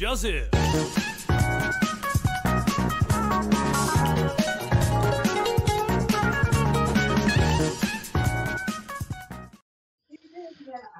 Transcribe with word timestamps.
Joseph. 0.00 0.48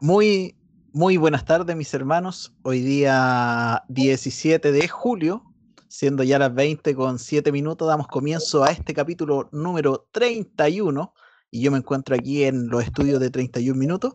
Muy, 0.02 0.54
muy 0.92 1.16
buenas 1.16 1.46
tardes, 1.46 1.74
mis 1.76 1.94
hermanos. 1.94 2.52
Hoy 2.62 2.80
día 2.80 3.84
17 3.88 4.70
de 4.70 4.86
julio, 4.88 5.44
siendo 5.88 6.22
ya 6.22 6.38
las 6.38 6.54
20 6.54 6.94
con 6.94 7.18
7 7.18 7.52
minutos, 7.52 7.88
damos 7.88 8.06
comienzo 8.06 8.64
a 8.64 8.70
este 8.70 8.92
capítulo 8.92 9.48
número 9.50 10.08
31. 10.12 11.14
Y 11.50 11.62
yo 11.62 11.70
me 11.70 11.78
encuentro 11.78 12.14
aquí 12.14 12.44
en 12.44 12.68
los 12.68 12.84
estudios 12.84 13.18
de 13.18 13.30
31 13.30 13.78
minutos. 13.78 14.14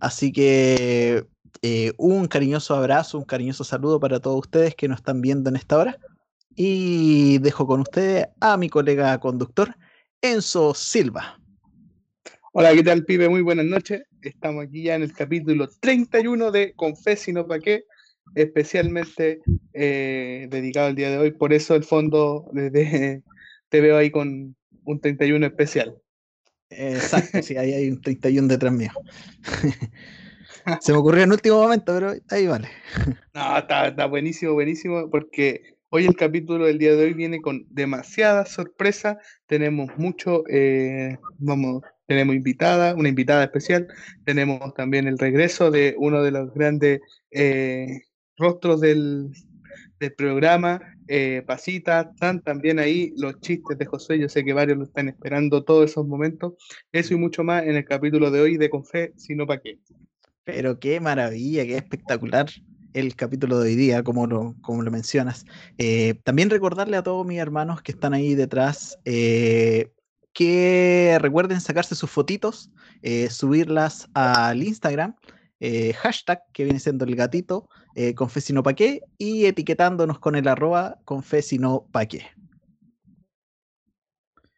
Así 0.00 0.32
que 0.32 1.28
eh, 1.62 1.92
un 1.96 2.26
cariñoso 2.28 2.74
abrazo, 2.74 3.18
un 3.18 3.24
cariñoso 3.24 3.64
saludo 3.64 4.00
para 4.00 4.20
todos 4.20 4.38
ustedes 4.38 4.74
que 4.74 4.88
nos 4.88 4.98
están 4.98 5.20
viendo 5.20 5.50
en 5.50 5.56
esta 5.56 5.78
hora. 5.78 5.98
Y 6.56 7.38
dejo 7.38 7.66
con 7.66 7.80
ustedes 7.80 8.28
a 8.40 8.56
mi 8.56 8.68
colega 8.68 9.18
conductor, 9.18 9.74
Enzo 10.22 10.74
Silva. 10.74 11.40
Hola, 12.52 12.72
¿qué 12.72 12.84
tal, 12.84 13.04
pibe? 13.04 13.28
Muy 13.28 13.42
buenas 13.42 13.66
noches. 13.66 14.02
Estamos 14.22 14.64
aquí 14.64 14.84
ya 14.84 14.94
en 14.94 15.02
el 15.02 15.12
capítulo 15.12 15.68
31 15.80 16.52
de 16.52 16.72
Confes 16.74 17.26
y 17.26 17.32
no 17.32 17.46
pa' 17.48 17.58
qué, 17.58 17.84
especialmente 18.36 19.40
eh, 19.72 20.46
dedicado 20.50 20.86
al 20.86 20.94
día 20.94 21.10
de 21.10 21.18
hoy. 21.18 21.32
Por 21.32 21.52
eso, 21.52 21.74
el 21.74 21.82
fondo, 21.82 22.48
desde, 22.52 23.22
te 23.68 23.80
veo 23.80 23.96
ahí 23.96 24.10
con 24.10 24.54
un 24.84 25.00
31 25.00 25.46
especial. 25.46 25.96
Exacto, 26.70 27.42
sí, 27.42 27.56
ahí 27.56 27.72
hay 27.72 27.90
un 27.90 28.00
31 28.00 28.46
detrás 28.46 28.72
mío. 28.72 28.92
Se 30.80 30.92
me 30.92 30.98
ocurrió 30.98 31.24
en 31.24 31.32
último 31.32 31.62
momento, 31.62 31.94
pero 31.94 32.12
ahí 32.30 32.46
vale. 32.46 32.68
No, 33.34 33.58
está, 33.58 34.06
buenísimo, 34.06 34.52
buenísimo, 34.54 35.10
porque 35.10 35.76
hoy 35.90 36.06
el 36.06 36.16
capítulo 36.16 36.66
del 36.66 36.78
día 36.78 36.94
de 36.94 37.04
hoy 37.04 37.14
viene 37.14 37.40
con 37.40 37.66
demasiada 37.70 38.46
sorpresa. 38.46 39.18
Tenemos 39.46 39.90
mucho, 39.96 40.44
eh, 40.48 41.18
vamos, 41.38 41.82
tenemos 42.06 42.34
invitada, 42.34 42.94
una 42.94 43.08
invitada 43.08 43.44
especial. 43.44 43.88
Tenemos 44.24 44.74
también 44.74 45.06
el 45.06 45.18
regreso 45.18 45.70
de 45.70 45.94
uno 45.98 46.22
de 46.22 46.30
los 46.30 46.52
grandes 46.54 47.00
eh, 47.30 48.02
rostros 48.36 48.80
del, 48.80 49.30
del 49.98 50.14
programa, 50.14 50.80
eh, 51.08 51.42
Pasita. 51.46 52.10
Están 52.12 52.40
también 52.42 52.78
ahí 52.78 53.12
los 53.16 53.40
chistes 53.40 53.78
de 53.78 53.86
José. 53.86 54.18
Yo 54.18 54.28
sé 54.28 54.44
que 54.44 54.52
varios 54.52 54.78
lo 54.78 54.84
están 54.84 55.08
esperando 55.08 55.64
todos 55.64 55.90
esos 55.90 56.06
momentos. 56.06 56.54
Eso 56.92 57.14
y 57.14 57.16
mucho 57.16 57.44
más 57.44 57.64
en 57.64 57.76
el 57.76 57.84
capítulo 57.84 58.30
de 58.30 58.40
hoy 58.40 58.56
de 58.56 58.70
Confé, 58.70 59.12
sino 59.16 59.46
para 59.46 59.60
qué. 59.60 59.78
Pero 60.44 60.78
qué 60.78 61.00
maravilla, 61.00 61.64
qué 61.64 61.76
espectacular 61.76 62.50
el 62.92 63.16
capítulo 63.16 63.58
de 63.58 63.70
hoy 63.70 63.76
día, 63.76 64.02
como 64.02 64.26
lo, 64.26 64.54
como 64.62 64.82
lo 64.82 64.90
mencionas. 64.90 65.44
Eh, 65.78 66.14
también 66.22 66.50
recordarle 66.50 66.96
a 66.96 67.02
todos 67.02 67.26
mis 67.26 67.38
hermanos 67.38 67.82
que 67.82 67.92
están 67.92 68.14
ahí 68.14 68.34
detrás 68.34 68.98
eh, 69.04 69.90
que 70.32 71.18
recuerden 71.20 71.60
sacarse 71.60 71.94
sus 71.94 72.10
fotitos, 72.10 72.70
eh, 73.02 73.30
subirlas 73.30 74.08
al 74.14 74.62
Instagram, 74.62 75.14
hashtag 75.96 76.42
que 76.52 76.64
viene 76.64 76.78
siendo 76.78 77.06
el 77.06 77.16
gatito, 77.16 77.70
confesinopaqué, 78.16 79.00
y 79.16 79.46
etiquetándonos 79.46 80.18
con 80.18 80.36
el 80.36 80.46
arroba 80.46 80.98
confesinopaqué. 81.06 82.33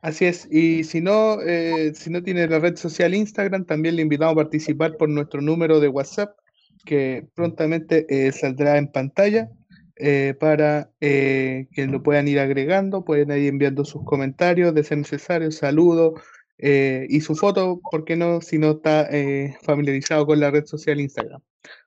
Así 0.07 0.25
es, 0.25 0.47
y 0.53 0.85
si 0.85 1.01
no, 1.01 1.41
eh, 1.43 1.93
si 1.97 2.11
no 2.11 2.23
tiene 2.23 2.47
la 2.47 2.61
red 2.61 2.77
social 2.77 3.13
Instagram, 3.13 3.65
también 3.65 3.97
le 3.97 4.03
invitamos 4.03 4.35
a 4.35 4.37
participar 4.37 4.97
por 4.97 5.09
nuestro 5.09 5.41
número 5.41 5.81
de 5.81 5.89
WhatsApp, 5.89 6.39
que 6.85 7.27
prontamente 7.35 8.07
eh, 8.09 8.31
saldrá 8.31 8.79
en 8.79 8.87
pantalla 8.87 9.51
eh, 9.97 10.35
para 10.39 10.93
eh, 11.01 11.67
que 11.73 11.89
lo 11.89 12.05
puedan 12.05 12.29
ir 12.29 12.39
agregando, 12.39 13.05
pueden 13.05 13.33
ir 13.33 13.49
enviando 13.49 13.85
sus 13.85 14.05
comentarios 14.05 14.73
de 14.75 14.85
ser 14.85 14.99
necesario, 14.99 15.51
saludos 15.51 16.23
eh, 16.59 17.09
y 17.11 17.21
su 17.21 17.35
foto, 17.35 17.81
¿por 17.91 18.05
qué 18.05 18.15
no? 18.15 18.41
Si 18.41 18.59
no 18.59 18.71
está 18.71 19.09
eh, 19.11 19.57
familiarizado 19.63 20.25
con 20.25 20.39
la 20.39 20.53
red 20.53 20.67
social 20.67 21.01
Instagram. 21.01 21.43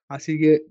Así 0.09 0.37
que, 0.37 0.63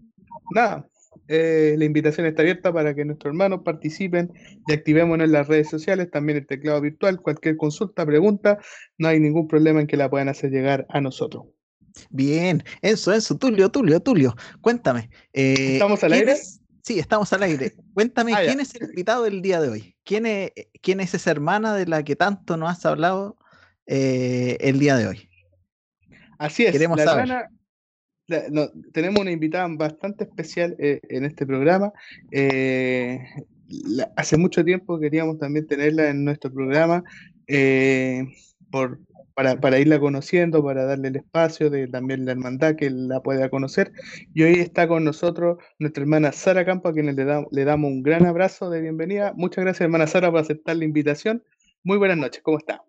nada, 0.54 0.86
eh, 1.28 1.74
la 1.78 1.84
invitación 1.84 2.26
está 2.26 2.42
abierta 2.42 2.72
para 2.72 2.94
que 2.94 3.04
nuestros 3.04 3.30
hermanos 3.32 3.60
participen 3.64 4.32
y 4.66 4.72
activémonos 4.72 5.26
en 5.26 5.32
las 5.32 5.46
redes 5.46 5.68
sociales, 5.68 6.10
también 6.10 6.38
el 6.38 6.46
teclado 6.46 6.80
virtual, 6.80 7.20
cualquier 7.20 7.56
consulta, 7.56 8.04
pregunta, 8.06 8.58
no 8.96 9.08
hay 9.08 9.20
ningún 9.20 9.46
problema 9.46 9.80
en 9.80 9.86
que 9.86 9.96
la 9.96 10.08
puedan 10.10 10.28
hacer 10.28 10.50
llegar 10.50 10.86
a 10.88 11.00
nosotros. 11.00 11.44
Bien, 12.10 12.62
Enzo, 12.82 13.12
Enzo, 13.12 13.36
Tulio, 13.38 13.70
Tulio, 13.70 14.00
Tulio, 14.00 14.34
cuéntame. 14.60 15.10
eh, 15.32 15.74
¿Estamos 15.74 16.02
al 16.04 16.10
¿quién 16.12 16.20
aire? 16.28 16.32
es- 16.32 16.60
Sí, 16.82 16.98
estamos 16.98 17.30
al 17.34 17.42
aire. 17.42 17.74
Cuéntame, 17.92 18.32
Ah, 18.36 18.40
ya. 18.42 18.46
¿quién 18.46 18.60
es 18.60 18.74
el 18.74 18.84
invitado 18.88 19.24
del 19.24 19.42
día 19.42 19.60
de 19.60 19.68
hoy? 19.68 19.96
¿Quién 20.04 20.24
es, 20.24 20.52
quién 20.80 21.00
es 21.00 21.12
esa 21.12 21.30
hermana 21.30 21.74
de 21.74 21.84
la 21.86 22.02
que 22.02 22.16
tanto 22.16 22.56
nos 22.56 22.70
has 22.70 22.86
hablado 22.86 23.36
eh, 23.84 24.56
el 24.60 24.78
día 24.78 24.96
de 24.96 25.08
hoy? 25.08 25.28
Así 26.38 26.64
es, 26.64 26.72
Queremos 26.72 26.96
la 26.98 27.04
saber. 27.04 27.24
hermana- 27.24 27.50
tenemos 28.92 29.20
una 29.20 29.30
invitada 29.30 29.66
bastante 29.70 30.24
especial 30.24 30.76
eh, 30.78 31.00
en 31.08 31.24
este 31.24 31.46
programa. 31.46 31.92
eh, 32.30 33.20
hace 34.16 34.36
mucho 34.36 34.64
tiempo 34.64 34.98
queríamos 34.98 35.38
también 35.38 35.66
tenerla 35.66 36.08
en 36.08 36.24
nuestro 36.24 36.52
programa 36.52 37.04
eh, 37.46 38.24
por, 38.70 38.98
para, 39.34 39.60
para 39.60 39.78
irla 39.78 40.00
conociendo, 40.00 40.62
para 40.64 40.84
darle 40.84 41.08
el 41.08 41.16
espacio 41.16 41.68
de 41.70 41.86
también 41.86 42.24
la 42.24 42.32
hermandad 42.32 42.76
que 42.76 42.90
la 42.90 43.20
pueda 43.20 43.48
conocer. 43.50 43.92
Y 44.34 44.42
hoy 44.42 44.54
está 44.54 44.88
con 44.88 45.04
nosotros 45.04 45.58
nuestra 45.78 46.02
hermana 46.02 46.32
Sara 46.32 46.64
Campo, 46.64 46.88
a 46.88 46.92
quien 46.92 47.14
le, 47.14 47.24
da- 47.24 47.44
le 47.50 47.64
damos 47.64 47.90
un 47.90 48.02
gran 48.02 48.26
abrazo 48.26 48.70
de 48.70 48.80
bienvenida. 48.80 49.32
Muchas 49.36 49.64
gracias, 49.64 49.82
hermana 49.82 50.06
Sara, 50.06 50.30
por 50.30 50.40
aceptar 50.40 50.76
la 50.76 50.84
invitación. 50.84 51.42
Muy 51.84 51.98
buenas 51.98 52.16
noches, 52.16 52.42
¿cómo 52.42 52.58
está? 52.58 52.82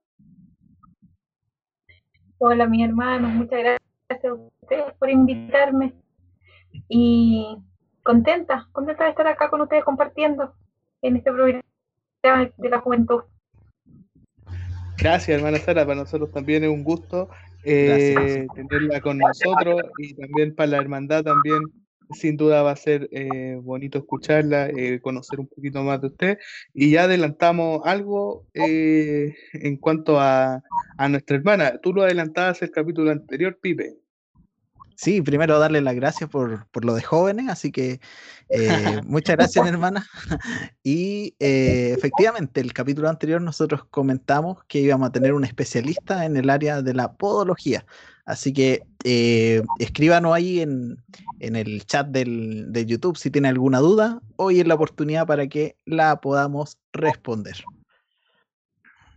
Hola, 2.38 2.68
mis 2.68 2.88
hermanos, 2.88 3.34
muchas 3.34 3.60
gracias 3.60 3.79
a 4.10 4.34
ustedes 4.34 4.94
por 4.98 5.10
invitarme. 5.10 5.94
Y 6.88 7.58
contenta, 8.04 8.68
contenta 8.72 9.04
de 9.04 9.12
estar 9.12 9.28
acá 9.28 9.50
con 9.50 9.62
ustedes 9.62 9.84
compartiendo 9.84 10.54
en 11.02 11.18
este 11.18 11.32
programa 11.32 11.64
de 12.24 12.70
la 12.70 12.80
juventud. 12.80 13.22
Gracias, 14.98 15.38
hermana 15.38 15.58
Sara, 15.58 15.86
para 15.86 15.96
nosotros 15.96 16.32
también 16.32 16.64
es 16.64 16.70
un 16.70 16.84
gusto 16.84 17.30
eh, 17.64 18.14
Gracias. 18.16 18.48
tenerla 18.56 19.02
con 19.02 19.18
nosotros 19.18 19.82
y 19.98 20.14
también 20.14 20.56
para 20.56 20.72
la 20.72 20.78
hermandad 20.78 21.24
también, 21.24 21.62
sin 22.12 22.38
duda 22.38 22.64
va 22.64 22.72
a 22.72 22.76
ser 22.76 23.08
eh, 23.12 23.60
bonito 23.62 24.00
escucharla, 24.00 24.68
eh, 24.70 25.00
conocer 25.02 25.40
un 25.40 25.48
poquito 25.48 25.84
más 25.84 26.02
de 26.02 26.08
usted 26.08 26.40
y 26.74 26.92
ya 26.92 27.04
adelantamos 27.04 27.82
algo 27.86 28.46
eh, 28.54 29.36
en 29.54 29.78
cuanto 29.78 30.20
a, 30.20 30.62
a 30.98 31.10
nuestra 31.10 31.38
hermana. 31.38 31.80
Tú 31.82 31.94
lo 31.94 32.04
adelantabas 32.04 32.62
el 32.62 32.72
capítulo 32.72 33.12
anterior, 33.12 33.58
Pipe. 33.62 33.98
Sí, 35.00 35.22
primero 35.22 35.58
darle 35.60 35.80
las 35.80 35.96
gracias 35.96 36.30
por, 36.30 36.68
por 36.72 36.84
lo 36.84 36.94
de 36.94 37.02
jóvenes, 37.02 37.48
así 37.48 37.72
que 37.72 38.02
eh, 38.50 38.60
muchas 39.06 39.38
gracias, 39.38 39.66
hermana. 39.66 40.06
Y 40.84 41.36
eh, 41.40 41.94
efectivamente, 41.98 42.60
el 42.60 42.74
capítulo 42.74 43.08
anterior 43.08 43.42
nosotros 43.42 43.86
comentamos 43.90 44.62
que 44.68 44.80
íbamos 44.80 45.08
a 45.08 45.12
tener 45.14 45.34
un 45.34 45.46
especialista 45.46 46.26
en 46.26 46.36
el 46.36 46.50
área 46.50 46.82
de 46.82 46.94
la 46.94 47.14
podología. 47.14 47.86
Así 48.30 48.54
que 48.54 48.84
eh, 49.06 49.64
escríbanos 49.80 50.36
ahí 50.36 50.60
en, 50.60 50.98
en 51.40 51.56
el 51.56 51.84
chat 51.88 52.10
del, 52.10 52.72
de 52.72 52.86
YouTube 52.86 53.18
si 53.18 53.32
tiene 53.32 53.48
alguna 53.48 53.80
duda. 53.80 54.22
Hoy 54.36 54.60
es 54.60 54.68
la 54.68 54.76
oportunidad 54.76 55.26
para 55.26 55.48
que 55.48 55.78
la 55.86 56.22
podamos 56.22 56.78
responder. 56.94 57.56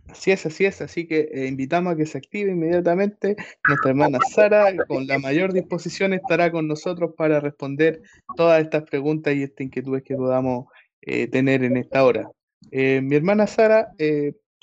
Así 0.09 0.31
es, 0.31 0.47
así 0.47 0.65
es, 0.65 0.81
así 0.81 1.05
que 1.05 1.29
eh, 1.31 1.45
invitamos 1.45 1.93
a 1.93 1.95
que 1.95 2.07
se 2.07 2.17
active 2.17 2.53
inmediatamente. 2.53 3.35
Nuestra 3.67 3.91
hermana 3.91 4.17
Sara, 4.33 4.75
con 4.87 5.05
la 5.05 5.19
mayor 5.19 5.53
disposición, 5.53 6.13
estará 6.13 6.51
con 6.51 6.67
nosotros 6.67 7.11
para 7.15 7.39
responder 7.39 8.01
todas 8.35 8.63
estas 8.63 8.81
preguntas 8.81 9.35
y 9.35 9.43
estas 9.43 9.61
inquietudes 9.61 10.01
que 10.01 10.15
podamos 10.15 10.65
eh, 11.01 11.27
tener 11.27 11.63
en 11.63 11.77
esta 11.77 12.03
hora. 12.03 12.31
Mi 12.71 13.15
hermana 13.15 13.45
Sara, 13.45 13.89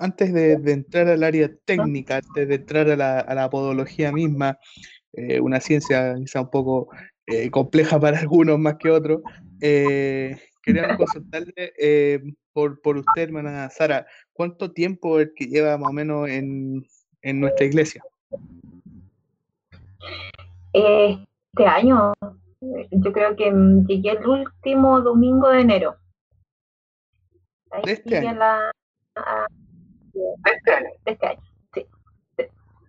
antes 0.01 0.33
de, 0.33 0.57
de 0.57 0.73
entrar 0.73 1.09
al 1.09 1.23
área 1.23 1.51
técnica, 1.65 2.17
antes 2.17 2.49
de 2.49 2.55
entrar 2.55 2.89
a 2.91 2.97
la, 2.97 3.21
a 3.21 3.35
la 3.35 3.51
podología 3.51 4.11
misma, 4.13 4.59
eh, 5.13 5.41
una 5.41 5.61
ciencia 5.61 6.15
quizá 6.19 6.41
un 6.41 6.51
poco 6.51 6.89
eh, 7.27 7.51
compleja 7.51 8.01
para 8.01 8.19
algunos 8.21 8.59
más 8.59 8.77
que 8.77 8.91
otros, 8.91 9.21
eh, 9.61 10.39
queríamos 10.63 10.97
consultarle 10.97 11.53
eh, 11.79 12.21
por, 12.53 12.81
por 12.81 12.97
usted, 12.97 13.23
hermana 13.23 13.69
Sara, 13.71 14.07
¿cuánto 14.33 14.73
tiempo 14.73 15.21
es 15.21 15.31
que 15.37 15.47
lleva 15.47 15.77
más 15.79 15.91
o 15.91 15.93
menos 15.93 16.29
en, 16.29 16.83
en 17.23 17.41
nuestra 17.41 17.67
iglesia? 17.67 18.03
Este 20.73 21.67
año, 21.67 22.13
yo 22.91 23.13
creo 23.13 23.37
que 23.37 23.51
mm, 23.51 23.87
llegué 23.87 24.13
el 24.13 24.27
último 24.27 25.01
domingo 25.01 25.49
de 25.51 25.61
enero. 25.61 25.97
Ahí 27.71 27.83
¿De 27.85 27.93
este 27.93 28.11
llegué 28.11 28.29
a 28.29 28.31
año? 28.31 28.39
la- 28.39 28.73
a- 29.17 29.47
de 30.21 30.51
este 30.57 30.73
año, 30.73 30.91
de 31.05 31.13
este 31.13 31.27
año, 31.27 31.41
sí, 31.75 31.87
sí. 32.37 32.45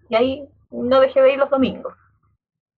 Y 0.09 0.15
ahí 0.15 0.49
no 0.69 0.99
dejé 0.99 1.21
de 1.21 1.33
ir 1.33 1.39
los 1.39 1.49
domingos. 1.49 1.93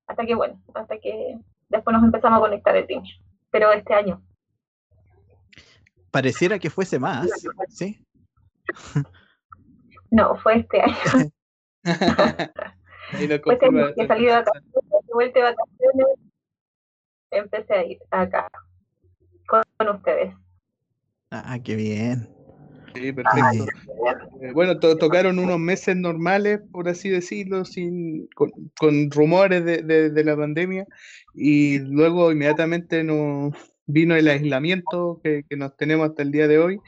Hasta 0.07 0.25
que, 0.25 0.35
bueno, 0.35 0.61
hasta 0.73 0.97
que 0.99 1.37
después 1.69 1.93
nos 1.93 2.03
empezamos 2.03 2.37
a 2.37 2.41
conectar 2.41 2.75
el 2.75 2.87
team. 2.87 3.03
Pero 3.51 3.71
este 3.71 3.93
año, 3.93 4.21
pareciera 6.13 6.59
que 6.59 6.69
fuese 6.69 6.99
más, 6.99 7.27
¿sí? 7.69 8.05
No, 10.11 10.35
fue 10.37 10.59
este 10.59 10.79
año. 10.79 11.31
Ahí 13.13 13.27
lo 13.27 13.39
Fue 13.39 13.55
este 13.55 13.65
año 13.65 13.93
que 13.95 14.07
salí 14.07 14.27
de 14.27 14.31
vacaciones, 14.31 14.73
de 14.73 15.13
vuelta 15.13 15.39
de 15.39 15.45
vacaciones, 15.45 16.05
empecé 17.31 17.73
a 17.73 17.83
ir 17.83 17.97
acá 18.11 18.47
con, 19.47 19.63
con 19.77 19.89
ustedes. 19.89 20.35
Ah, 21.31 21.57
qué 21.63 21.75
bien. 21.75 22.32
Sí, 22.93 23.11
perfecto. 23.11 23.65
Eh, 24.41 24.51
bueno, 24.53 24.79
to- 24.79 24.97
tocaron 24.97 25.39
unos 25.39 25.59
meses 25.59 25.95
normales, 25.95 26.59
por 26.71 26.87
así 26.89 27.09
decirlo, 27.09 27.65
sin, 27.65 28.27
con, 28.35 28.51
con 28.77 29.09
rumores 29.11 29.63
de, 29.65 29.81
de- 29.81 30.09
de 30.09 30.23
la 30.23 30.35
pandemia 30.35 30.85
y 31.33 31.79
luego 31.79 32.31
inmediatamente 32.31 33.03
nos 33.03 33.53
vino 33.85 34.15
el 34.15 34.27
aislamiento 34.27 35.19
que, 35.23 35.43
que 35.49 35.57
nos 35.57 35.75
tenemos 35.75 36.09
hasta 36.09 36.23
el 36.23 36.31
día 36.31 36.47
de 36.47 36.57
hoy 36.59 36.79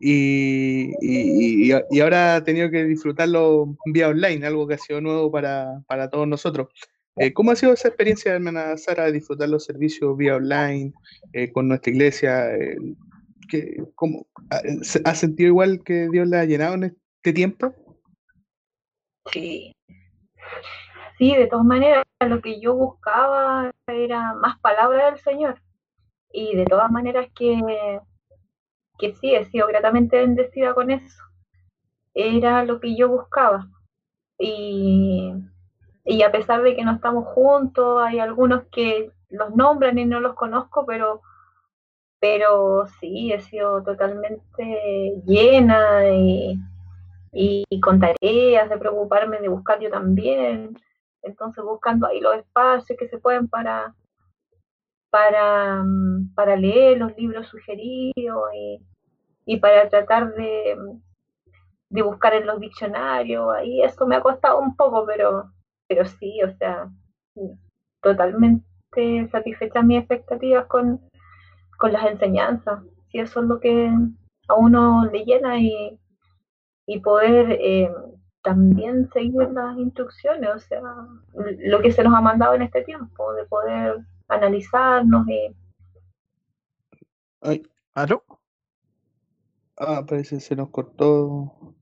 y, 0.00 0.92
y- 1.00 1.72
y- 1.90 2.00
ahora 2.00 2.36
he 2.38 2.42
tenido 2.42 2.70
que 2.70 2.84
disfrutarlo 2.84 3.76
vía 3.86 4.08
online, 4.08 4.46
algo 4.46 4.66
que 4.66 4.74
ha 4.74 4.78
sido 4.78 5.00
nuevo 5.00 5.30
para, 5.30 5.80
para 5.86 6.10
todos 6.10 6.26
nosotros. 6.28 6.68
Eh, 7.16 7.32
¿cómo 7.32 7.50
ha 7.50 7.56
sido 7.56 7.74
esa 7.74 7.88
experiencia, 7.88 8.32
hermana 8.34 8.76
Sara, 8.78 9.04
de 9.04 9.12
disfrutar 9.12 9.48
los 9.48 9.64
servicios 9.64 10.16
vía 10.16 10.36
online 10.36 10.92
eh, 11.34 11.52
con 11.52 11.68
nuestra 11.68 11.92
iglesia? 11.92 12.50
Eh, 13.42 13.46
¿qué- 13.48 13.84
cómo- 13.94 14.26
ha- 14.50 14.60
se- 14.82 15.02
¿Has 15.04 15.18
sentido 15.18 15.48
igual 15.48 15.82
que 15.84 16.08
Dios 16.10 16.28
la 16.28 16.40
ha 16.40 16.44
llenado 16.44 16.74
en 16.74 16.84
este 16.84 17.32
tiempo? 17.32 17.74
Sí. 19.32 19.72
Sí, 21.18 21.36
de 21.36 21.46
todas 21.46 21.64
maneras, 21.64 22.04
lo 22.20 22.40
que 22.40 22.60
yo 22.60 22.74
buscaba 22.74 23.70
era 23.86 24.34
más 24.34 24.58
palabra 24.60 25.06
del 25.06 25.18
Señor. 25.18 25.60
Y 26.32 26.56
de 26.56 26.64
todas 26.64 26.90
maneras 26.90 27.28
que, 27.34 27.60
que 28.98 29.12
sí, 29.14 29.34
he 29.34 29.44
sido 29.46 29.66
gratamente 29.66 30.18
bendecida 30.18 30.74
con 30.74 30.90
eso. 30.90 31.22
Era 32.14 32.64
lo 32.64 32.80
que 32.80 32.96
yo 32.96 33.08
buscaba. 33.08 33.68
Y, 34.38 35.32
y 36.04 36.22
a 36.22 36.32
pesar 36.32 36.62
de 36.62 36.74
que 36.74 36.84
no 36.84 36.92
estamos 36.92 37.26
juntos, 37.26 38.02
hay 38.02 38.18
algunos 38.18 38.64
que 38.72 39.10
los 39.28 39.54
nombran 39.54 39.98
y 39.98 40.04
no 40.06 40.20
los 40.20 40.34
conozco, 40.34 40.84
pero, 40.86 41.22
pero 42.22 42.86
sí, 43.00 43.32
he 43.32 43.40
sido 43.40 43.82
totalmente 43.82 45.20
llena 45.26 46.08
y, 46.08 46.56
y, 47.32 47.80
con 47.80 47.98
tareas 47.98 48.70
de 48.70 48.78
preocuparme 48.78 49.40
de 49.40 49.48
buscar 49.48 49.80
yo 49.80 49.90
también. 49.90 50.78
Entonces 51.22 51.64
buscando 51.64 52.06
ahí 52.06 52.20
los 52.20 52.36
espacios 52.36 52.96
que 52.96 53.08
se 53.08 53.18
pueden 53.18 53.48
para, 53.48 53.96
para, 55.10 55.82
mm, 55.82 56.32
para 56.36 56.54
leer 56.56 56.98
los 56.98 57.16
libros 57.18 57.48
sugeridos 57.48 58.54
y, 58.54 58.80
y 59.44 59.56
para 59.58 59.88
tratar 59.88 60.32
de, 60.34 60.76
de 61.90 62.02
buscar 62.02 62.34
en 62.34 62.46
los 62.46 62.60
diccionarios. 62.60 63.52
Ahí 63.52 63.82
eso 63.82 64.06
me 64.06 64.14
ha 64.14 64.20
costado 64.20 64.60
un 64.60 64.76
poco, 64.76 65.04
pero, 65.06 65.50
pero 65.88 66.04
sí, 66.04 66.40
o 66.44 66.56
sea, 66.56 66.88
totalmente 68.00 69.28
satisfechas 69.32 69.84
mis 69.84 69.98
expectativas 69.98 70.66
con, 70.66 71.00
con 71.82 71.92
las 71.92 72.06
enseñanzas. 72.06 72.80
Sí, 73.10 73.18
eso 73.18 73.40
es 73.40 73.46
lo 73.48 73.58
que 73.58 73.90
a 74.46 74.54
uno 74.54 75.04
le 75.10 75.24
llena 75.24 75.58
y, 75.58 75.98
y 76.86 77.00
poder 77.00 77.58
eh, 77.60 77.90
también 78.44 79.10
seguir 79.12 79.50
las 79.50 79.76
instrucciones, 79.76 80.48
o 80.54 80.58
sea, 80.60 80.80
lo 81.34 81.82
que 81.82 81.90
se 81.90 82.04
nos 82.04 82.14
ha 82.14 82.20
mandado 82.20 82.54
en 82.54 82.62
este 82.62 82.82
tiempo, 82.84 83.32
de 83.32 83.44
poder 83.46 83.96
analizarnos 84.28 85.26
y 85.28 85.52
Ay, 87.40 87.62
¿Aló? 87.94 88.22
ah, 89.76 90.04
parece 90.06 90.36
que 90.36 90.40
se 90.40 90.54
nos 90.54 90.70
cortó. 90.70 91.74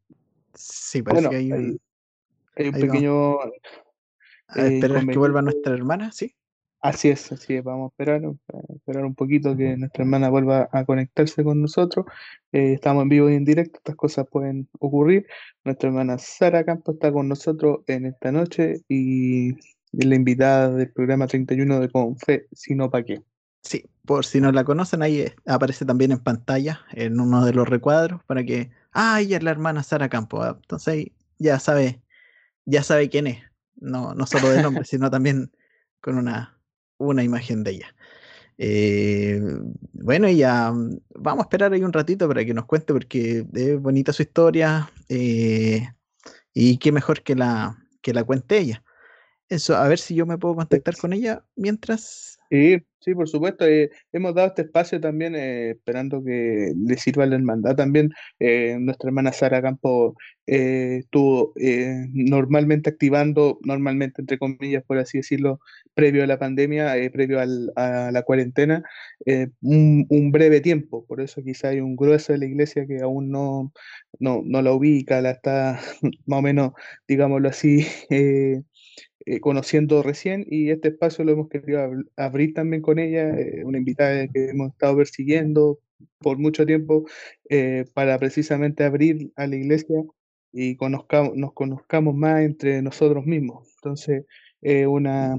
Sí, 0.55 1.03
parece 1.03 1.29
Bueno, 1.29 1.31
que 1.31 1.37
hay 1.37 1.53
un... 1.53 1.59
hay, 1.59 1.81
hay 2.57 2.69
un 2.69 2.75
ahí 2.75 2.81
vamos. 2.81 2.93
pequeño... 2.95 3.41
a 4.49 4.67
eh, 4.67 4.75
esperar 4.77 5.07
que 5.07 5.19
vuelva 5.19 5.43
nuestra 5.43 5.75
hermana, 5.75 6.11
¿sí? 6.11 6.35
Así 6.83 7.11
es, 7.11 7.31
así 7.31 7.57
es, 7.57 7.65
vamos 7.65 7.91
a 7.91 7.93
esperar, 7.93 8.23
a 8.25 8.75
esperar 8.75 9.05
un 9.05 9.15
poquito 9.15 9.55
que 9.55 9.77
nuestra 9.77 10.03
hermana 10.03 10.31
vuelva 10.31 10.71
a 10.73 10.87
conectarse 10.87 11.45
con 11.45 11.61
nosotros. 11.61 12.07
Eh, 12.53 12.73
estamos 12.73 13.03
en 13.03 13.11
vivo 13.11 13.29
y 13.29 13.35
en 13.35 13.45
directo, 13.45 13.79
estas 13.79 13.97
cosas 13.97 14.27
pueden 14.31 14.67
ocurrir. 14.79 15.27
Nuestra 15.63 15.91
hermana 15.91 16.17
Sara 16.17 16.65
Campos 16.65 16.95
está 16.95 17.13
con 17.13 17.29
nosotros 17.29 17.81
en 17.87 18.07
esta 18.07 18.33
noche 18.33 18.83
y 18.89 19.51
es 19.93 20.07
la 20.07 20.15
invitada 20.15 20.71
del 20.71 20.91
programa 20.91 21.27
31 21.27 21.81
de 21.81 21.91
Con 21.91 22.17
Fe, 22.17 22.47
si 22.53 22.75
no 22.75 22.91
pa' 22.91 23.03
qué. 23.03 23.23
Sí, 23.63 23.85
por 24.07 24.25
si 24.25 24.41
no 24.41 24.51
la 24.51 24.65
conocen, 24.65 25.03
ahí 25.03 25.21
eh, 25.21 25.35
aparece 25.47 25.85
también 25.85 26.13
en 26.13 26.21
pantalla, 26.21 26.81
en 26.93 27.21
uno 27.21 27.45
de 27.45 27.53
los 27.53 27.69
recuadros, 27.69 28.25
para 28.25 28.43
que, 28.43 28.71
ah, 28.93 29.21
ella 29.21 29.37
es 29.37 29.43
la 29.43 29.51
hermana 29.51 29.83
Sara 29.83 30.09
Campo. 30.09 30.43
ah, 30.43 30.57
Entonces 30.63 30.89
ahí 30.89 31.13
ya 31.39 31.59
sabe, 31.59 32.01
ya 32.65 32.83
sabe 32.83 33.11
quién 33.11 33.27
es. 33.27 33.39
No, 33.77 34.15
no 34.15 34.27
solo 34.27 34.49
de 34.51 34.63
nombre, 34.63 34.85
sino 34.87 35.11
también 35.11 35.53
con 36.01 36.17
una, 36.17 36.60
una 37.09 37.23
imagen 37.25 37.65
de 37.65 37.71
ella. 37.73 37.95
Eh, 38.59 39.41
bueno, 39.93 40.29
ya 40.29 40.73
vamos 41.15 41.45
a 41.45 41.47
esperar 41.47 41.73
ahí 41.73 41.83
un 41.83 41.93
ratito 41.93 42.29
para 42.29 42.45
que 42.45 42.55
nos 42.55 42.67
cuente, 42.67 42.93
porque 42.93 43.47
es 43.53 43.81
bonita 43.81 44.13
su 44.13 44.23
historia. 44.23 44.91
eh, 45.09 45.89
y 46.53 46.79
qué 46.79 46.93
mejor 46.93 47.23
que 47.23 47.35
la, 47.35 47.77
que 48.03 48.13
la 48.13 48.25
cuente 48.25 48.59
ella. 48.59 48.83
Eso, 49.51 49.77
a 49.77 49.89
ver 49.89 49.99
si 49.99 50.15
yo 50.15 50.27
me 50.27 50.39
puedo 50.39 50.55
contactar 50.55 50.97
con 50.97 51.13
ella 51.13 51.45
mientras. 51.57 52.39
Sí, 52.51 52.79
sí, 53.01 53.15
por 53.15 53.29
supuesto. 53.29 53.65
eh, 53.67 53.91
hemos 54.13 54.35
dado 54.35 54.49
este 54.49 54.63
espacio 54.63 55.01
también 55.01 55.37
eh, 55.37 55.71
esperando 55.71 56.23
que 56.25 56.73
le 56.77 56.97
sirva 56.97 57.27
la 57.27 57.37
hermandad 57.37 57.77
también. 57.77 58.11
eh, 58.41 58.77
nuestra 58.81 59.09
hermana 59.09 59.33
Sara 59.33 59.63
Campo 59.63 60.17
estuvo 60.47 61.53
normalmente 62.13 62.91
activando, 62.91 63.61
normalmente 63.63 64.21
entre 64.23 64.37
comillas, 64.39 64.83
por 64.85 64.99
así 64.99 65.19
decirlo, 65.19 65.61
previo 65.95 66.25
a 66.25 66.27
la 66.27 66.41
pandemia, 66.41 66.95
previo 67.13 67.39
a 67.41 68.11
la 68.11 68.23
cuarentena, 68.25 68.83
un, 69.61 70.07
un 70.09 70.33
breve 70.33 70.61
tiempo. 70.61 71.05
Por 71.07 71.21
eso 71.21 71.43
quizá 71.45 71.69
hay 71.69 71.81
un 71.81 71.95
grueso 71.95 72.33
de 72.33 72.39
la 72.41 72.47
iglesia 72.47 72.85
que 72.87 73.01
aún 73.01 73.31
no, 73.31 73.73
no, 74.19 74.43
no 74.45 74.63
la 74.63 74.73
ubica, 74.73 75.21
la 75.21 75.31
está 75.33 75.81
más 76.27 76.39
o 76.41 76.43
menos, 76.43 76.73
digámoslo 77.07 77.49
así, 77.49 77.87
eh, 78.11 78.63
eh, 79.27 79.41
conociendo 79.41 80.03
recién 80.03 80.45
y 80.49 80.71
este 80.71 80.89
espacio 80.89 81.25
lo 81.25 81.33
hemos 81.33 81.49
querido 81.49 81.81
ab- 81.81 82.09
abrir 82.17 82.55
también 82.55 82.83
con 82.83 82.99
ella, 82.99 83.31
eh, 83.39 83.65
una 83.65 83.79
invitada 83.79 84.27
que 84.29 84.51
hemos 84.51 84.71
estado 84.73 84.97
persiguiendo 84.97 85.79
por 86.19 86.39
mucho 86.39 86.67
tiempo 86.67 87.07
eh, 87.49 87.85
para 87.95 88.19
precisamente 88.19 88.85
abrir 88.85 89.33
a 89.37 89.47
la 89.47 89.57
iglesia 89.57 90.03
y 90.53 90.77
conozcamos, 90.77 91.37
nos 91.37 91.53
conozcamos 91.53 92.15
más 92.15 92.43
entre 92.43 92.83
nosotros 92.83 93.25
mismos. 93.27 93.69
Entonces, 93.77 94.25
una, 94.89 95.37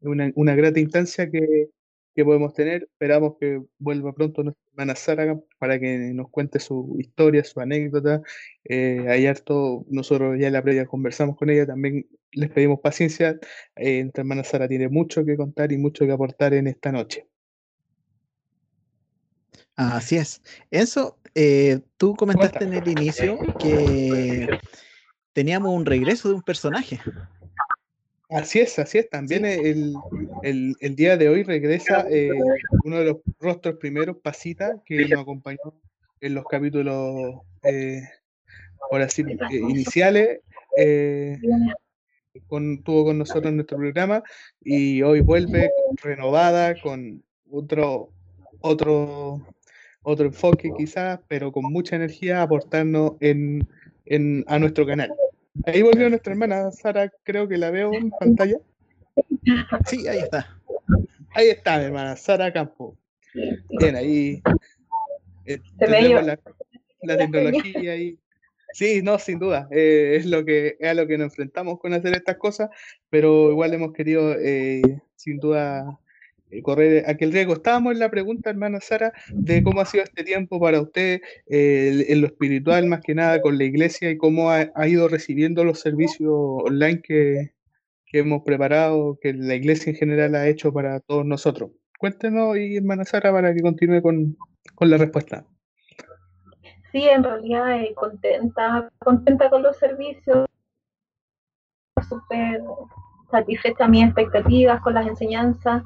una, 0.00 0.32
una 0.34 0.54
grata 0.54 0.80
instancia 0.80 1.30
que, 1.30 1.68
que 2.14 2.24
podemos 2.24 2.54
tener. 2.54 2.84
Esperamos 2.84 3.36
que 3.40 3.62
vuelva 3.78 4.12
pronto 4.12 4.42
nuestra 4.42 4.62
hermana 4.70 4.94
Sara 4.94 5.38
para 5.58 5.78
que 5.78 5.98
nos 6.14 6.30
cuente 6.30 6.60
su 6.60 6.96
historia, 6.98 7.44
su 7.44 7.60
anécdota. 7.60 8.22
Eh, 8.64 9.06
hay 9.08 9.26
harto, 9.26 9.84
nosotros 9.88 10.36
ya 10.38 10.46
en 10.46 10.52
la 10.52 10.62
previa 10.62 10.86
conversamos 10.86 11.36
con 11.36 11.50
ella, 11.50 11.66
también 11.66 12.06
les 12.32 12.50
pedimos 12.50 12.80
paciencia. 12.80 13.38
Eh, 13.76 14.02
nuestra 14.02 14.22
hermana 14.22 14.44
Sara 14.44 14.68
tiene 14.68 14.88
mucho 14.88 15.24
que 15.24 15.36
contar 15.36 15.72
y 15.72 15.78
mucho 15.78 16.06
que 16.06 16.12
aportar 16.12 16.54
en 16.54 16.68
esta 16.68 16.92
noche. 16.92 17.26
Así 19.76 20.16
es. 20.16 20.40
Eso, 20.70 21.18
eh, 21.34 21.80
tú 21.96 22.14
comentaste 22.14 22.64
en 22.64 22.74
el 22.74 22.86
inicio 22.86 23.38
que 23.58 24.48
teníamos 25.32 25.74
un 25.74 25.84
regreso 25.84 26.28
de 26.28 26.34
un 26.36 26.42
personaje. 26.42 27.00
Así 28.34 28.58
es, 28.60 28.78
así 28.80 28.98
es. 28.98 29.08
También 29.08 29.44
Sí. 29.44 29.50
el, 29.64 29.94
el- 30.42 30.76
el 30.80 30.96
día 30.96 31.16
de 31.16 31.28
hoy 31.28 31.44
regresa 31.44 32.04
eh, 32.10 32.30
uno 32.84 32.98
de 32.98 33.04
los 33.04 33.16
rostros 33.38 33.76
primeros, 33.76 34.16
Pasita, 34.18 34.82
que 34.84 35.08
nos 35.08 35.22
acompañó 35.22 35.58
en 36.20 36.34
los 36.34 36.44
capítulos, 36.44 37.36
eh, 37.62 38.02
por 38.90 39.00
así 39.02 39.22
eh, 39.22 39.36
iniciales. 39.50 40.40
eh, 40.76 41.38
con, 42.48 42.82
tuvo 42.82 43.04
con 43.04 43.18
nosotros 43.18 43.46
en 43.46 43.56
nuestro 43.56 43.78
programa 43.78 44.20
y 44.60 45.02
hoy 45.02 45.20
vuelve 45.20 45.70
renovada 46.02 46.74
con 46.82 47.22
otro, 47.48 48.10
otro, 48.60 49.46
otro 50.02 50.26
enfoque 50.26 50.72
quizás, 50.76 51.20
pero 51.28 51.52
con 51.52 51.70
mucha 51.72 51.94
energía 51.94 52.40
a 52.40 52.42
aportarnos 52.42 53.12
en, 53.20 53.64
en- 54.06 54.44
a 54.48 54.58
nuestro 54.58 54.84
canal. 54.84 55.12
Ahí 55.66 55.82
volvió 55.82 56.08
nuestra 56.10 56.32
hermana 56.32 56.70
Sara, 56.72 57.12
creo 57.22 57.46
que 57.48 57.56
la 57.56 57.70
veo 57.70 57.92
en 57.94 58.10
pantalla. 58.10 58.58
Sí, 59.86 60.06
ahí 60.08 60.18
está. 60.18 60.58
Ahí 61.34 61.48
está, 61.48 61.78
mi 61.78 61.84
hermana 61.84 62.16
Sara 62.16 62.52
Campo. 62.52 62.96
Bien, 63.70 63.96
ahí 63.96 64.42
eh, 65.44 65.58
Se 65.78 65.86
me 65.88 65.96
tenemos 65.96 66.08
dio- 66.08 66.22
la, 66.22 66.40
la 67.02 67.16
tecnología 67.16 67.92
ahí. 67.92 68.18
Sí, 68.72 69.02
no, 69.02 69.18
sin 69.20 69.38
duda. 69.38 69.68
eh, 69.70 70.16
es 70.16 70.26
lo 70.26 70.44
que 70.44 70.76
es 70.80 70.88
a 70.88 70.94
lo 70.94 71.06
que 71.06 71.16
nos 71.16 71.26
enfrentamos 71.26 71.78
con 71.78 71.92
hacer 71.94 72.14
estas 72.14 72.36
cosas, 72.36 72.70
pero 73.08 73.50
igual 73.50 73.72
hemos 73.72 73.92
querido, 73.92 74.34
eh, 74.38 74.82
sin 75.14 75.38
duda, 75.38 76.00
correr 76.62 77.04
aquel 77.06 77.32
riesgo. 77.32 77.54
Estábamos 77.54 77.92
en 77.92 77.98
la 77.98 78.10
pregunta, 78.10 78.50
hermana 78.50 78.80
Sara, 78.80 79.12
de 79.32 79.62
cómo 79.62 79.80
ha 79.80 79.86
sido 79.86 80.04
este 80.04 80.24
tiempo 80.24 80.60
para 80.60 80.80
usted 80.80 81.20
en 81.46 82.20
lo 82.20 82.26
espiritual, 82.26 82.86
más 82.86 83.00
que 83.00 83.14
nada 83.14 83.40
con 83.40 83.58
la 83.58 83.64
iglesia, 83.64 84.10
y 84.10 84.16
cómo 84.16 84.50
ha, 84.50 84.88
ido 84.88 85.08
recibiendo 85.08 85.64
los 85.64 85.80
servicios 85.80 86.32
online 86.32 87.00
que, 87.02 87.52
hemos 88.12 88.44
preparado, 88.44 89.18
que 89.20 89.32
la 89.32 89.56
iglesia 89.56 89.90
en 89.90 89.96
general 89.96 90.36
ha 90.36 90.46
hecho 90.46 90.72
para 90.72 91.00
todos 91.00 91.26
nosotros. 91.26 91.72
Cuéntenos, 91.98 92.56
y 92.56 92.76
hermana 92.76 93.04
Sara, 93.04 93.32
para 93.32 93.52
que 93.52 93.60
continúe 93.60 94.00
con, 94.02 94.36
la 94.80 94.96
respuesta. 94.98 95.44
Sí, 96.92 97.02
en 97.02 97.24
realidad 97.24 97.80
eh, 97.80 97.92
contenta, 97.96 98.88
contenta 99.00 99.50
con 99.50 99.64
los 99.64 99.76
servicios, 99.78 100.46
súper 102.08 102.62
satisfecha 103.30 103.88
mis 103.88 104.04
expectativas 104.04 104.80
con 104.80 104.94
las 104.94 105.06
enseñanzas, 105.06 105.82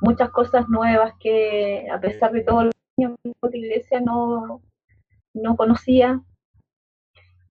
muchas 0.00 0.30
cosas 0.30 0.68
nuevas 0.68 1.14
que 1.20 1.86
a 1.90 2.00
pesar 2.00 2.32
de 2.32 2.42
todo 2.42 2.64
los 2.64 2.74
años 2.98 3.16
de 3.24 3.58
iglesia 3.58 4.00
no, 4.00 4.62
no 5.34 5.56
conocía. 5.56 6.20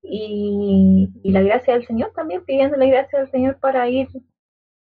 Y, 0.01 1.09
la 1.23 1.41
gracia 1.41 1.73
del 1.73 1.85
Señor 1.85 2.11
también, 2.15 2.43
pidiendo 2.45 2.77
la 2.77 2.85
gracia 2.85 3.19
del 3.19 3.29
Señor 3.29 3.59
para 3.59 3.89
ir 3.89 4.07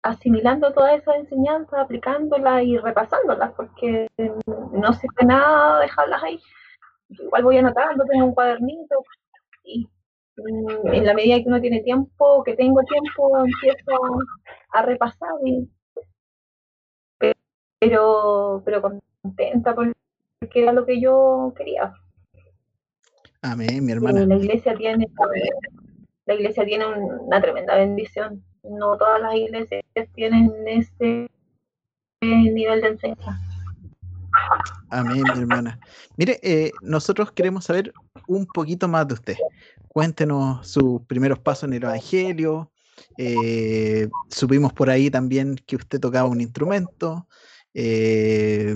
asimilando 0.02 0.72
todas 0.72 1.00
esas 1.00 1.16
enseñanzas, 1.16 1.80
aplicándolas 1.80 2.62
y 2.62 2.78
repasándolas, 2.78 3.52
porque 3.52 4.06
no 4.16 4.92
sirve 4.92 5.24
nada 5.24 5.80
dejarlas 5.80 6.22
ahí. 6.22 6.40
Igual 7.10 7.42
voy 7.42 7.58
anotando, 7.58 8.04
tengo 8.04 8.26
un 8.26 8.34
cuadernito 8.34 8.96
y 9.64 9.88
mm, 10.36 10.92
en 10.92 11.06
la 11.06 11.14
medida 11.14 11.36
que 11.36 11.48
uno 11.48 11.60
tiene 11.60 11.80
tiempo, 11.80 12.42
que 12.44 12.54
tengo 12.54 12.82
tiempo, 12.84 13.38
empiezo 13.38 13.92
a, 14.72 14.82
repasar 14.82 15.30
pero, 17.78 18.62
pero 18.64 18.82
contenta 19.22 19.74
porque 19.74 20.62
era 20.62 20.72
lo 20.72 20.86
que 20.86 21.00
yo 21.00 21.52
quería. 21.56 21.94
Amén, 23.42 23.84
mi 23.84 23.92
hermana. 23.92 24.26
La 24.26 24.36
iglesia 24.36 24.74
tiene, 24.76 25.08
la 26.26 26.34
iglesia 26.34 26.64
tiene 26.64 26.86
una 26.86 27.40
tremenda 27.40 27.76
bendición. 27.76 28.42
No 28.64 28.96
todas 28.98 29.20
las 29.20 29.34
iglesias 29.34 29.82
tienen 30.14 30.52
ese 30.66 31.30
nivel 32.20 32.80
de 32.80 32.88
enseñanza. 32.88 33.38
Amén, 34.90 35.22
mi 35.34 35.40
hermana. 35.40 35.78
Mire, 36.16 36.38
eh, 36.42 36.72
nosotros 36.82 37.32
queremos 37.32 37.64
saber 37.64 37.92
un 38.26 38.46
poquito 38.46 38.88
más 38.88 39.06
de 39.06 39.14
usted. 39.14 39.36
Cuéntenos 39.88 40.66
sus 40.66 41.02
primeros 41.02 41.38
pasos 41.38 41.64
en 41.64 41.74
el 41.74 41.84
Evangelio. 41.84 42.70
Eh, 43.16 44.08
supimos 44.28 44.72
por 44.72 44.90
ahí 44.90 45.10
también 45.10 45.56
que 45.66 45.76
usted 45.76 46.00
tocaba 46.00 46.28
un 46.28 46.40
instrumento. 46.40 47.26
Eh, 47.80 48.74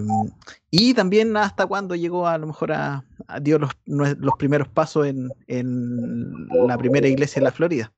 y 0.70 0.94
también 0.94 1.36
hasta 1.36 1.66
cuando 1.66 1.96
llegó 1.96 2.28
a 2.28 2.38
lo 2.38 2.46
mejor 2.46 2.70
a, 2.70 3.04
dio 3.40 3.58
los, 3.58 3.74
primeros 4.38 4.68
pasos 4.68 5.08
en, 5.08 5.28
en, 5.48 6.46
la 6.68 6.78
primera 6.78 7.08
iglesia 7.08 7.40
de 7.40 7.44
la 7.44 7.50
Florida. 7.50 7.92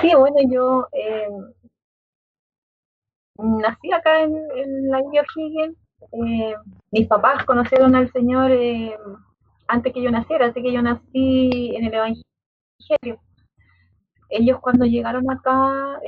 Sí, 0.00 0.10
bueno, 0.16 0.36
yo 0.50 0.88
eh, 0.92 1.28
nací 3.36 3.92
acá 3.92 4.22
en, 4.22 4.90
la 4.90 5.00
India 5.02 5.22
Higgins. 5.36 5.76
Eh, 6.12 6.54
mis 6.92 7.06
papás 7.08 7.44
conocieron 7.44 7.94
al 7.94 8.10
Señor 8.10 8.52
antes 9.68 9.92
que 9.92 10.02
yo 10.02 10.10
naciera, 10.10 10.46
así 10.46 10.62
que 10.62 10.72
yo 10.72 10.80
nací 10.80 11.76
en 11.76 11.84
el 11.84 11.92
Evangelio. 11.92 13.20
Ellos 14.30 14.60
cuando 14.62 14.86
llegaron 14.86 15.30
acá 15.30 16.00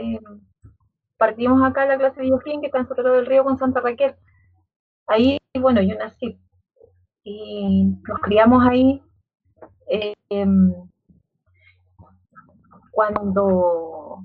partimos 1.16 1.62
acá 1.62 1.86
la 1.86 1.98
clase 1.98 2.20
de 2.20 2.26
Bioquín, 2.26 2.60
que 2.60 2.66
está 2.66 2.78
en 2.78 2.88
Sotorro 2.88 3.14
del 3.14 3.26
Río 3.26 3.44
con 3.44 3.58
Santa 3.58 3.80
Raquel. 3.80 4.14
Ahí, 5.06 5.38
bueno, 5.58 5.82
yo 5.82 5.96
nací 5.96 6.38
y 7.24 7.84
nos 8.06 8.18
criamos 8.20 8.64
ahí. 8.66 9.02
Em, 10.28 10.72
cuando, 12.90 14.24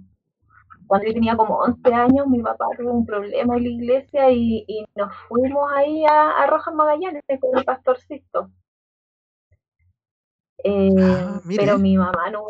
cuando 0.86 1.08
yo 1.08 1.14
tenía 1.14 1.36
como 1.36 1.60
11 1.60 1.94
años, 1.94 2.28
mi 2.28 2.42
papá 2.42 2.66
tuvo 2.78 2.92
un 2.92 3.06
problema 3.06 3.58
en 3.58 3.64
la 3.64 3.70
iglesia 3.70 4.32
y, 4.32 4.86
nos 4.96 5.14
fuimos 5.28 5.72
ahí 5.76 6.06
a, 6.06 6.46
Rojas 6.48 6.74
Magallanes 6.74 7.24
con 7.40 7.58
el 7.58 7.66
pastor 7.66 7.98
Sisto. 8.00 8.52
Eh, 10.64 10.90
ah, 11.02 11.40
pero 11.48 11.78
mi 11.78 11.96
mamá 11.98 12.30
no, 12.32 12.46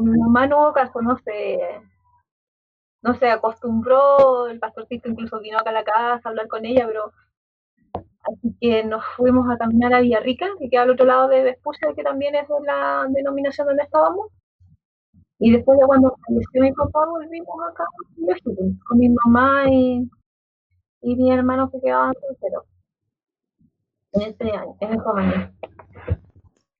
mi 0.00 0.18
mamá 0.18 0.46
no 0.46 0.62
hubo 0.62 0.72
caso, 0.72 1.02
no 1.02 1.18
sé, 1.18 1.58
no 3.02 3.14
se 3.14 3.30
acostumbró, 3.30 4.48
el 4.48 4.58
pastorcito 4.58 5.08
incluso 5.08 5.40
vino 5.40 5.58
acá 5.58 5.70
a 5.70 5.74
la 5.74 5.84
casa 5.84 6.20
a 6.24 6.28
hablar 6.28 6.48
con 6.48 6.64
ella, 6.64 6.86
pero 6.86 7.12
así 8.22 8.54
que 8.60 8.84
nos 8.84 9.02
fuimos 9.16 9.50
a 9.50 9.56
caminar 9.56 9.94
a 9.94 10.00
Villarrica, 10.00 10.46
que 10.58 10.68
queda 10.68 10.82
al 10.82 10.90
otro 10.90 11.06
lado 11.06 11.28
de 11.28 11.42
Vespucia, 11.42 11.88
que 11.96 12.02
también 12.02 12.34
es 12.34 12.46
la 12.66 13.06
denominación 13.08 13.68
donde 13.68 13.84
estábamos. 13.84 14.28
Y 15.38 15.52
después 15.52 15.78
de 15.78 15.86
cuando 15.86 16.14
falleció 16.26 16.62
mi 16.62 16.72
papá, 16.72 17.06
volvimos 17.06 17.56
acá 17.72 17.84
con 18.86 18.98
mi 18.98 19.08
mamá 19.08 19.70
y, 19.70 20.06
y 21.00 21.16
mi 21.16 21.32
hermano 21.32 21.70
que 21.70 21.80
quedaban 21.80 22.12
solteros. 22.20 22.64
En 24.12 24.22
ese 24.22 24.44
año, 24.50 24.76
en 24.80 24.92
ese 24.92 25.02
año. 25.16 25.52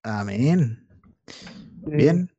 Amén. 0.03 0.87
Bien. 1.87 2.31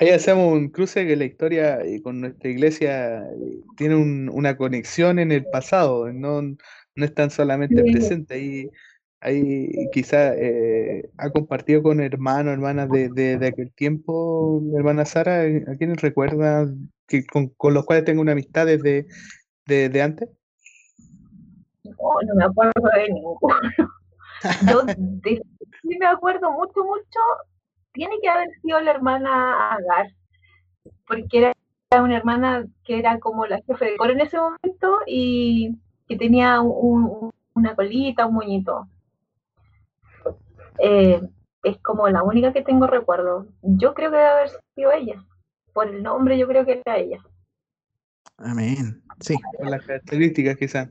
Ahí 0.00 0.08
hacemos 0.08 0.50
un 0.54 0.70
cruce 0.70 1.06
que 1.06 1.14
la 1.14 1.26
historia 1.26 1.82
eh, 1.82 2.00
con 2.00 2.22
nuestra 2.22 2.48
iglesia 2.48 3.18
eh, 3.18 3.60
tiene 3.76 3.96
una 3.96 4.56
conexión 4.56 5.18
en 5.18 5.30
el 5.30 5.44
pasado, 5.44 6.10
no, 6.10 6.40
no 6.40 7.04
es 7.04 7.14
tan 7.14 7.30
solamente 7.30 7.82
presente. 7.82 8.32
Ahí, 8.32 8.70
ahí 9.20 9.68
quizá 9.92 10.34
eh, 10.36 11.10
ha 11.18 11.28
compartido 11.28 11.82
con 11.82 12.00
hermanos, 12.00 12.54
hermanas 12.54 12.88
de, 12.88 13.10
de, 13.10 13.46
aquel 13.46 13.74
tiempo, 13.74 14.62
hermana 14.74 15.04
Sara, 15.04 15.42
¿a 15.42 15.76
quiénes 15.76 16.00
recuerda 16.00 16.66
que, 17.06 17.26
con, 17.26 17.52
los 17.74 17.84
cuales 17.84 18.06
tengo 18.06 18.22
una 18.22 18.32
amistad 18.32 18.64
desde 18.64 19.06
de, 19.66 20.02
antes? 20.02 20.30
No, 21.84 21.92
no 22.26 22.34
me 22.36 22.44
acuerdo 22.44 22.72
de 22.96 23.12
ninguno. 23.12 23.54
Yo 24.66 24.80
sí 25.82 25.98
me 25.98 26.06
acuerdo 26.06 26.50
mucho, 26.52 26.84
mucho 26.84 27.20
tiene 27.92 28.16
que 28.20 28.28
haber 28.28 28.48
sido 28.62 28.80
la 28.80 28.90
hermana 28.92 29.72
Agar, 29.72 30.06
porque 31.06 31.38
era 31.38 32.02
una 32.02 32.16
hermana 32.16 32.66
que 32.84 32.98
era 32.98 33.18
como 33.18 33.46
la 33.46 33.60
jefe 33.62 33.84
de 33.84 33.96
coro 33.96 34.12
en 34.12 34.20
ese 34.20 34.38
momento 34.38 35.00
y 35.06 35.76
que 36.06 36.16
tenía 36.16 36.60
una 36.60 37.74
colita, 37.74 38.26
un 38.26 38.34
moñito. 38.34 38.88
Eh, 40.78 41.20
es 41.62 41.78
como 41.82 42.08
la 42.08 42.22
única 42.22 42.52
que 42.52 42.62
tengo 42.62 42.86
recuerdo. 42.86 43.46
Yo 43.62 43.94
creo 43.94 44.10
que 44.10 44.16
debe 44.16 44.28
haber 44.28 44.50
sido 44.74 44.92
ella. 44.92 45.24
Por 45.72 45.88
el 45.88 46.02
nombre 46.02 46.38
yo 46.38 46.48
creo 46.48 46.64
que 46.64 46.80
era 46.84 46.98
ella. 46.98 47.22
Amén. 48.38 49.02
Sí. 49.20 49.36
Por 49.58 49.68
las 49.68 49.84
características 49.84 50.56
quizás. 50.56 50.88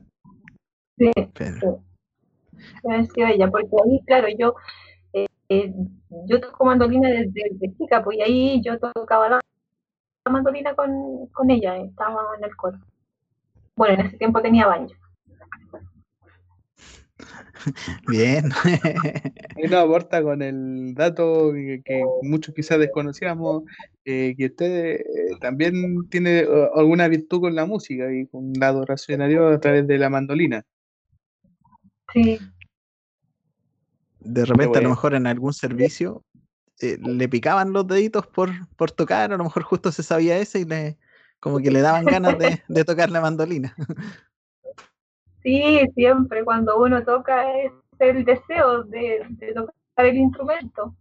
Sí. 0.96 1.10
Debe 1.16 1.80
haber 2.84 3.06
sido 3.08 3.26
ella, 3.26 3.50
porque 3.50 3.76
ahí, 3.84 4.00
claro, 4.06 4.28
yo 4.38 4.54
eh, 5.50 5.74
yo 6.26 6.40
toco 6.40 6.64
mandolina 6.64 7.08
desde, 7.08 7.74
chica, 7.76 8.04
pues 8.04 8.18
ahí 8.24 8.62
yo 8.62 8.78
tocaba 8.78 9.28
la, 9.28 9.40
mandolina 10.30 10.74
con, 10.76 11.26
con, 11.32 11.50
ella, 11.50 11.76
estaba 11.76 12.22
en 12.38 12.44
el 12.44 12.54
coro. 12.54 12.78
Bueno, 13.74 13.94
en 13.94 14.06
ese 14.06 14.16
tiempo 14.16 14.40
tenía 14.40 14.68
baño. 14.68 14.94
Bien. 18.08 18.50
Y 19.56 19.66
no 19.66 19.78
aporta 19.78 20.22
con 20.22 20.40
el 20.40 20.94
dato 20.94 21.52
que, 21.52 22.02
muchos 22.22 22.54
quizás 22.54 22.78
desconocíamos, 22.78 23.64
eh, 24.04 24.34
que 24.38 24.46
usted 24.46 25.00
eh, 25.00 25.04
también 25.40 26.08
tiene 26.10 26.46
alguna 26.76 27.08
virtud 27.08 27.40
con 27.40 27.56
la 27.56 27.66
música 27.66 28.12
y 28.12 28.28
con 28.28 28.52
la 28.52 28.68
adoración 28.68 29.20
a 29.20 29.26
Dios 29.26 29.52
a 29.52 29.58
través 29.58 29.84
de 29.88 29.98
la 29.98 30.10
mandolina. 30.10 30.64
Sí, 32.12 32.38
de 34.20 34.44
repente 34.44 34.78
a 34.78 34.82
lo 34.82 34.90
mejor 34.90 35.14
en 35.14 35.26
algún 35.26 35.52
servicio 35.52 36.24
eh, 36.80 36.98
le 37.00 37.28
picaban 37.28 37.72
los 37.72 37.86
deditos 37.86 38.26
por, 38.26 38.50
por 38.76 38.90
tocar, 38.90 39.32
a 39.32 39.36
lo 39.36 39.44
mejor 39.44 39.62
justo 39.62 39.92
se 39.92 40.02
sabía 40.02 40.38
ese 40.38 40.60
y 40.60 40.64
le 40.64 40.98
como 41.40 41.58
que 41.58 41.70
le 41.70 41.80
daban 41.80 42.04
ganas 42.04 42.38
de, 42.38 42.62
de 42.68 42.84
tocar 42.84 43.10
la 43.10 43.20
mandolina. 43.20 43.74
Sí, 45.42 45.80
siempre 45.94 46.44
cuando 46.44 46.78
uno 46.78 47.02
toca 47.02 47.50
es 47.58 47.72
el 47.98 48.24
deseo 48.24 48.84
de, 48.84 49.26
tocar 49.54 50.06
el 50.06 50.16
instrumento. 50.16 50.94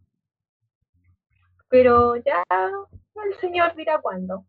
Pero 1.69 2.15
ya 2.17 2.43
el 2.49 3.39
Señor 3.39 3.75
dirá 3.75 3.99
cuándo. 4.01 4.45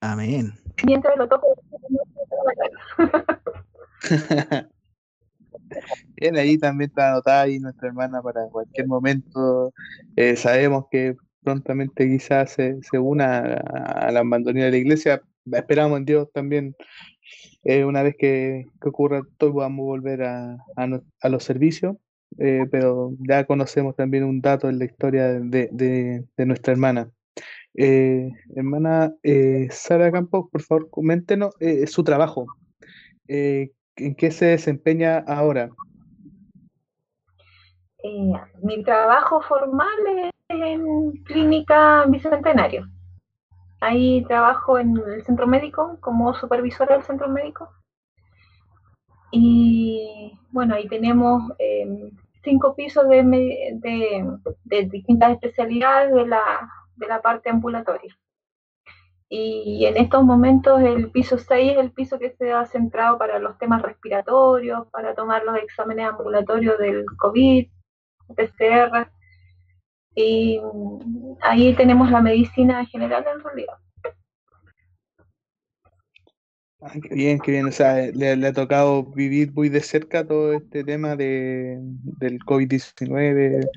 Amén. 0.00 0.52
Mientras 0.84 1.16
lo 1.16 1.28
toco, 1.28 1.48
Bien, 6.16 6.36
ahí 6.36 6.58
también 6.58 6.90
está 6.90 7.10
anotada 7.10 7.42
ahí 7.42 7.58
nuestra 7.58 7.88
hermana 7.88 8.22
para 8.22 8.48
cualquier 8.48 8.86
momento. 8.86 9.72
Eh, 10.16 10.36
sabemos 10.36 10.86
que 10.90 11.16
prontamente 11.42 12.08
quizás 12.08 12.52
se, 12.52 12.78
se 12.82 12.98
una 12.98 13.54
a, 13.54 14.10
la 14.10 14.20
abandonación 14.20 14.64
de 14.64 14.70
la 14.70 14.76
iglesia. 14.76 15.22
Esperamos 15.52 15.98
en 15.98 16.04
Dios 16.04 16.28
también, 16.32 16.76
eh, 17.64 17.84
una 17.84 18.02
vez 18.02 18.16
que, 18.18 18.66
ocurra 18.84 19.22
todo, 19.38 19.54
podamos 19.54 19.86
volver 19.86 20.22
a, 20.24 20.58
a, 20.76 21.28
los 21.28 21.44
servicios. 21.44 21.96
Eh, 22.38 22.66
pero 22.70 23.12
ya 23.20 23.44
conocemos 23.44 23.96
también 23.96 24.24
un 24.24 24.40
dato 24.40 24.68
en 24.68 24.78
la 24.78 24.84
historia 24.84 25.28
de, 25.28 25.68
de, 25.72 26.46
nuestra 26.46 26.72
hermana. 26.72 27.10
Hermana 27.74 29.14
Sara 29.70 30.10
Campos, 30.10 30.46
por 30.50 30.62
favor, 30.62 30.90
coméntenos 30.90 31.54
su 31.86 32.04
trabajo. 32.04 32.46
¿En 33.98 34.14
qué 34.14 34.30
se 34.30 34.46
desempeña 34.46 35.18
ahora? 35.26 35.70
Eh, 38.02 38.32
mi 38.62 38.82
trabajo 38.84 39.40
formal 39.42 39.98
es 40.18 40.30
en 40.48 41.12
Clínica 41.24 42.04
Bicentenario. 42.06 42.86
Ahí 43.80 44.24
trabajo 44.26 44.78
en 44.78 44.96
el 44.96 45.24
centro 45.24 45.46
médico 45.46 45.98
como 46.00 46.34
supervisora 46.34 46.94
del 46.94 47.04
centro 47.04 47.28
médico. 47.28 47.70
Y 49.30 50.32
bueno, 50.50 50.74
ahí 50.74 50.88
tenemos 50.88 51.42
em, 51.58 52.10
cinco 52.42 52.74
pisos 52.74 53.08
de, 53.08 53.22
de, 54.64 54.82
distintas 54.86 55.32
especialidades 55.32 56.14
de 56.14 56.26
la, 56.26 56.42
de 56.96 57.06
la 57.06 57.20
parte 57.20 57.50
ambulatoria. 57.50 58.16
Y 59.30 59.84
en 59.84 59.98
estos 59.98 60.24
momentos 60.24 60.80
el 60.80 61.10
piso 61.10 61.36
6 61.36 61.72
es 61.72 61.78
el 61.78 61.92
piso 61.92 62.18
que 62.18 62.30
se 62.30 62.50
ha 62.50 62.64
centrado 62.64 63.18
para 63.18 63.38
los 63.38 63.58
temas 63.58 63.82
respiratorios, 63.82 64.86
para 64.90 65.14
tomar 65.14 65.44
los 65.44 65.56
exámenes 65.58 66.08
ambulatorios 66.08 66.78
del 66.78 67.04
COVID, 67.18 67.66
PCR, 68.34 69.10
y 70.14 70.60
ahí 71.42 71.74
tenemos 71.74 72.10
la 72.10 72.20
medicina 72.20 72.84
general 72.86 73.24
en 73.32 73.44
realidad. 73.44 73.74
Ah, 76.80 76.92
qué 77.02 77.14
bien, 77.14 77.38
qué 77.38 77.52
bien. 77.52 77.66
O 77.66 77.72
sea, 77.72 78.06
le, 78.12 78.46
ha 78.46 78.52
tocado 78.52 79.04
vivir 79.04 79.52
muy 79.52 79.68
de 79.68 79.80
cerca 79.80 80.26
todo 80.26 80.52
este 80.54 80.84
tema 80.84 81.16
de, 81.16 81.78
del 81.80 82.38
COVID-19, 82.40 83.68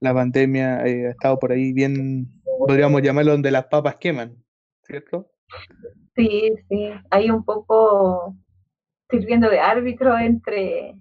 la 0.00 0.14
pandemia, 0.14 0.86
eh, 0.86 1.08
ha 1.08 1.10
estado 1.10 1.38
por 1.38 1.52
ahí 1.52 1.72
bien, 1.72 2.28
podríamos 2.58 3.02
llamarlo 3.02 3.32
donde 3.32 3.50
las 3.50 3.66
papas 3.66 3.96
queman, 3.96 4.36
¿cierto? 4.84 5.30
Sí, 6.14 6.54
sí, 6.68 6.90
hay 7.10 7.30
un 7.30 7.44
poco 7.44 8.34
sirviendo 9.10 9.48
de 9.50 9.60
árbitro 9.60 10.16
entre 10.18 10.94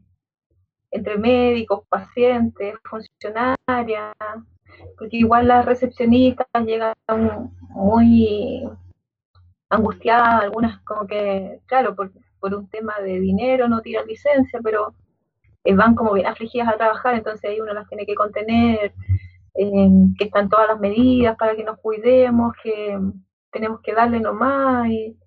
entre 0.93 1.17
médicos, 1.17 1.81
pacientes, 1.89 2.75
funcionarias, 2.83 4.13
porque 4.97 5.17
igual 5.17 5.47
las 5.47 5.65
recepcionistas 5.65 6.47
llegan 6.65 6.93
muy 7.69 8.63
angustiadas, 9.69 10.43
algunas 10.43 10.79
como 10.81 11.07
que, 11.07 11.59
claro, 11.65 11.95
por, 11.95 12.11
un 12.41 12.67
tema 12.67 12.93
de 13.01 13.19
dinero 13.21 13.69
no 13.69 13.81
tiran 13.81 14.05
licencia, 14.05 14.59
pero 14.61 14.93
eh, 15.63 15.73
van 15.73 15.95
como 15.95 16.13
bien 16.13 16.27
afligidas 16.27 16.67
a 16.67 16.77
trabajar, 16.77 17.15
entonces 17.15 17.49
ahí 17.49 17.59
uno 17.61 17.73
las 17.73 17.87
tiene 17.87 18.05
que 18.05 18.15
contener, 18.15 18.93
eh, 19.55 19.89
que 20.17 20.25
están 20.25 20.49
todas 20.49 20.67
las 20.67 20.79
medidas 20.79 21.37
para 21.37 21.55
que 21.55 21.63
nos 21.63 21.79
cuidemos, 21.79 22.53
que 22.61 22.99
tenemos 23.53 23.81
que 23.81 23.93
darle 23.93 24.19
nomás, 24.19 24.89
y, 24.89 25.17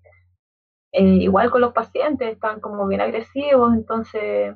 eh, 0.91 1.03
igual 1.03 1.51
con 1.51 1.61
los 1.61 1.73
pacientes, 1.73 2.29
están 2.33 2.59
como 2.61 2.87
bien 2.87 3.01
agresivos, 3.01 3.73
entonces 3.73 4.55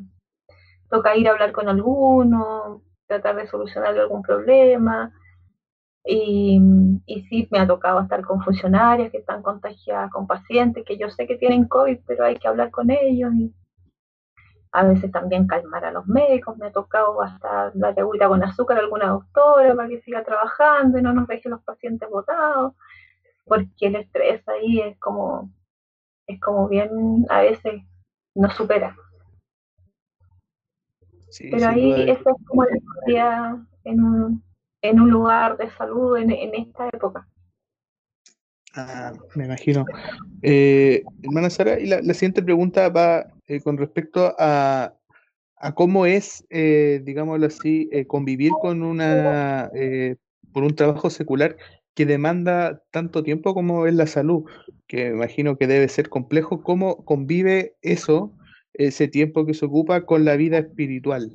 toca 0.90 1.16
ir 1.16 1.28
a 1.28 1.32
hablar 1.32 1.52
con 1.54 1.70
alguno, 1.70 2.84
tratar 3.08 3.36
de 3.38 3.48
solucionar 3.48 3.98
algún 3.98 4.22
problema. 4.22 5.14
Y, 6.06 6.60
y, 7.06 7.24
sí, 7.24 7.48
me 7.52 7.60
ha 7.60 7.68
tocado 7.68 8.02
estar 8.02 8.24
con 8.24 8.42
funcionarias 8.42 9.12
que 9.12 9.20
están 9.20 9.44
contagiadas, 9.44 10.12
con 10.12 10.28
pacientes 10.28 10.84
que 10.86 10.98
yo 10.98 11.10
sé 11.10 11.28
que 11.28 11.38
tienen 11.38 11.68
COVID, 11.68 12.00
pero 12.08 12.26
hay 12.26 12.38
que 12.38 12.48
hablar 12.48 12.72
con 12.72 12.90
ellos. 12.92 13.32
Y 13.36 13.54
a 14.74 14.86
veces 14.86 15.12
también 15.12 15.48
calmar 15.48 15.86
a 15.86 15.92
los 15.92 16.08
médicos. 16.08 16.58
Me 16.58 16.68
ha 16.68 16.72
tocado 16.72 17.22
hasta 17.22 17.72
la 17.76 17.90
agüita 17.90 18.28
con 18.28 18.44
azúcar 18.44 18.78
a 18.78 18.82
alguna 18.82 19.08
doctora 19.10 19.76
para 19.76 19.90
que 19.90 20.02
siga 20.02 20.24
trabajando 20.24 20.98
y 20.98 21.02
no 21.02 21.14
nos 21.14 21.28
deje 21.28 21.50
los 21.50 21.62
pacientes 21.64 22.10
botados, 22.10 22.74
porque 23.52 23.88
el 23.88 23.98
estrés 23.98 24.48
ahí 24.48 24.80
es 24.80 24.98
como, 25.00 25.52
es 26.26 26.40
como 26.40 26.70
bien, 26.70 27.26
a 27.28 27.42
veces 27.42 27.82
nos 28.34 28.56
supera. 28.56 28.96
Pero 31.38 31.68
ahí 31.68 32.10
eso 32.10 32.30
es 32.30 32.48
como 32.48 32.64
la 32.64 32.78
historia 32.78 33.68
en 33.84 34.04
un, 34.06 34.44
en 34.82 35.02
un 35.02 35.10
lugar 35.10 35.58
de 35.58 35.70
salud 35.72 36.16
en, 36.16 36.32
esta 36.32 36.88
época. 36.94 37.28
Ah, 38.74 39.12
me 39.36 39.48
imagino. 39.48 39.84
Eh, 40.42 41.04
hermana 41.22 41.50
Sara, 41.50 41.78
y 41.78 41.88
la, 41.88 42.14
siguiente 42.14 42.42
pregunta 42.42 42.88
va 42.88 43.34
eh, 43.48 43.60
con 43.60 43.78
respecto 43.78 44.34
a, 44.40 44.94
a 45.58 45.72
cómo 45.74 46.06
es, 46.06 46.46
eh, 46.50 47.02
digámoslo 47.04 47.48
así, 47.48 47.90
eh, 47.92 48.08
convivir 48.08 48.54
con 48.62 48.82
una, 48.82 49.70
por 50.54 50.64
un 50.64 50.74
trabajo 50.74 51.10
secular 51.10 51.58
que 51.94 52.06
demanda 52.06 52.82
tanto 52.92 53.24
tiempo 53.24 53.54
como 53.54 53.88
es 53.88 53.94
la 53.94 54.08
salud, 54.08 54.46
que 54.88 55.08
imagino 55.08 55.58
que 55.58 55.68
debe 55.68 55.88
ser 55.88 56.10
complejo. 56.10 56.64
¿Cómo 56.64 57.04
convive 57.06 57.76
eso 57.82 58.34
ese 58.74 59.08
tiempo 59.08 59.46
que 59.46 59.54
se 59.54 59.66
ocupa 59.66 60.06
con 60.06 60.26
la 60.26 60.36
vida 60.36 60.60
espiritual, 60.60 61.32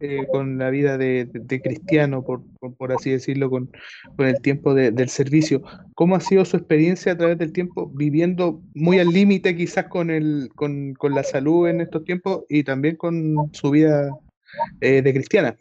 eh, 0.00 0.26
con 0.30 0.58
la 0.58 0.70
vida 0.70 0.98
de, 0.98 1.28
cristiano, 1.62 2.22
por, 2.22 2.42
por, 2.76 2.92
así 2.92 3.10
decirlo, 3.10 3.50
con, 3.50 3.70
con 4.16 4.26
el 4.26 4.40
tiempo 4.42 4.74
del 4.74 5.08
servicio. 5.08 5.62
¿Cómo 5.94 6.16
ha 6.16 6.20
sido 6.20 6.44
su 6.44 6.56
experiencia 6.56 7.12
a 7.12 7.16
través 7.16 7.38
del 7.38 7.52
tiempo 7.52 7.90
viviendo 7.94 8.62
muy 8.74 8.98
al 8.98 9.08
límite 9.08 9.56
quizás 9.56 9.86
con, 9.86 10.10
el, 10.10 10.50
con, 10.54 10.94
con, 10.94 11.14
la 11.14 11.22
salud 11.22 11.68
en 11.68 11.80
estos 11.80 12.04
tiempos 12.04 12.44
y 12.48 12.62
también 12.62 12.96
con 12.96 13.36
su 13.52 13.70
vida 13.70 14.10
eh, 14.80 15.02
de 15.02 15.12
cristiana? 15.12 15.56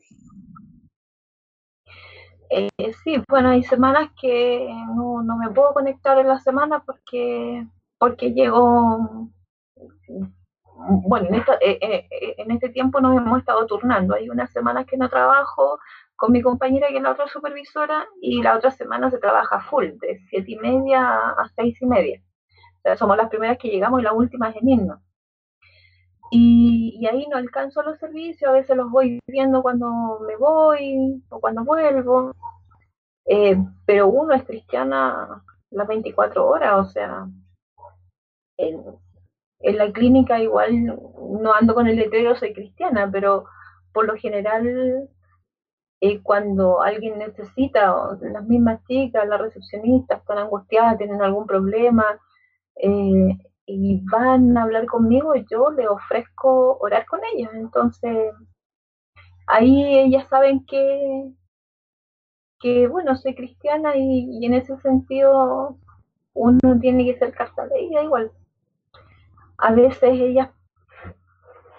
Eh, 2.50 2.70
sí, 3.04 3.22
bueno, 3.28 3.50
hay 3.50 3.64
semanas 3.64 4.10
que 4.20 4.68
no, 4.96 5.22
no, 5.24 5.38
me 5.38 5.50
puedo 5.50 5.74
conectar 5.74 6.18
en 6.20 6.28
la 6.28 6.40
semana 6.40 6.84
porque, 6.86 7.66
porque 7.98 8.32
llego 8.32 9.30
bueno, 10.76 11.28
en, 11.30 11.36
eh, 11.36 11.46
eh, 11.62 12.08
eh, 12.10 12.36
en 12.38 12.52
este 12.52 12.70
tiempo 12.70 13.00
nos 13.02 13.18
hemos 13.18 13.40
estado 13.40 13.66
turnando. 13.66 14.16
Hay 14.16 14.30
unas 14.30 14.52
semanas 14.52 14.86
que 14.86 14.98
no 14.98 15.10
trabajo 15.10 15.80
con 16.16 16.32
mi 16.32 16.42
compañera 16.42 16.88
que 16.90 16.98
es 16.98 17.04
la 17.04 17.12
otra 17.12 17.28
supervisora 17.28 18.08
y 18.22 18.42
la 18.42 18.56
otra 18.58 18.72
semana 18.72 19.10
se 19.12 19.18
trabaja 19.18 19.62
full, 19.62 19.86
de 20.00 20.20
siete 20.30 20.52
y 20.52 20.58
media 20.58 21.02
a 21.30 21.50
seis 21.56 21.82
y 21.82 21.86
media. 21.86 22.22
O 22.78 22.82
sea, 22.84 22.98
somos 22.98 23.18
las 23.18 23.30
primeras 23.30 23.58
que 23.58 23.70
llegamos 23.70 24.02
y 24.02 24.04
las 24.04 24.14
últimas 24.14 24.56
en 24.56 24.70
irnos. 24.70 25.00
Y, 26.32 26.98
y, 27.00 27.08
ahí 27.08 27.28
no 27.30 27.38
alcanzo 27.38 27.84
los 27.84 28.00
servicios, 28.00 28.50
a 28.50 28.54
veces 28.54 28.76
los 28.76 28.90
voy 28.90 29.20
viendo 29.28 29.62
cuando 29.62 30.20
me 30.28 30.36
voy 30.38 31.24
o 31.30 31.40
cuando 31.40 31.64
vuelvo. 31.64 32.34
pero 33.86 34.08
uno 34.08 34.34
es 34.34 34.44
cristiana 34.44 35.44
las 35.72 35.88
24 35.88 36.48
horas, 36.48 36.88
o 36.88 36.92
sea, 36.92 37.28
en, 38.58 38.84
en 39.60 39.78
la 39.78 39.92
clínica 39.92 40.40
igual 40.40 40.86
no 40.86 41.54
ando 41.54 41.74
con 41.76 41.88
el 41.88 41.98
letrero, 41.98 42.36
soy 42.36 42.54
cristiana, 42.54 43.10
pero 43.12 43.46
por 43.94 44.06
lo 44.06 44.16
general 44.16 45.10
eh, 46.02 46.22
cuando 46.22 46.82
alguien 46.82 47.18
necesita, 47.18 47.96
las 48.22 48.44
mismas 48.46 48.84
chicas, 48.88 49.28
las 49.28 49.42
recepcionistas 49.42 50.20
están 50.20 50.38
angustiadas, 50.38 50.98
tienen 50.98 51.22
algún 51.22 51.48
problema 51.48 52.06
eh, 52.76 53.38
y 53.68 54.02
van 54.12 54.58
a 54.58 54.64
hablar 54.64 54.86
conmigo, 54.86 55.34
yo 55.36 55.72
le 55.72 55.88
ofrezco 55.88 56.78
orar 56.80 57.06
con 57.06 57.22
ellas. 57.34 57.52
Entonces, 57.54 58.34
ahí 59.48 60.00
ellas 60.00 60.28
saben 60.30 60.66
que, 60.66 61.32
que 62.60 62.88
bueno, 62.88 63.16
soy 63.16 63.36
cristiana 63.36 63.96
y, 63.96 64.46
en 64.46 64.54
ese 64.54 64.78
sentido 64.78 65.78
uno 66.34 66.80
tiene 66.82 67.06
que 67.06 67.18
ser 67.18 67.34
casa 67.34 67.66
de 67.68 67.80
ella 67.80 68.04
igual 68.04 68.32
a 69.58 69.72
veces 69.72 70.04
ellas 70.04 70.50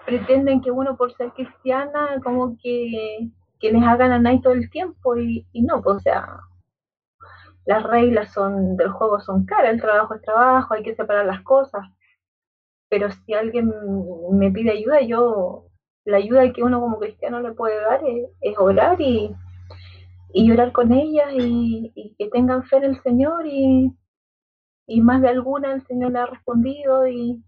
pretenden 0.05 0.61
que 0.61 0.71
uno 0.71 0.95
por 0.95 1.13
ser 1.13 1.31
cristiana 1.33 2.19
como 2.23 2.57
que, 2.61 3.29
les 3.61 3.83
hagan 3.83 4.11
a 4.11 4.19
nadie 4.19 4.41
todo 4.41 4.53
el 4.53 4.69
tiempo 4.69 5.17
y, 5.17 5.45
no, 5.53 5.81
pues, 5.81 5.97
o 5.97 5.99
sea, 5.99 6.39
las 7.67 7.83
reglas 7.83 8.31
son 8.31 8.77
del 8.77 8.89
juego 8.89 9.19
son 9.19 9.45
caras, 9.45 9.73
el 9.73 9.81
trabajo 9.81 10.15
es 10.15 10.21
trabajo, 10.21 10.73
hay 10.73 10.83
que 10.83 10.95
separar 10.95 11.25
las 11.25 11.41
cosas. 11.43 11.83
Pero 12.89 13.11
si 13.11 13.33
alguien 13.33 13.73
me 14.31 14.49
pide 14.51 14.71
ayuda, 14.71 15.01
yo 15.01 15.65
la 16.05 16.17
ayuda 16.17 16.53
que 16.53 16.63
uno 16.63 16.79
como 16.79 16.97
cristiano 16.97 17.41
le 17.41 17.51
puede 17.51 17.75
dar 17.81 18.01
es, 18.41 18.57
orar 18.57 19.01
y, 19.01 19.35
y 20.33 20.47
llorar 20.47 20.71
con 20.71 20.93
ellas 20.93 21.27
y, 21.33 21.91
y, 21.93 22.15
que 22.15 22.29
tengan 22.29 22.63
fe 22.63 22.77
en 22.77 22.85
el 22.85 23.01
Señor 23.01 23.45
y, 23.45 23.93
y 24.87 25.01
más 25.01 25.21
de 25.21 25.27
alguna 25.27 25.73
el 25.73 25.85
Señor 25.87 26.13
le 26.13 26.19
ha 26.19 26.25
respondido 26.25 27.05
y, 27.05 27.43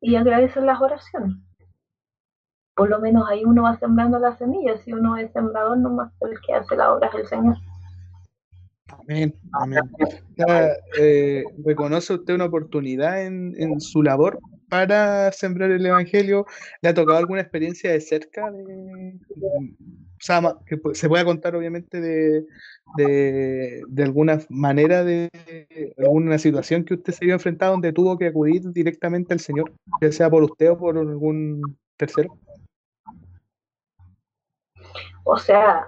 y 0.00 0.16
agradecer 0.16 0.62
las 0.62 0.80
oraciones. 0.80 1.36
Por 2.74 2.88
lo 2.88 3.00
menos 3.00 3.28
ahí 3.28 3.44
uno 3.44 3.64
va 3.64 3.76
sembrando 3.78 4.18
las 4.18 4.38
semillas, 4.38 4.80
si 4.80 4.94
uno 4.94 5.18
es 5.18 5.30
sembrador 5.32 5.76
nomás 5.76 6.10
el 6.22 6.40
que 6.40 6.54
hace 6.54 6.74
la 6.74 6.94
obra 6.94 7.08
es 7.08 7.14
el 7.16 7.26
Señor. 7.26 7.56
Amén, 8.88 9.34
amén. 9.52 9.80
Eh, 10.98 11.44
¿Reconoce 11.64 12.14
usted 12.14 12.34
una 12.34 12.46
oportunidad 12.46 13.24
en, 13.24 13.54
en, 13.58 13.80
su 13.80 14.02
labor 14.02 14.38
para 14.68 15.30
sembrar 15.32 15.70
el 15.70 15.84
Evangelio? 15.84 16.46
¿Le 16.80 16.88
ha 16.88 16.94
tocado 16.94 17.18
alguna 17.18 17.42
experiencia 17.42 17.92
de 17.92 18.00
cerca? 18.00 18.50
De, 18.50 19.18
o 19.40 20.20
sea, 20.20 20.56
que 20.66 20.80
se 20.94 21.08
pueda 21.08 21.24
contar 21.24 21.54
obviamente 21.54 22.00
de, 22.00 22.44
de, 22.96 23.82
de, 23.86 24.02
alguna 24.02 24.40
manera 24.48 25.04
de 25.04 25.28
alguna 25.98 26.38
situación 26.38 26.84
que 26.84 26.94
usted 26.94 27.12
se 27.12 27.24
vio 27.24 27.34
enfrentado 27.34 27.72
donde 27.72 27.92
tuvo 27.92 28.18
que 28.18 28.28
acudir 28.28 28.62
directamente 28.72 29.34
al 29.34 29.40
Señor, 29.40 29.72
ya 30.00 30.10
sea 30.12 30.30
por 30.30 30.42
usted 30.42 30.70
o 30.70 30.78
por 30.78 30.96
algún 30.96 31.78
tercero. 31.96 32.36
O 35.24 35.36
sea, 35.36 35.86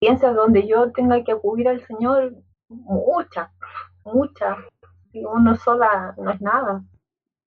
experiencias 0.00 0.34
donde 0.34 0.66
yo 0.66 0.92
tenga 0.92 1.22
que 1.24 1.32
acudir 1.32 1.68
al 1.68 1.84
Señor, 1.86 2.34
muchas, 2.68 3.50
muchas. 4.04 4.58
Uno 5.12 5.56
sola 5.56 6.14
no 6.16 6.30
es 6.30 6.40
nada. 6.40 6.82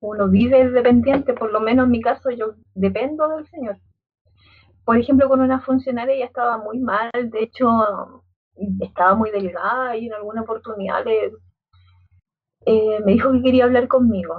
Uno 0.02 0.28
vive 0.28 0.70
dependiente, 0.70 1.34
por 1.34 1.52
lo 1.52 1.60
menos 1.60 1.86
en 1.86 1.92
mi 1.92 2.02
caso 2.02 2.32
yo 2.32 2.56
dependo 2.74 3.28
del 3.30 3.48
Señor 3.48 3.78
por 4.86 4.98
ejemplo, 4.98 5.30
con 5.30 5.42
una 5.42 5.62
funcionaria 5.62 6.16
ella 6.16 6.26
estaba 6.26 6.58
muy 6.58 6.80
mal, 6.80 7.10
de 7.14 7.44
hecho 7.44 8.24
estaba 8.82 9.16
muy 9.16 9.32
delgada 9.32 9.96
y 9.96 10.08
en 10.08 10.14
alguna 10.14 10.42
oportunidad 10.42 11.06
eh, 11.08 13.00
me 13.06 13.14
dijo 13.14 13.32
que 13.32 13.42
quería 13.42 13.66
hablar 13.66 13.88
conmigo. 13.88 14.36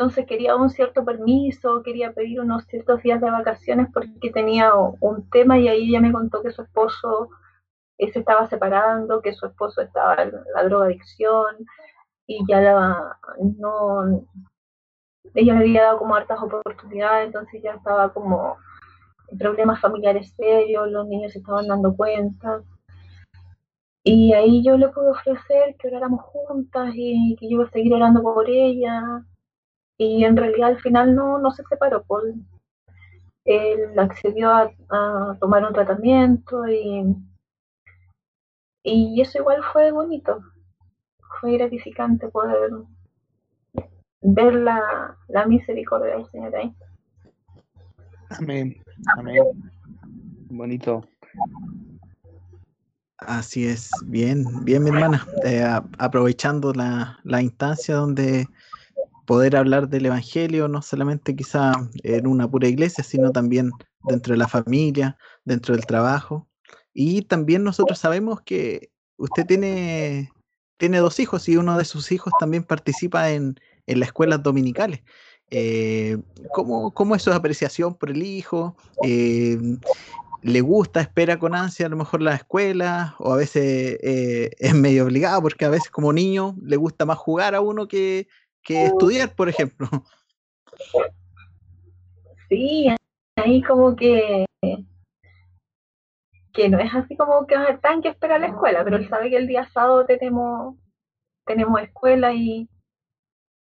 Entonces 0.00 0.24
quería 0.24 0.56
un 0.56 0.70
cierto 0.70 1.04
permiso, 1.04 1.82
quería 1.82 2.14
pedir 2.14 2.40
unos 2.40 2.64
ciertos 2.64 3.02
días 3.02 3.20
de 3.20 3.30
vacaciones 3.30 3.86
porque 3.92 4.30
tenía 4.32 4.72
un 4.74 5.28
tema 5.28 5.58
y 5.58 5.68
ahí 5.68 5.90
ella 5.90 6.00
me 6.00 6.10
contó 6.10 6.42
que 6.42 6.52
su 6.52 6.62
esposo 6.62 7.28
se 7.98 8.18
estaba 8.18 8.46
separando, 8.46 9.20
que 9.20 9.34
su 9.34 9.44
esposo 9.44 9.82
estaba 9.82 10.14
en 10.22 10.32
la 10.54 10.64
drogadicción 10.64 11.54
y 12.26 12.42
ya 12.48 12.62
no, 13.58 14.24
ella 15.34 15.52
le 15.52 15.60
había 15.60 15.82
dado 15.82 15.98
como 15.98 16.14
hartas 16.14 16.42
oportunidades, 16.42 17.26
entonces 17.26 17.62
ya 17.62 17.72
estaba 17.72 18.10
como 18.10 18.56
problemas 19.38 19.82
familiares 19.82 20.32
serios, 20.34 20.90
los 20.90 21.06
niños 21.08 21.32
se 21.32 21.40
estaban 21.40 21.68
dando 21.68 21.94
cuenta. 21.94 22.62
Y 24.02 24.32
ahí 24.32 24.64
yo 24.64 24.78
le 24.78 24.88
pude 24.88 25.10
ofrecer 25.10 25.76
que 25.78 25.88
oráramos 25.88 26.22
juntas 26.22 26.90
y 26.94 27.36
que 27.38 27.50
yo 27.50 27.56
iba 27.56 27.64
a 27.64 27.70
seguir 27.70 27.92
orando 27.92 28.22
por 28.22 28.48
ella. 28.48 29.26
Y 30.00 30.24
en 30.24 30.34
realidad 30.34 30.70
al 30.70 30.80
final 30.80 31.14
no, 31.14 31.38
no 31.38 31.50
se 31.50 31.62
separó. 31.64 32.02
Por, 32.04 32.22
pues. 32.22 32.34
él 33.44 33.98
accedió 33.98 34.50
a, 34.50 34.72
tomar 35.38 35.62
un 35.62 35.74
tratamiento 35.74 36.66
y, 36.66 37.14
y 38.82 39.20
eso 39.20 39.40
igual 39.40 39.62
fue 39.74 39.92
bonito. 39.92 40.40
Fue 41.38 41.52
gratificante 41.52 42.28
poder 42.28 42.70
ver 44.22 44.54
la, 44.54 45.18
la 45.28 45.44
misericordia 45.44 46.16
del 46.16 46.26
Señor 46.30 46.56
ahí. 46.56 46.74
Amén. 48.30 48.82
Amén. 49.18 49.42
Bonito. 50.48 51.04
Así 53.18 53.66
es, 53.66 53.90
bien, 54.06 54.64
bien, 54.64 54.82
mi 54.82 54.88
hermana. 54.88 55.26
Eh, 55.44 55.62
aprovechando 55.98 56.72
la, 56.72 57.18
la, 57.24 57.42
instancia 57.42 57.96
donde 57.96 58.46
poder 59.30 59.54
hablar 59.54 59.88
del 59.88 60.06
Evangelio, 60.06 60.66
no 60.66 60.82
solamente 60.82 61.36
quizá 61.36 61.72
en 62.02 62.26
una 62.26 62.50
pura 62.50 62.66
iglesia, 62.66 63.04
sino 63.04 63.30
también 63.30 63.70
dentro 64.02 64.32
de 64.32 64.38
la 64.38 64.48
familia, 64.48 65.16
dentro 65.44 65.72
del 65.72 65.86
trabajo. 65.86 66.48
Y 66.92 67.22
también 67.22 67.62
nosotros 67.62 67.96
sabemos 68.00 68.40
que 68.40 68.90
usted 69.18 69.46
tiene, 69.46 70.32
tiene 70.78 70.98
dos 70.98 71.20
hijos 71.20 71.48
y 71.48 71.56
uno 71.56 71.78
de 71.78 71.84
sus 71.84 72.10
hijos 72.10 72.32
también 72.40 72.64
participa 72.64 73.30
en, 73.30 73.54
en 73.86 74.00
las 74.00 74.08
escuelas 74.08 74.42
dominicales. 74.42 75.00
Eh, 75.52 76.18
¿cómo, 76.52 76.92
¿cómo, 76.92 77.14
es 77.14 77.22
su 77.22 77.32
apreciación 77.32 77.94
por 77.94 78.10
el 78.10 78.24
hijo? 78.24 78.76
Eh, 79.04 79.60
¿Le 80.42 80.60
gusta, 80.60 81.02
espera 81.02 81.38
con 81.38 81.54
ansia 81.54 81.86
a 81.86 81.88
lo 81.88 81.96
mejor 81.96 82.20
la 82.20 82.34
escuela? 82.34 83.14
¿O 83.20 83.32
a 83.32 83.36
veces 83.36 83.96
eh, 84.02 84.50
es 84.58 84.74
medio 84.74 85.04
obligado? 85.04 85.40
Porque 85.40 85.66
a 85.66 85.70
veces 85.70 85.88
como 85.88 86.12
niño 86.12 86.56
le 86.60 86.76
gusta 86.76 87.06
más 87.06 87.18
jugar 87.18 87.54
a 87.54 87.60
uno 87.60 87.86
que, 87.86 88.26
que 88.62 88.86
estudiar, 88.86 89.34
por 89.34 89.48
ejemplo. 89.48 89.88
Sí, 92.48 92.88
ahí 93.36 93.62
como 93.62 93.94
que 93.96 94.44
que 96.52 96.68
no 96.68 96.78
es 96.78 96.92
así 96.92 97.16
como 97.16 97.46
que 97.46 97.56
tan 97.80 98.02
que 98.02 98.08
espera 98.08 98.38
la 98.38 98.48
escuela, 98.48 98.82
pero 98.82 98.96
él 98.96 99.08
sabe 99.08 99.30
que 99.30 99.36
el 99.36 99.46
día 99.46 99.68
sábado 99.72 100.04
tenemos 100.04 100.76
tenemos 101.46 101.80
escuela 101.80 102.32
y, 102.32 102.68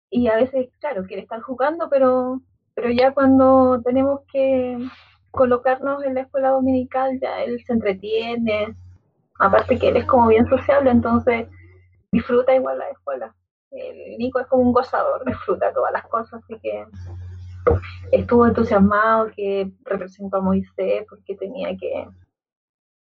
y 0.10 0.28
a 0.28 0.36
veces, 0.36 0.70
claro, 0.80 1.06
quiere 1.06 1.24
estar 1.24 1.42
jugando, 1.42 1.90
pero, 1.90 2.42
pero 2.74 2.90
ya 2.90 3.14
cuando 3.14 3.82
tenemos 3.82 4.22
que 4.32 4.78
colocarnos 5.32 6.04
en 6.04 6.16
la 6.16 6.22
escuela 6.22 6.50
dominical, 6.50 7.20
ya 7.22 7.44
él 7.44 7.64
se 7.66 7.74
entretiene, 7.74 8.76
aparte 9.40 9.80
que 9.80 9.90
él 9.90 9.98
es 9.98 10.06
como 10.06 10.28
bien 10.28 10.48
sociable, 10.50 10.90
entonces 10.90 11.48
disfruta 12.12 12.56
igual 12.56 12.80
la 12.80 12.90
escuela. 12.90 13.36
El 13.72 14.18
Nico 14.18 14.40
es 14.40 14.48
como 14.48 14.64
un 14.64 14.74
gozador, 14.74 15.26
disfruta 15.26 15.74
todas 15.74 15.92
las 15.92 16.08
cosas, 16.08 16.42
así 16.44 16.60
que 16.62 16.86
estuvo 18.12 18.46
entusiasmado 18.46 19.30
que 19.36 19.72
representó 19.84 20.38
a 20.38 20.42
Moisés 20.42 21.06
porque 21.10 21.36
tenía 21.36 21.76
que, 21.78 22.08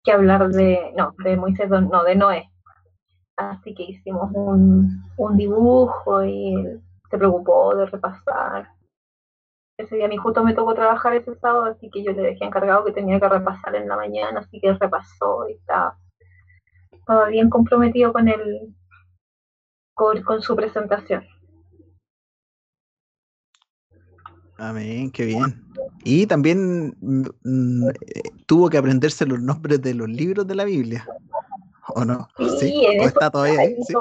que 0.03 0.11
hablar 0.11 0.49
de, 0.49 0.93
no, 0.95 1.13
de 1.23 1.37
Moisés, 1.37 1.69
no, 1.69 2.03
de 2.03 2.15
Noé. 2.15 2.49
Así 3.37 3.73
que 3.75 3.83
hicimos 3.83 4.31
un, 4.33 5.03
un 5.15 5.37
dibujo 5.37 6.23
y 6.25 6.55
se 7.09 7.17
preocupó 7.17 7.75
de 7.75 7.85
repasar. 7.85 8.69
Ese 9.77 9.95
día 9.95 10.05
a 10.05 10.09
mí 10.09 10.17
justo 10.17 10.43
me 10.43 10.55
tocó 10.55 10.73
trabajar 10.73 11.13
ese 11.13 11.35
sábado, 11.35 11.65
así 11.65 11.89
que 11.91 12.03
yo 12.03 12.11
le 12.11 12.23
dejé 12.23 12.45
encargado 12.45 12.83
que 12.83 12.93
tenía 12.93 13.19
que 13.19 13.29
repasar 13.29 13.75
en 13.75 13.87
la 13.87 13.95
mañana, 13.95 14.39
así 14.39 14.59
que 14.59 14.73
repasó 14.73 15.47
y 15.47 15.53
estaba, 15.53 15.97
bien 17.29 17.49
comprometido 17.49 18.11
con 18.11 18.27
el 18.27 18.75
con, 19.97 20.41
su 20.41 20.55
presentación. 20.55 21.25
Amén, 24.57 25.11
qué 25.11 25.25
bien. 25.25 25.65
Y 26.03 26.27
también 26.27 26.95
mm, 27.01 27.25
mm, 27.43 27.89
tuvo 28.45 28.69
que 28.69 28.77
aprenderse 28.77 29.25
los 29.25 29.41
nombres 29.41 29.81
de 29.81 29.93
los 29.93 30.07
libros 30.07 30.47
de 30.47 30.55
la 30.55 30.65
Biblia, 30.65 31.07
¿o 31.95 32.05
no? 32.05 32.27
Sí, 32.59 32.85
está 32.99 33.29
todavía 33.29 33.59
ahí. 33.59 33.75
¿sí? 33.83 33.93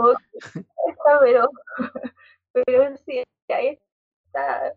Está, 0.54 1.18
pero 1.20 1.50
pero 2.52 2.96
sí, 3.04 3.22
ahí 3.48 3.78
está 4.26 4.74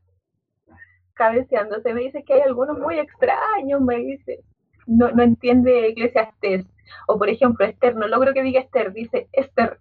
cabeceando. 1.15 1.82
Se 1.82 1.93
me 1.93 2.01
dice 2.01 2.23
que 2.23 2.34
hay 2.34 2.41
algunos 2.41 2.79
muy 2.79 2.97
extraños, 2.97 3.82
me 3.82 3.97
dice. 3.97 4.39
No, 4.88 5.12
no 5.12 5.21
entiende 5.21 5.89
Eclesiastes. 5.89 6.65
O 7.08 7.17
por 7.17 7.29
ejemplo, 7.29 7.65
Esther, 7.65 7.95
no 7.95 8.08
logro 8.08 8.34
que 8.34 8.41
diga 8.41 8.62
Esther, 8.62 8.93
dice 8.93 9.27
Esther. 9.34 9.79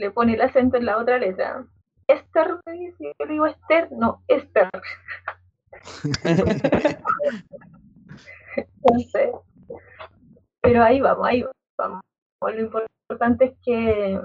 Le 0.00 0.10
pone 0.10 0.32
el 0.32 0.40
acento 0.40 0.78
en 0.78 0.86
la 0.86 0.96
otra 0.96 1.18
letra. 1.18 1.66
Esther, 2.06 2.58
me 2.64 2.72
dice, 2.72 3.12
yo 3.18 3.26
le 3.26 3.32
digo 3.34 3.44
Esther, 3.44 3.92
no, 3.92 4.22
Esther. 4.28 4.70
pero 10.62 10.82
ahí 10.82 11.02
vamos, 11.02 11.28
ahí 11.28 11.44
vamos. 11.76 12.00
Lo 12.42 12.82
importante 13.08 13.44
es 13.44 13.52
que 13.62 14.18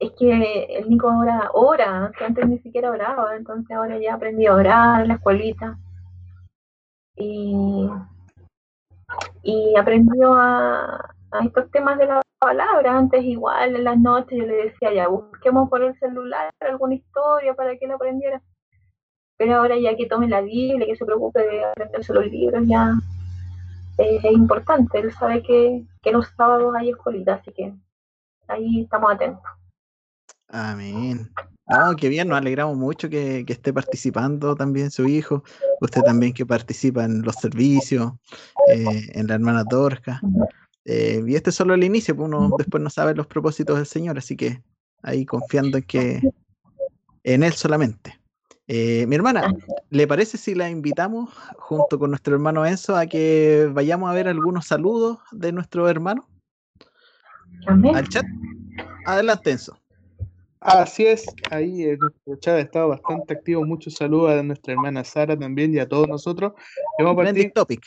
es 0.00 0.10
que 0.18 0.64
el 0.76 0.90
Nico 0.90 1.08
ahora 1.08 1.50
ora, 1.54 2.10
que 2.18 2.24
antes 2.24 2.48
ni 2.48 2.58
siquiera 2.58 2.90
oraba, 2.90 3.36
entonces 3.36 3.76
ahora 3.76 3.96
ya 3.98 4.14
aprendí 4.14 4.46
a 4.46 4.54
orar 4.54 5.02
en 5.02 5.08
la 5.08 5.14
escuelita. 5.14 5.78
Y, 7.14 7.88
y 9.44 9.76
aprendió 9.76 10.34
a, 10.34 11.14
a 11.30 11.44
estos 11.44 11.70
temas 11.70 11.96
de 11.98 12.06
la 12.06 12.22
palabra. 12.38 12.98
Antes 12.98 13.24
igual 13.24 13.76
en 13.76 13.84
las 13.84 13.98
noches 13.98 14.38
yo 14.38 14.46
le 14.46 14.66
decía, 14.66 14.92
ya 14.92 15.08
busquemos 15.08 15.68
por 15.68 15.82
el 15.82 15.98
celular 15.98 16.50
alguna 16.60 16.94
historia 16.94 17.54
para 17.54 17.76
que 17.76 17.84
él 17.84 17.92
aprendiera. 17.92 18.42
Pero 19.36 19.56
ahora 19.56 19.76
ya 19.78 19.96
que 19.96 20.06
tome 20.06 20.28
la 20.28 20.40
Biblia, 20.40 20.86
que 20.86 20.96
se 20.96 21.04
preocupe 21.04 21.40
de 21.40 21.64
aprenderse 21.64 22.12
los 22.14 22.26
libros, 22.26 22.62
ya 22.66 22.94
es, 23.98 24.24
importante. 24.24 24.98
Él 24.98 25.12
sabe 25.12 25.42
que, 25.42 25.84
que 26.02 26.12
los 26.12 26.26
sábados 26.36 26.74
hay 26.76 26.90
escuelita, 26.90 27.34
así 27.34 27.52
que 27.52 27.74
ahí 28.48 28.82
estamos 28.82 29.12
atentos. 29.12 29.50
Amén. 30.48 31.30
Ah, 31.68 31.92
qué 31.98 32.08
bien, 32.08 32.28
nos 32.28 32.38
alegramos 32.38 32.76
mucho 32.76 33.10
que, 33.10 33.44
esté 33.48 33.72
participando 33.72 34.54
también 34.54 34.92
su 34.92 35.08
hijo, 35.08 35.42
usted 35.80 36.02
también 36.02 36.32
que 36.32 36.46
participa 36.46 37.04
en 37.04 37.22
los 37.22 37.34
servicios, 37.34 38.12
eh, 38.68 39.10
en 39.14 39.26
la 39.26 39.34
hermana 39.34 39.64
Torca. 39.64 40.20
Eh, 40.88 41.20
y 41.26 41.34
este 41.34 41.50
es 41.50 41.56
solo 41.56 41.74
el 41.74 41.82
inicio, 41.82 42.14
pues 42.14 42.28
uno 42.28 42.48
después 42.56 42.80
no 42.80 42.90
sabe 42.90 43.14
los 43.14 43.26
propósitos 43.26 43.76
del 43.76 43.86
Señor, 43.86 44.18
así 44.18 44.36
que 44.36 44.62
ahí 45.02 45.26
confiando 45.26 45.78
en 45.78 45.84
que 45.84 46.22
en 47.24 47.42
Él 47.42 47.52
solamente. 47.52 48.20
Eh, 48.68 49.04
mi 49.06 49.16
hermana, 49.16 49.52
¿le 49.90 50.06
parece 50.06 50.38
si 50.38 50.54
la 50.54 50.70
invitamos 50.70 51.30
junto 51.58 51.98
con 51.98 52.10
nuestro 52.10 52.34
hermano 52.34 52.64
Enzo 52.64 52.96
a 52.96 53.06
que 53.06 53.68
vayamos 53.72 54.10
a 54.10 54.14
ver 54.14 54.28
algunos 54.28 54.66
saludos 54.66 55.18
de 55.32 55.52
nuestro 55.52 55.88
hermano? 55.88 56.28
al 57.94 58.08
chat. 58.08 58.24
Adelante, 59.06 59.50
Enzo. 59.50 59.76
Así 60.60 61.06
es, 61.06 61.26
ahí 61.50 61.82
en 61.84 61.98
nuestro 61.98 62.36
chat 62.36 62.54
ha 62.54 62.60
estado 62.60 62.88
bastante 62.88 63.34
activo. 63.34 63.64
Muchos 63.64 63.94
saludos 63.94 64.30
a 64.30 64.42
nuestra 64.42 64.72
hermana 64.72 65.02
Sara 65.02 65.36
también 65.36 65.74
y 65.74 65.78
a 65.78 65.88
todos 65.88 66.06
nosotros. 66.06 66.52
Vamos 66.98 67.18
a 67.18 67.22
Trending 67.22 67.52
topic. 67.52 67.82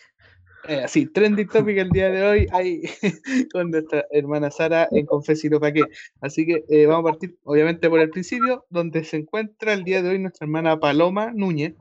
Eh, 0.67 0.85
sí, 0.87 1.05
trending 1.05 1.47
topic 1.47 1.77
el 1.77 1.89
día 1.89 2.09
de 2.09 2.23
hoy 2.23 2.47
hay 2.51 2.81
con 3.53 3.71
nuestra 3.71 4.05
hermana 4.11 4.51
Sara 4.51 4.87
en 4.91 5.05
Confesito 5.05 5.59
Pa' 5.59 5.71
qué. 5.71 5.83
Así 6.21 6.45
que 6.45 6.63
eh, 6.69 6.85
vamos 6.85 7.09
a 7.09 7.11
partir, 7.13 7.37
obviamente, 7.43 7.89
por 7.89 7.99
el 7.99 8.09
principio, 8.09 8.65
donde 8.69 9.03
se 9.03 9.17
encuentra 9.17 9.73
el 9.73 9.83
día 9.83 10.01
de 10.01 10.09
hoy 10.09 10.19
nuestra 10.19 10.45
hermana 10.45 10.79
Paloma 10.79 11.31
Núñez, 11.33 11.75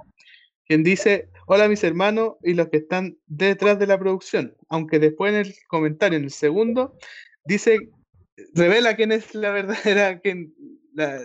quien 0.67 0.85
dice: 0.85 1.29
Hola, 1.47 1.69
mis 1.69 1.83
hermanos 1.83 2.35
y 2.43 2.55
los 2.55 2.69
que 2.69 2.79
están 2.79 3.19
detrás 3.27 3.79
de 3.79 3.87
la 3.87 3.99
producción. 3.99 4.57
Aunque 4.69 4.99
después 4.99 5.33
en 5.33 5.41
el 5.41 5.55
comentario, 5.69 6.19
en 6.19 6.25
el 6.25 6.31
segundo, 6.31 6.97
dice 7.45 7.79
revela 8.55 8.97
quién 8.97 9.13
es 9.13 9.35
la 9.35 9.51
verdadera, 9.53 10.21
quién, 10.21 10.55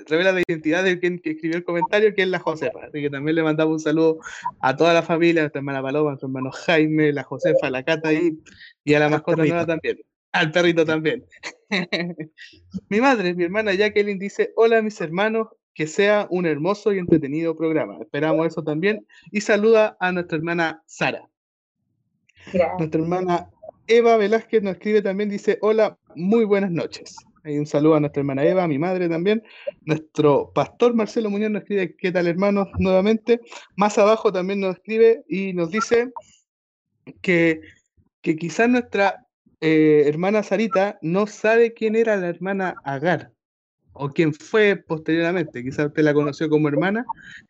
revela 0.08 0.32
la 0.32 0.42
identidad 0.48 0.84
de 0.84 1.00
quien 1.00 1.22
escribió 1.24 1.58
el 1.58 1.64
comentario, 1.64 2.14
que 2.14 2.24
es 2.24 2.28
la 2.28 2.40
Josefa. 2.40 2.86
Así 2.86 3.02
que 3.02 3.10
también 3.10 3.36
le 3.36 3.44
mandamos 3.44 3.74
un 3.74 3.80
saludo 3.80 4.20
a 4.60 4.76
toda 4.76 4.94
la 4.94 5.04
familia, 5.04 5.42
a 5.42 5.44
nuestra 5.44 5.60
hermana 5.60 5.82
Paloma, 5.82 6.10
a 6.10 6.12
nuestro 6.12 6.28
hermano 6.28 6.52
Jaime, 6.52 7.12
la 7.12 7.24
Josefa, 7.24 7.70
la 7.70 7.84
Cata 7.84 8.14
y, 8.14 8.40
y 8.84 8.94
a 8.94 9.00
la 9.00 9.10
mascota 9.10 9.44
nueva 9.44 9.66
también. 9.66 10.00
Al 10.32 10.52
perrito 10.52 10.86
también. 10.86 11.26
mi 12.90 13.02
madre, 13.02 13.36
mi 13.36 13.44
hermana 13.44 13.74
Jacqueline 13.74 14.18
dice, 14.18 14.52
hola 14.56 14.82
mis 14.82 15.00
hermanos, 15.00 15.50
que 15.74 15.88
sea 15.88 16.28
un 16.30 16.46
hermoso 16.46 16.94
y 16.94 17.00
entretenido 17.00 17.56
programa. 17.56 17.98
Esperamos 18.00 18.48
eso 18.48 18.64
también. 18.64 19.06
Y 19.32 19.42
saluda 19.42 19.98
a 20.00 20.12
nuestra 20.12 20.38
hermana 20.38 20.84
Sara. 20.86 21.30
Nuestra 22.78 23.02
hermana 23.02 23.50
Eva 23.88 24.18
Velázquez 24.18 24.62
nos 24.64 24.74
escribe 24.74 25.02
también, 25.02 25.30
dice, 25.30 25.58
hola, 25.62 25.98
muy 26.16 26.46
buenas 26.46 26.72
noches. 26.72 27.16
Hay 27.46 27.60
un 27.60 27.66
saludo 27.66 27.96
a 27.96 28.00
nuestra 28.00 28.22
hermana 28.22 28.46
Eva, 28.46 28.64
a 28.64 28.68
mi 28.70 28.80
madre 28.80 29.10
también. 29.10 29.44
Nuestro 29.82 30.54
pastor 30.54 30.94
Marcelo 30.94 31.30
Muñoz 31.30 31.52
nos 31.52 31.64
escribe, 31.64 31.94
¿qué 31.98 32.10
tal 32.10 32.28
hermanos? 32.28 32.70
Nuevamente. 32.80 33.42
Más 33.76 33.98
abajo 33.98 34.32
también 34.32 34.62
nos 34.62 34.78
escribe 34.78 35.26
y 35.28 35.52
nos 35.52 35.70
dice 35.70 36.14
que, 37.22 37.60
que 38.22 38.38
quizás 38.38 38.70
nuestra 38.70 39.28
eh, 39.60 40.04
hermana 40.08 40.42
Sarita 40.42 40.98
no 41.02 41.28
sabe 41.28 41.74
quién 41.74 41.98
era 41.98 42.16
la 42.16 42.30
hermana 42.30 42.76
Agar 42.86 43.34
o 43.92 44.08
quién 44.10 44.34
fue 44.34 44.78
posteriormente. 44.78 45.64
Quizás 45.64 45.88
usted 45.88 46.04
la 46.04 46.14
conoció 46.14 46.48
como 46.50 46.70
hermana. 46.70 47.06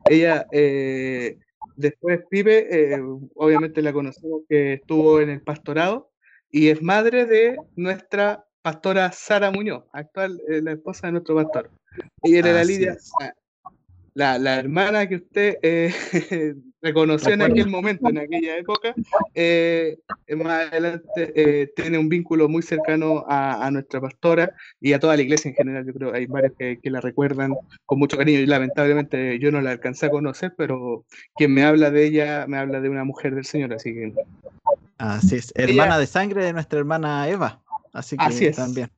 Ella 0.09 0.47
eh, 0.51 1.37
después 1.75 2.21
vive, 2.31 2.93
eh, 2.95 2.99
obviamente 3.35 3.83
la 3.83 3.93
conocemos 3.93 4.41
que 4.49 4.73
estuvo 4.73 5.21
en 5.21 5.29
el 5.29 5.41
pastorado 5.41 6.11
y 6.49 6.69
es 6.69 6.81
madre 6.81 7.27
de 7.27 7.57
nuestra 7.75 8.43
pastora 8.63 9.11
Sara 9.11 9.51
Muñoz, 9.51 9.83
actual 9.91 10.41
eh, 10.47 10.61
la 10.61 10.71
esposa 10.71 11.07
de 11.07 11.13
nuestro 11.13 11.35
pastor. 11.35 11.69
Y 12.23 12.37
era 12.37 12.53
la 12.53 12.63
Lidia, 12.63 12.97
la, 14.15 14.39
la, 14.39 14.55
hermana 14.55 15.07
que 15.07 15.15
usted 15.17 15.57
eh, 15.61 15.93
reconoció 16.81 17.33
en 17.33 17.41
aquel 17.41 17.67
momento, 17.67 18.09
en 18.09 18.19
aquella 18.19 18.57
época, 18.57 18.95
eh, 19.35 19.97
más 20.29 20.71
adelante 20.71 21.71
tiene 21.75 21.97
un 21.97 22.07
vínculo 22.07 22.47
muy 22.47 22.63
cercano 22.63 23.25
a, 23.27 23.69
nuestra 23.69 23.99
pastora 23.99 24.55
y 24.79 24.93
a 24.93 24.99
toda 24.99 25.17
la 25.17 25.23
iglesia 25.23 25.49
en 25.49 25.55
general. 25.55 25.85
Yo 25.85 25.93
creo 25.93 26.11
que 26.11 26.19
hay 26.19 26.25
varios 26.25 26.53
que, 26.57 26.79
la 26.89 27.01
recuerdan 27.01 27.53
con 27.85 27.99
mucho 27.99 28.17
cariño 28.17 28.39
y 28.39 28.45
lamentablemente 28.45 29.39
yo 29.39 29.51
no 29.51 29.61
la 29.61 29.71
alcancé 29.71 30.05
a 30.05 30.11
conocer, 30.11 30.53
pero 30.57 31.05
quien 31.35 31.53
me 31.53 31.63
habla 31.63 31.91
de 31.91 32.05
ella 32.05 32.45
me 32.47 32.57
habla 32.57 32.79
de 32.79 32.89
una 32.89 33.03
mujer 33.03 33.35
del 33.35 33.45
Señor, 33.45 33.73
así 33.73 33.93
que... 33.93 34.13
Así 34.97 35.35
es, 35.35 35.51
hermana 35.55 35.99
de 35.99 36.07
sangre 36.07 36.45
de 36.45 36.53
nuestra 36.53 36.79
hermana 36.79 37.27
Eva. 37.27 37.62
Así 37.93 38.17
que 38.17 38.51
también. 38.51 38.91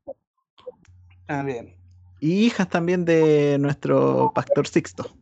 También. 1.27 1.75
Y 2.19 2.45
hijas 2.45 2.69
también 2.69 3.05
de 3.05 3.57
nuestro 3.59 4.31
pastor 4.33 4.67
Sixto. 4.67 5.15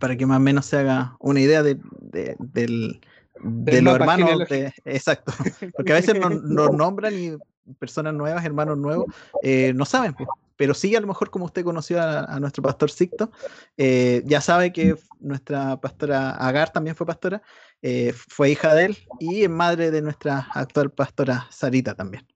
Para 0.00 0.16
que 0.16 0.26
más 0.26 0.38
o 0.38 0.40
menos 0.40 0.66
se 0.66 0.78
haga 0.78 1.16
una 1.20 1.40
idea 1.40 1.62
de, 1.62 1.78
del, 2.00 3.00
de 3.42 3.82
los 3.82 3.94
hermanos. 3.94 4.42
exacto. 4.84 5.32
Porque 5.76 5.92
a 5.92 5.96
veces 5.96 6.18
nos, 6.18 6.72
nombran 6.72 7.14
y 7.14 7.36
personas 7.78 8.14
nuevas, 8.14 8.44
hermanos 8.44 8.78
nuevos, 8.78 9.06
eh, 9.42 9.72
no 9.74 9.84
saben. 9.84 10.14
Pero 10.56 10.72
sí, 10.72 10.96
a 10.96 11.00
lo 11.00 11.06
mejor 11.06 11.30
como 11.30 11.44
usted 11.44 11.64
conoció 11.64 12.00
a, 12.00 12.40
nuestro 12.40 12.62
pastor 12.62 12.90
Sixto, 12.90 13.30
eh, 13.76 14.22
ya 14.24 14.40
sabe 14.40 14.72
que 14.72 14.96
nuestra 15.20 15.78
pastora 15.80 16.30
Agar 16.30 16.72
también 16.72 16.96
fue 16.96 17.06
pastora, 17.06 17.42
eh, 17.82 18.12
fue 18.12 18.50
hija 18.50 18.74
de 18.74 18.86
él 18.86 18.96
y 19.20 19.42
es 19.42 19.50
madre 19.50 19.90
de 19.90 20.02
nuestra 20.02 20.48
actual 20.54 20.90
pastora 20.90 21.46
Sarita 21.50 21.94
también. 21.94 22.26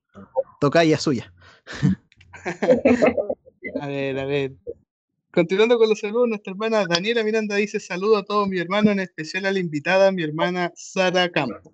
Tocaya 0.59 0.97
suya. 0.97 1.33
a 3.81 3.87
ver, 3.87 4.19
a 4.19 4.25
ver. 4.25 4.53
Continuando 5.31 5.77
con 5.77 5.89
los 5.89 5.99
saludos, 5.99 6.27
nuestra 6.27 6.51
hermana 6.51 6.85
Daniela 6.85 7.23
Miranda 7.23 7.55
dice 7.55 7.79
saludo 7.79 8.17
a 8.17 8.23
todos 8.23 8.47
mi 8.47 8.59
hermano, 8.59 8.91
en 8.91 8.99
especial 8.99 9.45
a 9.45 9.51
la 9.51 9.59
invitada, 9.59 10.11
mi 10.11 10.23
hermana 10.23 10.71
Sara 10.75 11.29
Campo. 11.29 11.73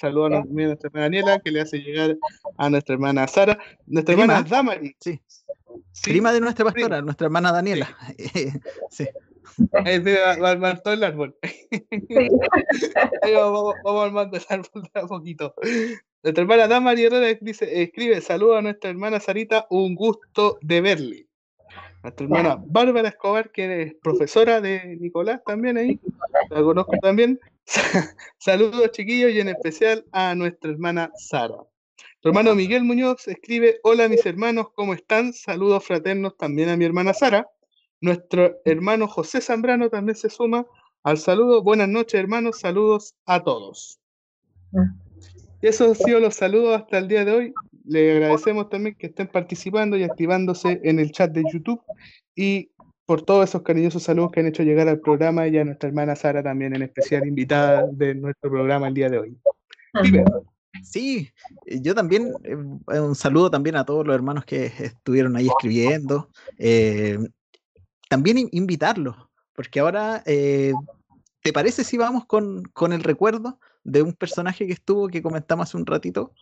Saludos 0.00 0.32
a 0.32 0.44
nuestra 0.46 0.88
hermana 0.88 1.04
Daniela, 1.04 1.40
que 1.40 1.50
le 1.50 1.60
hace 1.60 1.78
llegar 1.78 2.16
a 2.56 2.70
nuestra 2.70 2.94
hermana 2.94 3.28
Sara. 3.28 3.58
Nuestra 3.86 4.14
hermana 4.14 4.42
Damari. 4.42 4.96
Sí. 5.00 5.20
Prima 6.02 6.32
de 6.32 6.40
nuestra 6.40 6.64
pastora, 6.64 7.02
nuestra 7.02 7.26
hermana 7.26 7.52
Daniela. 7.52 7.96
sí. 8.90 9.06
va, 9.74 10.76
todo 10.82 10.94
el 10.94 11.04
árbol. 11.04 11.36
vamos, 13.34 13.74
vamos, 13.84 14.04
armando 14.06 14.36
el 14.36 14.44
árbol 14.48 14.82
de 14.82 15.00
a 15.00 15.06
poquito. 15.06 15.54
Nuestra 16.22 16.42
hermana 16.42 16.68
Damari 16.68 17.04
Herrera 17.04 17.38
dice, 17.40 17.82
escribe, 17.82 18.20
saluda 18.20 18.58
a 18.58 18.62
nuestra 18.62 18.90
hermana 18.90 19.20
Sarita, 19.20 19.66
un 19.70 19.94
gusto 19.94 20.58
de 20.62 20.80
verle. 20.80 21.26
Nuestra 22.02 22.24
hermana 22.24 22.62
Bárbara 22.66 23.08
Escobar, 23.08 23.50
que 23.50 23.82
es 23.82 23.94
profesora 24.02 24.60
de 24.60 24.96
Nicolás 25.00 25.40
también 25.44 25.76
ahí, 25.76 26.00
la 26.50 26.62
conozco 26.62 26.96
también. 27.00 27.40
Saludos 28.38 28.90
chiquillos 28.90 29.32
y 29.32 29.40
en 29.40 29.48
especial 29.48 30.04
a 30.12 30.34
nuestra 30.34 30.70
hermana 30.70 31.10
Sara. 31.16 31.56
Tu 32.20 32.28
hermano 32.28 32.54
Miguel 32.54 32.84
Muñoz 32.84 33.28
escribe, 33.28 33.80
hola 33.82 34.08
mis 34.08 34.24
hermanos, 34.24 34.68
¿cómo 34.74 34.94
están? 34.94 35.32
Saludos 35.34 35.84
fraternos 35.84 36.36
también 36.36 36.70
a 36.70 36.76
mi 36.76 36.84
hermana 36.84 37.12
Sara. 37.12 37.48
Nuestro 38.00 38.56
hermano 38.64 39.08
José 39.08 39.40
Zambrano 39.40 39.88
también 39.88 40.16
se 40.16 40.30
suma 40.30 40.66
al 41.02 41.18
saludo. 41.18 41.62
Buenas 41.62 41.88
noches, 41.88 42.20
hermanos. 42.20 42.60
Saludos 42.60 43.14
a 43.26 43.42
todos. 43.42 44.00
Y 45.62 45.66
esos 45.66 45.88
han 45.88 45.94
sido 45.94 46.20
los 46.20 46.34
saludos 46.34 46.80
hasta 46.80 46.98
el 46.98 47.08
día 47.08 47.24
de 47.24 47.32
hoy. 47.32 47.54
Le 47.84 48.12
agradecemos 48.12 48.68
también 48.68 48.96
que 48.98 49.06
estén 49.06 49.28
participando 49.28 49.96
y 49.96 50.02
activándose 50.02 50.80
en 50.84 50.98
el 50.98 51.10
chat 51.12 51.30
de 51.32 51.44
YouTube 51.52 51.80
y 52.34 52.70
por 53.06 53.22
todos 53.22 53.48
esos 53.48 53.62
cariñosos 53.62 54.02
saludos 54.02 54.32
que 54.32 54.40
han 54.40 54.46
hecho 54.46 54.62
llegar 54.62 54.88
al 54.88 55.00
programa 55.00 55.46
y 55.46 55.58
a 55.58 55.64
nuestra 55.64 55.88
hermana 55.88 56.16
Sara 56.16 56.42
también 56.42 56.74
en 56.74 56.82
especial 56.82 57.26
invitada 57.26 57.86
de 57.92 58.14
nuestro 58.14 58.50
programa 58.50 58.88
el 58.88 58.94
día 58.94 59.10
de 59.10 59.18
hoy. 59.18 59.38
Sí, 60.82 61.30
yo 61.66 61.94
también, 61.94 62.32
eh, 62.42 63.00
un 63.00 63.14
saludo 63.14 63.50
también 63.50 63.76
a 63.76 63.84
todos 63.84 64.06
los 64.06 64.14
hermanos 64.14 64.44
que 64.44 64.66
estuvieron 64.66 65.36
ahí 65.36 65.46
escribiendo. 65.46 66.30
Eh, 66.58 67.18
también 68.14 68.48
invitarlos, 68.52 69.16
porque 69.54 69.80
ahora, 69.80 70.22
eh, 70.24 70.72
¿te 71.42 71.52
parece 71.52 71.82
si 71.82 71.96
vamos 71.96 72.26
con, 72.26 72.62
con, 72.72 72.92
el 72.92 73.02
recuerdo 73.02 73.58
de 73.82 74.02
un 74.02 74.12
personaje 74.12 74.68
que 74.68 74.72
estuvo, 74.72 75.08
que 75.08 75.20
comentamos 75.20 75.68
hace 75.68 75.76
un 75.76 75.84
ratito? 75.84 76.32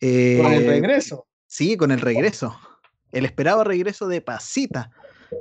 con 0.00 0.08
el 0.52 0.62
eh, 0.62 0.68
regreso. 0.68 1.26
Sí, 1.48 1.76
con 1.76 1.90
el 1.90 2.00
regreso. 2.00 2.56
El 3.10 3.24
esperado 3.24 3.64
regreso 3.64 4.06
de 4.06 4.20
Pasita. 4.20 4.92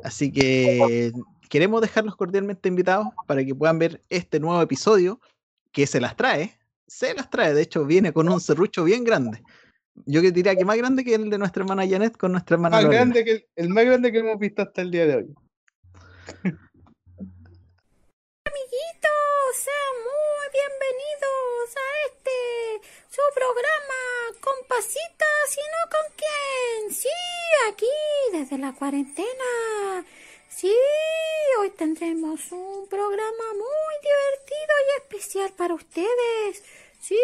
Así 0.04 0.32
que 0.32 1.12
queremos 1.48 1.80
dejarlos 1.82 2.16
cordialmente 2.16 2.70
invitados 2.70 3.10
para 3.28 3.46
que 3.46 3.54
puedan 3.54 3.78
ver 3.78 4.02
este 4.10 4.40
nuevo 4.40 4.60
episodio 4.60 5.22
que 5.72 5.86
se 5.86 6.02
las 6.02 6.16
trae. 6.16 6.58
Se 6.88 7.14
las 7.14 7.30
trae, 7.30 7.54
de 7.54 7.62
hecho, 7.62 7.86
viene 7.86 8.12
con 8.14 8.28
un 8.28 8.42
serrucho 8.42 8.84
bien 8.84 9.04
grande. 9.04 9.44
Yo 10.08 10.22
diría 10.22 10.56
que 10.56 10.66
más 10.66 10.78
grande 10.78 11.04
que 11.04 11.14
el 11.14 11.30
de 11.30 11.38
nuestra 11.38 11.62
hermana 11.62 11.88
Janet 11.88 12.18
con 12.18 12.32
nuestra 12.32 12.56
hermana. 12.56 12.78
Más 12.78 12.90
grande 12.90 13.24
que 13.24 13.48
el 13.56 13.70
más 13.70 13.86
grande 13.86 14.12
que 14.12 14.18
hemos 14.18 14.40
visto 14.40 14.64
hasta 14.64 14.82
el 14.82 14.90
día 14.90 15.06
de 15.06 15.16
hoy. 15.18 15.36
Amiguitos, 16.28 16.60
sean 19.54 19.96
muy 20.04 20.46
bienvenidos 20.52 21.68
a 21.78 21.86
este 22.08 22.38
su 23.10 23.22
programa 23.34 24.02
con 24.42 24.56
pasitas 24.68 25.48
y 25.56 25.62
no 25.74 25.82
con 25.90 26.06
quién. 26.18 26.92
Sí, 26.94 27.16
aquí 27.70 27.94
desde 28.34 28.58
la 28.58 28.74
cuarentena. 28.74 30.06
Sí, 30.50 30.76
hoy 31.60 31.70
tendremos 31.70 32.52
un 32.52 32.90
programa 32.90 33.54
muy 33.54 33.96
divertido 34.02 34.74
y 34.86 34.90
especial 35.02 35.54
para 35.54 35.76
ustedes. 35.76 36.62
Sí, 37.08 37.16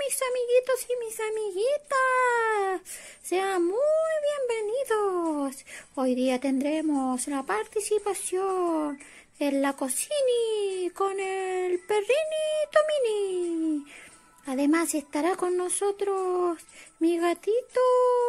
mis 0.00 0.20
amiguitos 0.20 0.86
y 0.86 1.02
mis 1.02 1.18
amiguitas, 1.18 2.82
sean 3.22 3.64
muy 3.64 3.78
bienvenidos. 4.28 5.64
Hoy 5.94 6.14
día 6.14 6.38
tendremos 6.38 7.26
la 7.28 7.42
participación 7.42 9.00
en 9.38 9.62
la 9.62 9.72
cocina 9.72 10.92
con 10.92 11.18
el 11.18 11.80
perrini 11.86 12.44
Tomini. 12.74 13.86
Además 14.44 14.94
estará 14.94 15.36
con 15.36 15.56
nosotros 15.56 16.58
mi 16.98 17.16
gatito 17.18 17.80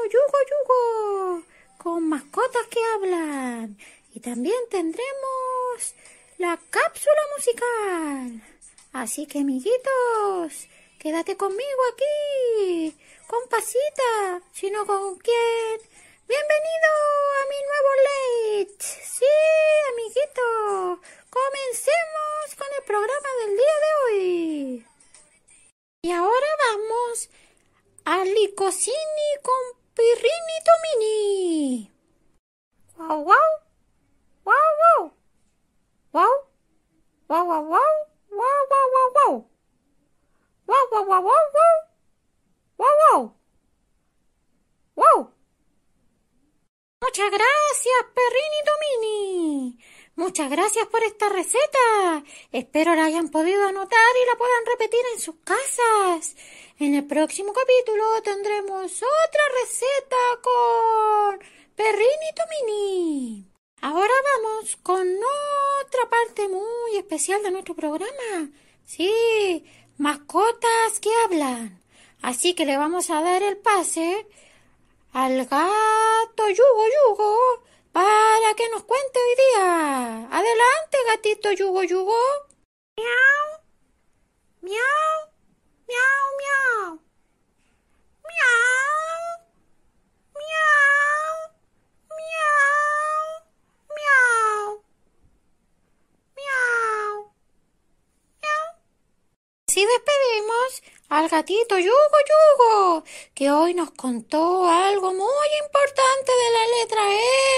Yugo 0.06 0.40
Yugo, 0.50 1.44
con 1.78 2.08
mascotas 2.08 2.68
que 2.68 2.80
hablan. 2.94 3.78
Y 4.14 4.22
también 4.22 4.62
tendremos 4.70 5.94
la 6.38 6.58
cápsula 6.70 7.22
musical. 7.36 8.42
Así 8.94 9.26
que 9.26 9.40
amiguitos, 9.40 10.70
quédate 11.06 11.38
conmigo 11.38 11.82
aquí, 11.94 12.98
con 13.28 13.48
Pasita, 13.48 14.42
sino 14.52 14.88
con 14.88 15.16
quién. 15.20 15.78
Bienvenido 16.28 16.90
a 17.38 17.42
mi 17.52 17.60
nuevo 17.70 17.92
late. 18.08 18.84
Sí, 18.84 19.34
amiguito, 19.92 21.00
comencemos 21.30 22.56
con 22.58 22.68
el 22.76 22.84
programa 22.86 23.30
del 23.40 23.56
día 23.56 23.76
de 23.84 23.92
hoy. 24.02 24.88
Y 26.02 26.12
ahora 26.12 26.48
vamos 26.72 27.30
a 28.06 28.26
Licocini 28.26 29.30
con 29.44 29.80
Pirrini 29.94 30.58
Tomini. 30.66 31.92
Wow, 32.98 33.26
wow. 33.26 33.52
Wow, 34.44 34.54
wow. 34.82 35.14
Wow. 36.14 36.34
Wow, 37.28 37.46
wow, 37.46 37.62
wow. 37.62 37.80
Wow, 38.32 38.62
wow, 38.72 38.88
wow, 38.96 39.14
wow. 39.14 39.55
Wow, 40.68 40.76
wow, 40.92 41.06
wow, 41.06 41.22
wow, 41.22 41.46
wow. 41.56 41.76
Wow, 42.78 42.88
wow. 43.12 43.36
Wow. 44.96 45.32
Muchas 47.02 47.30
gracias, 47.30 48.00
Perrini 48.16 48.62
Domini. 48.66 49.80
Muchas 50.16 50.50
gracias 50.50 50.88
por 50.88 51.04
esta 51.04 51.30
receta. 51.30 52.24
Espero 52.52 52.96
la 52.96 53.06
hayan 53.06 53.30
podido 53.30 53.68
anotar 53.68 54.12
y 54.24 54.26
la 54.26 54.38
puedan 54.38 54.66
repetir 54.66 55.02
en 55.14 55.22
sus 55.22 55.36
casas. 55.44 56.36
En 56.80 56.96
el 56.96 57.06
próximo 57.06 57.54
capítulo 57.54 58.22
tendremos 58.24 58.92
otra 58.92 59.42
receta 59.62 60.16
con 60.42 61.40
Perrini 61.76 62.32
Domini. 62.36 63.46
Ahora 63.82 64.14
vamos 64.34 64.78
con 64.78 65.08
otra 65.84 66.10
parte 66.10 66.48
muy 66.48 66.98
especial 66.98 67.44
de 67.44 67.52
nuestro 67.52 67.76
programa. 67.76 68.50
Sí, 68.86 69.64
mascotas 69.98 71.00
que 71.02 71.10
hablan. 71.24 71.82
Así 72.22 72.54
que 72.54 72.66
le 72.66 72.78
vamos 72.78 73.10
a 73.10 73.22
dar 73.22 73.44
el 73.44 73.58
pase 73.58 74.28
al 75.14 75.46
gato 75.46 76.50
Yugo 76.50 76.86
Yugo 76.96 77.64
para 77.92 78.54
que 78.58 78.70
nos 78.70 78.84
cuente 78.84 79.20
hoy 79.20 79.36
día. 79.36 80.28
Adelante, 80.32 80.98
gatito 81.08 81.52
Yugo 81.52 81.84
Yugo. 81.84 82.20
Miau, 82.98 83.62
miau, 84.62 85.32
miau, 85.88 86.26
miau. 86.42 87.00
Miau, 88.28 89.26
miau, 90.36 91.36
miau, 92.28 93.24
miau. 93.96 94.84
Así 99.76 99.86
despedimos 99.86 100.84
al 101.10 101.28
gatito 101.28 101.78
Yugo 101.78 102.20
Yugo, 102.32 103.04
que 103.34 103.52
hoy 103.52 103.74
nos 103.74 103.92
contó 103.92 104.70
algo 104.70 105.12
muy 105.12 105.48
importante 105.66 106.32
de 106.32 106.50
la 106.54 106.66
letra 106.78 107.02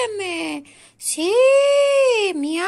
M. 0.09 0.63
Sí, 0.97 1.31
miau. 2.33 2.65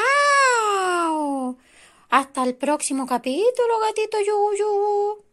Hasta 2.11 2.43
el 2.43 2.57
próximo 2.57 3.07
capítulo, 3.07 3.79
gatito 3.79 4.21
Yugo 4.21 4.53
Yugo. 4.53 5.25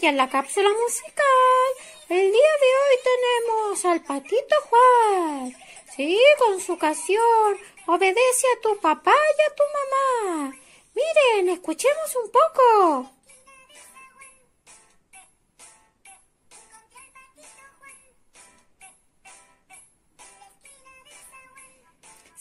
Y 0.00 0.06
en 0.06 0.16
la 0.16 0.30
cápsula 0.30 0.70
musical, 0.70 1.74
el 2.08 2.32
día 2.32 2.54
de 2.62 2.68
hoy 2.80 2.96
tenemos 3.04 3.84
al 3.84 4.02
patito 4.02 4.56
Juan. 4.70 5.54
Sí, 5.94 6.18
con 6.38 6.58
su 6.58 6.78
canción, 6.78 7.58
obedece 7.86 8.46
a 8.56 8.60
tu 8.62 8.80
papá 8.80 9.12
y 9.12 9.42
a 9.42 9.54
tu 9.54 9.62
mamá. 9.76 10.59
Miren, 10.94 11.48
escuchemos 11.50 12.16
un 12.16 12.30
poco. 12.30 13.10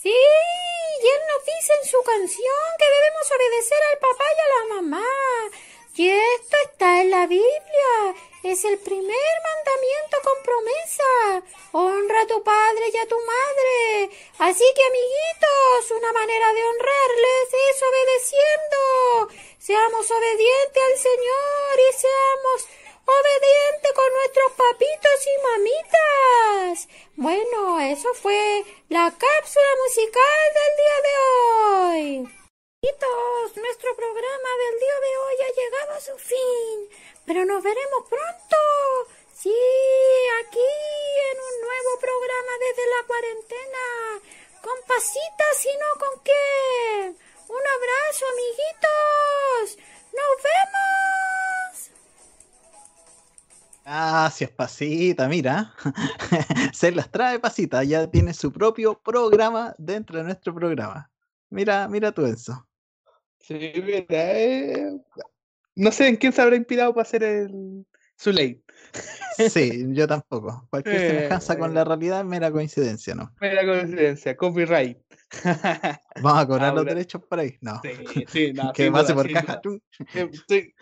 Sí, 0.02 0.10
y 0.10 1.08
él 1.08 1.22
nos 1.28 1.46
dice 1.46 1.74
en 1.82 1.90
su 1.90 2.02
canción 2.04 2.66
que 2.78 2.86
debemos 2.86 3.32
obedecer 3.36 3.80
al 3.92 4.00
papá 4.00 4.24
y 4.36 4.40
a 4.40 4.48
la 4.48 4.76
mamá. 4.76 5.06
Y 5.96 6.10
esto 6.10 6.58
está 6.66 7.02
en 7.02 7.12
la 7.12 7.28
Biblia. 7.28 8.29
Es 8.42 8.64
el 8.64 8.78
primer 8.80 9.34
mandamiento 9.44 10.18
con 10.24 10.44
promesa. 10.44 11.44
Honra 11.74 12.22
a 12.22 12.28
tu 12.28 12.42
padre 12.42 12.86
y 12.94 12.98
a 12.98 13.06
tu 13.06 13.20
madre. 13.20 14.10
Así 14.38 14.64
que, 14.76 14.84
amiguitos, 14.86 15.92
una 15.92 16.14
manera 16.14 16.54
de 16.54 16.64
honrarles 16.64 17.48
es 17.70 17.84
obedeciendo. 17.84 19.44
Seamos 19.60 20.10
obedientes 20.10 20.84
al 20.84 20.98
Señor 20.98 21.80
y 21.80 21.94
seamos 22.00 22.68
obedientes 23.06 23.94
con 23.94 24.14
nuestros 24.14 24.52
papitos 24.54 25.28
y 25.28 25.42
mamitas. 25.44 26.88
Bueno, 27.18 27.80
eso 27.82 28.14
fue 28.14 28.64
la 28.88 29.12
cápsula 29.12 29.72
musical 29.86 30.42
del 30.56 30.74
día 30.80 30.98
de 31.04 31.16
hoy. 31.28 32.40
Amiguitos, 32.82 33.58
nuestro 33.58 33.94
programa 33.98 34.50
del 34.64 34.80
día 34.80 35.00
de 35.02 35.18
hoy 35.18 35.36
ha 35.44 35.54
llegado 35.54 35.92
a 35.92 36.00
su 36.00 36.18
fin, 36.18 36.90
pero 37.26 37.46
nos 37.46 37.64
veremos 37.64 38.04
pronto. 38.10 38.58
Sí, 39.34 39.56
aquí 40.42 40.70
en 41.32 41.38
un 41.40 41.62
nuevo 41.62 42.00
programa 42.02 42.52
desde 42.68 42.86
la 42.90 43.08
cuarentena, 43.08 43.86
con 44.62 44.76
pasitas 44.86 45.66
y 45.66 45.78
no 45.78 46.00
con 46.00 46.24
qué. 46.24 47.16
Un 47.48 47.64
abrazo, 47.76 48.26
amiguitos. 48.34 49.78
Nos 50.12 50.44
vemos. 50.44 50.90
Gracias, 53.86 54.52
Pasita. 54.52 55.28
Mira, 55.28 55.74
se 56.74 56.92
las 56.92 57.10
trae 57.10 57.40
Pasita. 57.40 57.84
Ya 57.84 58.06
tiene 58.08 58.34
su 58.34 58.52
propio 58.52 59.00
programa 59.00 59.74
dentro 59.78 60.18
de 60.18 60.26
nuestro 60.26 60.54
programa. 60.54 61.10
Mira, 61.50 61.88
mira 61.88 62.12
tú 62.12 62.26
eso. 62.26 62.68
Sí, 63.40 63.58
mira, 63.84 64.06
eh, 64.10 65.00
no 65.80 65.92
sé 65.92 66.10
en 66.10 66.18
quién 66.18 66.34
se 66.34 66.42
habrá 66.42 66.56
inspirado 66.58 66.94
para 66.94 67.04
hacer 67.04 67.24
el, 67.24 67.86
su 68.18 68.32
ley. 68.32 68.62
Sí, 69.50 69.86
yo 69.90 70.08
tampoco. 70.08 70.68
Cualquier 70.70 70.96
Eh, 71.00 71.10
semejanza 71.10 71.58
con 71.58 71.74
la 71.74 71.86
realidad 71.86 72.20
es 72.20 72.26
mera 72.26 72.52
coincidencia, 72.52 73.16
¿no? 73.16 73.34
Mera 73.40 73.66
coincidencia, 73.66 74.36
copyright. 74.36 74.98
Vamos 76.22 76.44
a 76.44 76.48
cobrar 76.48 76.74
los 76.74 76.86
derechos 76.86 77.22
por 77.24 77.40
ahí. 77.40 77.58
No. 77.62 77.80
Sí, 77.82 78.26
sí, 78.28 78.54
no, 78.54 78.74
que 78.74 78.92
pase 78.92 79.14
por 79.14 79.32
caja. 79.32 79.62
Eh, 80.16 80.30
sí. 80.50 80.74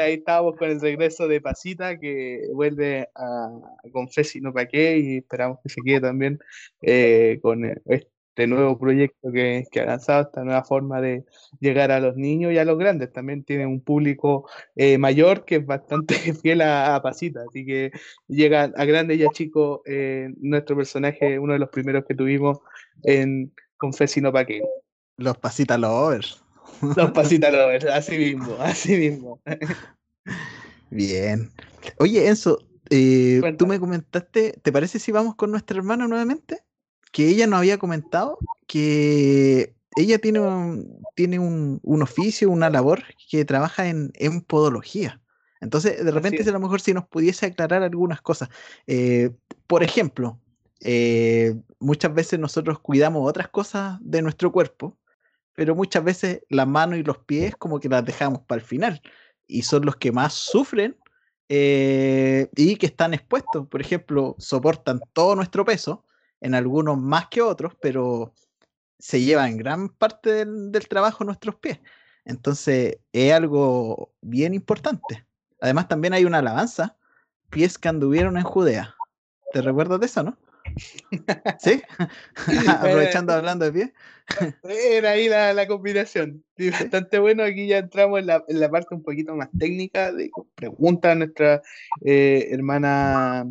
Ahí 0.00 0.14
estábamos 0.14 0.56
con 0.56 0.70
el 0.70 0.80
regreso 0.80 1.28
de 1.28 1.42
Pasita 1.42 1.98
que 1.98 2.48
vuelve 2.54 3.10
a 3.14 3.50
Confes 3.92 4.36
y 4.36 4.40
no 4.40 4.54
pa' 4.54 4.66
qué 4.66 4.98
y 4.98 5.16
esperamos 5.18 5.58
que 5.62 5.68
se 5.68 5.82
quede 5.82 6.00
también 6.00 6.38
eh, 6.80 7.40
con 7.42 7.62
este 8.36 8.46
nuevo 8.46 8.78
proyecto 8.78 9.32
que, 9.32 9.64
que 9.72 9.80
ha 9.80 9.86
lanzado, 9.86 10.24
esta 10.24 10.44
nueva 10.44 10.62
forma 10.62 11.00
de 11.00 11.24
llegar 11.58 11.90
a 11.90 12.00
los 12.00 12.16
niños 12.16 12.52
y 12.52 12.58
a 12.58 12.66
los 12.66 12.78
grandes. 12.78 13.10
También 13.10 13.44
tiene 13.44 13.64
un 13.64 13.80
público 13.80 14.46
eh, 14.74 14.98
mayor 14.98 15.46
que 15.46 15.56
es 15.56 15.66
bastante 15.66 16.14
fiel 16.42 16.60
a, 16.60 16.94
a 16.94 17.02
Pasita, 17.02 17.40
así 17.48 17.64
que 17.64 17.92
llega 18.28 18.64
a 18.76 18.84
grandes 18.84 19.18
y 19.18 19.24
a 19.24 19.30
chicos 19.30 19.80
eh, 19.86 20.34
nuestro 20.36 20.76
personaje, 20.76 21.38
uno 21.38 21.54
de 21.54 21.60
los 21.60 21.70
primeros 21.70 22.04
que 22.04 22.14
tuvimos 22.14 22.58
en 23.04 23.54
Confes 23.78 24.14
y 24.18 24.20
no 24.20 24.30
pa' 24.34 24.44
qué. 24.44 24.60
Los 25.16 25.38
Pasita 25.38 25.78
Lovers. 25.78 26.44
Los 26.94 27.12
Pasita 27.12 27.50
Lovers, 27.50 27.86
así 27.86 28.18
mismo, 28.18 28.54
así 28.60 28.96
mismo. 28.96 29.40
Bien. 30.90 31.50
Oye, 31.98 32.28
Enzo, 32.28 32.58
eh, 32.90 33.40
tú 33.56 33.66
me 33.66 33.80
comentaste, 33.80 34.60
¿te 34.62 34.72
parece 34.72 34.98
si 34.98 35.10
vamos 35.10 35.36
con 35.36 35.50
nuestra 35.50 35.78
hermana 35.78 36.06
nuevamente? 36.06 36.65
Que 37.16 37.28
ella 37.30 37.46
nos 37.46 37.60
había 37.60 37.78
comentado 37.78 38.38
que 38.66 39.74
ella 39.96 40.18
tiene 40.18 40.40
un, 40.40 41.02
tiene 41.14 41.38
un, 41.38 41.80
un 41.82 42.02
oficio, 42.02 42.50
una 42.50 42.68
labor 42.68 43.04
que 43.30 43.46
trabaja 43.46 43.88
en, 43.88 44.12
en 44.16 44.42
podología. 44.42 45.22
Entonces, 45.62 46.04
de 46.04 46.10
repente, 46.10 46.46
a 46.46 46.52
lo 46.52 46.60
mejor 46.60 46.82
si 46.82 46.92
nos 46.92 47.08
pudiese 47.08 47.46
aclarar 47.46 47.82
algunas 47.82 48.20
cosas. 48.20 48.50
Eh, 48.86 49.30
por 49.66 49.82
ejemplo, 49.82 50.38
eh, 50.80 51.54
muchas 51.78 52.12
veces 52.12 52.38
nosotros 52.38 52.80
cuidamos 52.80 53.26
otras 53.26 53.48
cosas 53.48 53.96
de 54.02 54.20
nuestro 54.20 54.52
cuerpo, 54.52 54.98
pero 55.54 55.74
muchas 55.74 56.04
veces 56.04 56.42
las 56.50 56.68
manos 56.68 56.98
y 56.98 57.02
los 57.02 57.16
pies 57.16 57.56
como 57.56 57.80
que 57.80 57.88
las 57.88 58.04
dejamos 58.04 58.42
para 58.42 58.60
el 58.60 58.66
final 58.66 59.00
y 59.46 59.62
son 59.62 59.86
los 59.86 59.96
que 59.96 60.12
más 60.12 60.34
sufren 60.34 60.98
eh, 61.48 62.50
y 62.54 62.76
que 62.76 62.86
están 62.86 63.14
expuestos. 63.14 63.66
Por 63.68 63.80
ejemplo, 63.80 64.36
soportan 64.38 65.00
todo 65.14 65.34
nuestro 65.34 65.64
peso, 65.64 66.04
en 66.40 66.54
algunos 66.54 66.98
más 66.98 67.28
que 67.28 67.42
otros, 67.42 67.74
pero 67.80 68.32
se 68.98 69.20
llevan 69.20 69.56
gran 69.56 69.88
parte 69.88 70.32
del, 70.32 70.72
del 70.72 70.88
trabajo 70.88 71.24
nuestros 71.24 71.56
pies. 71.56 71.80
Entonces 72.24 72.98
es 73.12 73.32
algo 73.32 74.12
bien 74.20 74.54
importante. 74.54 75.26
Además 75.60 75.88
también 75.88 76.12
hay 76.12 76.24
una 76.24 76.38
alabanza, 76.38 76.96
pies 77.50 77.78
que 77.78 77.88
anduvieron 77.88 78.36
en 78.36 78.44
Judea. 78.44 78.94
¿Te 79.52 79.62
recuerdas 79.62 80.00
de 80.00 80.06
eso, 80.06 80.22
no? 80.22 80.38
¿Sí? 81.58 81.82
Aprovechando 82.68 83.32
hablando 83.32 83.64
de 83.64 83.72
pie. 83.72 83.92
Era 84.64 85.10
ahí 85.10 85.28
la, 85.28 85.52
la 85.52 85.66
combinación. 85.66 86.44
bastante 86.56 87.18
bueno. 87.18 87.42
Aquí 87.42 87.66
ya 87.66 87.78
entramos 87.78 88.20
en 88.20 88.26
la, 88.26 88.44
en 88.48 88.60
la, 88.60 88.70
parte 88.70 88.94
un 88.94 89.02
poquito 89.02 89.34
más 89.34 89.48
técnica 89.58 90.12
de 90.12 90.30
pregunta 90.54 91.12
a 91.12 91.14
nuestra 91.14 91.62
eh, 92.04 92.48
hermana 92.50 93.46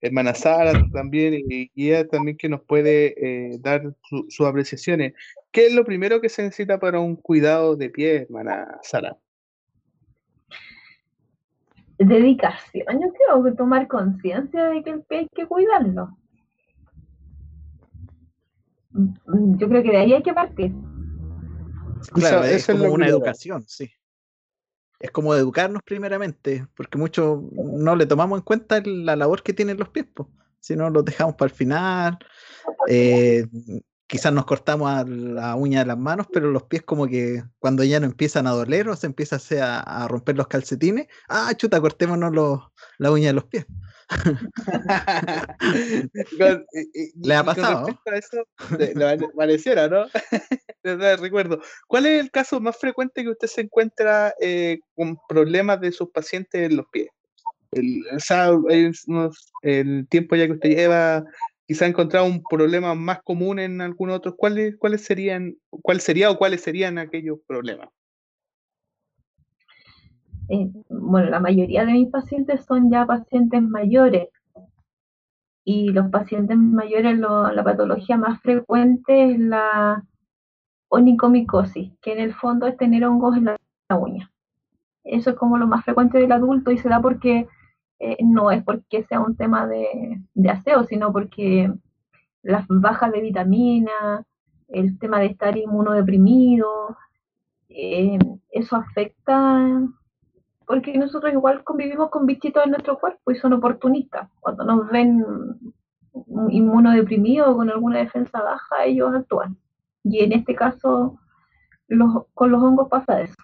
hermana 0.00 0.34
Sara 0.34 0.72
también 0.92 1.42
y, 1.48 1.70
ella 1.74 2.06
también 2.06 2.36
que 2.36 2.48
nos 2.48 2.62
puede 2.62 3.14
eh, 3.16 3.58
dar 3.60 3.94
sus 4.28 4.46
apreciaciones. 4.46 5.14
¿Qué 5.50 5.66
es 5.66 5.74
lo 5.74 5.84
primero 5.84 6.20
que 6.20 6.28
se 6.28 6.42
necesita 6.42 6.78
para 6.78 7.00
un 7.00 7.16
cuidado 7.16 7.76
de 7.76 7.90
pie, 7.90 8.22
hermana 8.22 8.78
Sara? 8.82 9.16
Dedicación, 11.98 12.84
yo 12.92 13.12
creo 13.14 13.44
que 13.44 13.52
tomar 13.52 13.88
conciencia 13.88 14.64
de 14.66 14.82
que 14.82 14.90
el 14.90 15.02
pie 15.02 15.18
hay 15.20 15.28
que 15.34 15.46
cuidarlo. 15.46 16.10
Mm, 18.96 19.58
yo 19.58 19.68
creo 19.68 19.82
que 19.82 19.90
de 19.90 19.96
ahí 19.96 20.12
hay 20.14 20.22
que 20.22 20.32
partir. 20.32 20.72
Claro, 22.12 22.44
es 22.44 22.66
como 22.66 22.92
una 22.92 23.06
educación, 23.06 23.64
sí. 23.66 23.90
Es 24.98 25.10
como 25.10 25.34
educarnos 25.34 25.82
primeramente, 25.84 26.66
porque 26.74 26.96
muchos 26.96 27.42
no 27.52 27.94
le 27.96 28.06
tomamos 28.06 28.38
en 28.38 28.44
cuenta 28.44 28.80
la 28.84 29.14
labor 29.14 29.42
que 29.42 29.52
tienen 29.52 29.76
los 29.76 29.90
pies, 29.90 30.06
si 30.60 30.74
no 30.74 30.88
los 30.88 31.04
dejamos 31.04 31.34
para 31.34 31.50
el 31.50 31.54
final. 31.54 32.18
Eh, 32.88 33.46
quizás 34.06 34.32
nos 34.32 34.46
cortamos 34.46 35.06
la 35.06 35.54
uña 35.54 35.80
de 35.80 35.86
las 35.86 35.98
manos, 35.98 36.28
pero 36.32 36.50
los 36.50 36.62
pies 36.62 36.82
como 36.82 37.06
que 37.06 37.42
cuando 37.58 37.84
ya 37.84 38.00
no 38.00 38.06
empiezan 38.06 38.46
a 38.46 38.52
doler 38.52 38.88
o 38.88 38.96
se 38.96 39.06
empieza 39.06 39.38
a, 39.62 40.04
a 40.04 40.08
romper 40.08 40.36
los 40.36 40.46
calcetines, 40.46 41.08
ah, 41.28 41.52
chuta, 41.54 41.80
cortémonos 41.80 42.32
los, 42.32 42.60
la 42.96 43.10
uña 43.10 43.28
de 43.28 43.34
los 43.34 43.44
pies. 43.44 43.66
Le 47.22 47.34
ha 47.34 47.44
pasado. 47.44 47.86
A 48.06 48.16
eso, 48.16 48.46
le 48.78 49.28
pareciera, 49.36 49.88
¿no? 49.88 50.06
Recuerdo. 51.20 51.60
¿Cuál 51.88 52.06
es 52.06 52.20
el 52.20 52.30
caso 52.30 52.60
más 52.60 52.76
frecuente 52.76 53.24
que 53.24 53.30
usted 53.30 53.48
se 53.48 53.62
encuentra 53.62 54.32
eh, 54.40 54.78
con 54.94 55.18
problemas 55.28 55.80
de 55.80 55.90
sus 55.92 56.10
pacientes 56.10 56.70
en 56.70 56.76
los 56.76 56.86
pies? 56.92 57.08
El, 57.72 58.04
el 59.62 60.06
tiempo 60.08 60.36
ya 60.36 60.46
que 60.46 60.52
usted 60.52 60.70
lleva, 60.70 61.24
quizá 61.66 61.84
ha 61.84 61.88
encontrado 61.88 62.26
un 62.26 62.44
problema 62.48 62.94
más 62.94 63.20
común 63.22 63.58
en 63.58 63.80
algunos 63.80 64.18
otros. 64.18 64.36
¿Cuáles, 64.36 64.76
cuáles 64.78 65.04
serían, 65.04 65.56
cuál 65.68 66.00
sería 66.00 66.30
o 66.30 66.38
cuáles 66.38 66.60
serían 66.62 66.98
aquellos 66.98 67.40
problemas? 67.46 67.88
Eh, 70.48 70.70
bueno, 70.88 71.30
la 71.30 71.40
mayoría 71.40 71.84
de 71.84 71.92
mis 71.92 72.10
pacientes 72.10 72.64
son 72.64 72.90
ya 72.90 73.04
pacientes 73.06 73.62
mayores 73.62 74.28
y 75.64 75.88
los 75.90 76.08
pacientes 76.10 76.56
mayores 76.56 77.18
la 77.18 77.64
patología 77.64 78.16
más 78.16 78.40
frecuente 78.40 79.32
es 79.32 79.38
la 79.40 80.04
onicomicosis, 80.88 81.92
que 82.00 82.12
en 82.12 82.20
el 82.20 82.34
fondo 82.34 82.68
es 82.68 82.76
tener 82.76 83.04
hongos 83.04 83.36
en 83.36 83.46
la, 83.46 83.58
uña. 83.98 84.30
Eso 85.04 85.30
es 85.30 85.36
como 85.36 85.58
lo 85.58 85.66
más 85.66 85.84
frecuente 85.84 86.18
del 86.18 86.32
adulto 86.32 86.70
y 86.70 86.78
se 86.78 86.88
da 86.88 87.00
porque 87.00 87.48
eh, 87.98 88.16
no 88.22 88.50
es 88.50 88.62
porque 88.64 89.04
sea 89.04 89.20
un 89.20 89.36
tema 89.36 89.66
de, 89.66 90.20
aseo, 90.48 90.84
sino 90.84 91.12
porque 91.12 91.72
las 92.42 92.64
bajas 92.68 93.10
de 93.12 93.20
vitamina, 93.20 94.24
el 94.68 94.98
tema 94.98 95.18
de 95.20 95.26
estar 95.26 95.56
inmunodeprimido, 95.56 96.96
eh, 97.68 98.18
eso 98.50 98.76
afecta 98.76 99.80
porque 100.66 100.98
nosotros 100.98 101.32
igual 101.32 101.62
convivimos 101.62 102.10
con 102.10 102.26
bichitos 102.26 102.64
en 102.64 102.70
nuestro 102.70 102.98
cuerpo 102.98 103.30
y 103.30 103.36
son 103.36 103.52
oportunistas. 103.52 104.28
Cuando 104.40 104.64
nos 104.64 104.90
ven 104.90 105.24
inmunodeprimidos 106.50 107.48
o 107.48 107.56
con 107.56 107.70
alguna 107.70 107.98
defensa 107.98 108.42
baja, 108.42 108.84
ellos 108.84 109.14
actúan. 109.14 109.56
Y 110.02 110.20
en 110.20 110.32
este 110.32 110.54
caso, 110.54 111.18
con 112.34 112.50
los 112.50 112.62
hongos 112.62 112.88
pasa 112.88 113.22
eso. 113.22 113.34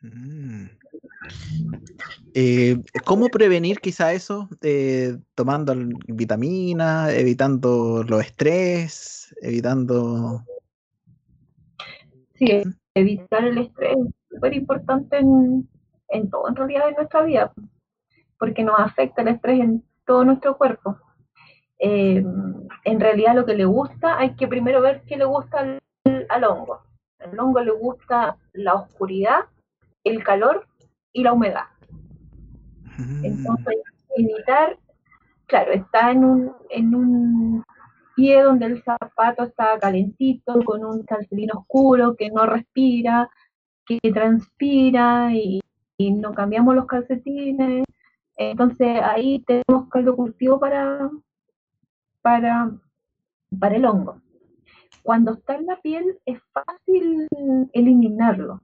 Mm. 0.00 0.66
Eh, 2.34 2.80
¿Cómo 3.04 3.28
prevenir 3.28 3.80
quizá 3.80 4.12
eso? 4.12 4.48
Eh, 4.62 5.16
tomando 5.34 5.74
vitaminas, 6.06 7.12
evitando 7.12 8.02
los 8.02 8.22
estrés, 8.22 9.34
evitando... 9.42 10.42
Sí, 12.34 12.62
evitar 12.94 13.44
el 13.44 13.58
estrés 13.58 13.96
súper 14.36 14.54
importante 14.54 15.18
en, 15.18 15.68
en 16.08 16.30
todo, 16.30 16.48
en 16.48 16.56
realidad, 16.56 16.88
en 16.88 16.94
nuestra 16.94 17.22
vida, 17.22 17.52
porque 18.38 18.62
nos 18.62 18.78
afecta 18.78 19.22
el 19.22 19.28
estrés 19.28 19.60
en 19.60 19.84
todo 20.04 20.24
nuestro 20.24 20.56
cuerpo. 20.56 20.98
Eh, 21.78 22.24
en 22.84 23.00
realidad 23.00 23.34
lo 23.34 23.44
que 23.44 23.54
le 23.54 23.64
gusta, 23.64 24.18
hay 24.18 24.34
que 24.34 24.46
primero 24.46 24.80
ver 24.80 25.02
qué 25.06 25.16
le 25.16 25.24
gusta 25.24 25.78
al, 26.28 26.44
hongo. 26.44 26.80
Al 27.18 27.38
hongo 27.38 27.60
le 27.60 27.72
gusta 27.72 28.36
la 28.52 28.74
oscuridad, 28.74 29.40
el 30.04 30.22
calor 30.22 30.66
y 31.12 31.22
la 31.22 31.32
humedad. 31.32 31.66
Mm. 32.98 33.24
Entonces, 33.24 33.74
evitar, 34.16 34.78
claro, 35.46 35.72
está 35.72 36.10
en 36.10 36.24
un, 36.24 36.52
en 36.70 36.94
un 36.94 37.64
pie 38.14 38.42
donde 38.42 38.66
el 38.66 38.82
zapato 38.82 39.44
está 39.44 39.78
calentito, 39.78 40.62
con 40.64 40.84
un 40.84 41.02
calcetín 41.04 41.50
oscuro 41.52 42.16
que 42.16 42.30
no 42.30 42.46
respira, 42.46 43.28
que 43.86 44.12
transpira 44.12 45.32
y, 45.32 45.60
no 45.98 46.34
cambiamos 46.34 46.74
los 46.74 46.86
calcetines. 46.86 47.84
Entonces 48.36 49.00
ahí 49.02 49.42
tenemos 49.46 49.88
caldo 49.88 50.14
cultivo 50.14 50.60
para, 50.60 51.10
para, 52.20 52.70
para 53.58 53.76
el 53.76 53.86
hongo. 53.86 54.20
Cuando 55.02 55.34
está 55.34 55.54
en 55.54 55.66
la 55.66 55.80
piel 55.80 56.18
es 56.26 56.38
fácil 56.52 57.28
eliminarlo. 57.72 58.60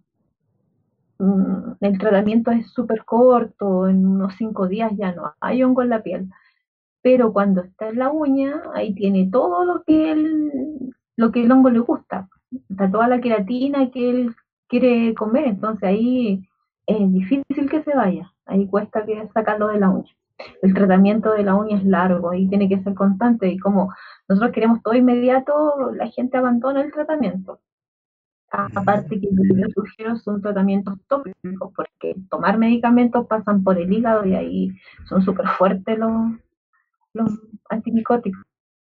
Mm, 1.18 1.74
el 1.80 1.98
tratamiento 1.98 2.50
es 2.50 2.70
súper 2.72 3.04
corto, 3.04 3.88
en 3.88 4.06
unos 4.06 4.34
cinco 4.36 4.66
días 4.66 4.92
ya 4.96 5.12
no 5.12 5.34
hay 5.40 5.62
hongo 5.62 5.82
en 5.82 5.88
la 5.88 6.02
piel. 6.02 6.28
Pero 7.00 7.32
cuando 7.32 7.62
está 7.62 7.88
en 7.88 7.98
la 7.98 8.10
uña, 8.10 8.62
ahí 8.74 8.94
tiene 8.94 9.28
todo 9.30 9.64
lo 9.64 9.84
que 9.84 10.12
el, 10.12 10.92
lo 11.16 11.32
que 11.32 11.42
el 11.44 11.52
hongo 11.52 11.70
le 11.70 11.78
gusta. 11.78 12.28
Está 12.68 12.90
toda 12.90 13.08
la 13.08 13.20
queratina 13.20 13.90
que 13.90 14.10
él 14.10 14.34
quiere 14.72 15.14
comer, 15.14 15.48
entonces 15.48 15.82
ahí 15.82 16.48
es 16.86 17.12
difícil 17.12 17.68
que 17.68 17.82
se 17.82 17.94
vaya, 17.94 18.32
ahí 18.46 18.66
cuesta 18.66 19.04
que 19.04 19.28
sacarlo 19.34 19.68
de 19.68 19.78
la 19.78 19.90
uña. 19.90 20.10
El 20.62 20.72
tratamiento 20.72 21.32
de 21.34 21.44
la 21.44 21.54
uña 21.54 21.76
es 21.76 21.84
largo, 21.84 22.30
ahí 22.30 22.48
tiene 22.48 22.70
que 22.70 22.82
ser 22.82 22.94
constante 22.94 23.48
y 23.48 23.58
como 23.58 23.92
nosotros 24.26 24.52
queremos 24.52 24.82
todo 24.82 24.94
inmediato, 24.94 25.92
la 25.92 26.06
gente 26.08 26.38
abandona 26.38 26.80
el 26.80 26.90
tratamiento. 26.90 27.60
Aparte 28.50 29.20
que 29.20 29.28
yo 29.30 29.66
sugiero 29.74 30.16
son 30.16 30.40
tratamientos 30.40 30.98
tópicos, 31.06 31.72
porque 31.76 32.16
tomar 32.30 32.56
medicamentos 32.56 33.26
pasan 33.26 33.62
por 33.62 33.78
el 33.78 33.92
hígado 33.92 34.24
y 34.24 34.34
ahí 34.34 34.70
son 35.06 35.22
súper 35.22 35.48
fuertes 35.48 35.98
los, 35.98 36.32
los 37.12 37.30
antimicóticos, 37.68 38.42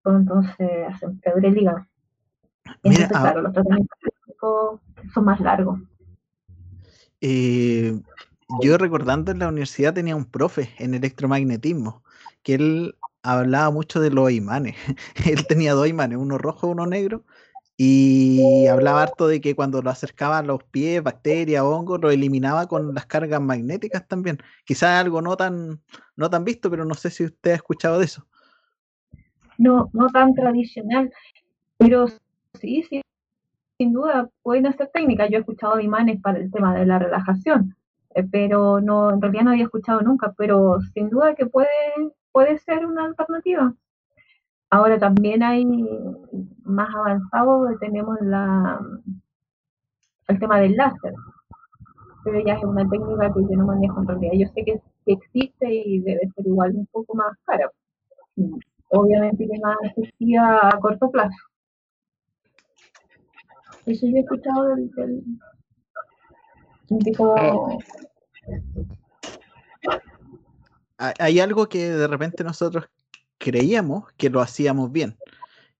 entonces 0.03 0.69
hacen 0.89 1.19
peor 1.21 1.45
el 1.45 1.57
hígado. 1.57 1.85
Entonces, 2.83 3.07
claro, 3.07 3.41
los 3.41 3.53
tratamientos 3.53 3.97
son 4.39 5.25
más 5.25 5.39
largos. 5.39 5.79
Eh, 7.21 7.99
yo 8.61 8.77
recordando 8.77 9.31
en 9.31 9.39
la 9.39 9.49
universidad 9.49 9.93
tenía 9.93 10.15
un 10.15 10.25
profe 10.25 10.69
en 10.79 10.93
electromagnetismo, 10.93 12.03
que 12.43 12.55
él 12.55 12.95
hablaba 13.23 13.69
mucho 13.71 13.99
de 13.99 14.11
los 14.11 14.31
imanes. 14.31 14.75
él 15.25 15.45
tenía 15.47 15.73
dos 15.73 15.87
imanes, 15.87 16.17
uno 16.17 16.37
rojo 16.37 16.67
y 16.67 16.71
uno 16.71 16.85
negro, 16.87 17.25
y 17.81 18.67
hablaba 18.67 19.03
harto 19.03 19.27
de 19.27 19.39
que 19.39 19.55
cuando 19.55 19.81
lo 19.81 19.89
acercaba 19.89 20.39
a 20.39 20.43
los 20.43 20.61
pies, 20.65 21.01
bacterias, 21.01 21.63
hongos, 21.63 22.01
lo 22.01 22.11
eliminaba 22.11 22.67
con 22.67 22.93
las 22.93 23.05
cargas 23.05 23.39
magnéticas 23.39 24.05
también. 24.05 24.37
Quizás 24.65 24.99
algo 24.99 25.21
no 25.21 25.37
tan, 25.37 25.81
no 26.17 26.29
tan 26.29 26.43
visto, 26.43 26.69
pero 26.69 26.83
no 26.83 26.93
sé 26.93 27.09
si 27.09 27.23
usted 27.23 27.51
ha 27.51 27.55
escuchado 27.55 27.99
de 27.99 28.05
eso. 28.05 28.27
No, 29.57 29.89
no 29.93 30.09
tan 30.09 30.33
tradicional, 30.33 31.09
pero 31.77 32.07
sí, 32.59 32.83
sí, 32.89 33.01
sin 33.79 33.93
duda 33.93 34.29
pueden 34.43 34.67
hacer 34.67 34.89
técnicas. 34.93 35.29
Yo 35.29 35.37
he 35.37 35.39
escuchado 35.39 35.79
imanes 35.79 36.21
para 36.21 36.37
el 36.39 36.51
tema 36.51 36.75
de 36.75 36.85
la 36.85 36.99
relajación, 36.99 37.75
eh, 38.13 38.25
pero 38.29 38.81
no, 38.81 39.11
en 39.11 39.21
realidad 39.21 39.43
no 39.45 39.51
había 39.51 39.63
escuchado 39.65 40.01
nunca, 40.01 40.33
pero 40.37 40.81
sin 40.93 41.09
duda 41.09 41.33
que 41.35 41.45
puede, 41.45 41.69
puede 42.31 42.57
ser 42.59 42.85
una 42.85 43.05
alternativa. 43.05 43.73
Ahora 44.69 44.99
también 44.99 45.41
hay 45.43 45.65
más 46.63 46.93
avanzado, 46.93 47.67
tenemos 47.79 48.17
la, 48.21 48.79
el 50.27 50.39
tema 50.39 50.59
del 50.59 50.75
láser, 50.75 51.13
pero 52.23 52.39
ya 52.45 52.55
es 52.55 52.63
una 52.63 52.87
técnica 52.87 53.33
que 53.33 53.41
yo 53.49 53.57
no 53.57 53.65
manejo 53.65 54.01
en 54.01 54.07
realidad. 54.07 54.33
Yo 54.35 54.47
sé 54.53 54.65
que, 54.65 54.81
existe 55.05 55.73
y 55.73 56.01
debe 56.01 56.29
ser 56.35 56.45
igual 56.45 56.75
un 56.75 56.85
poco 56.87 57.15
más 57.15 57.35
cara. 57.45 57.71
Obviamente 58.89 59.37
tiene 59.37 59.59
más 59.59 59.75
necesidad 59.81 60.59
a 60.61 60.79
corto 60.79 61.09
plazo 61.09 61.48
Eso 63.89 64.05
yo 64.05 64.17
he 64.17 64.19
escuchado 64.19 64.75
del, 64.75 64.91
ha- 70.99 71.13
hay 71.17 71.39
algo 71.39 71.67
que 71.67 71.89
de 71.89 72.07
repente 72.07 72.43
nosotros 72.43 72.85
creíamos 73.39 74.05
que 74.15 74.29
lo 74.29 74.41
hacíamos 74.41 74.91
bien. 74.91 75.17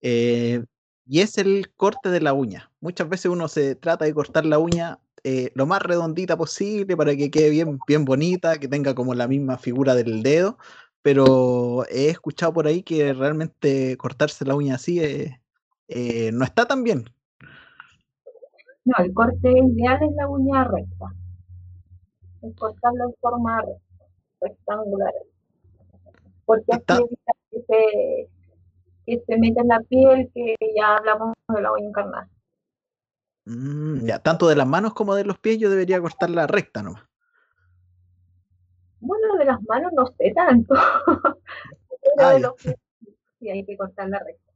eh, 0.02 0.64
y 1.06 1.22
es 1.22 1.38
el 1.38 1.72
corte 1.76 2.10
de 2.10 2.22
la 2.22 2.34
uña. 2.34 2.72
Muchas 2.82 3.10
veces 3.10 3.26
uno 3.32 3.48
se 3.48 3.76
trata 3.76 4.06
de 4.06 4.14
cortar 4.14 4.46
la 4.46 4.58
uña 4.60 5.00
eh, 5.24 5.52
lo 5.56 5.66
más 5.66 5.82
redondita 5.82 6.38
posible 6.38 6.96
para 6.96 7.16
que 7.16 7.30
quede 7.30 7.50
bien, 7.50 7.80
bien 7.88 8.06
bonita, 8.06 8.60
que 8.60 8.68
tenga 8.68 8.96
como 8.96 9.14
la 9.14 9.28
misma 9.28 9.58
figura 9.58 9.94
del 9.96 10.24
dedo. 10.24 10.58
Pero 11.02 11.86
he 11.90 12.10
escuchado 12.10 12.54
por 12.54 12.66
ahí 12.68 12.82
que 12.84 13.14
realmente 13.14 13.98
cortarse 13.98 14.46
la 14.46 14.56
uña 14.56 14.76
así 14.76 15.00
eh, 15.00 16.32
no 16.34 16.44
está 16.46 16.66
tan 16.68 16.84
bien. 16.84 17.10
No, 18.90 19.04
el 19.06 19.14
corte 19.14 19.52
ideal 19.52 20.00
es 20.02 20.16
la 20.16 20.28
uña 20.28 20.64
recta. 20.64 21.14
Es 22.42 22.56
cortarla 22.56 23.04
en 23.06 23.14
forma 23.22 23.62
recta, 23.62 24.06
rectangular. 24.42 25.14
Porque 26.46 26.72
así 26.72 27.04
evita 27.04 27.32
que 27.52 27.62
se, 27.68 28.30
que 29.06 29.24
se 29.28 29.38
meta 29.38 29.62
en 29.62 29.68
la 29.68 29.80
piel, 29.82 30.32
que 30.34 30.56
ya 30.76 30.98
hablamos 30.98 31.34
de 31.50 31.62
la 31.62 31.72
uña 31.74 31.88
encarnada. 31.90 32.30
Mm, 33.46 34.06
ya, 34.06 34.20
tanto 34.20 34.48
de 34.48 34.56
las 34.56 34.68
manos 34.68 34.94
como 34.94 35.14
de 35.16 35.26
los 35.26 35.38
pies 35.40 35.60
yo 35.60 35.70
debería 35.70 36.02
cortarla 36.02 36.48
recta 36.48 36.82
nomás. 36.82 37.04
Bueno, 39.02 39.36
de 39.38 39.46
las 39.46 39.62
manos 39.64 39.92
no 39.94 40.06
sé 40.18 40.32
tanto. 40.36 40.74
Pero 42.02 42.16
Ah, 42.18 42.34
de 42.34 42.42
ya. 42.42 42.48
los 42.48 42.56
pies 42.56 42.76
sí 43.40 43.50
hay 43.50 43.66
que 43.66 43.78
cortarla 43.78 44.20
recta. 44.20 44.52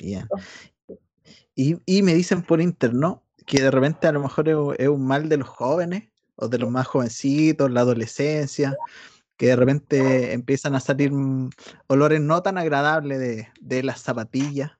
Ya. 0.00 0.26
Y, 1.54 1.76
y 1.86 2.02
me 2.02 2.14
dicen 2.14 2.42
por 2.42 2.60
interno 2.60 3.22
que 3.46 3.62
de 3.62 3.70
repente 3.70 4.06
a 4.06 4.12
lo 4.12 4.20
mejor 4.20 4.48
es, 4.48 4.56
es 4.78 4.88
un 4.88 5.06
mal 5.06 5.28
de 5.28 5.36
los 5.38 5.48
jóvenes 5.48 6.08
o 6.36 6.48
de 6.48 6.58
los 6.58 6.70
más 6.70 6.86
jovencitos, 6.86 7.70
la 7.70 7.80
adolescencia, 7.80 8.76
que 9.36 9.46
de 9.46 9.56
repente 9.56 10.32
empiezan 10.32 10.74
a 10.74 10.80
salir 10.80 11.12
mm, 11.12 11.50
olores 11.88 12.20
no 12.20 12.42
tan 12.42 12.58
agradables 12.58 13.18
de, 13.18 13.48
de 13.60 13.82
las 13.82 14.00
zapatillas. 14.00 14.72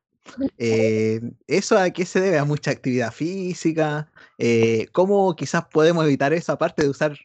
Eh, 0.58 1.20
¿Eso 1.46 1.78
a 1.78 1.90
qué 1.90 2.04
se 2.04 2.20
debe? 2.20 2.38
¿A 2.38 2.44
mucha 2.44 2.70
actividad 2.70 3.12
física? 3.12 4.10
Eh, 4.38 4.88
¿Cómo 4.92 5.34
quizás 5.36 5.64
podemos 5.66 6.04
evitar 6.04 6.32
eso 6.32 6.52
aparte 6.52 6.82
de 6.82 6.88
usar 6.88 7.16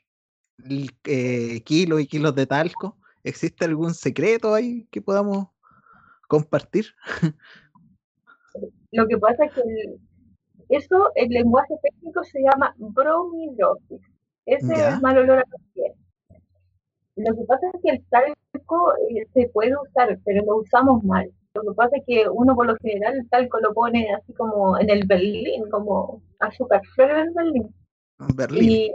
eh, 1.06 1.62
kilos 1.64 2.02
y 2.02 2.08
kilos 2.08 2.36
de 2.36 2.46
talco? 2.46 2.98
¿Existe 3.24 3.66
algún 3.66 3.94
secreto 3.94 4.54
ahí 4.54 4.88
que 4.92 5.02
podamos 5.02 5.48
compartir? 6.28 6.94
Lo 8.92 9.08
que 9.08 9.18
pasa 9.18 9.46
es 9.46 9.54
que 9.54 9.62
el- 9.62 10.00
eso, 10.70 11.12
el 11.16 11.30
lenguaje 11.30 11.74
técnico 11.82 12.24
se 12.24 12.42
llama 12.42 12.74
bromidrosis. 12.78 14.02
Ese 14.46 14.76
Ya. 14.76 14.90
es 14.96 15.02
mal 15.02 15.18
olor 15.18 15.40
a 15.40 15.44
pies. 15.74 15.94
Lo 17.16 17.36
que 17.36 17.44
pasa 17.46 17.68
es 17.74 17.82
que 17.84 17.90
el 17.92 18.06
talco 18.10 18.94
eh, 19.10 19.26
se 19.34 19.50
puede 19.50 19.74
usar, 19.78 20.18
pero 20.26 20.44
lo 20.46 20.58
usamos 20.58 21.04
mal. 21.04 21.30
Lo 21.54 21.62
que 21.64 21.74
pasa 21.76 21.98
es 21.98 22.04
que 22.08 22.30
uno 22.30 22.56
por 22.56 22.66
lo 22.68 22.76
general 22.82 23.16
el 23.18 23.30
talco 23.30 23.60
lo 23.60 23.74
pone 23.74 24.08
así 24.14 24.34
como 24.34 24.80
en 24.80 24.90
el 24.90 25.06
berlín, 25.06 25.70
como 25.70 26.22
azúcar 26.40 26.82
flor 26.96 27.12
en 27.12 27.18
el 27.28 27.34
berlín. 27.34 27.76
Berlín. 28.36 28.70
Y, 28.70 28.92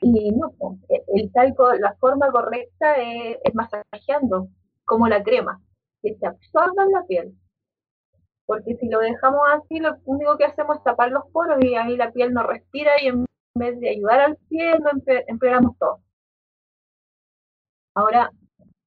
y 0.00 0.30
no, 0.32 0.50
e- 0.88 1.04
el 1.14 1.30
talco, 1.32 1.72
la 1.74 1.94
forma 1.96 2.30
correcta 2.30 2.96
es, 2.96 3.36
es 3.44 3.54
masajeando, 3.54 4.48
como 4.84 5.06
la 5.08 5.22
crema, 5.22 5.60
que 6.02 6.14
se 6.14 6.26
absorba 6.26 6.84
en 6.84 6.92
la 6.92 7.04
piel. 7.06 7.34
Porque 8.48 8.74
si 8.78 8.88
lo 8.88 8.98
dejamos 8.98 9.42
así, 9.54 9.78
lo 9.78 9.94
único 10.06 10.36
que 10.36 10.44
hacemos 10.46 10.78
es 10.78 10.82
tapar 10.82 11.12
los 11.12 11.22
poros 11.30 11.64
y 11.64 11.76
ahí 11.76 11.96
la 11.96 12.10
piel 12.10 12.32
no 12.34 12.42
respira 12.42 13.00
y 13.00 13.06
en 13.06 13.26
vez 13.54 13.78
de 13.78 13.90
ayudar 13.90 14.18
al 14.22 14.36
pie, 14.48 14.74
empe- 14.74 15.22
empeoramos 15.28 15.78
todo. 15.78 16.00
Ahora, 17.94 18.30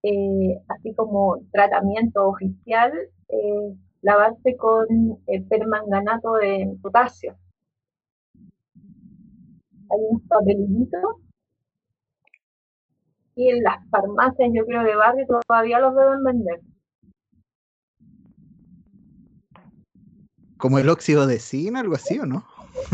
eh, 0.03 0.59
así 0.69 0.95
como 0.95 1.39
tratamiento 1.51 2.27
oficial, 2.27 2.91
eh, 3.29 3.75
lavarse 4.01 4.57
con 4.57 4.87
eh, 5.27 5.43
permanganato 5.49 6.33
de 6.35 6.77
potasio. 6.81 7.37
Hay 9.91 9.99
unos 10.09 10.23
papelitos 10.27 11.17
y 13.35 13.49
en 13.49 13.61
las 13.61 13.75
farmacias, 13.89 14.51
yo 14.53 14.65
creo, 14.65 14.83
de 14.83 14.95
barrio 14.95 15.25
todavía 15.45 15.79
los 15.79 15.93
deben 15.93 16.23
vender. 16.23 16.61
¿Como 20.61 20.77
el 20.79 20.89
óxido 20.89 21.25
de 21.27 21.39
zinc, 21.39 21.75
algo 21.75 21.95
así 21.95 22.19
o 22.19 22.25
no? 22.25 22.45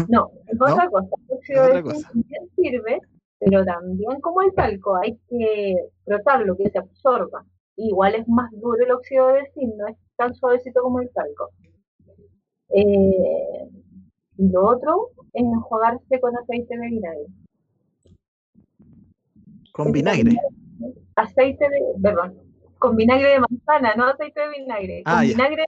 No, 0.07 0.31
es 0.47 0.57
¿No? 0.57 0.65
otra 0.73 0.89
cosa. 0.89 1.09
El 1.29 1.37
óxido 1.37 1.63
de 1.67 1.83
zinc 1.83 2.07
también 2.07 2.49
sirve, 2.55 2.99
pero 3.39 3.65
también 3.65 4.21
como 4.21 4.41
el 4.41 4.53
talco 4.53 4.95
hay 4.95 5.17
que 5.29 5.75
frotarlo, 6.05 6.55
que 6.57 6.69
se 6.69 6.77
absorba. 6.79 7.45
Igual 7.75 8.15
es 8.15 8.27
más 8.27 8.49
duro 8.53 8.83
el 8.83 8.91
óxido 8.91 9.27
de 9.33 9.51
zinc, 9.53 9.75
no 9.75 9.87
es 9.87 9.97
tan 10.15 10.33
suavecito 10.33 10.81
como 10.81 11.01
el 11.01 11.09
talco. 11.11 11.49
Eh, 12.69 13.69
y 14.37 14.49
lo 14.49 14.65
otro 14.65 15.09
es 15.33 15.43
enjuagarse 15.43 16.19
con 16.19 16.35
aceite 16.37 16.77
de 16.77 16.87
vinagre. 16.87 17.25
Con 19.71 19.91
vinagre. 19.91 20.35
Aceite 21.15 21.69
de, 21.69 21.79
perdón, 22.01 22.35
con 22.79 22.95
vinagre 22.95 23.29
de 23.29 23.39
manzana, 23.39 23.93
no 23.95 24.05
aceite 24.05 24.39
de 24.39 24.49
vinagre. 24.59 25.03
Con 25.03 25.13
Ah, 25.13 25.23
ya. 25.23 25.31
vinagre 25.31 25.65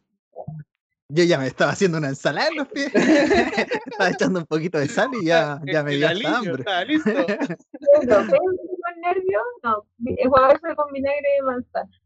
Yo 1.11 1.23
ya 1.23 1.39
me 1.39 1.47
estaba 1.47 1.71
haciendo 1.71 1.97
una 1.97 2.09
ensalada 2.09 2.49
en 2.49 2.57
los 2.57 2.67
pies. 2.67 2.91
estaba 3.85 4.11
echando 4.11 4.39
un 4.39 4.45
poquito 4.45 4.77
de 4.77 4.87
sal 4.87 5.09
y 5.19 5.25
ya, 5.25 5.59
ya 5.65 5.83
me 5.83 5.95
dio 5.95 6.07
hasta 6.07 6.19
alivio, 6.19 6.51
hambre. 6.51 6.61
está 6.61 6.85
listo. 6.85 7.09
negro, 7.09 8.27
con 8.27 9.01
nervio, 9.01 9.39
no, 9.63 9.85
enjuagarse 10.05 10.75
con 10.75 10.93
vinagre 10.93 11.29
de 11.35 11.41
manzana. 11.41 12.01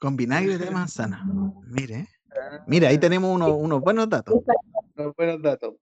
Con 0.00 0.16
vinagre 0.16 0.58
de 0.58 0.70
manzana. 0.72 1.24
Mire, 1.68 2.08
mira, 2.66 2.88
ahí 2.88 2.98
tenemos 2.98 3.32
unos, 3.32 3.50
unos 3.52 3.80
buenos 3.80 4.08
datos. 4.08 4.34
Unos 4.96 5.14
buenos 5.14 5.40
datos. 5.40 5.74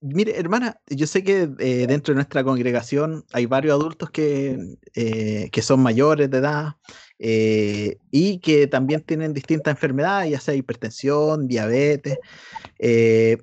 Mire, 0.00 0.38
hermana, 0.38 0.80
yo 0.86 1.06
sé 1.06 1.22
que 1.22 1.42
eh, 1.58 1.86
dentro 1.86 2.12
de 2.12 2.16
nuestra 2.16 2.42
congregación 2.42 3.24
hay 3.32 3.44
varios 3.44 3.74
adultos 3.78 4.10
que, 4.10 4.58
eh, 4.94 5.50
que 5.50 5.62
son 5.62 5.80
mayores 5.80 6.30
de 6.30 6.38
edad 6.38 6.76
eh, 7.18 7.98
y 8.10 8.38
que 8.38 8.66
también 8.66 9.02
tienen 9.02 9.34
distintas 9.34 9.72
enfermedades, 9.72 10.30
ya 10.30 10.40
sea 10.40 10.54
hipertensión, 10.54 11.48
diabetes. 11.48 12.18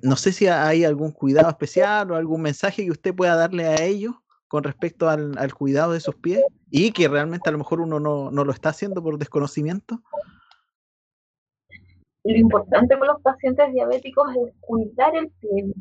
No 0.02 0.16
sé 0.16 0.32
si 0.32 0.48
hay 0.48 0.84
algún 0.84 1.12
cuidado 1.12 1.48
especial 1.48 2.10
o 2.10 2.16
algún 2.16 2.42
mensaje 2.42 2.84
que 2.84 2.90
usted 2.90 3.14
pueda 3.14 3.36
darle 3.36 3.66
a 3.66 3.80
ellos 3.82 4.14
con 4.48 4.64
respecto 4.64 5.08
al, 5.08 5.38
al 5.38 5.54
cuidado 5.54 5.92
de 5.92 6.00
sus 6.00 6.16
pies 6.16 6.42
y 6.70 6.90
que 6.90 7.06
realmente 7.06 7.48
a 7.48 7.52
lo 7.52 7.58
mejor 7.58 7.80
uno 7.80 8.00
no, 8.00 8.32
no 8.32 8.44
lo 8.44 8.52
está 8.52 8.70
haciendo 8.70 9.00
por 9.00 9.16
desconocimiento. 9.16 10.02
Lo 12.24 12.36
importante 12.36 12.98
con 12.98 13.08
los 13.08 13.20
pacientes 13.22 13.72
diabéticos 13.72 14.28
es 14.36 14.54
cuidar 14.60 15.16
el 15.16 15.28
pie, 15.40 15.72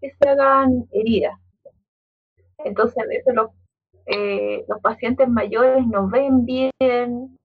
que 0.00 0.10
se 0.10 0.28
hagan 0.28 0.86
heridas. 0.92 1.38
Entonces, 2.58 3.02
a 3.02 3.06
veces 3.06 3.34
los, 3.34 3.50
eh, 4.06 4.64
los 4.68 4.80
pacientes 4.80 5.28
mayores 5.28 5.86
no 5.86 6.08
ven 6.08 6.44
bien 6.44 7.38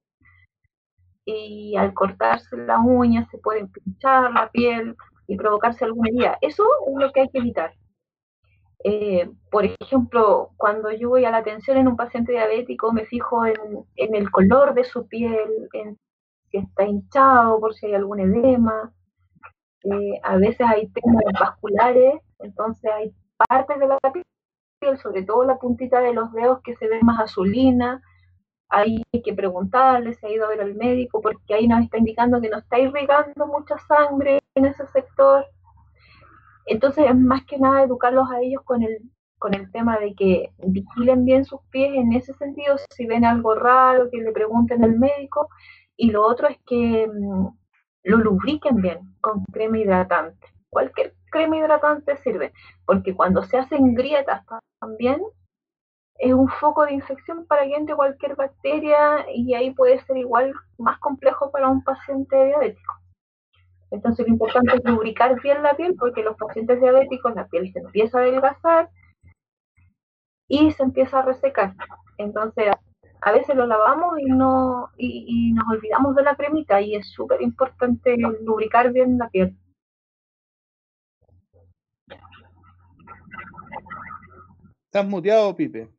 y 1.25 1.75
al 1.75 1.93
cortarse 1.93 2.55
la 2.57 2.79
uña 2.79 3.27
se 3.31 3.37
pueden 3.37 3.69
pinchar 3.69 4.31
la 4.31 4.49
piel 4.51 4.95
y 5.27 5.37
provocarse 5.37 5.85
alguna 5.85 6.09
herida. 6.09 6.37
Eso 6.41 6.63
es 6.87 6.93
lo 6.95 7.11
que 7.11 7.21
hay 7.21 7.29
que 7.29 7.39
evitar. 7.39 7.73
Eh, 8.83 9.27
por 9.49 9.65
ejemplo, 9.65 10.51
cuando 10.57 10.91
yo 10.91 11.09
voy 11.09 11.25
a 11.25 11.31
la 11.31 11.37
atención 11.37 11.77
en 11.77 11.87
un 11.87 11.95
paciente 11.95 12.33
diabético, 12.33 12.93
me 12.93 13.05
fijo 13.05 13.45
en, 13.45 13.55
en 13.95 14.15
el 14.15 14.29
color 14.29 14.75
de 14.75 14.83
su 14.83 15.07
piel, 15.07 15.69
en 15.73 15.97
si 16.51 16.57
está 16.57 16.85
hinchado, 16.85 17.59
por 17.59 17.73
si 17.73 17.87
hay 17.87 17.95
algún 17.95 18.19
edema. 18.19 18.93
Eh, 19.83 20.19
a 20.23 20.37
veces 20.37 20.61
hay 20.61 20.87
temas 20.89 21.23
vasculares, 21.39 22.21
entonces 22.39 22.91
hay 22.91 23.13
partes 23.49 23.79
de 23.79 23.87
la 23.87 23.99
piel, 24.11 24.97
sobre 24.99 25.23
todo 25.23 25.43
la 25.45 25.57
puntita 25.57 25.99
de 25.99 26.13
los 26.13 26.31
dedos, 26.33 26.61
que 26.63 26.75
se 26.75 26.87
ve 26.87 27.01
más 27.01 27.19
azulina. 27.19 28.01
Hay 28.69 29.03
que 29.23 29.33
preguntarle 29.33 30.13
si 30.15 30.25
ha 30.25 30.31
ido 30.31 30.45
a 30.45 30.49
ver 30.49 30.61
al 30.61 30.75
médico, 30.75 31.21
porque 31.21 31.53
ahí 31.53 31.67
nos 31.67 31.83
está 31.83 31.97
indicando 31.97 32.41
que 32.41 32.49
no 32.49 32.57
está 32.57 32.79
irrigando 32.79 33.47
mucha 33.47 33.77
sangre 33.79 34.39
en 34.55 34.65
ese 34.65 34.85
sector. 34.87 35.45
Entonces 36.65 37.05
es 37.07 37.15
más 37.15 37.45
que 37.45 37.57
nada 37.59 37.83
educarlos 37.83 38.29
a 38.31 38.41
ellos 38.41 38.63
con 38.65 38.83
el, 38.83 38.97
con 39.37 39.53
el 39.53 39.71
tema 39.71 39.99
de 39.99 40.15
que 40.15 40.51
vigilen 40.57 41.25
bien 41.25 41.45
sus 41.45 41.61
pies 41.69 41.93
en 41.95 42.13
ese 42.13 42.33
sentido, 42.33 42.75
si 42.89 43.05
ven 43.05 43.25
algo 43.25 43.55
raro, 43.55 44.09
que 44.11 44.17
le 44.17 44.31
pregunten 44.31 44.83
al 44.83 44.97
médico. 44.97 45.49
Y 45.97 46.11
lo 46.11 46.25
otro 46.25 46.47
es 46.47 46.57
que 46.65 47.07
mm, 47.07 47.47
lo 48.03 48.17
lubriquen 48.17 48.77
bien 48.77 49.15
con 49.21 49.45
crema 49.45 49.77
hidratante. 49.77 50.47
Cualquier 50.69 51.13
crema 51.35 51.57
hidratante 51.57 52.15
sirve, 52.17 52.53
porque 52.85 53.13
cuando 53.13 53.43
se 53.43 53.57
hacen 53.57 53.93
grietas 53.93 54.45
también 54.79 55.21
es 56.17 56.33
un 56.33 56.47
foco 56.47 56.85
de 56.85 56.93
infección 56.93 57.45
para 57.45 57.63
que 57.63 57.75
entre 57.75 57.95
cualquier 57.95 58.37
bacteria 58.37 59.25
y 59.33 59.53
ahí 59.53 59.71
puede 59.71 59.99
ser 60.05 60.15
igual 60.15 60.53
más 60.77 60.97
complejo 60.99 61.51
para 61.51 61.67
un 61.67 61.83
paciente 61.83 62.45
diabético. 62.45 62.93
Entonces 63.91 64.25
lo 64.25 64.33
importante 64.33 64.77
es 64.77 64.83
lubricar 64.85 65.41
bien 65.41 65.61
la 65.61 65.75
piel 65.75 65.95
porque 65.99 66.23
los 66.23 66.37
pacientes 66.37 66.79
diabéticos 66.79 67.35
la 67.35 67.47
piel 67.47 67.71
se 67.73 67.79
empieza 67.79 68.17
a 68.17 68.21
adelgazar 68.21 68.89
y 70.47 70.71
se 70.71 70.83
empieza 70.83 71.19
a 71.19 71.23
resecar. 71.23 71.73
Entonces 72.17 72.71
a 73.21 73.31
veces 73.33 73.55
lo 73.57 73.65
lavamos 73.65 74.17
y 74.19 74.25
no 74.25 74.89
y, 74.97 75.51
nos 75.53 75.67
olvidamos 75.67 76.15
de 76.15 76.23
la 76.23 76.35
cremita 76.35 76.79
y 76.79 76.95
es 76.95 77.09
súper 77.09 77.41
importante 77.41 78.15
lubricar 78.41 78.93
bien 78.93 79.17
la 79.17 79.29
piel. 79.29 79.57
Estás 84.95 85.09
muteado, 85.09 85.53
Pipe. 85.53 85.89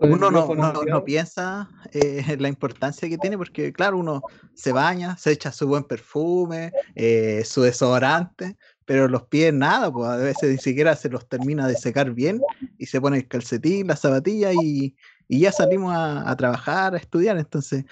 uno 0.00 0.30
no, 0.30 1.02
piensa 1.02 1.66
eh, 1.92 2.36
la 2.38 2.48
importancia 2.48 3.08
que 3.08 3.16
tiene 3.16 3.38
porque, 3.38 3.72
claro, 3.72 3.96
uno 3.96 4.20
se 4.52 4.70
baña, 4.70 5.16
se 5.16 5.32
echa 5.32 5.50
su 5.50 5.66
buen 5.66 5.84
perfume, 5.84 6.72
eh, 6.94 7.42
su 7.46 7.62
desodorante, 7.62 8.58
pero 8.84 9.08
los 9.08 9.22
pies 9.28 9.54
nada, 9.54 9.90
pues 9.90 10.06
a 10.10 10.16
veces 10.16 10.50
ni 10.50 10.58
siquiera 10.58 10.94
se 10.94 11.08
los 11.08 11.26
termina 11.26 11.66
de 11.66 11.76
secar 11.76 12.10
bien 12.10 12.38
y 12.76 12.84
se 12.84 13.00
pone 13.00 13.16
el 13.16 13.28
calcetín, 13.28 13.86
la 13.86 13.96
zapatilla 13.96 14.52
y, 14.52 14.94
ya 15.30 15.50
salimos 15.50 15.94
a, 15.96 16.36
trabajar, 16.36 16.92
a 16.94 16.98
estudiar. 16.98 17.38
Entonces, 17.38 17.86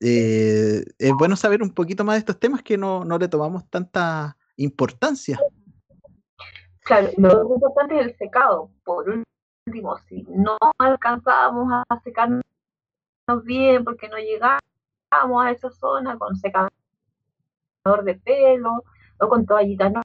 eh, 0.00 0.84
es 0.98 1.12
bueno 1.18 1.34
saber 1.34 1.62
un 1.62 1.70
poquito 1.70 2.04
más 2.04 2.16
de 2.16 2.18
estos 2.18 2.38
temas 2.38 2.62
que 2.62 2.76
no, 2.76 3.06
no 3.06 3.16
le 3.16 3.28
tomamos 3.28 3.64
tanta 3.70 4.36
importancia. 4.56 5.40
Claro, 6.88 7.08
lo 7.18 7.54
importante 7.54 8.00
es 8.00 8.06
el 8.06 8.16
secado, 8.16 8.70
por 8.82 9.04
si 10.08 10.22
no 10.30 10.56
alcanzábamos 10.78 11.84
a 11.86 12.00
secarnos 12.00 12.42
bien 13.44 13.84
porque 13.84 14.08
no 14.08 14.16
llegábamos 14.16 15.44
a 15.44 15.50
esa 15.50 15.70
zona 15.70 16.16
con 16.16 16.34
secador 16.36 16.72
de 18.04 18.14
pelo 18.14 18.82
o 19.20 19.28
con 19.28 19.44
toallitas, 19.44 19.92
no, 19.92 20.02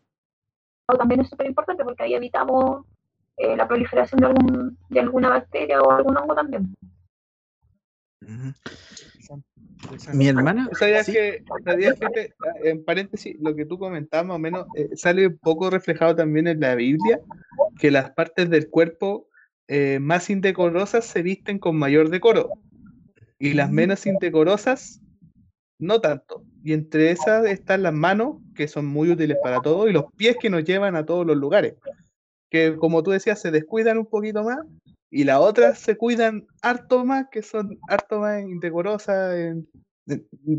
también 0.98 1.22
es 1.22 1.30
súper 1.30 1.48
importante 1.48 1.86
porque 1.86 2.04
ahí 2.04 2.16
evitamos 2.16 2.86
eh, 3.38 3.56
la 3.56 3.66
proliferación 3.66 4.20
de, 4.20 4.28
algún, 4.28 4.78
de 4.90 5.00
alguna 5.00 5.30
bacteria 5.30 5.82
o 5.82 5.90
algún 5.90 6.18
hongo 6.18 6.36
también. 6.36 6.76
Mi 10.14 10.28
hermana. 10.28 10.70
¿Sabías 10.74 11.06
que, 11.08 11.44
en 12.64 12.84
paréntesis, 12.84 13.36
lo 13.40 13.56
que 13.56 13.66
tú 13.66 13.78
comentabas 13.78 14.26
más 14.26 14.36
o 14.36 14.40
menos 14.40 14.68
eh, 14.76 14.90
sale 14.96 15.28
un 15.28 15.38
poco 15.38 15.70
reflejado 15.70 16.16
también 16.16 16.48
en 16.48 16.60
la 16.60 16.76
Biblia, 16.76 17.20
que 17.80 17.92
las 17.92 18.12
partes 18.12 18.50
del 18.50 18.70
cuerpo 18.70 19.28
eh, 19.68 20.00
más 20.00 20.30
indecorosas 20.30 21.06
se 21.06 21.22
visten 21.22 21.60
con 21.60 21.78
mayor 21.78 22.10
decoro 22.10 22.50
y 23.40 23.54
las 23.54 23.70
mm. 23.70 23.74
menos 23.74 24.06
indecorosas 24.06 25.02
no 25.80 26.00
tanto. 26.02 26.44
Y 26.64 26.74
entre 26.74 27.12
esas 27.12 27.46
están 27.46 27.84
las 27.84 27.94
manos, 27.94 28.38
que 28.56 28.68
son 28.68 28.86
muy 28.86 29.10
útiles 29.10 29.38
para 29.44 29.62
todo, 29.62 29.90
y 29.90 29.94
los 29.94 30.06
pies 30.16 30.38
que 30.40 30.50
nos 30.50 30.64
llevan 30.64 30.96
a 30.96 31.06
todos 31.06 31.26
los 31.26 31.36
lugares, 31.36 31.76
que 32.50 32.78
como 32.78 33.04
tú 33.04 33.12
decías, 33.12 33.42
se 33.42 33.52
descuidan 33.52 33.98
un 33.98 34.06
poquito 34.06 34.44
más, 34.44 34.60
y 35.14 35.26
las 35.26 35.40
otras 35.40 35.78
se 35.78 35.96
cuidan 35.96 36.48
harto 36.64 37.06
más, 37.06 37.28
que 37.32 37.44
son 37.44 37.78
harto 37.88 38.20
más 38.20 38.42
indecorosas 38.42 39.36
en, 39.36 39.68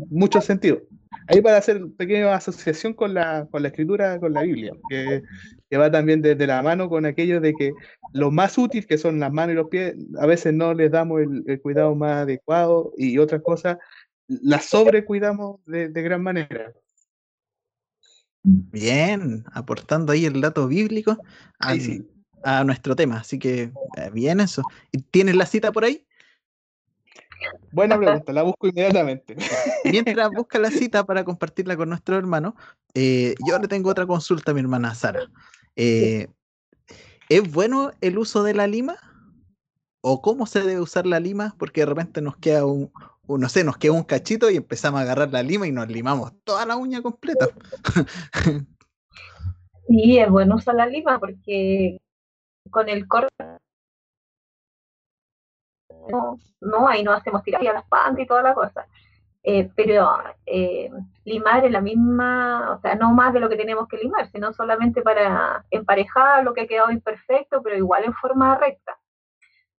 muchos 0.09 0.45
sentidos. 0.45 0.79
Ahí 1.27 1.41
para 1.41 1.57
hacer 1.57 1.81
pequeña 1.97 2.33
asociación 2.33 2.93
con 2.93 3.13
la, 3.13 3.47
con 3.51 3.61
la 3.61 3.67
escritura, 3.67 4.17
con 4.17 4.33
la 4.33 4.43
Biblia, 4.43 4.71
que, 4.89 5.21
que 5.69 5.77
va 5.77 5.91
también 5.91 6.21
desde 6.21 6.47
la 6.47 6.61
mano 6.63 6.87
con 6.87 7.05
aquello 7.05 7.41
de 7.41 7.53
que 7.53 7.73
lo 8.13 8.31
más 8.31 8.57
útil, 8.57 8.87
que 8.87 8.97
son 8.97 9.19
las 9.19 9.31
manos 9.31 9.53
y 9.53 9.55
los 9.57 9.67
pies, 9.67 9.93
a 10.17 10.25
veces 10.25 10.53
no 10.53 10.73
les 10.73 10.89
damos 10.89 11.21
el, 11.21 11.61
cuidado 11.61 11.93
más 11.93 12.23
adecuado 12.23 12.93
y 12.97 13.17
otras 13.17 13.41
cosas 13.41 13.77
las 14.27 14.65
sobrecuidamos 14.65 15.59
de, 15.65 15.89
de 15.89 16.01
gran 16.01 16.23
manera. 16.23 16.71
Bien, 18.41 19.43
aportando 19.51 20.13
ahí 20.13 20.25
el 20.25 20.39
dato 20.39 20.67
bíblico 20.67 21.17
a 22.45 22.63
nuestro 22.63 22.95
tema, 22.95 23.17
así 23.17 23.39
que 23.39 23.71
eh, 23.97 24.09
bien 24.13 24.39
eso. 24.39 24.61
¿Tienes 25.09 25.35
la 25.35 25.47
cita 25.47 25.71
por 25.71 25.83
ahí? 25.83 26.05
Buena 27.71 27.97
pregunta, 27.97 28.31
la 28.31 28.43
busco 28.43 28.67
inmediatamente. 28.67 29.35
Mientras 29.83 30.29
busca 30.29 30.59
la 30.59 30.69
cita 30.69 31.03
para 31.05 31.25
compartirla 31.25 31.75
con 31.75 31.89
nuestro 31.89 32.15
hermano, 32.17 32.55
eh, 32.93 33.33
yo 33.47 33.57
le 33.57 33.67
tengo 33.67 33.89
otra 33.89 34.05
consulta 34.05 34.51
a 34.51 34.53
mi 34.53 34.59
hermana 34.59 34.93
Sara. 34.93 35.27
Eh, 35.75 36.27
¿Es 37.29 37.51
bueno 37.51 37.91
el 38.01 38.19
uso 38.19 38.43
de 38.43 38.53
la 38.53 38.67
lima? 38.67 38.95
¿O 40.01 40.21
cómo 40.21 40.45
se 40.45 40.61
debe 40.61 40.79
usar 40.79 41.07
la 41.07 41.19
lima? 41.19 41.55
Porque 41.57 41.81
de 41.81 41.87
repente 41.87 42.21
nos 42.21 42.37
queda 42.37 42.63
un, 42.63 42.91
no 43.27 43.49
sé, 43.49 43.63
nos 43.63 43.77
queda 43.77 43.93
un 43.93 44.03
cachito 44.03 44.51
y 44.51 44.57
empezamos 44.57 44.99
a 44.99 45.03
agarrar 45.03 45.31
la 45.31 45.41
lima 45.41 45.65
y 45.65 45.71
nos 45.71 45.87
limamos 45.87 46.31
toda 46.43 46.63
la 46.67 46.75
uña 46.75 47.01
completa. 47.01 47.47
Sí, 49.87 50.17
es 50.17 50.29
bueno 50.31 50.55
usar 50.55 50.73
la 50.73 50.87
lima 50.87 51.19
porque 51.19 52.01
con 52.69 52.89
el 52.89 53.07
corte 53.07 53.29
no, 56.09 56.37
no, 56.61 56.87
ahí 56.87 57.03
no 57.03 57.11
hacemos 57.11 57.43
tirar 57.43 57.65
a 57.67 57.73
las 57.73 57.87
pantas 57.87 58.23
y 58.23 58.27
toda 58.27 58.41
la 58.41 58.53
cosa. 58.53 58.87
Eh, 59.47 59.69
pero 59.75 60.17
eh, 60.47 60.89
limar 61.23 61.65
es 61.65 61.71
la 61.71 61.81
misma, 61.81 62.73
o 62.75 62.79
sea, 62.79 62.95
no 62.95 63.13
más 63.13 63.31
de 63.31 63.39
lo 63.39 63.47
que 63.47 63.55
tenemos 63.55 63.87
que 63.87 63.97
limar, 63.97 64.27
sino 64.31 64.51
solamente 64.53 65.03
para 65.03 65.63
emparejar 65.69 66.43
lo 66.43 66.53
que 66.53 66.61
ha 66.61 66.67
quedado 66.67 66.91
imperfecto, 66.91 67.61
pero 67.61 67.77
igual 67.77 68.05
en 68.05 68.13
forma 68.15 68.57
recta. 68.57 68.97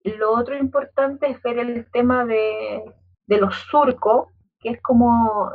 Lo 0.05 0.33
otro 0.33 0.57
importante 0.57 1.29
es 1.29 1.43
ver 1.43 1.59
el 1.59 1.91
tema 1.91 2.25
de, 2.25 2.85
los 3.27 3.57
surcos, 3.69 4.29
que 4.61 4.71
es 4.71 4.83
como 4.83 5.51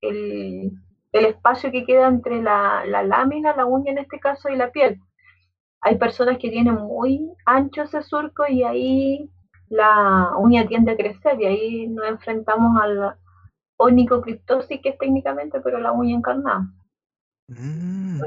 el, 0.00 0.72
espacio 1.12 1.70
que 1.70 1.84
queda 1.84 2.08
entre 2.08 2.42
la, 2.42 2.84
lámina, 2.84 3.54
la 3.54 3.64
uña 3.64 3.92
en 3.92 3.98
este 3.98 4.18
caso, 4.18 4.48
y 4.48 4.56
la 4.56 4.72
piel. 4.72 5.00
Hay 5.82 5.98
personas 5.98 6.38
que 6.38 6.48
tienen 6.48 6.76
muy 6.76 7.28
ancho 7.44 7.82
ese 7.82 8.02
surco 8.02 8.44
y 8.48 8.62
ahí 8.62 9.30
la 9.68 10.32
uña 10.38 10.66
tiende 10.66 10.92
a 10.92 10.96
crecer 10.96 11.40
y 11.40 11.44
ahí 11.44 11.86
nos 11.88 12.06
enfrentamos 12.06 12.80
al 12.80 13.16
onicocriptosis, 13.78 14.80
que 14.80 14.90
es 14.90 14.98
técnicamente, 14.98 15.60
pero 15.60 15.80
la 15.80 15.90
uña 15.90 16.16
encarnada. 16.16 16.68
Mm. 17.48 18.20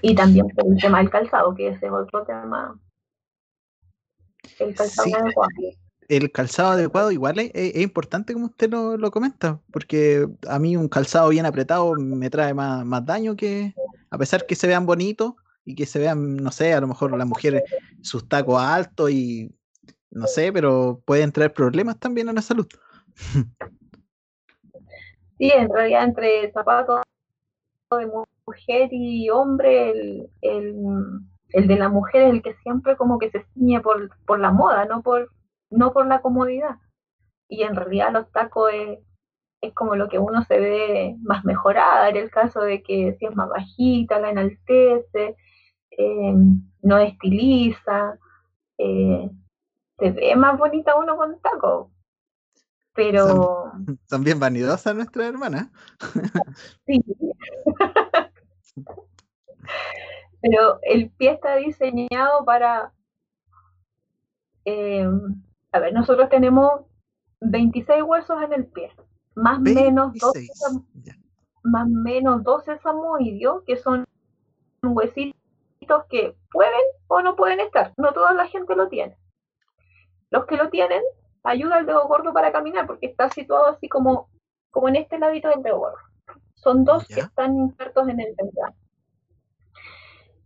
Y 0.00 0.14
también 0.14 0.48
por 0.48 0.66
el 0.66 0.80
tema 0.80 0.98
del 0.98 1.10
calzado, 1.10 1.54
que 1.54 1.68
ese 1.68 1.86
es 1.86 1.92
otro 1.92 2.24
tema. 2.24 2.78
El 4.60 4.74
calzado 4.74 5.16
adecuado. 5.16 5.50
El 6.08 6.30
calzado 6.30 6.70
adecuado 6.72 7.10
igual 7.10 7.38
es, 7.38 7.76
importante 7.76 8.32
como 8.32 8.46
usted 8.46 8.70
lo, 8.70 9.10
comenta, 9.10 9.60
porque 9.72 10.28
a 10.48 10.58
mí 10.60 10.76
un 10.76 10.88
calzado 10.88 11.30
bien 11.30 11.46
apretado 11.46 11.94
me 11.96 12.30
trae 12.30 12.54
más, 12.54 12.84
más 12.84 13.04
daño 13.04 13.34
que, 13.34 13.74
a 14.10 14.18
pesar 14.18 14.46
que 14.46 14.54
se 14.54 14.66
vean 14.66 14.86
bonitos 14.86 15.34
y 15.64 15.74
que 15.74 15.86
se 15.86 15.98
vean, 15.98 16.36
no 16.36 16.50
sé, 16.50 16.72
a 16.74 16.80
lo 16.80 16.88
mejor 16.88 17.16
las 17.16 17.26
mujeres 17.26 17.62
sus 18.00 18.28
tacos 18.28 18.60
altos 18.60 19.10
y 19.10 19.54
no 20.10 20.26
sé, 20.26 20.52
pero 20.52 21.00
pueden 21.04 21.32
traer 21.32 21.52
problemas 21.52 21.98
también 21.98 22.28
a 22.28 22.32
la 22.32 22.42
salud. 22.42 22.66
Sí, 25.38 25.50
en 25.50 25.68
realidad 25.72 26.04
entre 26.04 26.52
zapatos 26.52 27.00
de 27.90 28.06
mujer 28.06 28.88
y 28.92 29.28
hombre, 29.30 30.30
el, 30.40 31.18
de 31.52 31.76
la 31.76 31.88
mujer 31.88 32.22
es 32.22 32.30
el 32.34 32.42
que 32.42 32.54
siempre 32.62 32.96
como 32.96 33.18
que 33.18 33.28
se 33.30 33.44
ciñe 33.52 33.80
por, 33.80 34.08
por 34.24 34.38
la 34.38 34.52
moda, 34.52 34.84
no 34.84 35.02
por, 35.02 35.32
no 35.68 35.92
por 35.92 36.06
la 36.06 36.22
comodidad. 36.22 36.76
Y 37.48 37.64
en 37.64 37.74
realidad 37.74 38.12
los 38.12 38.30
tacos 38.30 38.70
es, 38.72 39.00
es 39.62 39.74
como 39.74 39.96
lo 39.96 40.08
que 40.08 40.20
uno 40.20 40.44
se 40.44 40.60
ve 40.60 41.16
más 41.22 41.44
mejorada, 41.44 42.08
en 42.08 42.18
el 42.18 42.30
caso 42.30 42.60
de 42.60 42.80
que 42.84 43.16
si 43.18 43.26
es 43.26 43.34
más 43.34 43.48
bajita, 43.48 44.20
la 44.20 44.30
enaltece, 44.30 45.36
eh, 45.98 46.34
no 46.82 46.98
estiliza, 46.98 48.18
eh, 48.78 49.30
se 49.98 50.10
ve 50.10 50.36
más 50.36 50.58
bonita 50.58 50.96
uno 50.96 51.16
con 51.16 51.40
taco. 51.40 51.90
Pero. 52.94 53.72
Son, 54.06 54.24
bien 54.24 54.38
vanidosas 54.38 54.94
nuestras 54.94 55.28
hermanas. 55.28 55.68
sí. 56.86 57.02
Pero 60.40 60.78
el 60.82 61.10
pie 61.10 61.32
está 61.32 61.56
diseñado 61.56 62.44
para. 62.44 62.92
Eh, 64.64 65.08
a 65.72 65.78
ver, 65.78 65.92
nosotros 65.92 66.28
tenemos 66.28 66.82
26 67.40 68.02
huesos 68.02 68.42
en 68.42 68.52
el 68.52 68.66
pie, 68.66 68.92
más 69.34 69.58
o 69.58 69.62
menos 69.62 70.12
12, 70.14 70.48
más 71.64 71.88
menos 71.88 72.42
12 72.44 72.78
samoidios, 72.78 73.62
que 73.64 73.76
son 73.76 74.04
huesitos 74.82 75.41
que 76.08 76.36
pueden 76.50 76.80
o 77.08 77.22
no 77.22 77.36
pueden 77.36 77.60
estar. 77.60 77.92
No 77.96 78.12
toda 78.12 78.32
la 78.34 78.46
gente 78.46 78.74
lo 78.74 78.88
tiene. 78.88 79.16
Los 80.30 80.46
que 80.46 80.56
lo 80.56 80.70
tienen, 80.70 81.02
ayuda 81.42 81.76
al 81.76 81.86
dedo 81.86 82.06
gordo 82.08 82.32
para 82.32 82.52
caminar 82.52 82.86
porque 82.86 83.06
está 83.06 83.28
situado 83.30 83.66
así 83.66 83.88
como, 83.88 84.30
como 84.70 84.88
en 84.88 84.96
este 84.96 85.18
ladito 85.18 85.48
del 85.48 85.62
dedo 85.62 85.78
gordo. 85.78 85.98
Son 86.54 86.84
dos 86.84 87.06
que 87.06 87.20
están 87.20 87.56
insertos 87.56 88.08
en 88.08 88.20
el 88.20 88.34
ventral. 88.36 88.74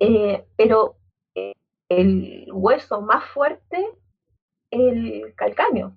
Eh, 0.01 0.47
pero 0.57 0.97
eh, 1.34 1.53
el 1.89 2.49
hueso 2.53 3.01
más 3.01 3.24
fuerte 3.24 3.87
el 4.70 5.34
calcáneo 5.37 5.97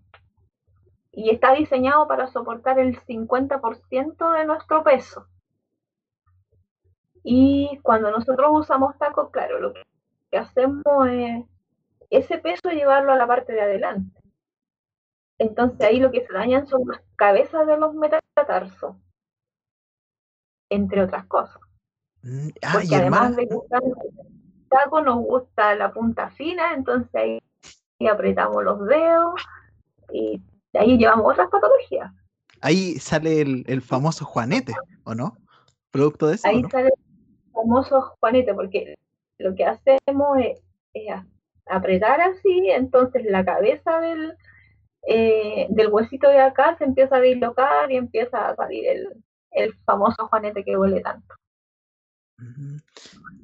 y 1.12 1.32
está 1.32 1.54
diseñado 1.54 2.08
para 2.08 2.28
soportar 2.28 2.80
el 2.80 3.00
50% 3.02 4.38
de 4.38 4.46
nuestro 4.46 4.84
peso. 4.84 5.28
Y 7.24 7.80
cuando 7.84 8.11
nosotros 8.11 8.49
usamos 8.51 8.97
tacos, 8.97 9.30
claro, 9.32 9.59
lo 9.59 9.74
que 9.74 10.38
hacemos 10.38 10.84
es 11.09 11.45
ese 12.09 12.38
peso 12.38 12.70
llevarlo 12.70 13.11
a 13.11 13.17
la 13.17 13.28
parte 13.28 13.53
de 13.53 13.61
adelante. 13.61 14.20
Entonces 15.38 15.80
ahí 15.82 15.99
lo 15.99 16.11
que 16.11 16.26
se 16.26 16.34
dañan 16.34 16.67
son 16.67 16.82
las 16.88 17.01
cabezas 17.15 17.65
de 17.65 17.78
los 17.78 17.93
metatarsos, 17.93 18.95
entre 20.70 21.03
otras 21.03 21.26
cosas. 21.28 21.59
Mm, 22.22 22.49
ah, 22.61 22.70
Porque 22.74 22.88
y 22.88 22.93
además 22.95 23.22
hermana, 23.32 23.36
de 23.38 23.45
gustar 23.45 23.82
el 23.84 24.67
taco, 24.67 25.01
nos 25.01 25.17
gusta 25.17 25.76
la 25.76 25.93
punta 25.93 26.30
fina, 26.30 26.74
entonces 26.74 27.13
ahí 27.15 27.39
apretamos 28.07 28.63
los 28.63 28.86
dedos 28.86 29.41
y 30.11 30.41
de 30.74 30.80
ahí 30.80 30.97
llevamos 30.97 31.32
otras 31.32 31.49
patologías. 31.49 32.11
ahí 32.61 32.99
sale 32.99 33.41
el, 33.41 33.63
el 33.67 33.82
famoso 33.82 34.26
Juanete, 34.26 34.74
¿o 35.03 35.15
no? 35.15 35.38
Producto 35.91 36.28
de 36.28 36.36
eso, 36.36 36.47
¿o 36.49 36.51
Ahí 36.51 36.61
¿no? 36.61 36.70
sale 36.70 36.88
el 36.89 37.09
famoso 37.62 38.16
juanete, 38.20 38.53
porque 38.53 38.95
lo 39.39 39.55
que 39.55 39.66
hacemos 39.66 40.38
es, 40.39 40.62
apretar 41.66 42.20
así, 42.22 42.70
entonces 42.72 43.24
la 43.26 43.45
cabeza 43.45 43.99
del, 43.99 44.34
eh, 45.07 45.68
del 45.70 45.88
huesito 45.88 46.28
de 46.28 46.39
acá 46.39 46.76
se 46.78 46.84
empieza 46.84 47.18
a 47.18 47.22
dislocar 47.22 47.91
y 47.91 47.97
empieza 47.97 48.49
a 48.49 48.55
salir 48.55 48.88
el, 48.88 49.24
el 49.51 49.74
famoso 49.86 50.28
juanete 50.28 50.64
que 50.64 50.78
huele 50.78 51.01
tanto. 51.01 51.36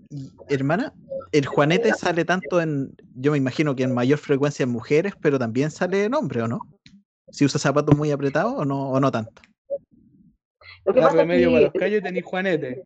Y, 0.09 0.31
hermana, 0.47 0.93
el 1.31 1.45
Juanete 1.45 1.93
sale 1.93 2.23
tanto 2.23 2.61
en, 2.61 2.95
yo 3.15 3.31
me 3.31 3.37
imagino 3.37 3.75
que 3.75 3.83
en 3.83 3.93
mayor 3.93 4.19
frecuencia 4.19 4.63
en 4.63 4.69
mujeres, 4.69 5.13
pero 5.21 5.37
también 5.37 5.69
sale 5.69 6.05
en 6.05 6.13
hombres, 6.13 6.43
¿o 6.43 6.47
no? 6.47 6.61
Si 7.29 7.43
usa 7.43 7.59
zapatos 7.59 7.97
muy 7.97 8.11
apretados 8.11 8.53
o 8.55 8.63
no, 8.63 8.89
o 8.89 8.99
no 8.99 9.11
tanto. 9.11 9.41
Lo 10.85 10.93
que 10.93 10.99
Da 10.99 11.07
pasa 11.07 11.21
es 11.21 11.27
remedio 11.27 11.49
para 11.49 11.61
los 11.61 11.73
que, 11.73 11.79
callos 11.79 12.03
tenéis 12.03 12.25
Juanete. 12.25 12.83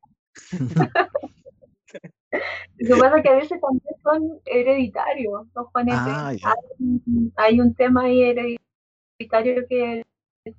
Lo 2.77 2.95
que 2.95 3.01
pasa 3.01 3.17
es 3.17 3.23
que 3.23 3.29
a 3.29 3.35
veces 3.35 3.61
también 3.61 3.95
son 4.03 4.39
hereditarios 4.45 5.47
los 5.55 5.67
juanetes. 5.67 5.99
Ah. 6.05 6.27
Hay, 6.29 6.39
un- 6.79 7.33
hay 7.35 7.59
un 7.59 7.73
tema 7.75 8.03
ahí 8.03 8.21
hereditario 8.23 9.65
que 9.67 10.05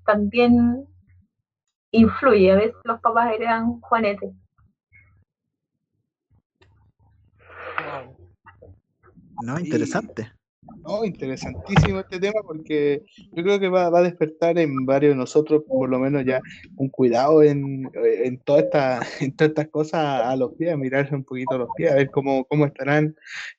también 0.05 0.87
influye. 1.93 2.53
A 2.53 2.57
veces 2.57 2.75
los 2.85 3.01
papás 3.01 3.33
heredan 3.35 3.81
juanetes. 3.81 4.33
No, 9.43 9.59
interesante. 9.59 10.33
No, 10.83 11.05
interesantísimo 11.05 12.01
este 12.01 12.19
tema 12.19 12.41
porque 12.43 13.03
yo 13.33 13.43
creo 13.43 13.61
que 13.61 13.69
va, 13.69 13.91
va 13.91 13.99
a 13.99 14.03
despertar 14.03 14.59
en 14.59 14.87
varios 14.87 15.13
de 15.13 15.17
nosotros, 15.17 15.63
por 15.69 15.91
lo 15.91 15.99
menos 15.99 16.25
ya, 16.25 16.41
un 16.77 16.89
cuidado 16.89 17.43
en, 17.43 17.91
en, 17.95 18.39
toda 18.41 18.61
esta, 18.61 19.01
en 19.21 19.37
todas 19.37 19.51
estas 19.51 19.69
cosas 19.69 20.23
a 20.25 20.35
los 20.37 20.55
pies, 20.55 20.73
a 20.73 20.79
mirarse 20.79 21.15
un 21.15 21.25
poquito 21.25 21.55
a 21.55 21.59
los 21.59 21.69
pies, 21.77 21.93
a 21.93 21.97
ver 21.97 22.11
cómo, 22.11 22.47
cómo 22.47 22.65
estarán 22.65 23.15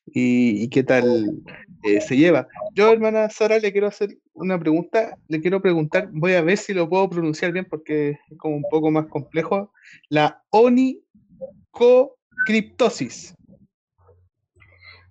y, 0.08 0.64
y 0.64 0.68
qué 0.70 0.82
tal 0.84 1.44
eh, 1.84 2.02
se 2.02 2.18
lleva. 2.18 2.48
Yo, 2.74 2.92
hermana 2.92 3.30
Sara, 3.30 3.60
le 3.60 3.72
quiero 3.72 3.86
hacer 3.88 4.18
una 4.34 4.60
pregunta, 4.60 5.16
le 5.28 5.42
quiero 5.42 5.62
preguntar, 5.62 6.10
voy 6.12 6.34
a 6.34 6.42
ver 6.42 6.58
si 6.58 6.74
lo 6.74 6.90
puedo 6.90 7.08
pronunciar 7.10 7.52
bien 7.52 7.68
porque 7.70 8.10
es 8.12 8.18
como 8.38 8.56
un 8.56 8.66
poco 8.70 8.90
más 8.90 9.06
complejo, 9.08 9.72
la 10.10 10.42
onicocriptosis. 10.50 13.36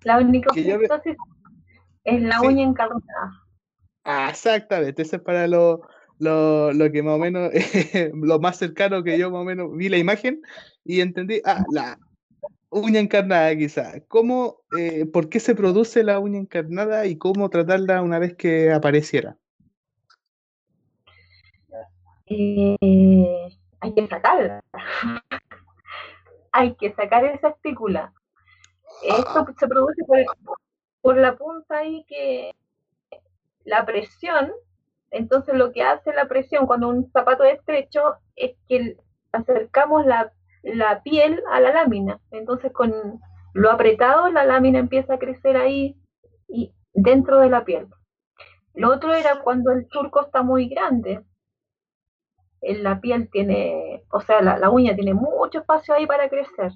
La 0.03 0.17
ve- 0.77 0.87
es 2.03 2.21
la 2.21 2.39
Sí. 2.39 2.47
uña 2.47 2.63
encarnada. 2.63 3.43
Ah, 4.03 4.29
exactamente, 4.29 5.01
eso 5.01 5.17
es 5.17 5.21
para 5.21 5.47
lo, 5.47 5.81
lo, 6.17 6.73
lo 6.73 6.91
que 6.91 7.03
más 7.03 7.15
o 7.15 7.19
menos, 7.19 7.51
lo 8.13 8.39
más 8.39 8.57
cercano 8.57 9.03
que 9.03 9.17
yo 9.17 9.29
más 9.29 9.41
o 9.41 9.45
menos 9.45 9.75
vi 9.75 9.89
la 9.89 9.97
imagen 9.97 10.41
y 10.83 11.01
entendí, 11.01 11.41
ah, 11.45 11.63
la 11.71 11.99
uña 12.71 12.99
encarnada 12.99 13.55
quizá. 13.55 13.99
¿Cómo, 14.07 14.61
eh, 14.77 15.05
por 15.05 15.29
qué 15.29 15.39
se 15.39 15.55
produce 15.55 16.03
la 16.03 16.19
uña 16.19 16.39
encarnada 16.39 17.05
y 17.05 17.17
cómo 17.17 17.49
tratarla 17.49 18.01
una 18.01 18.17
vez 18.17 18.35
que 18.35 18.71
apareciera? 18.71 19.37
Eh, 22.25 22.77
hay 23.81 23.93
que 23.93 24.07
sacarla. 24.07 24.61
hay 26.53 26.75
que 26.75 26.93
sacar 26.93 27.25
esa 27.25 27.49
espícula. 27.49 28.13
Esto 29.03 29.45
se 29.59 29.67
produce 29.67 30.03
por, 30.05 30.19
por 31.01 31.17
la 31.17 31.35
punta 31.35 31.79
ahí 31.79 32.05
que 32.07 32.51
la 33.65 33.85
presión, 33.85 34.51
entonces 35.11 35.55
lo 35.55 35.71
que 35.71 35.83
hace 35.83 36.13
la 36.13 36.27
presión 36.27 36.67
cuando 36.67 36.89
un 36.89 37.11
zapato 37.11 37.43
es 37.43 37.59
estrecho 37.59 38.15
es 38.35 38.55
que 38.67 38.97
acercamos 39.31 40.05
la, 40.05 40.31
la 40.63 41.01
piel 41.03 41.41
a 41.51 41.59
la 41.59 41.71
lámina. 41.73 42.19
Entonces 42.31 42.71
con 42.71 43.19
lo 43.53 43.71
apretado 43.71 44.29
la 44.29 44.45
lámina 44.45 44.79
empieza 44.79 45.15
a 45.15 45.19
crecer 45.19 45.57
ahí 45.57 45.97
y 46.47 46.73
dentro 46.93 47.39
de 47.39 47.49
la 47.49 47.65
piel. 47.65 47.87
Lo 48.73 48.93
otro 48.93 49.13
era 49.13 49.41
cuando 49.41 49.71
el 49.71 49.87
surco 49.89 50.21
está 50.21 50.43
muy 50.43 50.69
grande. 50.69 51.23
La 52.61 53.01
piel 53.01 53.29
tiene, 53.31 54.03
o 54.11 54.21
sea, 54.21 54.41
la 54.41 54.69
uña 54.69 54.95
tiene 54.95 55.13
mucho 55.13 55.59
espacio 55.59 55.95
ahí 55.95 56.05
para 56.05 56.29
crecer. 56.29 56.71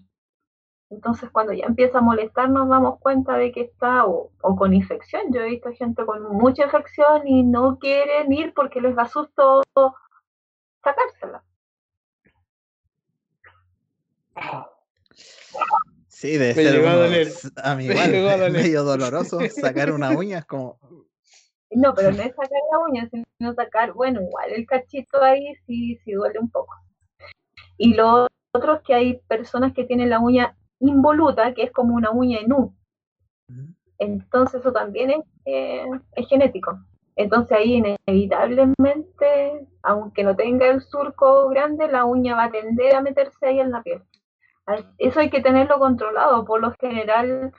Entonces, 0.91 1.29
cuando 1.31 1.51
ya 1.51 1.65
empieza 1.65 1.97
a 1.97 2.01
molestar, 2.01 2.49
nos 2.49 2.69
damos 2.69 2.99
cuenta 2.99 3.36
de 3.38 3.51
que 3.51 3.61
está 3.61 4.05
o, 4.05 4.31
o, 4.41 4.55
con 4.55 4.73
infección. 4.73 5.33
Yo 5.33 5.41
he 5.41 5.49
visto 5.49 5.71
gente 5.73 6.05
con 6.05 6.21
mucha 6.36 6.63
infección 6.65 7.27
y 7.27 7.43
no 7.43 7.79
quieren 7.79 8.31
ir 8.31 8.53
porque 8.53 8.81
les 8.81 8.95
da 8.95 9.07
susto 9.07 9.63
sacársela. 10.83 11.43
Sí, 16.07 16.38
debe 16.38 16.53
Me 16.55 16.63
ser 16.63 16.75
a 16.77 16.79
uno- 16.89 16.97
doler. 16.97 17.27
a 17.63 17.75
mí 17.75 17.86
igual, 17.86 18.11
llegó 18.11 18.29
a 18.29 18.38
doler. 18.38 18.51
medio 18.51 18.83
doloroso 18.83 19.39
sacar 19.49 19.91
una 19.91 20.11
uña, 20.11 20.39
es 20.39 20.45
como, 20.45 20.79
No, 21.71 21.93
pero 21.93 22.11
no 22.11 22.21
es 22.21 22.36
sacar 22.36 22.59
la 22.71 22.79
uña, 22.89 23.09
sino 23.09 23.53
sacar, 23.53 23.93
bueno, 23.93 24.21
igual 24.21 24.51
el 24.51 24.65
cachito 24.65 25.21
ahí 25.21 25.55
sí, 25.65 25.97
sí 26.03 26.13
duele 26.13 26.39
un 26.39 26.49
poco. 26.49 26.73
Y 27.77 27.93
lo 27.95 28.27
otro 28.53 28.75
es 28.75 28.81
que 28.83 28.93
hay 28.93 29.17
personas 29.27 29.73
que 29.73 29.83
tienen 29.83 30.09
la 30.09 30.19
uña 30.19 30.55
involuta, 30.89 31.53
que 31.53 31.63
es 31.63 31.71
como 31.71 31.95
una 31.95 32.11
uña 32.11 32.39
en 32.39 32.53
U. 32.53 32.73
Entonces 33.97 34.61
eso 34.61 34.71
también 34.71 35.11
es, 35.11 35.19
eh, 35.45 35.86
es 36.15 36.27
genético. 36.27 36.79
Entonces 37.15 37.57
ahí 37.57 37.75
inevitablemente, 38.07 39.67
aunque 39.83 40.23
no 40.23 40.36
tenga 40.36 40.67
el 40.67 40.81
surco 40.81 41.47
grande, 41.49 41.88
la 41.88 42.05
uña 42.05 42.36
va 42.36 42.45
a 42.45 42.51
tender 42.51 42.95
a 42.95 43.01
meterse 43.01 43.47
ahí 43.47 43.59
en 43.59 43.71
la 43.71 43.81
piel. 43.83 44.01
Eso 44.97 45.19
hay 45.19 45.29
que 45.29 45.41
tenerlo 45.41 45.79
controlado. 45.79 46.43
Por 46.45 46.61
lo 46.61 46.73
general 46.79 47.53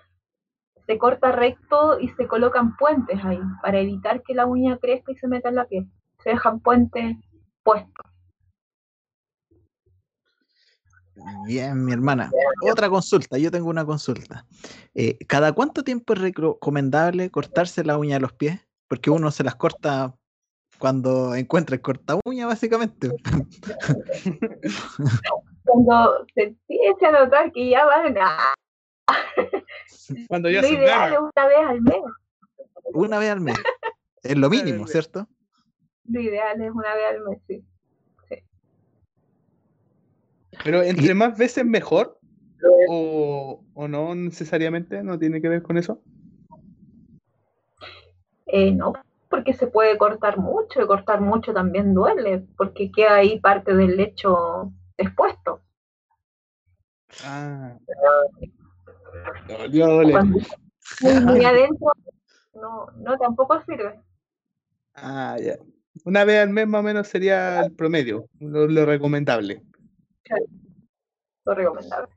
se 0.86 0.98
corta 0.98 1.32
recto 1.32 1.98
y 2.00 2.08
se 2.10 2.26
colocan 2.26 2.76
puentes 2.76 3.24
ahí 3.24 3.40
para 3.62 3.80
evitar 3.80 4.22
que 4.22 4.34
la 4.34 4.46
uña 4.46 4.78
crezca 4.78 5.12
y 5.12 5.16
se 5.16 5.28
meta 5.28 5.48
en 5.48 5.54
la 5.56 5.64
piel. 5.64 5.88
Se 6.22 6.30
dejan 6.30 6.60
puentes 6.60 7.16
puestos. 7.62 8.15
Bien, 11.46 11.84
mi 11.84 11.92
hermana. 11.92 12.30
Otra 12.70 12.90
consulta, 12.90 13.38
yo 13.38 13.50
tengo 13.50 13.68
una 13.68 13.84
consulta. 13.84 14.44
Eh, 14.94 15.18
¿cada 15.26 15.52
cuánto 15.52 15.82
tiempo 15.82 16.12
es 16.12 16.20
recomendable 16.20 17.30
cortarse 17.30 17.84
la 17.84 17.96
uña 17.96 18.16
de 18.16 18.20
los 18.20 18.32
pies? 18.32 18.60
Porque 18.88 19.10
uno 19.10 19.30
se 19.30 19.44
las 19.44 19.56
corta 19.56 20.14
cuando 20.78 21.34
encuentra 21.34 21.74
el 21.74 21.82
corta 21.82 22.18
uña, 22.24 22.46
básicamente. 22.46 23.10
Cuando 25.64 26.26
se 26.34 26.42
empiece 26.42 27.06
a 27.06 27.24
notar 27.24 27.52
que 27.52 27.70
ya 27.70 27.86
van 27.86 28.16
a... 28.18 28.54
Cuando 30.28 30.50
ya 30.50 30.62
Lo 30.62 30.68
se 30.68 30.74
ideal 30.74 31.12
es 31.12 31.18
una 31.18 31.46
vez 31.46 31.58
al 31.66 31.80
mes. 31.80 32.02
Una 32.92 33.18
vez 33.18 33.30
al 33.30 33.40
mes. 33.40 33.56
Es 34.22 34.36
lo 34.36 34.48
mínimo. 34.48 34.86
¿cierto? 34.86 35.26
Lo 36.04 36.20
ideal 36.20 36.60
es 36.60 36.70
una 36.70 36.94
vez 36.94 37.04
al 37.10 37.20
mes, 37.24 37.38
sí. 37.48 37.64
Pero 40.66 40.82
entre 40.82 41.14
más 41.14 41.38
veces 41.38 41.64
mejor, 41.64 42.18
o, 42.88 43.62
o 43.72 43.86
no 43.86 44.16
necesariamente, 44.16 45.00
no 45.04 45.16
tiene 45.16 45.40
que 45.40 45.48
ver 45.48 45.62
con 45.62 45.78
eso. 45.78 46.02
Eh, 48.46 48.72
no, 48.72 48.94
porque 49.28 49.52
se 49.52 49.68
puede 49.68 49.96
cortar 49.96 50.38
mucho 50.38 50.82
y 50.82 50.86
cortar 50.88 51.20
mucho 51.20 51.54
también 51.54 51.94
duele, 51.94 52.44
porque 52.56 52.90
queda 52.90 53.14
ahí 53.14 53.38
parte 53.38 53.76
del 53.76 53.96
lecho 53.96 54.72
expuesto. 54.96 55.60
Ah. 57.22 57.78
Dolió. 59.46 60.02
Cuando 60.10 60.38
muy, 61.00 61.20
muy 61.20 61.44
adentro, 61.44 61.92
no, 62.54 62.86
no 62.96 63.16
tampoco 63.18 63.62
sirve. 63.62 64.00
Ah, 64.96 65.36
ya. 65.40 65.58
Una 66.04 66.24
vez 66.24 66.42
al 66.42 66.50
mes 66.50 66.66
más 66.66 66.80
o 66.80 66.82
menos 66.82 67.06
sería 67.06 67.60
el 67.60 67.72
promedio, 67.72 68.28
lo, 68.40 68.66
lo 68.66 68.84
recomendable. 68.84 69.62
Lo 71.44 71.54
recomendable. 71.54 72.08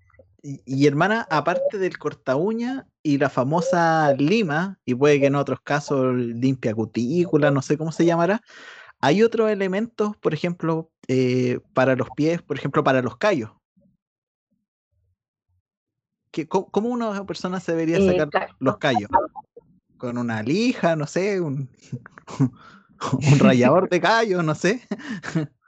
Y, 0.41 0.61
y, 0.65 0.87
hermana, 0.87 1.27
aparte 1.29 1.77
del 1.77 1.97
corta 1.97 2.35
uña 2.35 2.87
y 3.03 3.17
la 3.17 3.29
famosa 3.29 4.13
lima, 4.13 4.79
y 4.85 4.95
puede 4.95 5.19
que 5.19 5.25
en 5.27 5.35
otros 5.35 5.59
casos 5.61 6.15
limpia 6.15 6.73
cutícula, 6.73 7.51
no 7.51 7.61
sé 7.61 7.77
cómo 7.77 7.91
se 7.91 8.05
llamará, 8.05 8.41
hay 9.01 9.21
otros 9.21 9.49
elementos, 9.49 10.15
por 10.17 10.33
ejemplo, 10.33 10.91
eh, 11.07 11.59
para 11.73 11.95
los 11.95 12.09
pies, 12.15 12.41
por 12.41 12.57
ejemplo, 12.57 12.83
para 12.83 13.01
los 13.01 13.17
callos. 13.17 13.51
¿qué- 16.31 16.47
cómo, 16.47 16.69
cómo 16.69 16.89
una 16.89 17.25
persona 17.25 17.59
se 17.59 17.71
debería 17.73 17.97
Eh, 17.97 18.05
sacar 18.05 18.29
claro. 18.29 18.55
los 18.59 18.77
callos? 18.77 19.09
¿Con 19.97 20.17
una 20.17 20.41
lija, 20.43 20.95
no 20.95 21.07
sé, 21.07 21.41
un, 21.41 21.69
un 23.11 23.39
rallador 23.39 23.89
de 23.89 23.99
callos, 23.99 24.43
no 24.43 24.55
sé? 24.55 24.81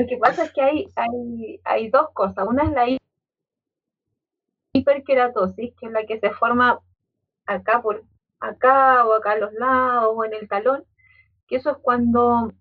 Lo 0.00 0.06
que 0.08 0.16
pasa 0.18 0.44
es 0.44 0.52
que 0.52 0.62
hay, 0.62 0.86
hay, 0.96 1.60
hay 1.64 1.90
dos 1.90 2.10
cosas. 2.12 2.46
Una 2.48 2.64
es 2.64 2.70
la 2.72 2.88
hi- 2.88 2.98
hiperkeratosis, 4.72 5.74
que 5.78 5.86
es 5.86 5.92
la 5.92 6.04
que 6.06 6.18
se 6.20 6.30
forma 6.30 6.80
acá 7.46 7.82
por 7.82 8.04
acá 8.40 9.06
o 9.06 9.14
acá 9.14 9.32
a 9.32 9.38
los 9.38 9.52
lados 9.54 10.14
o 10.16 10.24
en 10.24 10.34
el 10.34 10.48
talón, 10.48 10.84
que 11.48 11.56
eso 11.56 11.70
es 11.72 11.78
cuando, 11.82 12.52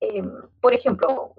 eh, 0.00 0.22
por 0.60 0.74
ejemplo, 0.74 1.34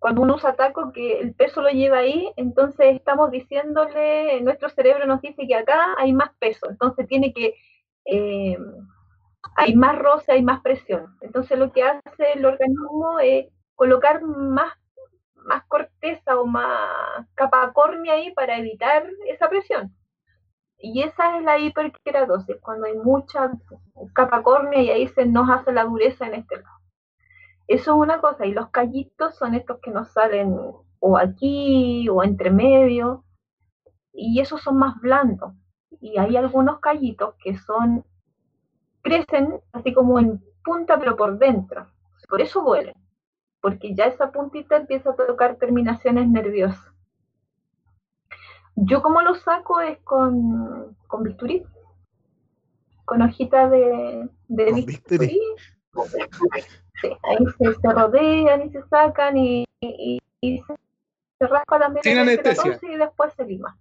cuando 0.00 0.22
uno 0.22 0.36
usa 0.36 0.56
taco 0.56 0.92
que 0.92 1.20
el 1.20 1.34
peso 1.34 1.62
lo 1.62 1.70
lleva 1.70 1.98
ahí, 1.98 2.32
entonces 2.36 2.96
estamos 2.96 3.30
diciéndole, 3.32 4.40
nuestro 4.42 4.70
cerebro 4.70 5.06
nos 5.06 5.22
dice 5.22 5.46
que 5.48 5.56
acá 5.56 5.94
hay 5.98 6.12
más 6.14 6.30
peso, 6.38 6.68
entonces 6.70 7.08
tiene 7.08 7.32
que, 7.34 7.54
eh, 8.06 8.58
hay 9.56 9.74
más 9.74 9.98
roce, 9.98 10.32
hay 10.32 10.42
más 10.42 10.60
presión. 10.62 11.16
Entonces 11.20 11.58
lo 11.58 11.72
que 11.72 11.82
hace 11.82 12.32
el 12.34 12.44
organismo 12.46 13.18
es 13.20 13.46
colocar 13.74 14.22
más, 14.22 14.72
más 15.34 15.64
corteza 15.66 16.38
o 16.38 16.46
más 16.46 17.26
capa 17.34 17.72
córnea 17.72 18.14
ahí 18.14 18.32
para 18.32 18.58
evitar 18.58 19.06
esa 19.26 19.48
presión. 19.48 19.94
Y 20.78 21.02
esa 21.02 21.38
es 21.38 21.44
la 21.44 21.58
hiperkeratosis, 21.58 22.56
cuando 22.60 22.86
hay 22.86 22.96
mucha 22.96 23.50
capa 24.12 24.42
córnea 24.42 24.82
y 24.82 24.90
ahí 24.90 25.08
se 25.08 25.24
nos 25.26 25.48
hace 25.48 25.72
la 25.72 25.84
dureza 25.84 26.26
en 26.26 26.34
este 26.34 26.56
lado. 26.56 26.78
Eso 27.66 27.92
es 27.92 27.96
una 27.98 28.20
cosa, 28.20 28.44
y 28.44 28.52
los 28.52 28.68
callitos 28.70 29.36
son 29.36 29.54
estos 29.54 29.78
que 29.80 29.90
nos 29.90 30.12
salen 30.12 30.54
o 31.00 31.18
aquí 31.18 32.08
o 32.10 32.22
entre 32.22 32.50
medio, 32.50 33.24
y 34.14 34.40
esos 34.40 34.62
son 34.62 34.78
más 34.78 34.98
blandos. 35.00 35.52
Y 36.00 36.18
hay 36.18 36.36
algunos 36.36 36.80
callitos 36.80 37.34
que 37.42 37.56
son, 37.58 38.04
crecen 39.02 39.60
así 39.72 39.92
como 39.92 40.18
en 40.18 40.42
punta 40.64 40.98
pero 40.98 41.16
por 41.16 41.38
dentro, 41.38 41.88
por 42.28 42.40
eso 42.40 42.62
duelen, 42.62 42.94
porque 43.64 43.94
ya 43.94 44.04
esa 44.04 44.30
puntita 44.30 44.76
empieza 44.76 45.08
a 45.08 45.16
tocar 45.16 45.56
terminaciones 45.56 46.28
nerviosas. 46.28 46.84
Yo 48.76 49.00
como 49.00 49.22
lo 49.22 49.34
saco 49.36 49.80
es 49.80 49.98
con, 50.00 50.94
con 51.06 51.22
bisturí, 51.22 51.64
con 53.06 53.22
hojita 53.22 53.70
de, 53.70 54.28
de 54.48 54.64
Con 54.66 54.84
bisturí. 54.84 55.40
Sí, 57.00 57.08
ahí 57.22 57.46
se, 57.58 57.80
se 57.80 57.88
rodean 57.90 58.66
y 58.66 58.70
se 58.70 58.82
sacan 58.88 59.34
y, 59.38 59.64
y, 59.80 60.18
y 60.42 60.58
se, 60.58 60.74
se 61.38 61.46
raspa 61.46 61.78
también 61.78 62.02
Sin 62.02 62.18
el 62.18 62.18
anestesia. 62.18 62.78
y 62.82 62.96
después 62.96 63.32
se 63.32 63.46
lima. 63.46 63.78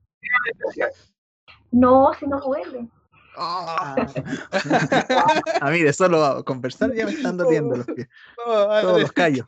No, 1.71 2.13
si 2.13 2.25
no 2.25 2.39
duele. 2.39 2.88
Ah, 3.36 3.95
mire, 5.71 5.91
solo 5.91 6.41
conversar 6.45 6.93
ya 6.93 7.05
me 7.05 7.11
están 7.11 7.36
doliendo 7.36 7.75
los 7.75 7.86
pies, 7.86 8.07
No, 8.38 8.81
todos 8.81 9.01
los 9.01 9.11
callos. 9.11 9.45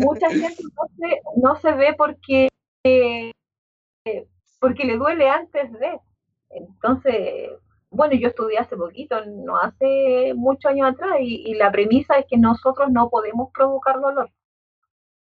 Mucha 0.00 0.30
gente 0.30 0.62
no 0.62 0.86
se, 0.96 1.20
no 1.36 1.56
se 1.56 1.72
ve 1.72 1.94
porque, 1.96 2.48
eh, 2.84 3.32
porque 4.60 4.84
le 4.84 4.96
duele 4.96 5.28
antes 5.28 5.72
de. 5.72 6.00
Entonces, 6.50 7.50
bueno, 7.90 8.14
yo 8.14 8.28
estudié 8.28 8.58
hace 8.58 8.76
poquito, 8.76 9.24
no 9.26 9.58
hace 9.58 10.32
muchos 10.34 10.70
años 10.70 10.90
atrás, 10.92 11.16
y, 11.20 11.50
y 11.50 11.54
la 11.54 11.70
premisa 11.72 12.18
es 12.18 12.26
que 12.28 12.38
nosotros 12.38 12.90
no 12.90 13.10
podemos 13.10 13.50
provocar 13.52 14.00
dolor. 14.00 14.30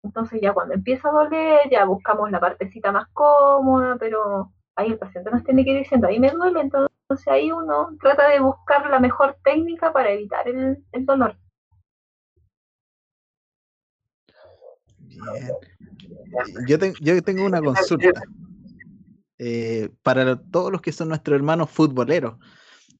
Entonces 0.02 0.40
ya 0.42 0.52
cuando 0.52 0.74
empieza 0.74 1.08
a 1.08 1.12
doler, 1.12 1.60
ya 1.70 1.84
buscamos 1.84 2.30
la 2.30 2.40
partecita 2.40 2.92
más 2.92 3.08
cómoda, 3.12 3.96
pero 3.98 4.52
ahí 4.76 4.88
el 4.88 4.98
paciente 4.98 5.30
nos 5.30 5.44
tiene 5.44 5.64
que 5.64 5.70
ir 5.72 5.78
diciendo, 5.78 6.08
ahí 6.08 6.18
me 6.20 6.30
duele, 6.30 6.60
entonces 6.60 7.28
ahí 7.28 7.52
uno 7.52 7.96
trata 8.00 8.28
de 8.28 8.40
buscar 8.40 8.88
la 8.90 8.98
mejor 9.00 9.36
técnica 9.44 9.92
para 9.92 10.10
evitar 10.12 10.48
el, 10.48 10.84
el 10.92 11.06
dolor. 11.06 11.36
Yo, 16.66 16.78
ten- 16.78 16.94
yo 17.00 17.22
tengo 17.22 17.44
una 17.44 17.60
consulta. 17.60 18.22
Eh, 19.38 19.90
para 20.02 20.36
todos 20.36 20.70
los 20.70 20.80
que 20.80 20.92
son 20.92 21.08
nuestros 21.08 21.34
hermanos 21.34 21.70
futboleros, 21.70 22.36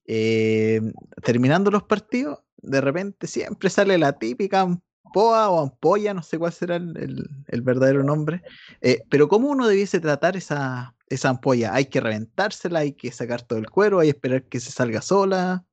eh, 0.05 0.81
terminando 1.23 1.71
los 1.71 1.83
partidos, 1.83 2.39
de 2.57 2.81
repente 2.81 3.27
siempre 3.27 3.69
sale 3.69 3.97
la 3.97 4.13
típica 4.13 4.61
ampoa 4.61 5.49
o 5.49 5.61
ampolla, 5.61 6.13
no 6.13 6.21
sé 6.23 6.37
cuál 6.37 6.51
será 6.51 6.75
el, 6.75 7.29
verdadero 7.61 8.03
nombre, 8.03 8.41
eh, 8.81 9.03
pero 9.09 9.27
¿cómo 9.27 9.49
uno 9.49 9.67
debiese 9.67 9.99
tratar 9.99 10.35
esa, 10.35 10.95
esa 11.07 11.29
ampolla? 11.29 11.73
¿Hay 11.73 11.85
que 11.85 12.01
reventársela? 12.01 12.79
¿Hay 12.79 12.93
que 12.93 13.11
sacar 13.11 13.41
todo 13.41 13.59
el 13.59 13.69
cuero? 13.69 13.99
¿Hay 13.99 14.07
que 14.07 14.17
esperar 14.17 14.43
que 14.43 14.59
se 14.59 14.71
salga 14.71 15.01
sola? 15.01 15.63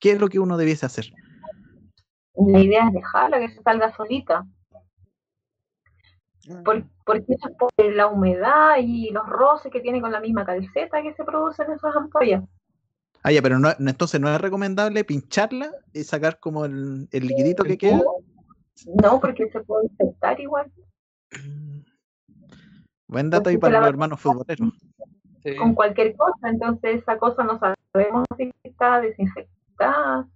¿Qué 0.00 0.12
es 0.12 0.20
lo 0.20 0.28
que 0.28 0.38
uno 0.38 0.56
debiese 0.56 0.86
hacer? 0.86 1.12
La 2.34 2.60
idea 2.60 2.86
es 2.88 2.94
dejarla 2.94 3.40
que 3.40 3.48
se 3.48 3.62
salga 3.62 3.94
solita. 3.96 4.46
Por- 6.64 6.84
porque 7.04 7.24
eso 7.28 7.48
es 7.48 7.56
por 7.56 7.70
la 7.78 8.06
humedad 8.08 8.76
y 8.80 9.10
los 9.10 9.26
roces 9.28 9.72
que 9.72 9.80
tiene 9.80 10.00
con 10.00 10.12
la 10.12 10.20
misma 10.20 10.44
calceta 10.44 11.02
que 11.02 11.14
se 11.14 11.24
producen 11.24 11.70
esas 11.72 11.96
ampollas. 11.96 12.44
Ah, 13.22 13.32
ya, 13.32 13.40
pero 13.40 13.58
no, 13.58 13.70
entonces 13.78 14.20
no 14.20 14.28
es 14.28 14.40
recomendable 14.40 15.02
pincharla 15.04 15.70
y 15.94 16.04
sacar 16.04 16.38
como 16.38 16.66
el, 16.66 17.08
el 17.10 17.26
liquidito 17.26 17.64
que 17.64 17.78
queda. 17.78 18.02
No, 19.02 19.20
porque 19.20 19.48
se 19.48 19.60
puede 19.60 19.86
infectar 19.86 20.38
igual. 20.40 20.70
Buen 23.08 23.30
dato 23.30 23.48
ahí 23.48 23.56
para 23.56 23.80
los 23.80 23.88
hermanos 23.88 24.20
futboleros. 24.20 24.72
Sí. 25.42 25.56
con 25.56 25.74
cualquier 25.74 26.16
cosa, 26.16 26.48
entonces 26.48 27.02
esa 27.02 27.18
cosa 27.18 27.44
no 27.44 27.58
sabemos 27.58 28.24
si 28.38 28.50
está 28.62 29.02
desinfectada, 29.02 30.26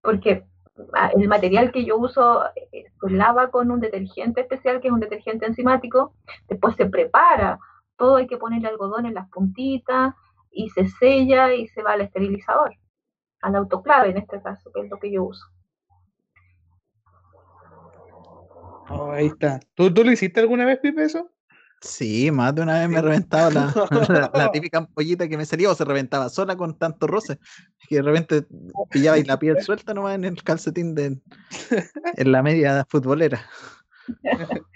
porque 0.00 0.46
el 1.14 1.28
material 1.28 1.70
que 1.70 1.84
yo 1.84 1.98
uso 1.98 2.44
eh, 2.72 2.86
se 3.00 3.10
lava 3.10 3.50
con 3.50 3.70
un 3.70 3.80
detergente 3.80 4.42
especial, 4.42 4.80
que 4.80 4.88
es 4.88 4.94
un 4.94 5.00
detergente 5.00 5.46
enzimático, 5.46 6.14
después 6.48 6.76
se 6.76 6.86
prepara, 6.86 7.58
todo 7.96 8.16
hay 8.16 8.26
que 8.26 8.38
ponerle 8.38 8.68
algodón 8.68 9.06
en 9.06 9.14
las 9.14 9.28
puntitas, 9.28 10.14
y 10.50 10.68
se 10.70 10.88
sella 10.88 11.54
y 11.54 11.66
se 11.68 11.82
va 11.82 11.92
al 11.92 12.02
esterilizador, 12.02 12.74
al 13.40 13.56
autoclave 13.56 14.10
en 14.10 14.18
este 14.18 14.40
caso, 14.42 14.70
que 14.72 14.82
es 14.82 14.90
lo 14.90 14.98
que 14.98 15.10
yo 15.10 15.24
uso. 15.24 15.46
Oh, 18.88 19.10
ahí 19.12 19.26
está. 19.26 19.60
¿Tú, 19.74 19.92
¿Tú 19.92 20.04
lo 20.04 20.12
hiciste 20.12 20.40
alguna 20.40 20.66
vez, 20.66 20.78
Pipe, 20.80 21.02
eso? 21.02 21.31
Sí, 21.84 22.30
más 22.30 22.54
de 22.54 22.62
una 22.62 22.78
vez 22.78 22.88
me 22.88 23.02
reventaba 23.02 23.50
la, 23.50 23.74
la- 24.08 24.30
la 24.32 24.50
típica 24.52 24.78
ampollita 24.78 25.28
que 25.28 25.36
me 25.36 25.44
salía 25.44 25.68
o 25.68 25.74
se 25.74 25.84
reventaba 25.84 26.28
sola 26.28 26.56
con 26.56 26.78
tanto 26.78 27.08
roce 27.08 27.38
que 27.88 27.96
de 27.96 28.02
repente 28.02 28.46
pillaba 28.88 29.18
y 29.18 29.24
la 29.24 29.36
piel 29.38 29.60
suelta 29.60 29.92
nomás 29.92 30.14
en 30.14 30.24
el 30.24 30.40
calcetín 30.44 30.94
de, 30.94 31.18
en 32.16 32.32
la 32.32 32.42
media 32.42 32.86
futbolera. 32.88 33.44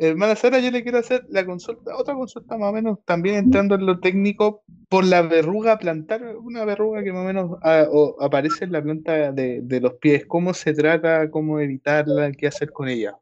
Hermana 0.00 0.36
Sara, 0.36 0.60
yo 0.60 0.70
le 0.70 0.84
quiero 0.84 0.98
hacer 0.98 1.26
la 1.28 1.44
consulta, 1.44 1.96
otra 1.96 2.14
consulta 2.14 2.56
más 2.56 2.70
o 2.70 2.72
menos, 2.72 2.98
también 3.04 3.34
entrando 3.34 3.74
en 3.74 3.84
lo 3.84 3.98
técnico, 3.98 4.62
por 4.88 5.04
la 5.04 5.22
verruga 5.22 5.76
plantar, 5.80 6.36
una 6.36 6.64
verruga 6.64 7.02
que 7.02 7.12
más 7.12 7.22
o 7.22 7.26
menos 7.26 7.58
ah, 7.62 7.84
o 7.90 8.16
aparece 8.22 8.64
en 8.66 8.72
la 8.72 8.80
planta 8.82 9.32
de, 9.32 9.60
de 9.62 9.80
los 9.80 9.94
pies. 9.94 10.24
¿Cómo 10.26 10.54
se 10.54 10.72
trata? 10.72 11.28
¿Cómo 11.32 11.58
evitarla? 11.58 12.30
¿Qué 12.30 12.46
hacer 12.46 12.70
con 12.70 12.88
ella? 12.88 13.16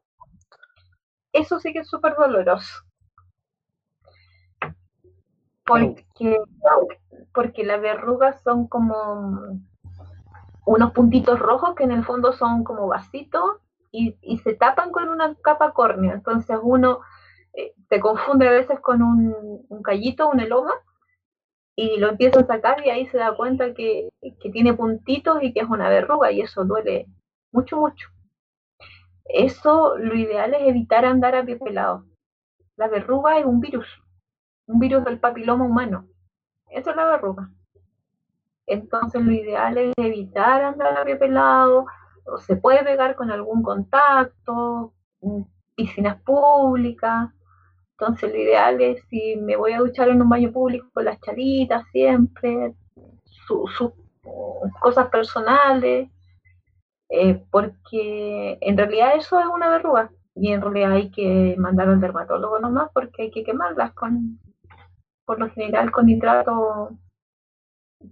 Eso 1.37 1.59
sí 1.59 1.71
que 1.71 1.79
es 1.79 1.87
súper 1.87 2.15
doloroso. 2.15 2.83
Porque, 5.65 6.37
porque 7.33 7.63
las 7.63 7.81
verrugas 7.81 8.41
son 8.41 8.67
como 8.67 9.59
unos 10.65 10.91
puntitos 10.93 11.39
rojos 11.39 11.75
que 11.75 11.83
en 11.83 11.91
el 11.91 12.03
fondo 12.05 12.33
son 12.33 12.63
como 12.63 12.87
vasitos 12.87 13.57
y, 13.91 14.15
se 14.43 14.53
tapan 14.53 14.91
con 14.91 15.09
una 15.09 15.35
capa 15.35 15.71
córnea. 15.73 16.13
Entonces 16.13 16.57
uno 16.61 17.01
eh, 17.53 17.73
se 17.89 17.99
confunde 17.99 18.47
a 18.47 18.51
veces 18.51 18.79
con 18.79 19.01
un, 19.03 19.65
un 19.69 19.83
callito, 19.83 20.29
un 20.29 20.39
eloma, 20.39 20.73
y 21.75 21.97
lo 21.97 22.09
empieza 22.09 22.39
a 22.39 22.47
sacar 22.47 22.83
y 22.85 22.89
ahí 22.89 23.05
se 23.07 23.19
da 23.19 23.35
cuenta 23.35 23.73
que, 23.75 24.09
que 24.21 24.49
tiene 24.49 24.73
puntitos 24.73 25.43
y 25.43 25.53
que 25.53 25.59
es 25.59 25.69
una 25.69 25.89
verruga 25.89 26.31
y 26.31 26.41
eso 26.41 26.65
duele 26.65 27.07
mucho, 27.51 27.77
mucho. 27.77 28.09
Eso 29.29 29.97
lo 29.97 30.15
ideal 30.15 30.53
es 30.53 30.61
evitar 30.67 31.05
andar 31.05 31.35
a 31.35 31.45
pie 31.45 31.57
pelado. 31.57 32.05
La 32.75 32.87
verruga 32.87 33.39
es 33.39 33.45
un 33.45 33.59
virus, 33.59 33.87
un 34.67 34.79
virus 34.79 35.03
del 35.03 35.19
papiloma 35.19 35.65
humano. 35.65 36.07
Eso 36.69 36.91
es 36.91 36.95
la 36.95 37.05
verruga. 37.05 37.49
Entonces 38.65 39.21
lo 39.21 39.31
ideal 39.31 39.77
es 39.77 39.93
evitar 39.97 40.61
andar 40.61 40.97
a 40.97 41.05
pie 41.05 41.15
pelado, 41.15 41.85
o 42.25 42.37
se 42.37 42.57
puede 42.57 42.83
pegar 42.83 43.15
con 43.15 43.31
algún 43.31 43.63
contacto, 43.63 44.93
mm, 45.21 45.41
piscinas 45.75 46.21
públicas. 46.21 47.29
Entonces 47.91 48.31
lo 48.31 48.37
ideal 48.37 48.79
es 48.81 49.03
si 49.09 49.37
me 49.37 49.55
voy 49.55 49.73
a 49.73 49.79
duchar 49.79 50.09
en 50.09 50.21
un 50.21 50.29
baño 50.29 50.51
público 50.51 50.87
con 50.93 51.05
las 51.05 51.19
chalitas 51.21 51.83
siempre, 51.91 52.75
sus 53.25 53.73
su, 53.75 53.93
cosas 54.81 55.07
personales, 55.09 56.09
eh, 57.09 57.43
porque 57.51 58.57
en 58.61 58.77
realidad 58.77 59.15
eso 59.15 59.39
es 59.39 59.45
una 59.47 59.69
verruga. 59.69 60.11
y 60.35 60.51
en 60.51 60.61
realidad 60.61 60.91
hay 60.91 61.09
que 61.09 61.55
mandar 61.57 61.89
al 61.89 62.01
dermatólogo 62.01 62.59
nomás 62.59 62.91
porque 62.93 63.23
hay 63.23 63.31
que 63.31 63.43
quemarlas 63.43 63.93
con, 63.93 64.39
por 65.25 65.39
lo 65.39 65.49
general 65.49 65.91
con 65.91 66.05
nitrato, 66.05 66.91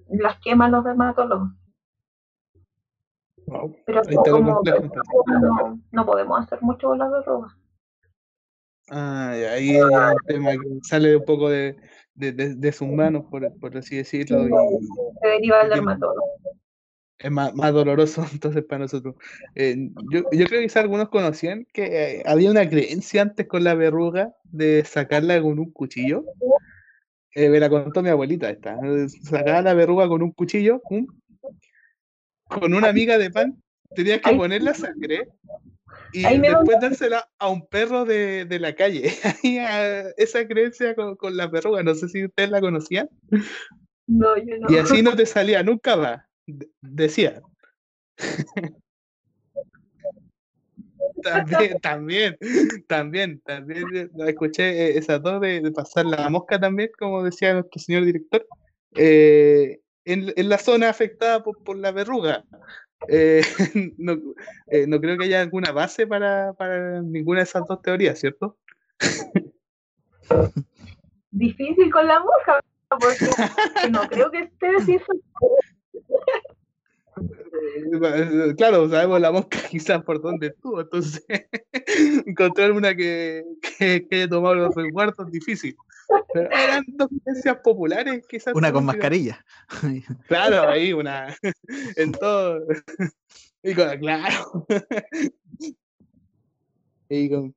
las 0.10 0.40
queman 0.40 0.72
los 0.72 0.84
dermatólogos. 0.84 1.50
Pero 3.86 4.02
como, 4.24 4.62
no, 4.64 5.80
no, 5.92 6.06
podemos 6.06 6.40
hacer 6.40 6.62
mucho 6.64 6.88
con 6.88 6.98
las 6.98 7.12
verrugas. 7.12 7.54
Ah, 8.90 9.32
ahí 9.32 9.76
es 9.76 9.84
un 9.84 10.18
tema 10.26 10.52
que 10.52 10.80
sale 10.82 11.16
un 11.16 11.26
poco 11.26 11.50
de, 11.50 11.76
de, 12.16 12.32
de, 12.32 12.72
sus 12.72 12.88
manos, 12.88 13.26
por, 13.30 13.48
por 13.60 13.78
así 13.78 13.98
decirlo. 13.98 14.40
se 15.22 15.28
deriva 15.28 15.62
al 15.62 15.70
dermatólogo 15.70 16.26
es 17.20 17.32
más, 17.32 17.54
más, 17.56 17.74
doloroso 17.74 18.26
entonces 18.32 18.64
para 18.64 18.80
nosotros. 18.80 19.16
Eh, 19.56 19.90
yo, 20.12 20.24
yo, 20.32 20.46
creo 20.46 20.60
que 20.60 20.64
quizás 20.64 20.84
algunos 20.84 21.10
conocían 21.10 21.66
que 21.74 22.20
eh, 22.20 22.24
había 22.26 22.52
una 22.52 22.68
creencia 22.68 23.22
antes 23.22 23.48
con 23.48 23.64
la 23.64 23.76
verruga 23.76 24.34
de 24.44 24.84
sacarla 24.86 25.42
con 25.42 25.60
un 25.60 25.72
cuchillo. 25.72 26.26
Eh, 27.34 27.50
me 27.50 27.60
la 27.60 27.70
contó 27.70 28.02
mi 28.02 28.10
abuelita 28.10 28.50
esta. 28.50 28.78
Sacaba 29.24 29.62
la 29.62 29.74
verruga 29.74 30.08
con 30.08 30.22
un 30.22 30.32
cuchillo, 30.32 30.82
con 30.82 32.74
una 32.74 32.94
miga 32.94 33.18
de 33.18 33.30
pan, 33.30 33.62
tenías 33.94 34.22
que 34.22 34.36
poner 34.36 34.64
la 34.64 34.74
sangre 34.74 35.28
y 36.14 36.24
después 36.40 36.80
dársela 36.80 37.28
a 37.40 37.50
un 37.50 37.68
perro 37.68 38.06
de, 38.06 38.46
de 38.46 38.60
la 38.60 38.74
calle. 38.74 39.12
esa 40.18 40.48
creencia 40.48 40.96
con, 40.96 41.16
con 41.18 41.36
la 41.36 41.48
verruga, 41.48 41.84
no 41.84 41.94
sé 41.94 42.08
si 42.08 42.24
ustedes 42.24 42.50
la 42.50 42.62
conocían. 42.62 43.10
No, 44.08 44.38
yo 44.38 44.58
no. 44.60 44.72
Y 44.72 44.78
así 44.78 45.02
no 45.02 45.16
te 45.16 45.26
salía 45.26 45.64
nunca 45.64 45.96
va 45.96 46.25
decía. 46.82 47.42
también, 51.24 51.80
también, 51.80 52.38
también, 52.88 53.40
también 53.42 54.12
escuché 54.28 54.88
eh, 54.88 54.98
esas 54.98 55.22
dos 55.22 55.42
de, 55.42 55.72
pasar 55.72 56.06
la 56.06 56.30
mosca 56.30 56.60
también, 56.60 56.92
como 56.98 57.24
decía 57.24 57.54
nuestro 57.54 57.80
señor 57.82 58.06
director, 58.06 58.46
eh, 58.96 59.80
en, 60.06 60.34
en, 60.36 60.50
la 60.50 60.58
zona 60.58 60.90
afectada 60.90 61.44
por, 61.44 61.64
por 61.64 61.78
la 61.78 61.92
verruga. 61.92 62.44
Eh, 63.08 63.42
no, 63.98 64.16
no, 64.88 65.02
creo 65.02 65.18
que 65.18 65.26
haya 65.26 65.42
alguna 65.42 65.72
base 65.72 66.08
para, 66.08 66.54
para, 66.54 67.02
ninguna 67.02 67.40
de 67.40 67.46
esas 67.46 67.66
dos 67.68 67.82
teorías, 67.82 68.20
¿cierto? 68.20 68.58
Difícil 71.32 71.92
con 71.92 72.08
la 72.08 72.20
mosca, 72.20 72.64
porque 72.90 73.92
no 73.92 74.08
creo 74.08 74.32
que 74.32 74.40
esté 74.40 74.68
así 74.78 74.98
Claro, 78.58 78.90
sabemos 78.90 79.22
la 79.22 79.32
mosca 79.32 79.58
quizás 79.70 80.04
por 80.04 80.22
dónde 80.22 80.48
estuvo, 80.48 80.82
entonces 80.82 81.26
encontrar 82.26 82.72
una 82.72 82.96
que, 82.96 83.44
que, 83.78 84.08
haya 84.12 84.28
tomado 84.28 84.56
los 84.56 84.76
resguardos 84.76 85.32
difícil. 85.32 85.76
Pero 86.34 86.52
eran 86.52 86.84
dos 86.88 87.10
creencias 87.24 87.58
populares, 87.64 88.26
quizás. 88.28 88.54
Una 88.54 88.72
con 88.72 88.86
mascarilla. 88.86 89.44
Claro, 90.28 90.70
ahí 90.70 90.94
una. 90.94 91.36
En 91.96 92.12
todo. 92.12 92.64
Y 93.64 93.74
con, 93.74 93.98
claro. 93.98 94.68
Y 97.10 97.30
con, 97.30 97.56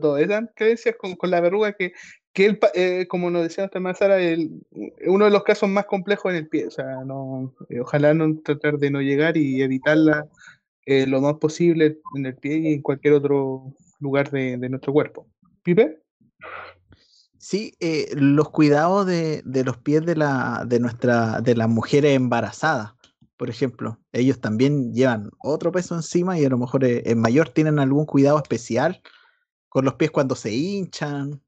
todo. 0.00 0.18
Eran 0.18 0.50
creencias 0.54 0.94
con, 0.96 1.16
con 1.16 1.30
la 1.30 1.40
verruga 1.40 1.72
que 1.72 1.92
que 2.32 2.46
él, 2.46 2.60
eh, 2.74 3.06
como 3.08 3.30
nos 3.30 3.42
decía 3.42 3.70
Sara, 3.94 4.20
el, 4.20 4.62
uno 5.06 5.24
de 5.24 5.30
los 5.30 5.42
casos 5.42 5.68
más 5.68 5.86
complejos 5.86 6.30
en 6.30 6.38
el 6.38 6.48
pie. 6.48 6.66
O 6.66 6.70
sea, 6.70 7.04
no, 7.04 7.54
eh, 7.68 7.80
ojalá 7.80 8.14
no 8.14 8.38
tratar 8.40 8.78
de 8.78 8.90
no 8.90 9.00
llegar 9.00 9.36
y 9.36 9.62
evitarla 9.62 10.28
eh, 10.86 11.06
lo 11.06 11.20
más 11.20 11.34
posible 11.34 11.98
en 12.14 12.26
el 12.26 12.36
pie 12.36 12.58
y 12.58 12.72
en 12.74 12.82
cualquier 12.82 13.14
otro 13.14 13.74
lugar 13.98 14.30
de, 14.30 14.56
nuestro 14.56 14.92
cuerpo. 14.92 15.26
¿Pipe? 15.62 16.02
Sí, 17.38 17.74
los 18.12 18.50
cuidados 18.50 19.06
de, 19.06 19.42
de, 19.44 19.64
los 19.64 19.78
pies 19.78 20.04
de 20.04 20.14
la, 20.14 20.64
de 20.66 20.78
nuestra, 20.78 21.40
de 21.40 21.56
las 21.56 21.68
mujeres 21.68 22.14
embarazadas, 22.14 22.92
por 23.36 23.48
ejemplo, 23.48 23.98
ellos 24.12 24.40
también 24.40 24.92
llevan 24.92 25.30
otro 25.38 25.72
peso 25.72 25.94
encima 25.94 26.38
y 26.38 26.44
a 26.44 26.50
lo 26.50 26.58
mejor 26.58 26.84
en 26.84 27.18
mayor 27.18 27.48
tienen 27.48 27.78
algún 27.78 28.04
cuidado 28.04 28.36
especial 28.36 29.00
con 29.70 29.86
los 29.86 29.94
pies 29.94 30.10
cuando 30.10 30.34
se 30.34 30.52
hinchan 30.52 31.40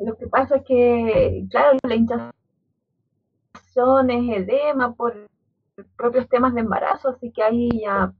lo 0.00 0.16
que 0.16 0.26
pasa 0.26 0.56
es 0.56 0.64
que, 0.64 1.46
claro, 1.50 1.78
la 1.82 1.94
hinchazón 1.94 2.32
es 4.10 4.38
edema 4.38 4.94
por 4.94 5.28
propios 5.96 6.28
temas 6.28 6.54
de 6.54 6.60
embarazo, 6.60 7.10
así 7.10 7.30
que 7.32 7.42
ahí 7.42 7.68
ya 7.82 8.12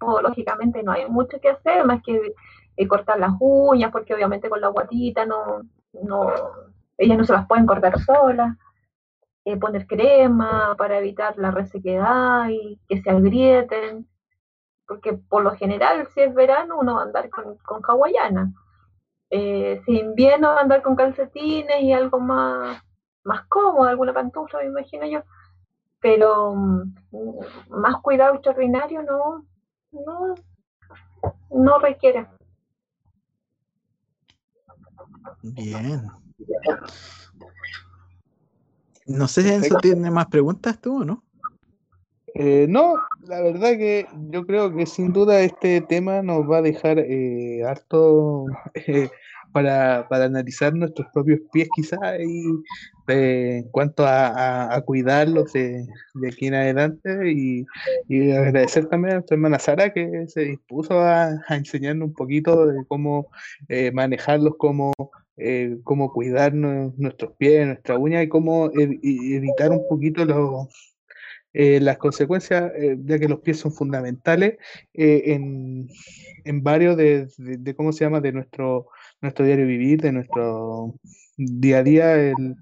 lógicamente 0.00 0.82
no 0.82 0.92
hay 0.92 1.08
mucho 1.08 1.40
que 1.40 1.48
hacer 1.50 1.84
más 1.84 2.02
que 2.02 2.34
eh, 2.76 2.88
cortar 2.88 3.18
las 3.18 3.32
uñas, 3.40 3.92
porque 3.92 4.14
obviamente 4.14 4.48
con 4.48 4.60
la 4.60 4.68
guatita 4.68 5.24
no, 5.26 5.62
no, 5.92 6.28
ellas 6.98 7.18
no 7.18 7.24
se 7.24 7.32
las 7.32 7.46
pueden 7.46 7.66
cortar 7.66 7.98
solas, 8.00 8.56
eh, 9.44 9.56
poner 9.56 9.86
crema 9.86 10.74
para 10.76 10.98
evitar 10.98 11.36
la 11.38 11.50
resequedad 11.50 12.48
y 12.50 12.80
que 12.88 13.00
se 13.02 13.10
agrieten, 13.10 14.08
porque 14.86 15.14
por 15.14 15.42
lo 15.42 15.52
general 15.52 16.06
si 16.14 16.20
es 16.20 16.34
verano 16.34 16.78
uno 16.78 16.96
va 16.96 17.02
a 17.02 17.04
andar 17.04 17.30
con, 17.30 17.56
con 17.58 17.82
hawaiana 17.84 18.52
eh, 19.34 19.80
si 19.86 19.98
invierno 19.98 20.50
andar 20.50 20.82
con 20.82 20.94
calcetines 20.94 21.80
y 21.80 21.90
algo 21.90 22.20
más, 22.20 22.82
más 23.24 23.46
cómodo, 23.46 23.88
alguna 23.88 24.12
pantufla, 24.12 24.58
me 24.58 24.66
imagino 24.66 25.06
yo. 25.06 25.22
Pero 26.00 26.54
mm, 26.54 26.94
más 27.70 27.96
cuidado 28.02 28.34
extraordinario 28.34 29.02
no, 29.02 29.46
no, 29.92 30.34
no 31.50 31.78
requiere. 31.78 32.26
Bien. 35.42 36.10
No 39.06 39.26
sé 39.28 39.42
si 39.42 39.66
eso 39.66 39.78
tiene 39.78 40.10
más 40.10 40.26
preguntas 40.26 40.78
tú 40.78 41.00
o 41.00 41.04
no. 41.06 41.24
Eh, 42.34 42.66
no, 42.68 42.96
la 43.24 43.40
verdad 43.40 43.72
que 43.72 44.06
yo 44.30 44.44
creo 44.44 44.74
que 44.74 44.84
sin 44.84 45.12
duda 45.12 45.40
este 45.40 45.80
tema 45.80 46.20
nos 46.22 46.50
va 46.50 46.58
a 46.58 46.62
dejar 46.62 46.98
eh, 46.98 47.62
harto 47.64 48.46
eh, 48.74 49.10
para, 49.52 50.06
para, 50.08 50.24
analizar 50.26 50.74
nuestros 50.74 51.08
propios 51.12 51.40
pies 51.52 51.68
quizás 51.74 51.98
y 52.20 52.44
en 53.08 53.68
cuanto 53.70 54.06
a, 54.06 54.74
a, 54.74 54.80
cuidarlos 54.82 55.52
de, 55.52 55.86
de, 56.14 56.28
aquí 56.28 56.46
en 56.46 56.54
adelante 56.54 57.30
y, 57.30 57.66
y, 58.08 58.32
agradecer 58.32 58.86
también 58.86 59.12
a 59.12 59.14
nuestra 59.16 59.34
hermana 59.34 59.58
Sara 59.58 59.92
que 59.92 60.26
se 60.28 60.42
dispuso 60.42 61.00
a, 61.00 61.30
a 61.46 61.56
enseñarnos 61.56 62.08
un 62.08 62.14
poquito 62.14 62.66
de 62.66 62.84
cómo 62.86 63.28
manejarlos, 63.92 64.54
cómo 64.58 64.92
cómo 65.82 66.12
cuidar 66.12 66.54
nuestros 66.54 67.32
pies, 67.36 67.66
nuestra 67.66 67.98
uña 67.98 68.22
y 68.22 68.28
cómo 68.28 68.70
evitar 68.74 69.72
un 69.72 69.88
poquito 69.88 70.24
los, 70.24 70.68
eh, 71.54 71.80
las 71.80 71.98
consecuencias, 71.98 72.72
eh, 72.76 72.96
ya 73.04 73.18
que 73.18 73.28
los 73.28 73.40
pies 73.40 73.58
son 73.58 73.72
fundamentales 73.72 74.56
eh, 74.94 75.22
en, 75.26 75.86
en, 76.44 76.62
varios 76.62 76.96
de, 76.96 77.28
de, 77.36 77.74
cómo 77.74 77.92
se 77.92 78.04
llama, 78.04 78.22
de 78.22 78.32
nuestro, 78.32 78.88
nuestro 79.22 79.46
diario 79.46 79.66
vivir, 79.66 80.00
de 80.00 80.12
nuestro 80.12 80.94
día 81.36 81.78
a 81.78 81.82
día, 81.82 82.14
el, 82.14 82.56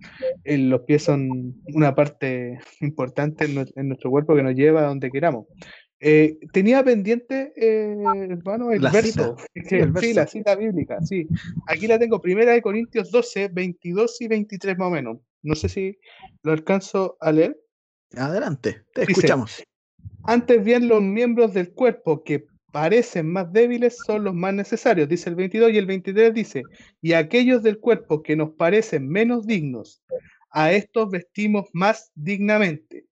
el, 0.44 0.70
los 0.70 0.82
pies 0.82 1.04
son 1.04 1.60
una 1.74 1.94
parte 1.94 2.60
importante 2.80 3.46
en, 3.46 3.66
en, 3.74 3.88
nuestro 3.88 4.10
cuerpo 4.10 4.36
que 4.36 4.42
nos 4.42 4.54
lleva 4.54 4.82
a 4.82 4.88
donde 4.88 5.10
queramos. 5.10 5.46
tenía 6.52 6.84
pendiente, 6.84 7.52
hermano, 7.56 8.70
el 8.72 8.82
la 8.82 8.90
verso, 8.90 9.36
cita. 9.36 9.68
Sí, 9.68 9.76
el 9.76 9.96
sí, 9.98 10.14
la 10.14 10.26
cita 10.26 10.54
bíblica, 10.54 11.00
sí. 11.00 11.26
Aquí 11.66 11.86
la 11.86 11.98
tengo, 11.98 12.20
primera 12.20 12.52
de 12.52 12.62
Corintios 12.62 13.10
12, 13.10 13.48
22 13.48 14.20
y 14.20 14.28
23 14.28 14.78
más 14.78 14.88
o 14.88 14.90
menos. 14.90 15.18
No 15.42 15.54
sé 15.54 15.68
si 15.68 15.98
lo 16.42 16.52
alcanzo 16.52 17.16
a 17.20 17.32
leer. 17.32 17.58
Adelante, 18.16 18.84
te 18.92 19.02
Dice, 19.02 19.12
escuchamos. 19.12 19.62
Antes 20.24 20.62
bien 20.62 20.88
los 20.88 21.00
miembros 21.00 21.54
del 21.54 21.72
cuerpo 21.72 22.22
que 22.22 22.46
parecen 22.70 23.30
más 23.30 23.52
débiles 23.52 23.98
son 24.06 24.24
los 24.24 24.34
más 24.34 24.54
necesarios, 24.54 25.08
dice 25.08 25.28
el 25.28 25.36
22 25.36 25.72
y 25.72 25.78
el 25.78 25.86
23 25.86 26.34
dice, 26.34 26.62
y 27.00 27.12
aquellos 27.12 27.62
del 27.62 27.78
cuerpo 27.78 28.22
que 28.22 28.36
nos 28.36 28.50
parecen 28.50 29.08
menos 29.08 29.46
dignos, 29.46 30.02
a 30.50 30.72
estos 30.72 31.10
vestimos 31.10 31.68
más 31.72 32.10
dignamente, 32.14 33.06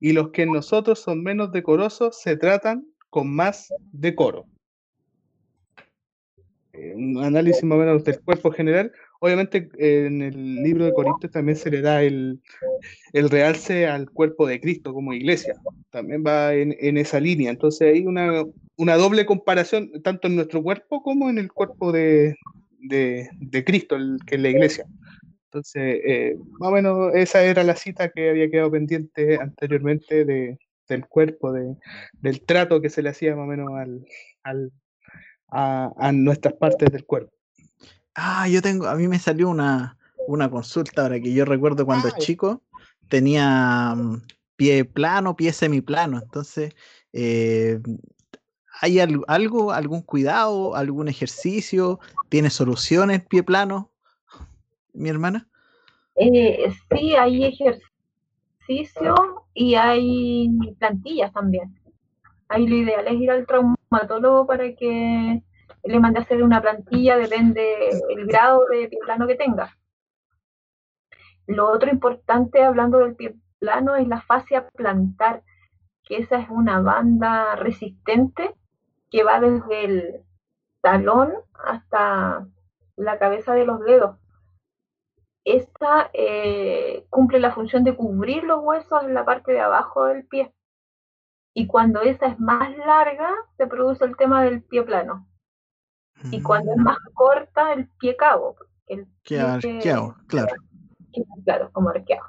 y 0.00 0.12
los 0.12 0.30
que 0.30 0.42
en 0.42 0.52
nosotros 0.52 1.00
son 1.00 1.22
menos 1.22 1.52
decorosos 1.52 2.20
se 2.20 2.36
tratan 2.36 2.86
con 3.10 3.34
más 3.34 3.72
decoro. 3.92 4.46
Eh, 6.72 6.92
un 6.94 7.22
análisis 7.22 7.62
más 7.62 7.76
o 7.76 7.80
menos 7.80 8.04
del 8.04 8.20
cuerpo 8.20 8.50
general, 8.50 8.92
Obviamente 9.24 9.70
en 9.78 10.20
el 10.20 10.56
libro 10.56 10.84
de 10.84 10.92
Corintios 10.92 11.32
también 11.32 11.56
se 11.56 11.70
le 11.70 11.80
da 11.80 12.02
el, 12.02 12.42
el 13.14 13.30
realce 13.30 13.86
al 13.86 14.10
cuerpo 14.10 14.46
de 14.46 14.60
Cristo 14.60 14.92
como 14.92 15.14
iglesia, 15.14 15.54
también 15.88 16.22
va 16.26 16.52
en, 16.52 16.76
en 16.78 16.98
esa 16.98 17.20
línea. 17.20 17.50
Entonces 17.50 17.94
hay 17.94 18.04
una, 18.04 18.44
una, 18.76 18.96
doble 18.98 19.24
comparación 19.24 19.90
tanto 20.02 20.28
en 20.28 20.36
nuestro 20.36 20.62
cuerpo 20.62 21.02
como 21.02 21.30
en 21.30 21.38
el 21.38 21.50
cuerpo 21.50 21.90
de, 21.90 22.36
de, 22.80 23.64
Cristo, 23.64 23.96
que 24.26 24.34
es 24.34 24.40
la 24.42 24.50
iglesia. 24.50 24.84
Entonces, 25.46 26.02
eh, 26.04 26.36
más 26.60 26.68
o 26.68 26.72
menos 26.72 27.14
esa 27.14 27.42
era 27.44 27.64
la 27.64 27.76
cita 27.76 28.10
que 28.10 28.28
había 28.28 28.50
quedado 28.50 28.72
pendiente 28.72 29.38
anteriormente 29.40 30.26
de, 30.26 30.58
del 30.86 31.06
cuerpo, 31.06 31.50
de, 31.50 31.74
del 32.20 32.42
trato 32.42 32.82
que 32.82 32.90
se 32.90 33.00
le 33.00 33.08
hacía 33.08 33.34
más 33.34 33.44
o 33.44 33.48
menos 33.48 33.72
al, 33.72 34.04
al, 34.42 34.70
a 35.48 36.12
nuestras 36.12 36.52
partes 36.52 36.92
del 36.92 37.06
cuerpo. 37.06 37.33
Ah, 38.14 38.48
yo 38.48 38.62
tengo, 38.62 38.86
a 38.86 38.94
mí 38.94 39.08
me 39.08 39.18
salió 39.18 39.48
una, 39.48 39.96
una 40.26 40.48
consulta 40.50 41.02
ahora 41.02 41.20
que 41.20 41.32
yo 41.32 41.44
recuerdo 41.44 41.84
cuando 41.84 42.08
chico 42.18 42.62
tenía 43.08 43.94
mm, 43.96 44.22
pie 44.56 44.84
plano, 44.84 45.36
pie 45.36 45.52
semiplano. 45.52 46.18
Entonces, 46.18 46.74
eh, 47.12 47.80
¿hay 48.80 49.00
al- 49.00 49.24
algo, 49.26 49.72
algún 49.72 50.02
cuidado, 50.02 50.76
algún 50.76 51.08
ejercicio? 51.08 51.98
¿Tiene 52.28 52.50
solución 52.50 53.10
el 53.10 53.22
pie 53.24 53.42
plano, 53.42 53.90
mi 54.92 55.08
hermana? 55.08 55.48
Eh, 56.16 56.72
sí, 56.90 57.16
hay 57.16 57.44
ejercicio 57.44 57.84
y 59.52 59.74
hay 59.74 60.48
plantillas 60.78 61.32
también. 61.32 61.74
Ahí 62.48 62.66
lo 62.66 62.76
ideal 62.76 63.06
es 63.08 63.14
ir 63.14 63.30
al 63.30 63.46
traumatólogo 63.46 64.46
para 64.46 64.72
que 64.76 65.42
le 65.84 66.00
mande 66.00 66.18
a 66.18 66.22
hacer 66.22 66.42
una 66.42 66.60
plantilla, 66.62 67.16
depende 67.16 67.90
el 68.08 68.26
grado 68.26 68.66
de 68.66 68.88
pie 68.88 68.98
plano 69.04 69.26
que 69.26 69.36
tenga. 69.36 69.76
Lo 71.46 71.70
otro 71.70 71.90
importante, 71.90 72.62
hablando 72.62 72.98
del 72.98 73.14
pie 73.16 73.36
plano, 73.58 73.94
es 73.96 74.08
la 74.08 74.22
fascia 74.22 74.68
plantar, 74.68 75.42
que 76.04 76.16
esa 76.16 76.38
es 76.38 76.48
una 76.48 76.80
banda 76.80 77.54
resistente 77.56 78.54
que 79.10 79.24
va 79.24 79.40
desde 79.40 79.84
el 79.84 80.24
talón 80.80 81.34
hasta 81.52 82.46
la 82.96 83.18
cabeza 83.18 83.54
de 83.54 83.66
los 83.66 83.80
dedos. 83.80 84.16
Esta 85.44 86.10
eh, 86.14 87.06
cumple 87.10 87.38
la 87.38 87.52
función 87.52 87.84
de 87.84 87.94
cubrir 87.94 88.44
los 88.44 88.60
huesos 88.62 89.02
en 89.02 89.12
la 89.12 89.26
parte 89.26 89.52
de 89.52 89.60
abajo 89.60 90.06
del 90.06 90.26
pie. 90.26 90.54
Y 91.52 91.66
cuando 91.66 92.00
esa 92.00 92.26
es 92.26 92.40
más 92.40 92.74
larga, 92.78 93.30
se 93.58 93.66
produce 93.66 94.04
el 94.04 94.16
tema 94.16 94.42
del 94.42 94.62
pie 94.62 94.82
plano. 94.82 95.26
Y 96.30 96.42
cuando 96.42 96.72
es 96.72 96.78
más 96.78 96.98
corta, 97.14 97.72
el 97.72 97.88
pie 97.98 98.16
cabo. 98.16 98.56
El 98.86 99.06
qué 99.22 99.36
pie- 99.36 99.40
arqueado, 99.76 100.16
claro. 100.26 100.54
Claro, 101.44 101.70
como 101.72 101.90
arqueado. 101.90 102.26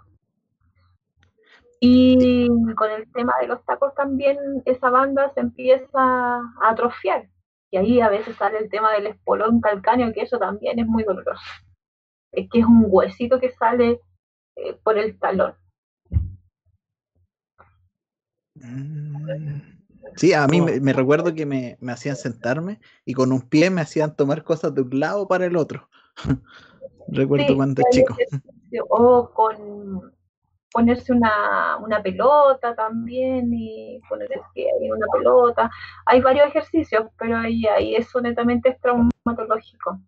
Y 1.79 2.47
con 2.75 2.91
el 2.91 3.11
tema 3.11 3.33
de 3.41 3.47
los 3.47 3.63
tacos 3.65 3.93
también 3.95 4.37
esa 4.65 4.89
banda 4.89 5.31
se 5.33 5.41
empieza 5.41 5.87
a 5.95 6.41
atrofiar. 6.61 7.29
Y 7.71 7.77
ahí 7.77 8.01
a 8.01 8.09
veces 8.09 8.35
sale 8.37 8.57
el 8.59 8.69
tema 8.69 8.91
del 8.93 9.07
espolón 9.07 9.59
calcáneo, 9.59 10.13
que 10.13 10.21
eso 10.21 10.37
también 10.39 10.79
es 10.79 10.87
muy 10.87 11.03
doloroso. 11.03 11.41
Es 12.31 12.49
que 12.49 12.59
es 12.59 12.65
un 12.65 12.85
huesito 12.87 13.39
que 13.39 13.51
sale 13.51 13.99
eh, 14.55 14.73
por 14.83 14.97
el 14.97 15.17
talón. 15.19 15.55
Mm. 18.55 19.74
Sí, 20.16 20.34
a 20.34 20.47
mí 20.47 20.61
me, 20.61 20.80
me 20.80 20.93
recuerdo 20.93 21.34
que 21.34 21.45
me, 21.45 21.78
me 21.82 21.91
hacían 21.91 22.16
sentarme 22.16 22.80
y 23.03 23.13
con 23.13 23.32
un 23.32 23.41
pie 23.41 23.70
me 23.70 23.82
hacían 23.82 24.16
tomar 24.16 24.43
cosas 24.43 24.74
de 24.74 24.82
un 24.82 24.99
lado 24.99 25.28
para 25.28 25.45
el 25.45 25.57
otro. 25.57 25.89
Recuerdo 27.07 27.47
Sí, 27.47 27.55
cuando 27.55 27.84
chico. 27.91 28.16
O 28.89 29.30
con 29.32 30.13
ponerse 30.72 31.13
una, 31.13 31.78
una 31.78 32.03
pelota 32.03 32.76
también 32.76 33.49
y 33.53 34.01
poner 34.09 34.32
el 34.34 34.41
pie 34.53 34.68
en 34.82 34.91
una 34.91 35.07
pelota. 35.13 35.72
Hay 36.05 36.22
varios 36.22 36.47
ejercicios, 36.47 37.07
pero 37.18 37.38
ahí, 37.38 37.66
ahí 37.68 37.95
eso 37.95 38.20
netamente 38.20 38.70
es 38.70 38.82
traumatológico, 38.82 39.99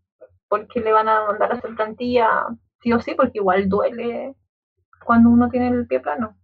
porque 0.50 0.82
le 0.82 0.92
van 0.92 1.08
a 1.08 1.28
mandar 1.28 1.52
a 1.52 1.56
hacer 1.56 1.74
plantilla 1.76 2.48
sí 2.82 2.92
o 2.92 3.00
sí, 3.00 3.14
porque 3.16 3.38
igual 3.38 3.70
duele 3.70 4.36
cuando 5.06 5.30
uno 5.30 5.50
tiene 5.50 5.70
el 5.70 5.88
pie 5.88 6.02
plano. 6.02 6.36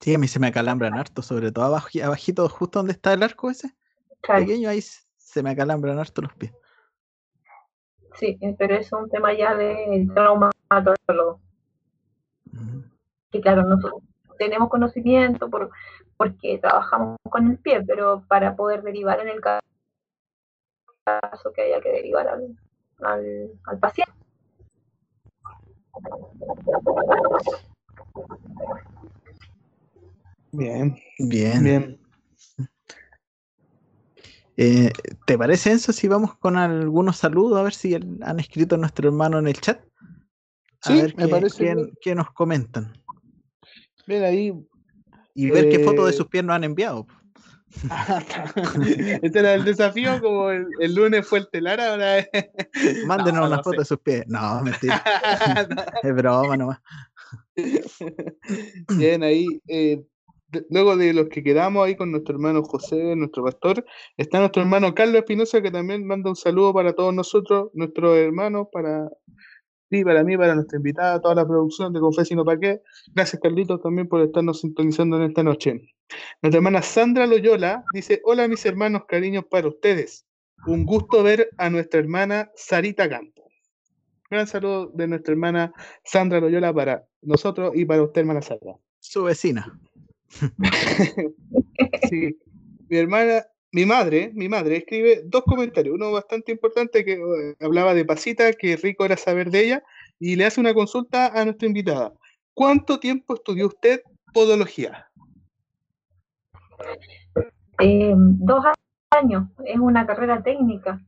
Sí, 0.00 0.14
a 0.14 0.18
mí 0.18 0.28
se 0.28 0.38
me 0.38 0.48
acalambran 0.48 0.94
harto, 0.94 1.22
sobre 1.22 1.50
todo 1.52 1.64
abajo, 1.64 1.88
abajito, 2.04 2.48
justo 2.48 2.78
donde 2.80 2.92
está 2.92 3.12
el 3.12 3.22
arco 3.22 3.50
ese, 3.50 3.74
Claro, 4.20 4.42
pequeño, 4.44 4.68
ahí 4.68 4.80
se 4.82 5.42
me 5.42 5.50
acalambran 5.50 5.98
harto 5.98 6.22
los 6.22 6.34
pies. 6.34 6.52
sí, 8.14 8.38
eh, 8.40 8.54
pero 8.58 8.74
es 8.76 8.92
un 8.92 9.08
tema 9.10 9.32
ya 9.34 9.54
de 9.54 10.06
traumatólogo. 10.14 11.40
Mm. 12.52 12.80
que 13.30 13.40
claro, 13.40 13.62
nosotros 13.62 14.02
tenemos 14.38 14.68
conocimiento 14.68 15.48
por, 15.50 15.70
porque 16.16 16.58
trabajamos 16.58 17.16
con 17.30 17.50
el 17.50 17.58
pie, 17.58 17.82
pero 17.86 18.22
para 18.28 18.54
poder 18.54 18.82
derivar 18.82 19.20
en 19.20 19.28
el 19.28 19.40
ca- 19.40 19.60
caso 21.04 21.52
que 21.52 21.62
haya 21.62 21.80
que 21.80 21.90
derivar 21.90 22.28
al, 22.28 22.56
al, 23.02 23.50
al 23.64 23.78
paciente. 23.78 24.12
Bien, 30.52 30.96
Bien. 31.18 31.62
bien. 31.64 32.00
Eh, 34.56 34.90
¿te 35.26 35.36
parece, 35.36 35.70
Enzo, 35.72 35.92
si 35.92 36.08
vamos 36.08 36.36
con 36.38 36.56
algunos 36.56 37.18
saludos? 37.18 37.58
A 37.58 37.62
ver 37.62 37.74
si 37.74 37.92
el- 37.94 38.18
han 38.22 38.40
escrito 38.40 38.76
nuestro 38.76 39.08
hermano 39.08 39.38
en 39.38 39.48
el 39.48 39.60
chat. 39.60 39.80
A 40.82 40.88
Sí, 40.88 41.00
ver 41.02 41.14
me 41.16 41.24
qué, 41.24 41.28
parece 41.30 41.76
qué 42.00 42.14
nos 42.14 42.30
comentan. 42.32 42.96
Bien 44.06 44.24
ahí. 44.24 44.54
Y 45.34 45.50
ver 45.50 45.68
qué 45.68 45.78
fotos 45.80 46.06
de 46.06 46.12
Eh, 46.12 46.16
sus 46.16 46.28
pies 46.28 46.42
nos 46.44 46.56
han 46.56 46.64
enviado. 46.64 47.06
este 49.22 49.38
era 49.38 49.54
el 49.54 49.64
desafío, 49.64 50.20
como 50.20 50.50
el, 50.50 50.66
el 50.80 50.94
lunes 50.94 51.26
fue 51.26 51.40
el 51.40 51.48
telar, 51.50 51.80
ahora 51.80 52.18
es... 52.18 52.28
Mándenos 53.06 53.40
No, 53.42 53.46
una 53.48 53.56
no 53.56 53.62
foto 53.62 53.72
sé. 53.72 53.78
de 53.80 53.84
sus 53.84 53.98
pies. 53.98 54.24
No, 54.28 54.62
mentira. 54.62 55.02
es 56.02 56.14
broma 56.14 56.56
nomás. 56.56 56.78
Bien, 58.96 59.22
ahí, 59.22 59.60
eh, 59.66 59.96
de- 59.98 60.06
luego 60.70 60.96
de 60.96 61.12
los 61.12 61.28
que 61.28 61.42
quedamos 61.42 61.86
ahí 61.86 61.96
con 61.96 62.10
nuestro 62.10 62.34
hermano 62.34 62.62
José, 62.62 63.16
nuestro 63.16 63.44
pastor, 63.44 63.84
está 64.16 64.38
nuestro 64.38 64.62
hermano 64.62 64.94
Carlos 64.94 65.16
Espinosa, 65.16 65.62
que 65.62 65.70
también 65.70 66.06
manda 66.06 66.30
un 66.30 66.36
saludo 66.36 66.72
para 66.72 66.92
todos 66.94 67.14
nosotros, 67.14 67.70
nuestros 67.74 68.16
hermanos, 68.16 68.68
para 68.72 69.08
ti, 69.88 70.04
para 70.04 70.24
mí, 70.24 70.36
para 70.36 70.54
nuestra 70.54 70.76
invitada, 70.76 71.20
toda 71.20 71.34
la 71.34 71.46
producción 71.46 71.92
de 71.92 72.00
Confes 72.00 72.30
y 72.30 72.36
qué. 72.60 72.80
Gracias, 73.14 73.40
Carlitos, 73.40 73.80
también 73.82 74.08
por 74.08 74.20
estarnos 74.22 74.60
sintonizando 74.60 75.16
en 75.16 75.24
esta 75.24 75.42
noche. 75.42 75.80
Nuestra 76.42 76.58
hermana 76.58 76.82
Sandra 76.82 77.26
Loyola 77.26 77.84
dice, 77.92 78.20
hola 78.24 78.48
mis 78.48 78.64
hermanos, 78.64 79.02
cariños 79.08 79.44
para 79.50 79.68
ustedes. 79.68 80.26
Un 80.66 80.84
gusto 80.84 81.22
ver 81.22 81.50
a 81.58 81.70
nuestra 81.70 82.00
hermana 82.00 82.50
Sarita 82.54 83.08
Campo. 83.08 83.48
Gran 84.30 84.46
saludo 84.46 84.90
de 84.94 85.06
nuestra 85.06 85.32
hermana 85.32 85.72
Sandra 86.04 86.40
Loyola 86.40 86.72
para 86.72 87.06
nosotros 87.22 87.72
y 87.74 87.84
para 87.84 88.02
usted, 88.02 88.22
hermana 88.22 88.42
Sandra. 88.42 88.74
Su 88.98 89.24
vecina. 89.24 89.78
Sí. 92.10 92.38
Mi 92.88 92.98
hermana, 92.98 93.44
mi 93.72 93.84
madre, 93.84 94.30
mi 94.34 94.48
madre 94.48 94.76
escribe 94.76 95.22
dos 95.24 95.42
comentarios. 95.44 95.94
Uno 95.94 96.12
bastante 96.12 96.52
importante 96.52 97.04
que 97.04 97.14
eh, 97.14 97.56
hablaba 97.60 97.94
de 97.94 98.04
Pasita, 98.04 98.52
que 98.52 98.76
rico 98.76 99.04
era 99.04 99.16
saber 99.16 99.50
de 99.50 99.64
ella, 99.64 99.82
y 100.18 100.36
le 100.36 100.46
hace 100.46 100.60
una 100.60 100.72
consulta 100.72 101.26
a 101.26 101.44
nuestra 101.44 101.66
invitada. 101.66 102.12
¿Cuánto 102.54 102.98
tiempo 102.98 103.34
estudió 103.34 103.66
usted 103.66 104.02
podología? 104.32 105.08
Eh, 107.80 108.14
dos 108.16 108.64
años, 109.10 109.48
es 109.64 109.78
una 109.78 110.06
carrera 110.06 110.42
técnica, 110.42 111.00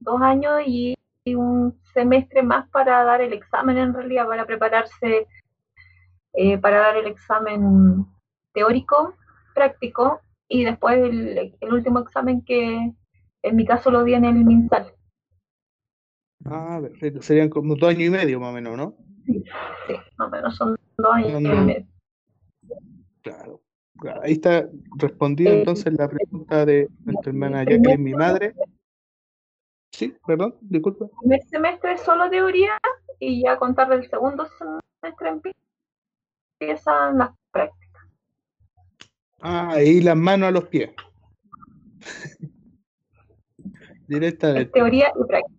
dos 0.00 0.20
años 0.22 0.62
y, 0.66 0.96
y 1.24 1.34
un 1.34 1.78
semestre 1.92 2.42
más 2.42 2.68
para 2.70 3.04
dar 3.04 3.20
el 3.20 3.32
examen 3.32 3.76
en 3.78 3.94
realidad, 3.94 4.26
para 4.26 4.46
prepararse 4.46 5.26
eh, 6.34 6.58
para 6.58 6.78
dar 6.78 6.96
el 6.96 7.06
examen 7.06 8.06
teórico, 8.52 9.14
práctico, 9.54 10.20
y 10.48 10.64
después 10.64 10.98
el, 10.98 11.56
el 11.60 11.72
último 11.72 12.00
examen 12.00 12.42
que 12.42 12.92
en 13.42 13.56
mi 13.56 13.64
caso 13.64 13.90
lo 13.90 14.04
di 14.04 14.14
en 14.14 14.24
el 14.24 14.44
MinSal. 14.44 14.94
Ah, 16.44 16.78
perfecto. 16.80 17.22
Serían 17.22 17.48
como 17.48 17.74
dos 17.74 17.90
años 17.90 18.04
y 18.04 18.10
medio 18.10 18.40
más 18.40 18.50
o 18.50 18.52
menos, 18.52 18.76
¿no? 18.76 18.96
Sí, 19.26 19.94
más 20.16 20.28
o 20.28 20.30
menos 20.30 20.56
son 20.56 20.76
dos 20.96 21.12
años 21.12 21.40
y 21.40 21.44
medio. 21.44 21.86
Claro. 23.22 23.60
Ahí 24.22 24.32
está 24.32 24.68
respondida 24.96 25.50
Eh, 25.50 25.58
entonces 25.58 25.92
la 25.92 26.08
pregunta 26.08 26.64
de 26.64 26.88
nuestra 27.04 27.30
hermana 27.30 27.64
Jacqueline, 27.64 28.02
mi 28.02 28.14
madre. 28.14 28.54
Sí, 29.92 30.14
perdón, 30.26 30.56
disculpa. 30.60 31.06
El 31.06 31.10
primer 31.18 31.42
semestre 31.42 31.92
es 31.94 32.02
solo 32.02 32.30
teoría 32.30 32.78
y 33.18 33.42
ya 33.42 33.52
a 33.52 33.58
contar 33.58 33.88
del 33.88 34.08
segundo 34.08 34.46
semestre 35.02 35.40
empiezan 36.60 37.18
las 37.18 37.30
prácticas. 37.50 37.87
Ah, 39.40 39.80
y 39.82 40.00
las 40.00 40.16
manos 40.16 40.48
a 40.48 40.52
los 40.52 40.64
pies. 40.68 40.90
Es 42.00 42.38
Directamente. 44.08 44.70
teoría 44.72 45.12
y 45.14 45.24
práctica. 45.26 45.58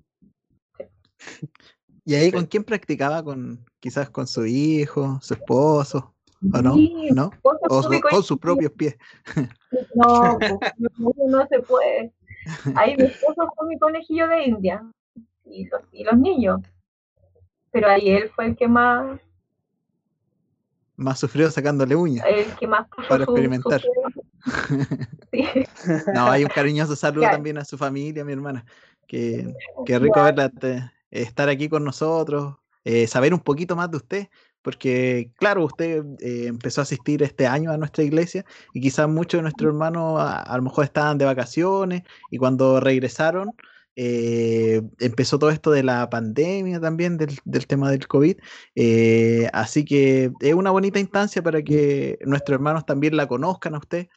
¿Y 2.05 2.15
ahí 2.15 2.31
con 2.31 2.45
quién 2.45 2.63
practicaba? 2.63 3.23
¿Con 3.23 3.63
quizás 3.79 4.09
con 4.09 4.25
su 4.25 4.45
hijo, 4.45 5.19
su 5.21 5.33
esposo? 5.35 6.15
¿O 6.53 6.61
no? 6.61 6.73
Sí, 6.73 7.09
¿No? 7.13 7.29
O 7.69 7.83
su- 7.83 8.01
con 8.01 8.23
sus 8.23 8.37
propios 8.39 8.71
pies. 8.71 8.97
No, 9.93 10.37
pues, 10.39 10.73
no, 10.97 11.13
no 11.27 11.47
se 11.47 11.59
puede. 11.59 12.11
Ahí 12.75 12.95
mi 12.97 13.03
esposo 13.03 13.51
fue 13.55 13.67
mi 13.67 13.77
conejillo 13.77 14.27
de 14.27 14.45
India 14.45 14.83
y 15.45 15.65
los, 15.67 15.81
y 15.91 16.03
los 16.03 16.17
niños. 16.17 16.61
Pero 17.71 17.89
ahí 17.89 18.09
él 18.09 18.29
fue 18.33 18.47
el 18.47 18.55
que 18.55 18.67
más, 18.67 19.19
Más 20.99 21.17
sufrido 21.17 21.49
sacándole 21.49 21.95
uñas. 21.95 22.25
el 22.29 22.53
que 22.57 22.67
más 22.67 22.87
puso 22.89 23.07
Para 23.07 23.23
experimentar. 23.23 23.81
sí. 23.81 23.89
No, 26.13 26.29
hay 26.29 26.43
un 26.43 26.49
cariñoso 26.49 26.95
saludo 26.95 27.29
también 27.29 27.57
a 27.57 27.65
su 27.65 27.77
familia, 27.77 28.25
mi 28.25 28.33
hermana. 28.33 28.65
Que, 29.07 29.53
qué 29.85 29.97
rico 29.97 30.21
verla 30.21 30.49
te- 30.49 30.91
estar 31.09 31.47
aquí 31.49 31.69
con 31.69 31.83
nosotros, 31.85 32.55
eh, 32.83 33.07
saber 33.07 33.33
un 33.33 33.39
poquito 33.39 33.75
más 33.77 33.89
de 33.89 33.97
usted, 33.97 34.27
porque 34.61 35.31
claro, 35.37 35.63
usted 35.65 36.03
eh, 36.19 36.47
empezó 36.47 36.81
a 36.81 36.83
asistir 36.83 37.23
este 37.23 37.47
año 37.47 37.71
a 37.71 37.77
nuestra 37.77 38.03
iglesia 38.03 38.43
y 38.73 38.81
quizás 38.81 39.07
muchos 39.07 39.39
de 39.39 39.43
nuestros 39.43 39.69
hermanos 39.69 40.19
a, 40.19 40.41
a 40.41 40.57
lo 40.57 40.63
mejor 40.63 40.83
estaban 40.83 41.17
de 41.17 41.25
vacaciones 41.25 42.03
y 42.29 42.37
cuando 42.37 42.79
regresaron 42.81 43.51
eh, 44.01 44.81
empezó 44.99 45.37
todo 45.39 45.49
esto 45.51 45.71
de 45.71 45.83
la 45.83 46.09
pandemia 46.09 46.79
también, 46.79 47.17
del, 47.17 47.37
del 47.45 47.67
tema 47.67 47.91
del 47.91 48.07
COVID. 48.07 48.37
eh, 48.75 49.49
así 49.53 49.83
que 49.85 50.31
es 50.39 50.53
una 50.53 50.71
bonita 50.71 50.99
instancia 50.99 51.41
para 51.43 51.61
que 51.63 52.17
nuestros 52.25 52.55
hermanos 52.55 52.85
también 52.85 53.17
la 53.17 53.27
conozcan 53.27 53.75
a 53.75 53.79
usted 53.79 54.07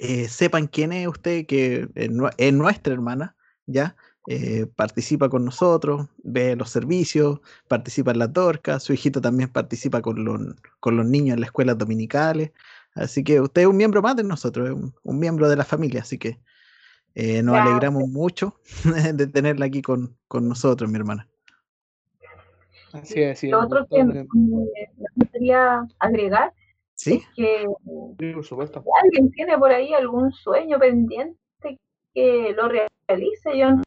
eh, 0.00 0.28
sepan 0.28 0.66
quién 0.66 0.92
es 0.92 1.06
usted, 1.08 1.46
que 1.46 1.88
es, 1.94 2.10
nue- 2.10 2.34
es 2.36 2.52
nuestra 2.52 2.92
hermana, 2.92 3.36
¿ya? 3.66 3.96
Participa 4.76 5.28
con 5.28 5.44
nosotros, 5.44 6.08
ve 6.22 6.56
los 6.56 6.70
servicios, 6.70 7.40
participa 7.68 8.10
en 8.12 8.18
la 8.18 8.32
torca, 8.32 8.80
su 8.80 8.92
hijito 8.94 9.20
también 9.20 9.50
participa 9.52 10.00
con 10.02 10.24
los, 10.24 10.40
con 10.80 10.96
los 10.96 11.06
niños 11.06 11.34
en 11.34 11.40
las 11.40 11.48
escuelas 11.48 11.76
dominicales, 11.78 12.52
así 12.94 13.22
que 13.22 13.40
usted 13.40 13.62
es 13.62 13.68
un 13.68 13.76
miembro 13.76 14.00
más 14.02 14.16
de 14.16 14.24
nosotros, 14.24 14.70
un, 14.70 14.94
un 15.02 15.18
miembro 15.18 15.48
de 15.48 15.56
la 15.56 15.64
familia, 15.64 16.00
así 16.02 16.18
que 16.18 16.40
eh, 17.14 17.42
nos 17.42 17.54
Gracias. 17.54 17.70
alegramos 17.70 18.08
mucho 18.08 18.54
de 19.14 19.26
tenerla 19.26 19.66
aquí 19.66 19.82
con, 19.82 20.16
con 20.28 20.48
nosotros, 20.48 20.90
mi 20.90 20.98
hermana. 20.98 21.28
Así 22.92 23.22
es, 23.22 23.42
es. 23.42 23.50
Lo 23.50 23.60
otro 23.60 23.86
que 23.88 24.04
me 24.04 24.26
gustaría 25.16 25.86
agregar 25.98 26.52
¿Sí? 26.94 27.14
es 27.14 27.28
que 27.34 27.66
sí, 28.18 28.32
por 28.32 28.44
supuesto. 28.44 28.82
si 28.82 28.88
alguien 29.02 29.30
tiene 29.32 29.58
por 29.58 29.70
ahí 29.72 29.92
algún 29.92 30.32
sueño 30.32 30.78
pendiente 30.78 31.34
que 32.14 32.54
lo 32.56 32.68
realice. 32.68 33.58
Yo 33.58 33.68
en 33.68 33.82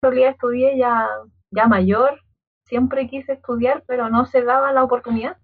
realidad 0.00 0.30
estudié 0.30 0.78
ya, 0.78 1.08
ya 1.50 1.66
mayor, 1.66 2.20
siempre 2.64 3.08
quise 3.08 3.32
estudiar, 3.32 3.82
pero 3.86 4.08
no 4.08 4.26
se 4.26 4.42
daba 4.42 4.72
la 4.72 4.84
oportunidad. 4.84 5.36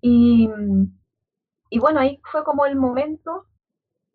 Y, 0.00 0.48
y 1.68 1.78
bueno, 1.78 2.00
ahí 2.00 2.18
fue 2.24 2.44
como 2.44 2.64
el 2.64 2.76
momento, 2.76 3.44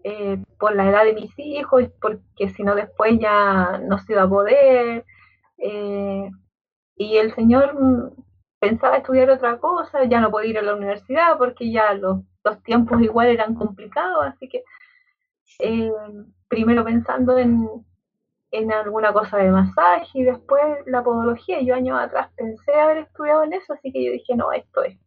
eh, 0.06 0.38
por 0.60 0.76
la 0.76 0.90
edad 0.90 1.04
de 1.06 1.14
mis 1.14 1.34
hijos, 1.40 1.86
porque 2.02 2.50
si 2.50 2.64
no 2.64 2.76
después 2.76 3.20
ya 3.20 3.80
no 3.80 3.98
se 4.00 4.14
iba 4.14 4.24
a 4.24 4.30
poder. 4.30 5.06
eh, 5.58 6.30
y 6.98 7.18
el 7.18 7.34
Señor 7.36 7.76
pensaba 8.60 8.98
estudiar 8.98 9.30
otra 9.30 9.60
cosa, 9.60 10.04
ya 10.06 10.20
no 10.22 10.32
podía 10.32 10.52
ir 10.52 10.60
a 10.60 10.62
la 10.64 10.76
universidad 10.76 11.38
porque 11.38 11.72
ya 11.72 11.94
los, 11.94 12.22
los 12.44 12.64
tiempos 12.64 13.02
igual 13.02 13.28
eran 13.28 13.56
complicados, 13.56 14.26
así 14.28 14.48
que 14.50 14.64
eh, 15.60 15.92
primero 16.48 16.84
pensando 16.86 17.38
en, 17.38 17.68
en 18.52 18.72
alguna 18.72 19.14
cosa 19.14 19.38
de 19.38 19.52
masaje 19.52 20.10
y 20.20 20.24
después 20.24 20.64
la 20.88 21.04
podología. 21.04 21.62
Yo 21.62 21.76
años 21.76 22.00
atrás 22.00 22.32
pensé 22.38 22.74
haber 22.74 23.00
estudiado 23.00 23.44
en 23.44 23.54
eso, 23.54 23.74
así 23.74 23.92
que 23.92 24.06
yo 24.06 24.12
dije, 24.14 24.36
no, 24.36 24.52
esto 24.52 24.84
es. 24.84 24.98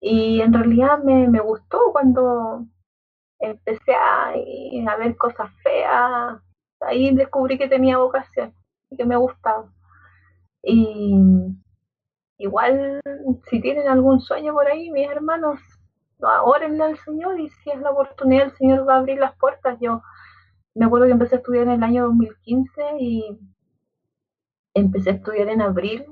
Y 0.00 0.40
en 0.42 0.52
realidad 0.52 1.02
me, 1.02 1.28
me 1.28 1.40
gustó 1.40 1.78
cuando 1.92 2.66
empecé 3.42 3.94
a, 3.94 4.30
a 4.30 4.96
ver 4.96 5.16
cosas 5.16 5.50
feas, 5.62 6.40
ahí 6.80 7.14
descubrí 7.14 7.58
que 7.58 7.68
tenía 7.68 7.98
vocación 7.98 8.54
y 8.90 8.96
que 8.96 9.04
me 9.04 9.16
gustaba. 9.16 9.70
Y 10.62 11.16
igual, 12.38 13.00
si 13.50 13.60
tienen 13.60 13.88
algún 13.88 14.20
sueño 14.20 14.52
por 14.52 14.66
ahí, 14.68 14.90
mis 14.90 15.08
hermanos, 15.08 15.60
orenle 16.44 16.84
al 16.84 16.98
Señor 16.98 17.40
y 17.40 17.48
si 17.48 17.70
es 17.70 17.80
la 17.80 17.90
oportunidad, 17.90 18.46
el 18.46 18.56
Señor 18.56 18.88
va 18.88 18.94
a 18.94 18.98
abrir 18.98 19.18
las 19.18 19.36
puertas. 19.36 19.78
Yo 19.80 20.02
me 20.74 20.86
acuerdo 20.86 21.06
que 21.06 21.12
empecé 21.12 21.36
a 21.36 21.38
estudiar 21.38 21.64
en 21.64 21.72
el 21.72 21.82
año 21.82 22.04
2015 22.04 22.82
y 23.00 23.38
empecé 24.74 25.10
a 25.10 25.14
estudiar 25.14 25.48
en 25.48 25.62
abril 25.62 26.06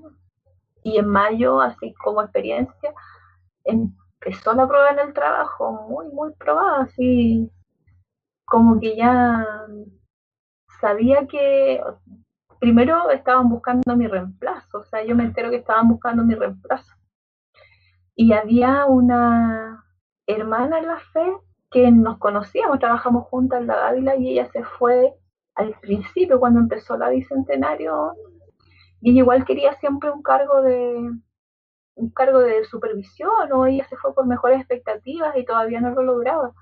y 0.82 0.98
en 0.98 1.06
mayo, 1.06 1.60
así 1.60 1.94
como 1.94 2.22
experiencia, 2.22 2.92
empezó 4.20 4.52
la 4.54 4.68
prueba 4.68 4.90
en 4.90 4.98
el 4.98 5.14
trabajo, 5.14 5.86
muy, 5.88 6.08
muy 6.08 6.32
probada, 6.34 6.82
así 6.82 7.50
como 8.44 8.80
que 8.80 8.96
ya 8.96 9.66
sabía 10.80 11.26
que 11.26 11.80
primero 12.58 13.10
estaban 13.10 13.48
buscando 13.48 13.96
mi 13.96 14.06
reemplazo, 14.06 14.78
o 14.78 14.84
sea, 14.84 15.04
yo 15.04 15.14
me 15.16 15.24
entero 15.24 15.50
que 15.50 15.56
estaban 15.56 15.88
buscando 15.88 16.24
mi 16.24 16.34
reemplazo. 16.34 16.94
Y 18.14 18.32
había 18.32 18.84
una 18.86 19.84
hermana 20.26 20.78
en 20.78 20.86
la 20.86 20.98
fe 20.98 21.32
que 21.70 21.90
nos 21.90 22.18
conocíamos, 22.18 22.78
trabajamos 22.78 23.26
juntas 23.28 23.60
en 23.60 23.68
la 23.68 23.76
Dávila 23.76 24.16
y 24.16 24.30
ella 24.30 24.50
se 24.52 24.64
fue 24.64 25.14
al 25.54 25.74
principio 25.80 26.40
cuando 26.40 26.60
empezó 26.60 26.96
la 26.96 27.08
bicentenario 27.08 28.14
y 29.00 29.10
ella 29.10 29.20
igual 29.20 29.44
quería 29.44 29.74
siempre 29.74 30.10
un 30.10 30.22
cargo 30.22 30.62
de 30.62 31.10
un 32.00 32.10
cargo 32.10 32.40
de 32.40 32.64
supervisión 32.64 33.52
o 33.52 33.66
ella 33.66 33.86
se 33.88 33.96
fue 33.96 34.14
por 34.14 34.26
mejores 34.26 34.60
expectativas 34.60 35.36
y 35.36 35.44
todavía 35.44 35.80
no 35.80 35.90
lo 35.90 36.02
lograba. 36.02 36.52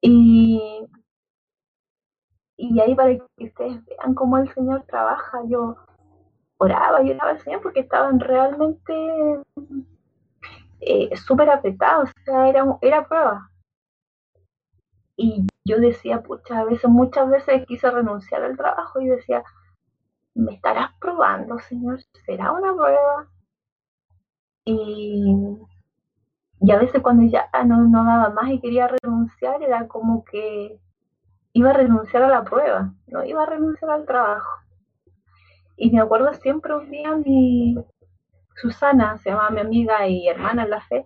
Y, 0.00 0.86
y 2.56 2.80
ahí 2.80 2.94
para 2.94 3.16
que 3.16 3.44
ustedes 3.44 3.84
vean 3.84 4.14
cómo 4.14 4.38
el 4.38 4.52
Señor 4.54 4.84
trabaja, 4.86 5.40
yo 5.48 5.76
oraba 6.58 7.02
y 7.02 7.10
oraba 7.10 7.32
al 7.32 7.40
Señor 7.40 7.62
porque 7.62 7.80
estaban 7.80 8.20
realmente 8.20 8.94
eh, 10.80 11.16
súper 11.16 11.50
apretados, 11.50 12.10
o 12.10 12.24
sea, 12.24 12.48
era, 12.48 12.64
era 12.80 13.06
prueba. 13.06 13.50
Y 15.16 15.46
yo 15.64 15.78
decía, 15.78 16.22
pucha, 16.22 16.60
a 16.60 16.64
veces, 16.64 16.90
muchas 16.90 17.28
veces 17.30 17.66
quise 17.66 17.90
renunciar 17.90 18.42
al 18.42 18.56
trabajo 18.56 19.00
y 19.00 19.06
decía, 19.06 19.44
¿me 20.34 20.54
estarás 20.54 20.90
probando, 21.00 21.58
Señor? 21.60 22.00
¿Será 22.26 22.52
una 22.52 22.74
prueba? 22.74 23.28
Y, 24.64 25.34
y 26.60 26.72
a 26.72 26.78
veces 26.78 27.02
cuando 27.02 27.24
ya 27.24 27.48
no, 27.64 27.84
no 27.88 28.04
daba 28.04 28.30
más 28.30 28.50
y 28.50 28.60
quería 28.60 28.88
renunciar, 28.88 29.62
era 29.62 29.88
como 29.88 30.24
que 30.24 30.78
iba 31.52 31.70
a 31.70 31.74
renunciar 31.74 32.22
a 32.22 32.28
la 32.28 32.44
prueba, 32.44 32.94
no 33.08 33.24
iba 33.24 33.42
a 33.42 33.46
renunciar 33.46 33.90
al 33.90 34.06
trabajo. 34.06 34.60
Y 35.76 35.90
me 35.90 36.00
acuerdo 36.00 36.32
siempre 36.34 36.74
un 36.74 36.90
día 36.90 37.16
mi 37.16 37.76
Susana, 38.56 39.18
se 39.18 39.30
llamaba 39.30 39.50
mi 39.50 39.60
amiga 39.60 40.06
y 40.06 40.28
hermana 40.28 40.64
en 40.64 40.70
la 40.70 40.80
fe, 40.82 41.04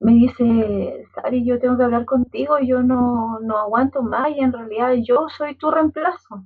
me 0.00 0.12
dice, 0.12 1.04
Sari, 1.14 1.44
yo 1.44 1.58
tengo 1.58 1.76
que 1.76 1.84
hablar 1.84 2.04
contigo, 2.04 2.58
yo 2.60 2.82
no, 2.82 3.40
no 3.40 3.58
aguanto 3.58 4.02
más 4.02 4.30
y 4.30 4.40
en 4.40 4.52
realidad 4.52 4.92
yo 5.02 5.28
soy 5.28 5.56
tu 5.56 5.70
reemplazo. 5.70 6.44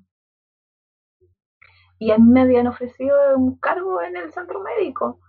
Y 1.98 2.10
a 2.10 2.18
mí 2.18 2.28
me 2.30 2.42
habían 2.42 2.66
ofrecido 2.66 3.16
un 3.36 3.56
cargo 3.58 4.02
en 4.02 4.16
el 4.16 4.32
centro 4.32 4.60
médico. 4.62 5.20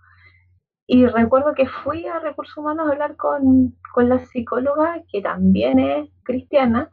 Y 0.86 1.06
recuerdo 1.06 1.54
que 1.54 1.66
fui 1.66 2.06
a 2.06 2.18
Recursos 2.18 2.56
Humanos 2.56 2.88
a 2.88 2.92
hablar 2.92 3.16
con, 3.16 3.74
con 3.92 4.08
la 4.08 4.18
psicóloga, 4.18 5.02
que 5.10 5.22
también 5.22 5.78
es 5.78 6.10
cristiana, 6.24 6.90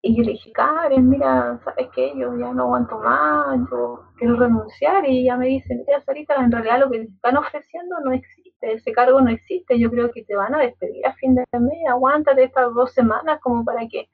y 0.00 0.16
yo 0.16 0.22
le 0.22 0.32
dije, 0.32 0.52
Karen, 0.52 1.08
mira, 1.08 1.58
¿sabes 1.64 1.88
qué? 1.94 2.12
Yo 2.16 2.36
ya 2.38 2.52
no 2.52 2.64
aguanto 2.64 2.98
más, 2.98 3.58
yo 3.70 4.04
quiero 4.16 4.36
renunciar. 4.36 5.04
Y 5.08 5.22
ella 5.22 5.36
me 5.36 5.48
dice, 5.48 5.74
mira, 5.74 6.00
Sarita, 6.02 6.36
en 6.36 6.52
realidad 6.52 6.78
lo 6.80 6.90
que 6.90 7.00
te 7.00 7.04
están 7.12 7.36
ofreciendo 7.36 7.96
no 8.04 8.12
existe, 8.12 8.72
ese 8.74 8.92
cargo 8.92 9.20
no 9.20 9.30
existe, 9.30 9.78
yo 9.78 9.90
creo 9.90 10.10
que 10.12 10.24
te 10.24 10.36
van 10.36 10.54
a 10.54 10.60
despedir 10.60 11.04
a 11.06 11.14
fin 11.14 11.34
de 11.34 11.44
mes, 11.58 11.88
aguántate 11.88 12.44
estas 12.44 12.72
dos 12.74 12.92
semanas 12.92 13.40
como 13.40 13.64
para 13.64 13.88
que 13.88 14.08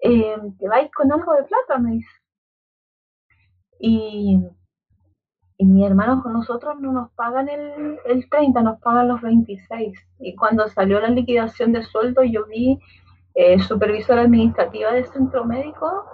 eh, 0.00 0.36
te 0.58 0.68
vayas 0.68 0.90
con 0.92 1.12
algo 1.12 1.32
de 1.34 1.44
plata, 1.44 1.78
me 1.78 1.92
dice. 1.92 2.10
Y, 3.78 4.38
y 5.64 5.66
mis 5.66 5.86
hermanos 5.86 6.22
con 6.22 6.34
nosotros 6.34 6.78
no 6.78 6.92
nos 6.92 7.10
pagan 7.12 7.48
el, 7.48 7.98
el 8.04 8.28
30, 8.28 8.60
nos 8.60 8.78
pagan 8.80 9.08
los 9.08 9.22
26. 9.22 9.98
Y 10.18 10.36
cuando 10.36 10.68
salió 10.68 11.00
la 11.00 11.08
liquidación 11.08 11.72
de 11.72 11.82
sueldo, 11.82 12.22
yo 12.22 12.44
vi 12.44 12.78
eh, 13.34 13.58
supervisora 13.60 14.22
administrativa 14.22 14.92
del 14.92 15.06
centro 15.06 15.46
médico, 15.46 16.04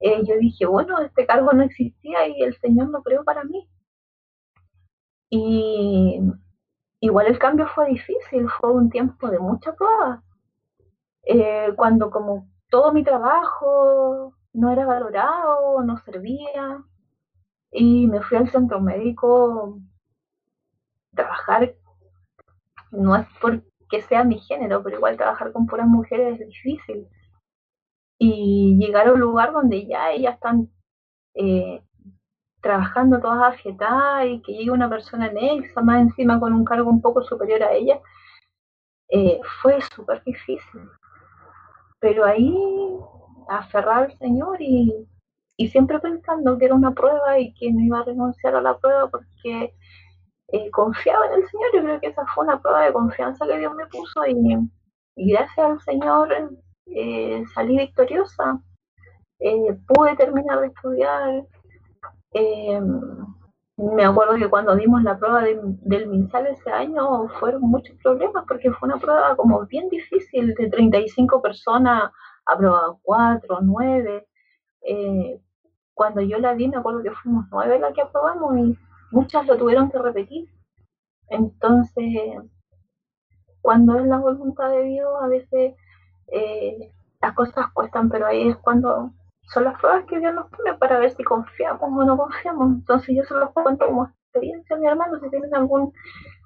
eh, 0.00 0.22
yo 0.24 0.38
dije, 0.40 0.64
bueno, 0.64 0.98
este 1.00 1.26
cargo 1.26 1.52
no 1.52 1.64
existía 1.64 2.28
y 2.28 2.42
el 2.42 2.56
Señor 2.60 2.88
lo 2.88 3.02
creó 3.02 3.24
para 3.24 3.44
mí. 3.44 3.68
Y 5.28 6.20
igual 7.00 7.26
el 7.26 7.38
cambio 7.38 7.66
fue 7.74 7.88
difícil, 7.90 8.48
fue 8.58 8.72
un 8.72 8.88
tiempo 8.88 9.28
de 9.28 9.38
mucha 9.38 9.74
prueba. 9.74 10.22
Eh, 11.24 11.74
cuando 11.76 12.10
como 12.10 12.48
todo 12.70 12.94
mi 12.94 13.04
trabajo 13.04 14.32
no 14.54 14.72
era 14.72 14.86
valorado, 14.86 15.82
no 15.82 15.98
servía, 15.98 16.82
y 17.70 18.06
me 18.06 18.22
fui 18.22 18.36
al 18.38 18.50
centro 18.50 18.80
médico 18.80 19.78
trabajar, 21.14 21.74
no 22.92 23.16
es 23.16 23.26
porque 23.40 24.02
sea 24.08 24.24
mi 24.24 24.38
género, 24.40 24.82
pero 24.82 24.96
igual 24.96 25.16
trabajar 25.16 25.52
con 25.52 25.66
puras 25.66 25.86
mujeres 25.86 26.40
es 26.40 26.46
difícil. 26.48 27.08
Y 28.18 28.76
llegar 28.78 29.08
a 29.08 29.12
un 29.12 29.20
lugar 29.20 29.52
donde 29.52 29.86
ya 29.86 30.10
ellas 30.10 30.34
están 30.34 30.70
eh, 31.34 31.82
trabajando 32.60 33.20
todas 33.20 33.54
afietadas 33.54 34.26
y 34.26 34.42
que 34.42 34.52
llegue 34.52 34.70
una 34.70 34.88
persona 34.88 35.26
anexa, 35.26 35.82
más 35.82 36.00
encima 36.02 36.40
con 36.40 36.52
un 36.52 36.64
cargo 36.64 36.90
un 36.90 37.00
poco 37.02 37.22
superior 37.22 37.62
a 37.62 37.72
ella, 37.72 38.00
eh, 39.10 39.40
fue 39.62 39.80
súper 39.94 40.22
difícil. 40.24 40.82
pero 42.00 42.24
ahí 42.24 42.54
aferrada 43.48 44.04
al 44.04 44.18
Señor 44.18 44.60
y, 44.60 45.08
y 45.58 45.68
siempre 45.68 45.98
pensando 45.98 46.56
que 46.56 46.66
era 46.66 46.74
una 46.76 46.92
prueba 46.94 47.38
y 47.38 47.52
que 47.54 47.72
no 47.72 47.80
iba 47.80 47.98
a 48.00 48.04
renunciar 48.04 48.54
a 48.56 48.62
la 48.62 48.78
prueba 48.78 49.08
porque 49.10 49.74
eh, 50.48 50.70
confiaba 50.70 51.26
en 51.26 51.42
el 51.42 51.48
Señor. 51.48 51.68
Yo 51.74 51.82
creo 51.82 52.00
que 52.00 52.06
esa 52.08 52.24
fue 52.34 52.44
una 52.44 52.60
prueba 52.62 52.84
de 52.86 52.92
confianza 52.92 53.46
que 53.46 53.58
Dios 53.58 53.74
me 53.74 53.86
puso 53.88 54.24
y, 54.26 54.34
gracias 55.16 55.58
al 55.58 55.80
Señor 55.82 56.28
eh, 56.86 57.44
salí 57.54 57.76
victoriosa. 57.76 58.60
Eh, 59.40 59.78
pude 59.88 60.16
terminar 60.16 60.60
de 60.60 60.68
estudiar. 60.68 61.44
Eh, 62.34 62.80
me 63.76 64.04
acuerdo 64.04 64.36
que 64.36 64.48
cuando 64.50 64.76
dimos 64.76 65.02
la 65.02 65.18
prueba 65.18 65.42
de- 65.42 65.60
del 65.62 66.08
MinSal 66.08 66.46
ese 66.48 66.70
año 66.70 67.28
fueron 67.40 67.62
muchos 67.62 67.96
problemas 68.02 68.44
porque 68.46 68.70
fue 68.72 68.88
una 68.88 68.98
prueba 68.98 69.34
como 69.36 69.64
bien 69.66 69.88
difícil, 69.88 70.54
de 70.54 70.68
35 70.70 71.42
personas, 71.42 72.12
aprobaban 72.46 72.96
4, 73.02 73.58
9. 73.62 74.26
Eh, 74.82 75.40
cuando 75.98 76.20
yo 76.20 76.38
la 76.38 76.54
di 76.54 76.68
me 76.68 76.76
acuerdo 76.76 77.02
que 77.02 77.10
fuimos 77.10 77.46
9 77.50 77.80
las 77.80 77.92
que 77.92 78.02
aprobamos 78.02 78.56
y 78.56 78.78
muchas 79.10 79.44
lo 79.48 79.56
tuvieron 79.56 79.90
que 79.90 79.98
repetir. 79.98 80.48
Entonces, 81.28 82.04
cuando 83.60 83.98
es 83.98 84.06
la 84.06 84.18
voluntad 84.18 84.70
de 84.70 84.84
Dios, 84.84 85.08
a 85.20 85.26
veces 85.26 85.74
eh, 86.28 86.92
las 87.20 87.34
cosas 87.34 87.72
cuestan, 87.74 88.08
pero 88.10 88.26
ahí 88.26 88.48
es 88.48 88.56
cuando 88.58 89.10
son 89.52 89.64
las 89.64 89.76
pruebas 89.80 90.04
que 90.04 90.20
Dios 90.20 90.32
nos 90.34 90.48
pone 90.50 90.72
para 90.74 91.00
ver 91.00 91.10
si 91.16 91.24
confiamos 91.24 91.82
o 91.82 92.04
no 92.04 92.16
confiamos. 92.16 92.74
Entonces 92.74 93.16
yo 93.16 93.24
se 93.24 93.34
los 93.34 93.50
cuento 93.50 93.84
como 93.84 94.06
experiencia, 94.06 94.76
mi 94.76 94.86
hermano, 94.86 95.18
si 95.18 95.28
tienen 95.30 95.52
algún 95.52 95.92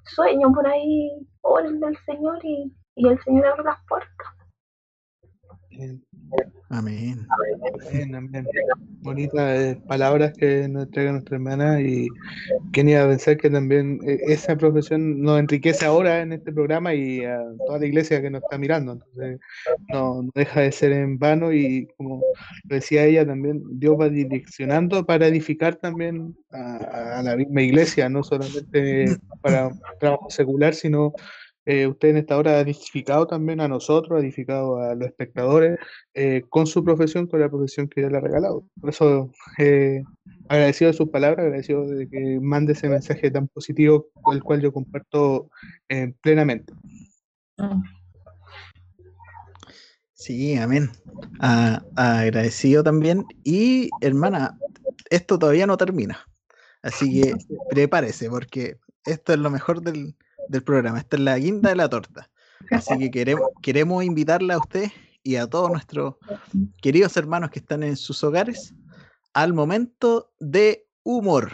sueño 0.05 0.51
por 0.51 0.65
ahí, 0.65 1.11
oren 1.41 1.79
del 1.79 1.95
Señor 2.07 2.39
y, 2.43 2.73
y 2.95 3.07
el 3.07 3.21
Señor 3.21 3.45
abre 3.45 3.65
las 3.65 3.77
puertas. 3.87 4.27
Bien, 5.69 6.03
Amén. 6.73 7.27
bien, 7.91 8.15
amén. 8.15 8.47
Bonitas 9.01 9.59
eh, 9.59 9.79
palabras 9.87 10.33
que 10.33 10.67
nos 10.67 10.85
entrega 10.85 11.11
nuestra 11.11 11.35
hermana 11.35 11.79
y 11.81 12.07
quién 12.71 12.89
iba 12.89 13.03
a 13.03 13.07
pensar 13.07 13.37
que 13.37 13.49
también 13.49 13.99
eh, 14.07 14.19
esa 14.25 14.55
profesión 14.55 15.21
nos 15.21 15.39
enriquece 15.39 15.85
ahora 15.85 16.21
en 16.21 16.33
este 16.33 16.51
programa 16.51 16.95
y 16.95 17.23
a 17.23 17.43
toda 17.67 17.77
la 17.77 17.85
iglesia 17.85 18.23
que 18.23 18.31
nos 18.31 18.41
está 18.41 18.57
mirando. 18.57 18.93
Entonces, 18.93 19.39
no, 19.89 20.23
no 20.23 20.31
deja 20.33 20.61
de 20.61 20.71
ser 20.71 20.93
en 20.93 21.19
vano 21.19 21.53
y 21.53 21.87
como 21.95 22.23
decía 22.63 23.05
ella 23.05 23.23
también, 23.23 23.61
Dios 23.79 23.95
va 23.99 24.09
direccionando 24.09 25.05
para 25.05 25.27
edificar 25.27 25.75
también 25.75 26.35
a, 26.51 27.19
a 27.19 27.23
la 27.23 27.35
misma 27.35 27.61
iglesia, 27.61 28.09
no 28.09 28.23
solamente 28.23 29.17
para 29.41 29.67
un 29.67 29.79
trabajo 29.99 30.27
secular, 30.31 30.73
sino 30.73 31.13
eh, 31.65 31.87
usted 31.87 32.09
en 32.09 32.17
esta 32.17 32.37
hora 32.37 32.51
ha 32.51 32.59
edificado 32.59 33.25
también 33.25 33.61
a 33.61 33.67
nosotros, 33.67 34.17
ha 34.17 34.21
edificado 34.21 34.77
a 34.79 34.95
los 34.95 35.07
espectadores 35.07 35.79
eh, 36.13 36.43
con 36.49 36.67
su 36.67 36.83
profesión, 36.83 37.27
con 37.27 37.39
la 37.39 37.49
profesión 37.49 37.87
que 37.87 38.01
Dios 38.01 38.11
le 38.11 38.17
ha 38.17 38.21
regalado. 38.21 38.65
Por 38.79 38.89
eso, 38.89 39.31
eh, 39.57 40.03
agradecido 40.49 40.91
de 40.91 40.97
sus 40.97 41.09
palabras, 41.09 41.45
agradecido 41.45 41.87
de 41.87 42.09
que 42.09 42.39
mande 42.41 42.73
ese 42.73 42.89
mensaje 42.89 43.31
tan 43.31 43.47
positivo, 43.47 44.07
el 44.31 44.43
cual 44.43 44.61
yo 44.61 44.73
comparto 44.73 45.49
plenamente. 46.21 46.73
Sí, 50.13 50.55
amén. 50.55 50.89
Agradecido 51.39 52.83
también. 52.83 53.25
Y 53.43 53.89
hermana, 54.01 54.57
esto 55.09 55.39
todavía 55.39 55.67
no 55.67 55.77
termina. 55.77 56.25
Así 56.81 57.21
que 57.21 57.35
prepárese, 57.69 58.29
porque 58.29 58.77
esto 59.05 59.33
es 59.33 59.39
lo 59.39 59.49
mejor 59.49 59.81
del, 59.81 60.15
del 60.47 60.63
programa. 60.63 60.99
Esta 60.99 61.17
es 61.17 61.21
la 61.21 61.37
guinda 61.37 61.69
de 61.69 61.75
la 61.75 61.89
torta. 61.89 62.29
Así 62.71 62.97
que 62.97 63.11
queremos, 63.11 63.49
queremos 63.61 64.03
invitarla 64.03 64.55
a 64.55 64.59
usted 64.59 64.85
y 65.21 65.35
a 65.35 65.47
todos 65.47 65.69
nuestros 65.71 66.15
queridos 66.81 67.15
hermanos 67.17 67.49
que 67.49 67.59
están 67.59 67.83
en 67.83 67.97
sus 67.97 68.23
hogares 68.23 68.73
al 69.33 69.53
momento 69.53 70.31
de 70.39 70.87
humor. 71.03 71.51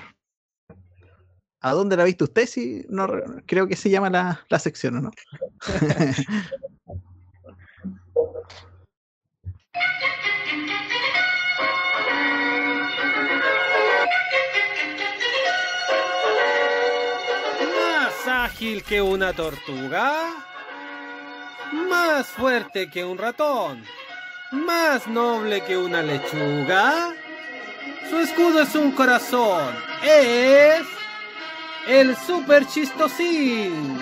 ¿A 1.62 1.74
dónde 1.74 1.98
la 1.98 2.04
ha 2.04 2.06
visto 2.06 2.26
usted? 2.26 2.46
Si 2.48 2.86
no, 2.90 3.08
re- 3.08 3.44
creo 3.46 3.68
que 3.68 3.76
se 3.76 3.90
llama 3.90 4.10
la, 4.10 4.46
la 4.50 4.60
sección, 4.60 4.98
¿o 4.98 5.02
no? 5.02 5.12
ágil 18.44 18.84
que 18.84 19.02
una 19.02 19.34
tortuga. 19.34 20.32
Más 21.72 22.28
fuerte 22.28 22.90
que 22.90 23.04
un 23.04 23.18
ratón. 23.18 23.84
Más 24.52 25.08
noble 25.08 25.62
que 25.62 25.78
una 25.78 26.02
lechuga. 26.02 27.14
Su 28.10 28.20
escudo 28.20 28.62
es 28.62 28.76
un 28.76 28.92
corazón. 28.92 29.76
Es 30.04 30.84
el 31.88 32.16
super 32.16 32.66
chistosín. 32.66 34.00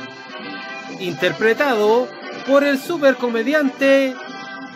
Interpretado 0.99 2.07
por 2.45 2.63
el 2.63 2.79
super 2.79 3.15
comediante 3.15 4.15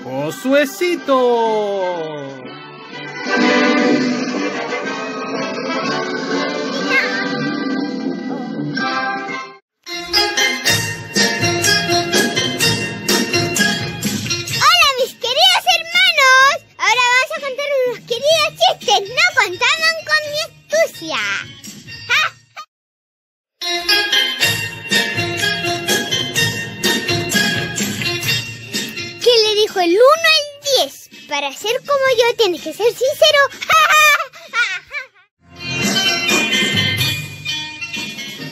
Josuecito. 0.04 1.22
Chistes, 18.62 19.10
no 19.10 19.26
contaban 19.36 19.98
con 20.10 20.22
mi 20.32 20.40
astucia. 20.48 21.18
¿Qué 29.24 29.34
le 29.44 29.56
dijo 29.62 29.80
el 29.80 29.92
1 29.92 30.00
al 30.00 30.88
10? 30.88 31.10
Para 31.28 31.54
ser 31.54 31.78
como 31.86 32.06
yo 32.18 32.36
tienes 32.38 32.62
que 32.62 32.74
ser 32.74 32.88
sincero. 32.88 33.40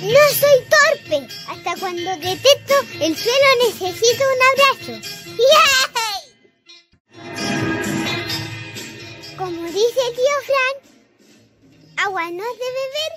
No 0.02 0.24
soy 0.40 0.58
torpe. 0.70 1.28
Hasta 1.48 1.76
cuando 1.80 2.10
detecto 2.18 2.74
el 3.02 3.18
suelo 3.18 3.48
necesito 3.68 4.24
un 4.24 4.42
abrazo. 4.50 4.94
Fran, 10.46 10.76
agua 11.98 12.30
no 12.32 12.44
es 12.44 12.58
de 12.60 12.70
beber, 12.80 13.12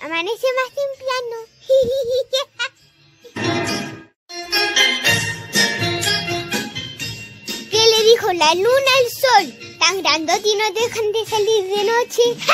amanece 0.00 0.46
más 0.56 0.70
temprano. 0.82 1.36
¿Qué 7.70 7.78
le 7.78 8.04
dijo 8.10 8.32
la 8.32 8.54
luna 8.54 8.92
al 8.98 9.10
sol? 9.10 9.54
Tan 9.78 10.02
grandote 10.02 10.48
y 10.48 10.54
no 10.54 10.70
dejan 10.72 11.12
de 11.12 11.26
salir 11.26 11.64
de 11.64 11.84
noche. 11.84 12.22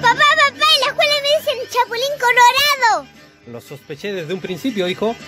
Papá, 0.00 0.24
papá, 0.36 0.52
en 0.52 0.80
la 0.80 0.86
escuela 0.86 1.14
me 1.22 1.28
dicen 1.38 1.58
Chapulín 1.70 2.12
Colorado. 2.20 3.06
Lo 3.46 3.60
sospeché 3.60 4.12
desde 4.12 4.32
un 4.34 4.40
principio, 4.40 4.88
hijo. 4.88 5.14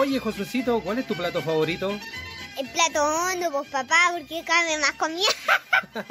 Oye, 0.00 0.18
Josuecito, 0.18 0.80
¿cuál 0.80 0.98
es 0.98 1.06
tu 1.06 1.14
plato 1.14 1.42
favorito? 1.42 1.90
El 2.56 2.66
plato 2.70 3.04
hondo, 3.04 3.52
pues 3.52 3.68
papá, 3.68 4.12
porque 4.12 4.42
cabe 4.46 4.78
más 4.78 4.92
comida. 4.92 5.28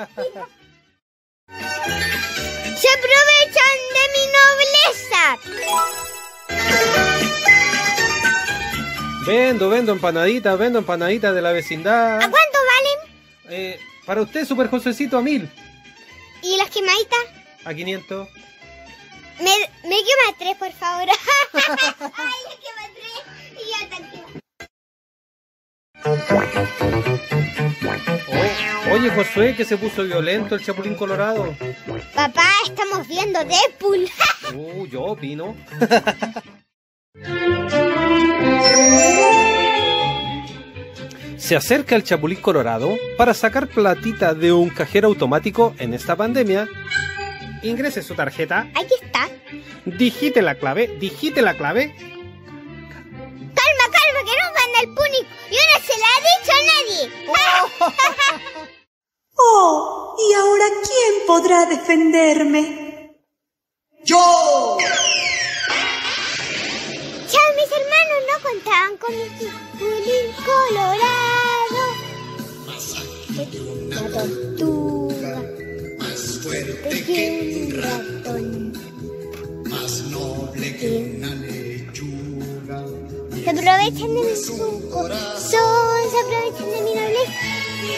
Se 2.77 2.87
aprovechan 2.87 3.77
de 3.95 4.05
mi 4.13 4.25
nobleza. 4.37 5.23
Vendo, 9.25 9.69
vendo 9.69 9.91
empanaditas, 9.93 10.55
vendo 10.59 10.77
empanaditas 10.77 11.33
de 11.33 11.41
la 11.41 11.51
vecindad. 11.51 12.17
¿A 12.17 12.29
cuánto 12.29 12.59
valen? 12.69 12.99
Eh, 13.49 13.79
para 14.05 14.21
usted, 14.21 14.45
Super 14.45 14.69
Josuecito, 14.69 15.17
a 15.17 15.23
mil. 15.23 15.49
¿Y 16.43 16.57
las 16.57 16.69
quemaditas? 16.69 17.25
A 17.65 17.73
500. 17.73 18.29
Me, 19.39 19.51
me 19.83 19.95
quema 19.95 20.37
tres, 20.37 20.55
por 20.57 20.71
favor. 20.73 21.07
Ay, 21.53 22.59
oye, 28.91 29.09
Josué, 29.11 29.55
que 29.55 29.65
se 29.65 29.77
puso 29.77 30.03
violento 30.03 30.55
el 30.55 30.63
Chapulín 30.63 30.95
Colorado. 30.95 31.55
Papá, 32.13 32.49
estamos 32.65 33.07
viendo 33.07 33.39
Deadpool. 33.43 34.07
Uh, 34.51 34.87
yo 34.87 35.03
opino. 35.03 35.55
¿Se 41.37 41.55
acerca 41.55 41.95
el 41.95 42.03
Chapulín 42.03 42.39
Colorado 42.41 42.95
para 43.17 43.33
sacar 43.33 43.67
platita 43.67 44.33
de 44.33 44.51
un 44.51 44.69
cajero 44.69 45.07
automático 45.07 45.73
en 45.79 45.93
esta 45.93 46.15
pandemia? 46.15 46.67
Ingrese 47.63 48.03
su 48.03 48.13
tarjeta, 48.15 48.67
Aquí 48.75 48.93
está. 49.01 49.29
digite 49.85 50.41
la 50.41 50.55
clave, 50.55 50.95
digite 50.99 51.41
la 51.41 51.55
clave 51.57 51.93
que 54.79 54.87
púnico. 54.87 55.29
Yo 55.51 55.61
no 55.71 55.77
se 55.85 55.95
la 55.99 56.09
he 56.15 56.21
dicho 56.29 56.51
a 56.51 56.61
nadie. 56.71 57.03
Oh, 59.41 60.17
¿y 60.19 60.33
ahora 60.33 60.65
quién 60.83 61.25
podrá 61.25 61.65
defenderme? 61.65 62.61
Chao, 64.03 64.77
mis 67.55 67.71
hermanos 67.71 68.19
no 68.27 68.35
contaban 68.43 68.97
con 68.97 69.11
mi 69.15 69.27
chapulín 69.39 70.27
colorado. 70.45 71.83
Una 73.85 74.01
tortuga. 74.11 75.33
Más 75.99 76.21
fuerte 76.43 77.05
que 77.05 77.19
un 77.55 77.81
ratón. 77.81 78.45
Más 79.69 80.01
noble 80.01 80.75
que 80.75 80.89
una 81.15 81.33
lechuga. 81.35 82.98
Se 83.49 83.55
aprovechan 83.57 84.13
de 84.13 84.21
mi 84.21 84.89
corazón, 84.91 85.41
se 85.41 85.57
aprovechan 86.19 86.69
de 86.69 86.81
mi 86.83 86.93
nobleza. 86.93 87.33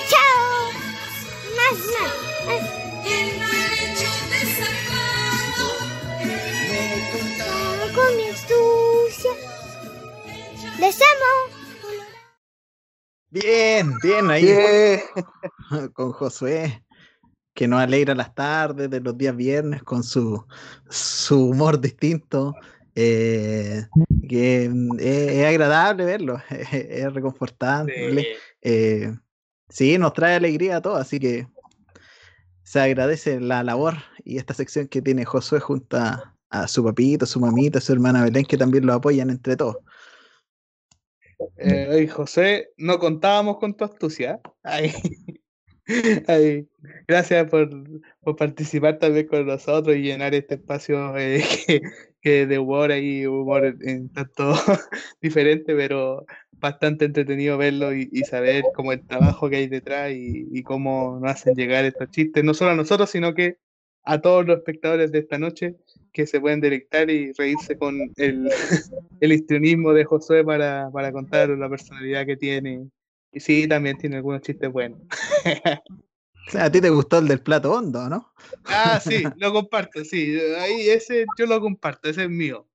¡Chao! 0.07 0.71
Más, 1.57 1.77
más, 1.91 2.13
más. 2.45 2.63
Con 7.93 8.09
mi 8.15 8.23
astucia. 8.29 9.31
Les 10.79 10.95
amo. 10.95 11.33
Bien, 13.29 13.97
bien, 14.01 14.31
ahí 14.31 14.45
Bien. 14.45 15.01
con 15.93 16.13
Josué, 16.13 16.81
que 17.53 17.67
nos 17.67 17.81
alegra 17.81 18.15
las 18.15 18.33
tardes 18.33 18.89
de 18.89 19.01
los 19.01 19.17
días 19.17 19.35
viernes 19.35 19.83
con 19.83 20.01
su, 20.01 20.45
su 20.89 21.49
humor 21.49 21.81
distinto. 21.81 22.55
Eh, 22.95 23.85
que 24.27 24.69
mm, 24.69 24.99
es, 24.99 25.29
es 25.31 25.45
agradable 25.45 26.05
verlo, 26.05 26.41
es, 26.49 26.73
es 26.73 27.13
reconfortable. 27.13 28.27
eh, 28.61 29.13
sí, 29.69 29.97
nos 29.97 30.13
trae 30.13 30.35
alegría 30.35 30.77
a 30.77 30.81
todos, 30.81 30.99
así 30.99 31.19
que 31.19 31.47
se 32.63 32.79
agradece 32.79 33.39
la 33.39 33.63
labor 33.63 33.95
y 34.23 34.37
esta 34.37 34.53
sección 34.53 34.87
que 34.87 35.01
tiene 35.01 35.25
Josué 35.25 35.59
junto 35.59 35.97
a, 35.97 36.35
a 36.49 36.67
su 36.67 36.83
papito, 36.83 37.25
su 37.25 37.39
mamita, 37.39 37.81
su 37.81 37.93
hermana 37.93 38.23
Belén, 38.23 38.45
que 38.45 38.57
también 38.57 38.85
lo 38.85 38.93
apoyan 38.93 39.29
entre 39.29 39.55
todos. 39.55 39.77
Eh, 41.57 42.07
José, 42.07 42.69
no 42.77 42.99
contábamos 42.99 43.57
con 43.57 43.75
tu 43.75 43.85
astucia. 43.85 44.39
Ay. 44.63 44.93
Ay, 46.27 46.67
Gracias 47.07 47.49
por, 47.49 47.69
por 48.21 48.35
participar 48.35 48.99
también 48.99 49.27
con 49.27 49.45
nosotros 49.45 49.95
y 49.95 50.01
llenar 50.01 50.33
este 50.33 50.55
espacio 50.55 51.17
eh, 51.17 51.43
que, 51.67 51.81
que 52.21 52.45
de 52.45 52.59
humor 52.59 52.91
y 52.91 53.25
humor 53.25 53.75
en 53.81 54.09
tanto 54.09 54.53
diferente, 55.21 55.75
pero 55.75 56.25
bastante 56.51 57.05
entretenido 57.05 57.57
verlo 57.57 57.93
y, 57.93 58.07
y 58.11 58.21
saber 58.21 58.63
cómo 58.75 58.93
el 58.93 59.05
trabajo 59.05 59.49
que 59.49 59.57
hay 59.57 59.67
detrás 59.67 60.11
y, 60.11 60.47
y 60.51 60.63
cómo 60.63 61.19
nos 61.19 61.31
hacen 61.31 61.55
llegar 61.55 61.83
estos 61.85 62.09
chistes, 62.11 62.43
no 62.43 62.53
solo 62.53 62.71
a 62.71 62.75
nosotros, 62.75 63.09
sino 63.09 63.33
que 63.33 63.57
a 64.03 64.21
todos 64.21 64.45
los 64.45 64.57
espectadores 64.57 65.11
de 65.11 65.19
esta 65.19 65.37
noche 65.37 65.75
que 66.11 66.25
se 66.25 66.39
pueden 66.39 66.61
delectar 66.61 67.09
y 67.09 67.31
reírse 67.33 67.77
con 67.77 67.99
el, 68.17 68.49
el 69.19 69.31
histrionismo 69.33 69.93
de 69.93 70.05
Josué 70.05 70.43
para, 70.43 70.89
para 70.91 71.11
contar 71.11 71.49
la 71.49 71.69
personalidad 71.69 72.25
que 72.25 72.37
tiene. 72.37 72.87
Y 73.31 73.39
sí, 73.39 73.67
también 73.67 73.97
tiene 73.97 74.17
algunos 74.17 74.41
chistes 74.41 74.71
buenos. 74.71 74.99
A 76.59 76.69
ti 76.71 76.81
te 76.81 76.89
gustó 76.89 77.19
el 77.19 77.27
del 77.27 77.39
plato 77.41 77.71
hondo, 77.71 78.09
¿no? 78.09 78.33
Ah, 78.65 78.99
sí, 79.01 79.23
lo 79.37 79.53
comparto, 79.53 80.03
sí. 80.03 80.37
Ahí 80.59 80.89
ese 80.89 81.25
yo 81.37 81.45
lo 81.45 81.59
comparto, 81.61 82.09
ese 82.09 82.23
es 82.23 82.29
mío. 82.29 82.67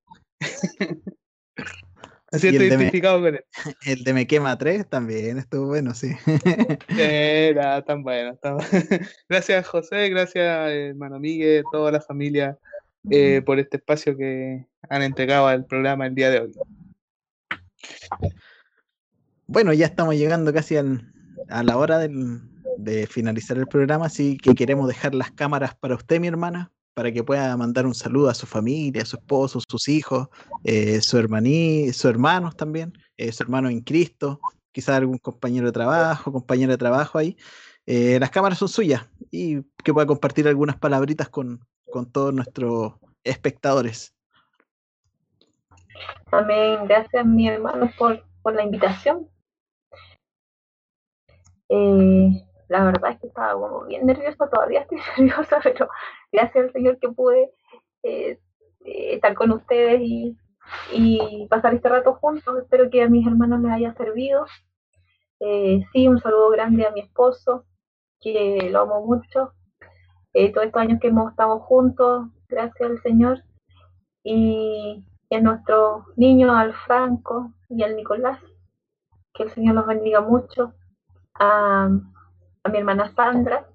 Me 2.32 2.38
Y 2.38 2.40
siento 2.40 2.62
el 2.62 2.70
de 2.70 2.76
me- 2.76 2.82
identificado 2.84 3.20
con 3.20 3.34
él. 3.34 3.44
El 3.84 4.04
de 4.04 4.12
Me 4.12 4.26
Quema 4.26 4.56
3 4.58 4.88
también 4.88 5.38
estuvo 5.38 5.66
bueno, 5.66 5.94
sí. 5.94 6.10
Era 6.98 7.82
tan 7.82 8.02
bueno. 8.02 8.36
tan- 8.36 8.58
Gracias, 9.28 9.66
José, 9.66 10.08
gracias, 10.08 10.70
hermano 10.70 11.18
Miguel, 11.20 11.64
toda 11.70 11.92
la 11.92 12.00
familia, 12.00 12.58
eh, 13.10 13.42
por 13.44 13.58
este 13.58 13.76
espacio 13.76 14.16
que 14.16 14.66
han 14.88 15.02
entregado 15.02 15.46
al 15.46 15.64
programa 15.66 16.06
el 16.06 16.14
día 16.14 16.30
de 16.30 16.40
hoy. 16.40 16.52
Bueno, 19.46 19.72
ya 19.72 19.86
estamos 19.86 20.16
llegando 20.16 20.52
casi 20.52 20.76
al- 20.76 21.12
a 21.48 21.62
la 21.62 21.76
hora 21.76 21.98
del- 21.98 22.40
de 22.76 23.06
finalizar 23.06 23.56
el 23.58 23.66
programa, 23.66 24.06
así 24.06 24.36
que 24.36 24.54
queremos 24.54 24.88
dejar 24.88 25.14
las 25.14 25.30
cámaras 25.30 25.74
para 25.74 25.94
usted, 25.94 26.20
mi 26.20 26.28
hermana, 26.28 26.72
para 26.94 27.12
que 27.12 27.22
pueda 27.22 27.56
mandar 27.56 27.86
un 27.86 27.94
saludo 27.94 28.30
a 28.30 28.34
su 28.34 28.46
familia, 28.46 29.02
a 29.02 29.06
su 29.06 29.16
esposo, 29.16 29.60
sus 29.68 29.88
hijos, 29.88 30.28
eh, 30.64 31.00
su 31.00 31.18
hermaní, 31.18 31.92
sus 31.92 32.06
hermanos 32.06 32.56
también, 32.56 32.92
eh, 33.16 33.32
su 33.32 33.42
hermano 33.42 33.68
en 33.68 33.80
Cristo, 33.80 34.40
quizás 34.72 34.96
algún 34.96 35.18
compañero 35.18 35.66
de 35.66 35.72
trabajo, 35.72 36.32
compañera 36.32 36.72
de 36.72 36.78
trabajo 36.78 37.18
ahí. 37.18 37.36
Eh, 37.86 38.18
las 38.18 38.30
cámaras 38.30 38.58
son 38.58 38.68
suyas 38.68 39.06
y 39.30 39.62
que 39.84 39.92
pueda 39.92 40.06
compartir 40.06 40.48
algunas 40.48 40.76
palabritas 40.76 41.28
con, 41.28 41.60
con 41.90 42.10
todos 42.10 42.34
nuestros 42.34 42.94
espectadores. 43.24 44.14
Amén. 46.32 46.80
Gracias, 46.86 47.24
mi 47.24 47.48
hermano, 47.48 47.90
por, 47.98 48.24
por 48.42 48.54
la 48.54 48.64
invitación. 48.64 49.28
Eh, 51.68 52.42
la 52.68 52.84
verdad 52.84 53.12
es 53.12 53.20
que 53.20 53.28
estaba 53.28 53.52
como 53.54 53.84
bien 53.84 54.06
nerviosa, 54.06 54.48
todavía 54.48 54.80
estoy 54.80 54.98
nerviosa, 55.18 55.60
pero 55.62 55.88
gracias 56.32 56.64
al 56.64 56.72
Señor 56.72 56.98
que 56.98 57.08
pude 57.08 57.52
eh, 58.02 58.38
eh, 58.86 59.14
estar 59.14 59.34
con 59.34 59.50
ustedes 59.52 60.00
y, 60.00 60.36
pasar 61.48 61.74
este 61.74 61.88
rato 61.88 62.14
juntos. 62.14 62.58
Espero 62.58 62.90
que 62.90 63.02
a 63.02 63.08
mis 63.08 63.26
hermanos 63.26 63.60
les 63.60 63.72
haya 63.72 63.94
servido. 63.94 64.46
Eh, 65.40 65.84
sí, 65.92 66.08
un 66.08 66.18
saludo 66.20 66.50
grande 66.50 66.86
a 66.86 66.90
mi 66.90 67.00
esposo, 67.00 67.64
que 68.20 68.68
lo 68.70 68.80
amo 68.80 69.04
mucho. 69.06 69.52
Eh, 70.32 70.52
todos 70.52 70.66
estos 70.66 70.82
años 70.82 71.00
que 71.00 71.08
hemos 71.08 71.30
estado 71.30 71.60
juntos, 71.60 72.28
gracias 72.48 72.90
al 72.90 73.02
Señor. 73.02 73.44
Y 74.24 75.04
a 75.30 75.40
nuestros 75.40 76.04
niños, 76.16 76.50
al 76.50 76.74
Franco 76.74 77.52
y 77.68 77.82
al 77.82 77.96
Nicolás. 77.96 78.40
Que 79.34 79.44
el 79.44 79.50
Señor 79.50 79.76
los 79.76 79.86
bendiga 79.86 80.20
mucho. 80.20 80.74
A, 81.34 81.90
a 82.66 82.68
mi 82.68 82.78
hermana 82.78 83.12
Sandra, 83.14 83.66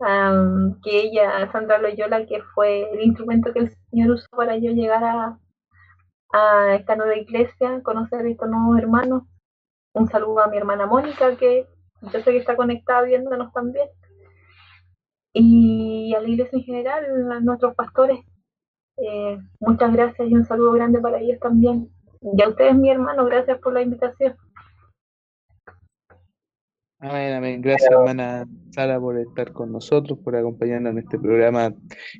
am, 0.00 0.80
que 0.82 1.00
ella, 1.02 1.50
Sandra 1.52 1.78
Loyola, 1.78 2.26
que 2.26 2.42
fue 2.54 2.90
el 2.92 3.02
instrumento 3.02 3.52
que 3.52 3.60
el 3.60 3.76
Señor 3.90 4.10
usó 4.12 4.28
para 4.30 4.56
yo 4.56 4.72
llegar 4.72 5.04
a, 5.04 5.38
a 6.32 6.74
esta 6.74 6.96
nueva 6.96 7.16
iglesia, 7.16 7.82
conocer 7.82 8.24
a 8.24 8.28
estos 8.28 8.48
nuevos 8.48 8.78
hermanos. 8.78 9.22
Un 9.92 10.08
saludo 10.08 10.40
a 10.40 10.48
mi 10.48 10.56
hermana 10.56 10.86
Mónica, 10.86 11.36
que 11.36 11.66
yo 12.00 12.20
sé 12.20 12.24
que 12.24 12.38
está 12.38 12.56
conectada 12.56 13.02
viéndonos 13.02 13.52
también. 13.52 13.88
Y 15.32 16.14
a 16.14 16.20
la 16.20 16.28
iglesia 16.28 16.58
en 16.58 16.64
general, 16.64 17.32
a 17.32 17.40
nuestros 17.40 17.74
pastores, 17.74 18.20
eh, 18.96 19.38
muchas 19.60 19.92
gracias 19.92 20.28
y 20.28 20.34
un 20.34 20.44
saludo 20.44 20.72
grande 20.72 21.00
para 21.00 21.18
ellos 21.20 21.38
también. 21.40 21.90
Y 22.20 22.42
a 22.42 22.48
ustedes, 22.48 22.74
mi 22.74 22.90
hermano, 22.90 23.24
gracias 23.26 23.58
por 23.58 23.72
la 23.74 23.82
invitación. 23.82 24.36
Amén, 27.06 27.34
amén. 27.34 27.60
Gracias, 27.60 27.90
hermana 27.90 28.46
Sara, 28.70 28.98
por 28.98 29.18
estar 29.18 29.52
con 29.52 29.70
nosotros, 29.70 30.18
por 30.24 30.34
acompañarnos 30.36 30.92
en 30.92 30.98
este 31.00 31.18
programa 31.18 31.74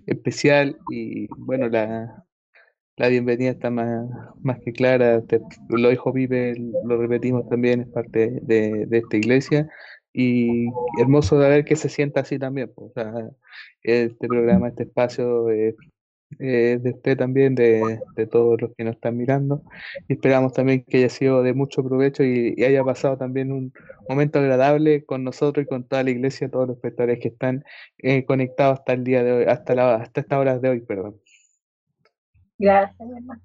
especial. 0.07 0.77
Y 0.91 1.27
bueno, 1.39 1.71
la, 1.71 2.23
la 2.97 3.09
bienvenida 3.09 3.51
está 3.53 3.71
más, 3.71 4.07
más 4.43 4.59
que 4.61 4.73
clara. 4.75 5.23
Te- 5.23 5.41
lo 5.71 5.89
dijo 5.89 6.13
Pipe, 6.13 6.55
lo 6.85 6.99
repetimos 6.99 7.49
también, 7.49 7.81
es 7.81 7.89
parte 7.89 8.41
de, 8.43 8.85
de 8.85 8.99
esta 8.99 9.17
iglesia. 9.17 9.71
Y 10.13 10.67
hermoso 11.01 11.39
de 11.39 11.49
ver 11.49 11.65
que 11.65 11.77
se 11.77 11.89
sienta 11.89 12.21
así 12.21 12.39
también. 12.39 12.71
pues, 12.75 12.91
o 12.91 12.93
sea, 12.93 13.31
este 13.83 14.29
programa, 14.29 14.69
este 14.69 14.83
espacio 14.83 15.51
eh, 15.51 15.75
eh, 16.39 16.79
de 16.81 16.91
usted 16.91 17.17
también, 17.17 17.55
de, 17.55 18.01
de 18.17 18.27
todos 18.27 18.61
los 18.61 18.73
que 18.77 18.85
nos 18.85 18.95
están 18.95 19.17
mirando. 19.17 19.63
Y 20.09 20.15
esperamos 20.15 20.53
también 20.53 20.85
que 20.85 20.99
haya 20.99 21.09
sido 21.09 21.43
de 21.43 21.55
mucho 21.55 21.83
provecho 21.83 22.23
y, 22.23 22.55
y 22.57 22.65
haya 22.65 22.85
pasado 22.85 23.17
también 23.17 23.53
un 23.53 23.73
momento 24.09 24.39
agradable 24.39 25.05
con 25.05 25.25
nosotros 25.25 25.65
y 25.65 25.69
con 25.69 25.85
toda 25.85 26.03
la 26.03 26.11
iglesia, 26.11 26.51
todos 26.51 26.69
los 26.69 26.77
espectadores 26.77 27.19
que 27.21 27.29
están 27.29 27.65
eh, 27.99 28.25
conectados 28.25 28.79
hasta 28.81 28.93
el 28.93 29.05
día 29.05 29.23
de 29.23 29.33
hoy, 29.33 29.45
hasta 29.45 29.75
la, 29.75 29.95
hasta 29.97 30.21
estas 30.21 30.39
horas 30.39 30.61
de 30.61 30.69
hoy, 30.69 30.81
perdón. 30.81 31.21
Gracias, 32.59 32.99
mi 33.01 33.17
hermano. 33.17 33.43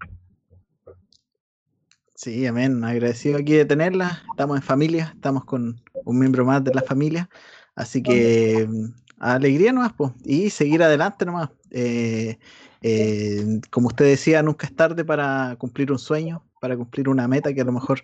Sí, 2.15 2.45
amén. 2.45 2.83
Agradecido 2.83 3.37
aquí 3.37 3.53
de 3.53 3.65
tenerla. 3.65 4.23
Estamos 4.31 4.57
en 4.57 4.63
familia, 4.63 5.13
estamos 5.15 5.45
con 5.45 5.81
un 6.03 6.19
miembro 6.19 6.43
más 6.43 6.61
de 6.63 6.73
la 6.73 6.81
familia. 6.81 7.29
Así 7.75 8.03
que 8.03 8.67
mm, 8.67 8.87
alegría 9.19 9.71
nomás, 9.71 9.93
po, 9.93 10.13
y 10.25 10.49
seguir 10.49 10.83
adelante 10.83 11.25
nomás. 11.25 11.49
Eh, 11.71 12.37
eh, 12.81 13.59
como 13.69 13.87
usted 13.87 14.05
decía, 14.05 14.41
nunca 14.41 14.67
es 14.67 14.75
tarde 14.75 15.03
para 15.05 15.55
cumplir 15.57 15.91
un 15.91 15.99
sueño, 15.99 16.45
para 16.61 16.75
cumplir 16.77 17.09
una 17.09 17.27
meta 17.27 17.53
que 17.53 17.61
a 17.61 17.65
lo 17.65 17.71
mejor 17.71 18.03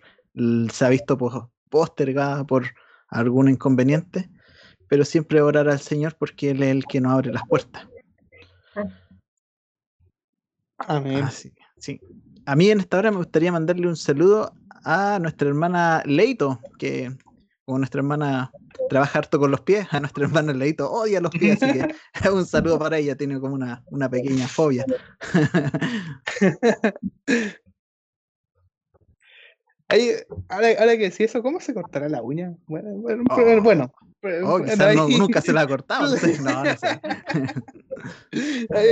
se 0.71 0.85
ha 0.85 0.89
visto 0.89 1.17
po- 1.17 1.51
postergada 1.69 2.43
por 2.45 2.65
algún 3.07 3.49
inconveniente, 3.49 4.29
pero 4.87 5.05
siempre 5.05 5.41
orar 5.41 5.69
al 5.69 5.79
Señor 5.79 6.15
porque 6.17 6.51
Él 6.51 6.63
es 6.63 6.71
el 6.71 6.85
que 6.85 7.01
nos 7.01 7.13
abre 7.13 7.31
las 7.31 7.47
puertas. 7.47 7.87
Amén. 10.79 11.25
Sí. 11.77 12.01
A 12.45 12.55
mí 12.55 12.69
en 12.69 12.79
esta 12.79 12.97
hora 12.97 13.11
me 13.11 13.17
gustaría 13.17 13.51
mandarle 13.51 13.87
un 13.87 13.95
saludo 13.95 14.53
a 14.83 15.17
nuestra 15.19 15.47
hermana 15.47 16.03
Leito, 16.05 16.59
que 16.77 17.15
como 17.63 17.79
nuestra 17.79 17.99
hermana 17.99 18.51
trabaja 18.89 19.19
harto 19.19 19.39
con 19.39 19.51
los 19.51 19.61
pies, 19.61 19.87
a 19.91 19.99
nuestra 19.99 20.25
hermana 20.25 20.53
Leito 20.53 20.91
odia 20.91 21.21
los 21.21 21.31
pies, 21.31 21.57
así 21.63 21.71
que 21.73 21.87
un 22.33 22.45
saludo 22.45 22.79
para 22.79 22.97
ella, 22.97 23.15
tiene 23.15 23.39
como 23.39 23.55
una, 23.55 23.83
una 23.89 24.09
pequeña 24.09 24.47
fobia. 24.47 24.85
Ahí, 29.87 30.11
ahora, 30.49 30.69
ahora 30.79 30.97
que 30.97 31.11
sí 31.11 31.23
eso, 31.25 31.43
¿cómo 31.43 31.59
se 31.59 31.73
cortará 31.73 32.09
la 32.09 32.21
uña? 32.23 32.55
Bueno, 32.65 32.89
bueno, 32.95 33.23
Oh. 33.29 33.61
bueno, 33.61 33.93
Oh, 34.43 34.57
bueno, 34.57 34.65
quizás 34.65 34.95
no- 34.95 35.07
nunca 35.07 35.39
se 35.39 35.53
la 35.53 35.61
ha 35.61 35.67
cortado, 35.67 36.09
no 36.09 36.15
sé, 36.17 36.35
no, 36.41 36.63
no 36.65 36.77
sé. 36.77 36.87
ahí 38.73 38.87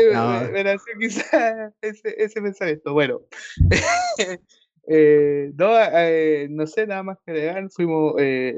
me- 0.51 0.77
quizá 0.99 1.73
ese, 1.81 2.23
ese 2.23 2.39
pensamiento. 2.39 2.93
Bueno, 2.93 3.22
eh, 4.88 5.51
no, 5.55 5.69
eh, 5.80 6.47
no 6.51 6.68
sé 6.68 6.85
nada 6.85 7.01
más 7.01 7.18
que 7.26 7.31
agregar. 7.31 7.68
Fuimos, 7.72 8.14
eh, 8.19 8.53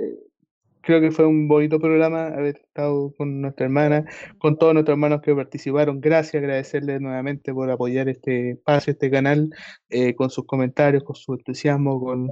creo 0.86 1.02
que 1.02 1.12
fue 1.12 1.26
un 1.26 1.48
bonito 1.48 1.80
programa 1.80 2.28
haber 2.28 2.58
estado 2.58 3.14
con 3.18 3.42
nuestra 3.42 3.66
hermana, 3.66 4.06
con 4.38 4.58
todos 4.58 4.74
nuestros 4.74 4.94
hermanos 4.96 5.22
que 5.22 5.36
participaron. 5.36 6.00
Gracias, 6.00 6.42
agradecerles 6.42 7.02
nuevamente 7.02 7.54
por 7.54 7.70
apoyar 7.70 8.08
este 8.08 8.52
espacio, 8.52 8.92
este 8.92 9.10
canal, 9.12 9.50
eh, 9.90 10.16
con 10.16 10.30
sus 10.30 10.46
comentarios, 10.46 11.04
con 11.04 11.16
su 11.16 11.34
entusiasmo, 11.34 12.00
con 12.00 12.30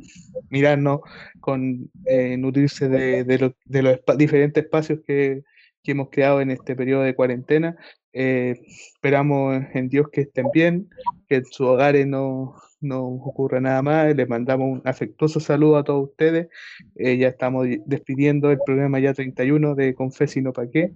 mirarnos, 0.49 1.01
con 1.39 1.89
eh, 2.05 2.37
nutrirse 2.37 2.87
de, 2.87 3.23
de 3.23 3.39
lo- 3.39 3.55
de 3.65 3.81
los 3.81 3.99
diferentes 4.17 4.63
espacios 4.63 4.99
que, 5.05 5.43
que 5.83 5.91
hemos 5.91 6.09
creado 6.09 6.39
en 6.39 6.51
este 6.51 6.75
periodo 6.75 7.01
de 7.03 7.15
cuarentena. 7.15 7.75
Eh, 8.13 8.61
esperamos 8.95 9.63
en 9.73 9.89
Dios 9.89 10.07
que 10.11 10.21
estén 10.21 10.45
bien, 10.53 10.87
que 11.27 11.37
en 11.37 11.45
sus 11.45 11.61
hogares 11.67 12.05
no, 12.05 12.55
no 12.83 13.03
ocurra 13.05 13.59
nada 13.59 13.81
más. 13.81 14.15
Les 14.15 14.27
mandamos 14.29 14.71
un 14.71 14.81
afectuoso 14.85 15.39
saludo 15.39 15.77
a 15.77 15.83
todos 15.83 16.09
ustedes. 16.09 16.47
Eh, 16.95 17.17
ya 17.17 17.29
estamos 17.29 17.65
di- 17.67 17.81
despidiendo 17.85 18.51
el 18.51 18.59
programa 18.65 18.99
ya 18.99 19.13
31 19.13 19.75
de 19.75 19.95
Confes 19.95 20.35
y 20.37 20.41
no 20.41 20.53
pa' 20.53 20.69
qué. 20.69 20.93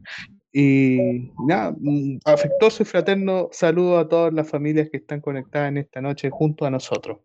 Y 0.52 1.32
nada, 1.48 1.76
afectuoso 2.26 2.84
y 2.84 2.86
fraterno 2.86 3.50
saludo 3.52 4.00
a 4.00 4.08
todas 4.08 4.34
las 4.34 4.50
familias 4.50 4.90
que 4.90 4.98
están 4.98 5.22
conectadas 5.22 5.70
en 5.70 5.78
esta 5.78 6.02
noche 6.02 6.30
junto 6.30 6.66
a 6.66 6.70
nosotros. 6.72 7.20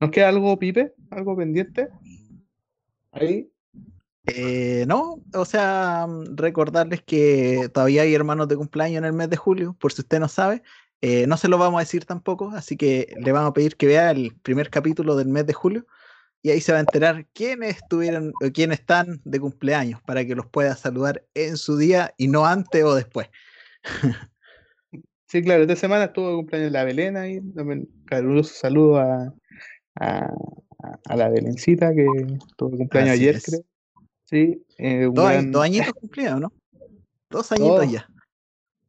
¿Nos 0.00 0.10
queda 0.10 0.28
algo, 0.28 0.58
Pipe? 0.58 0.92
¿Algo 1.10 1.36
pendiente? 1.36 1.88
Ahí. 3.12 3.50
Eh, 4.26 4.84
no, 4.88 5.20
o 5.34 5.44
sea, 5.44 6.06
recordarles 6.34 7.02
que 7.02 7.70
todavía 7.72 8.02
hay 8.02 8.12
hermanos 8.14 8.48
de 8.48 8.56
cumpleaños 8.56 8.98
en 8.98 9.04
el 9.04 9.12
mes 9.12 9.30
de 9.30 9.36
julio, 9.36 9.76
por 9.78 9.92
si 9.92 10.02
usted 10.02 10.18
no 10.20 10.28
sabe. 10.28 10.62
Eh, 11.02 11.26
no 11.26 11.36
se 11.36 11.48
lo 11.48 11.58
vamos 11.58 11.78
a 11.78 11.82
decir 11.82 12.04
tampoco, 12.04 12.50
así 12.54 12.76
que 12.76 13.14
le 13.18 13.32
vamos 13.32 13.50
a 13.50 13.54
pedir 13.54 13.76
que 13.76 13.86
vea 13.86 14.10
el 14.10 14.34
primer 14.42 14.70
capítulo 14.70 15.14
del 15.16 15.28
mes 15.28 15.46
de 15.46 15.52
julio 15.52 15.86
y 16.42 16.50
ahí 16.50 16.60
se 16.60 16.72
va 16.72 16.78
a 16.78 16.82
enterar 16.82 17.26
quiénes 17.34 17.76
estuvieron 17.76 18.32
o 18.42 18.50
quiénes 18.52 18.80
están 18.80 19.20
de 19.24 19.40
cumpleaños 19.40 20.00
para 20.02 20.24
que 20.24 20.34
los 20.34 20.46
pueda 20.46 20.76
saludar 20.76 21.24
en 21.34 21.56
su 21.56 21.76
día 21.76 22.14
y 22.16 22.28
no 22.28 22.46
antes 22.46 22.84
o 22.84 22.94
después. 22.94 23.28
Sí, 25.28 25.42
claro, 25.42 25.62
esta 25.62 25.74
semana 25.74 26.04
estuvo 26.04 26.30
de 26.30 26.36
cumpleaños 26.36 26.72
la 26.72 26.84
Belén 26.84 27.16
ahí. 27.16 27.40
También 27.52 27.88
caluroso 28.06 28.54
saludo 28.54 28.98
a, 28.98 29.34
a, 29.96 31.16
la 31.16 31.28
Belencita 31.28 31.92
que 31.92 32.06
tuvo 32.56 32.70
de 32.70 32.78
cumpleaños 32.78 33.14
Así 33.14 33.22
ayer, 33.22 33.34
es. 33.36 33.44
creo. 33.44 33.60
Sí, 34.24 34.64
eh, 34.78 35.10
Dos, 35.12 35.28
gran- 35.28 35.50
dos 35.50 35.64
añitos 35.64 35.92
cumplidos, 35.94 36.40
¿no? 36.40 36.52
Dos 37.28 37.50
añitos 37.50 37.90
ya. 37.90 38.08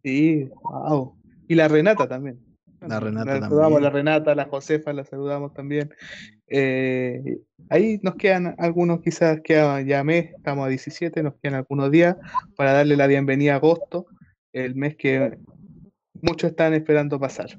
Sí, 0.04 0.50
wow. 0.62 1.17
Y 1.48 1.56
la 1.56 1.68
Renata 1.68 2.08
también. 2.08 2.40
La 2.82 3.00
Renata 3.00 3.34
La 3.34 3.42
saludamos 3.42 3.78
a 3.78 3.82
la 3.82 3.88
también. 3.88 4.06
Renata, 4.06 4.36
la 4.36 4.46
Josefa, 4.46 4.94
la 4.94 5.04
saludamos 5.04 5.54
también. 5.54 5.94
Eh, 6.48 7.40
ahí 7.70 8.00
nos 8.04 8.16
quedan 8.16 8.56
algunos, 8.58 9.02
quizás 9.02 9.42
queda 9.44 9.82
ya 9.82 10.04
mes, 10.04 10.32
estamos 10.36 10.66
a 10.66 10.70
17, 10.70 11.24
nos 11.24 11.34
quedan 11.42 11.56
algunos 11.56 11.90
días 11.92 12.16
para 12.56 12.74
darle 12.74 12.96
la 12.96 13.08
bienvenida 13.08 13.54
a 13.54 13.58
agosto, 13.58 14.08
el 14.54 14.76
mes 14.76 14.96
que 14.96 15.38
muchos 16.22 16.52
están 16.52 16.74
esperando 16.74 17.20
pasar. 17.20 17.58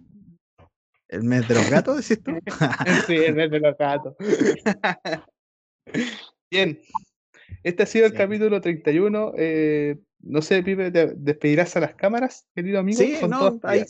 El 1.09 1.25
mes 1.25 1.49
de 1.49 1.55
los 1.55 1.71
gatos, 1.71 1.97
decís 1.97 2.23
tú. 2.23 2.33
Sí, 3.07 3.17
el 3.17 3.35
mes 3.35 3.51
de 3.51 3.61
los 3.61 3.77
gatos. 3.77 4.15
Bien, 6.51 6.79
este 7.69 7.83
ha 7.83 7.87
sido 7.87 8.07
el 8.07 8.13
Sí. 8.13 8.19
capítulo 8.19 8.61
31. 8.61 9.33
eh, 9.37 9.99
no 10.21 10.43
sé, 10.43 10.63
Pipe, 10.63 10.91
¿te 10.91 11.15
despedirás 11.15 11.77
a 11.77 11.81
las 11.81 11.95
cámaras, 11.95 12.47
querido 12.55 12.81
amigo? 12.81 12.99
Sí, 12.99 13.17
Son 13.21 13.31
no, 13.31 13.61
hay 13.63 13.85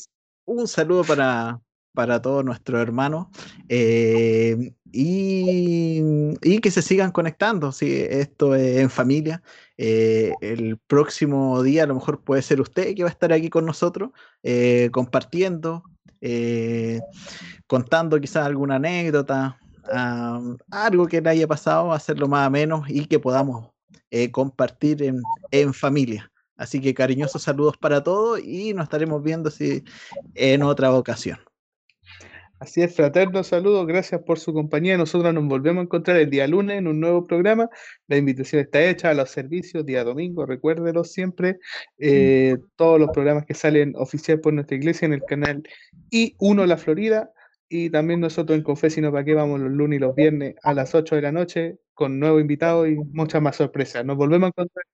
un 0.44 0.68
saludo 0.68 1.04
para, 1.04 1.60
para 1.94 2.20
todos 2.20 2.44
nuestros 2.44 2.80
hermanos 2.80 3.28
eh, 3.68 4.72
y, 4.92 6.02
y 6.42 6.58
que 6.60 6.70
se 6.70 6.82
sigan 6.82 7.12
conectando. 7.12 7.72
Sí, 7.72 8.04
esto 8.08 8.54
es 8.54 8.78
en 8.78 8.90
familia. 8.90 9.42
Eh, 9.78 10.34
el 10.40 10.76
próximo 10.86 11.62
día 11.62 11.84
a 11.84 11.86
lo 11.86 11.94
mejor 11.94 12.22
puede 12.22 12.42
ser 12.42 12.60
usted 12.60 12.94
que 12.94 13.04
va 13.04 13.08
a 13.08 13.12
estar 13.12 13.32
aquí 13.32 13.48
con 13.48 13.64
nosotros 13.64 14.10
eh, 14.42 14.90
compartiendo, 14.92 15.84
contando 17.66 18.20
quizás 18.20 18.44
alguna 18.44 18.76
anécdota, 18.76 19.58
algo 20.70 21.06
que 21.06 21.20
le 21.20 21.30
haya 21.30 21.46
pasado, 21.46 21.92
hacerlo 21.92 22.28
más 22.28 22.46
o 22.46 22.50
menos 22.50 22.88
y 22.88 23.06
que 23.06 23.18
podamos 23.18 23.70
eh, 24.10 24.30
compartir 24.30 25.02
en, 25.50 25.74
familia. 25.74 26.30
Así 26.56 26.80
que 26.80 26.94
cariñosos 26.94 27.42
saludos 27.42 27.76
para 27.76 28.02
todos 28.02 28.40
y 28.42 28.74
nos 28.74 28.84
estaremos 28.84 29.22
viendo 29.22 29.50
si, 29.50 29.84
en 30.34 30.62
otra 30.62 30.92
ocasión. 30.94 31.38
Así 32.58 32.82
es, 32.82 32.96
fraterno 32.96 33.44
saludo, 33.44 33.86
gracias 33.86 34.20
por 34.22 34.40
su 34.40 34.52
compañía. 34.52 34.98
Nosotros 34.98 35.32
nos 35.32 35.44
volvemos 35.46 35.82
a 35.82 35.84
encontrar 35.84 36.16
el 36.16 36.28
día 36.28 36.48
lunes 36.48 36.78
en 36.78 36.88
un 36.88 36.98
nuevo 36.98 37.24
programa. 37.24 37.70
La 38.08 38.16
invitación 38.16 38.62
está 38.62 38.82
hecha 38.82 39.10
a 39.10 39.14
los 39.14 39.30
servicios, 39.30 39.86
día 39.86 40.02
domingo, 40.02 40.44
recuérdelo 40.44 41.04
siempre. 41.04 41.58
Eh, 41.98 42.56
todos 42.74 42.98
los 42.98 43.10
programas 43.10 43.46
que 43.46 43.54
salen 43.54 43.94
oficial 43.94 44.40
por 44.40 44.54
nuestra 44.54 44.76
iglesia 44.76 45.06
en 45.06 45.12
el 45.12 45.22
canal 45.22 45.62
I1 46.10 46.66
La 46.66 46.76
Florida. 46.76 47.30
Y 47.68 47.90
también 47.90 48.20
nosotros 48.20 48.56
en 48.56 48.64
Confesino 48.64 49.12
para 49.12 49.24
qué 49.24 49.34
vamos 49.34 49.60
los 49.60 49.70
lunes 49.70 49.98
y 49.98 50.00
los 50.00 50.14
viernes 50.14 50.54
a 50.62 50.72
las 50.72 50.94
8 50.94 51.16
de 51.16 51.22
la 51.22 51.32
noche 51.32 51.78
con 51.94 52.18
nuevos 52.18 52.40
invitados 52.40 52.88
y 52.88 52.94
muchas 52.94 53.42
más 53.42 53.56
sorpresas. 53.56 54.04
Nos 54.04 54.16
volvemos 54.16 54.46
a 54.46 54.48
encontrar. 54.48 54.84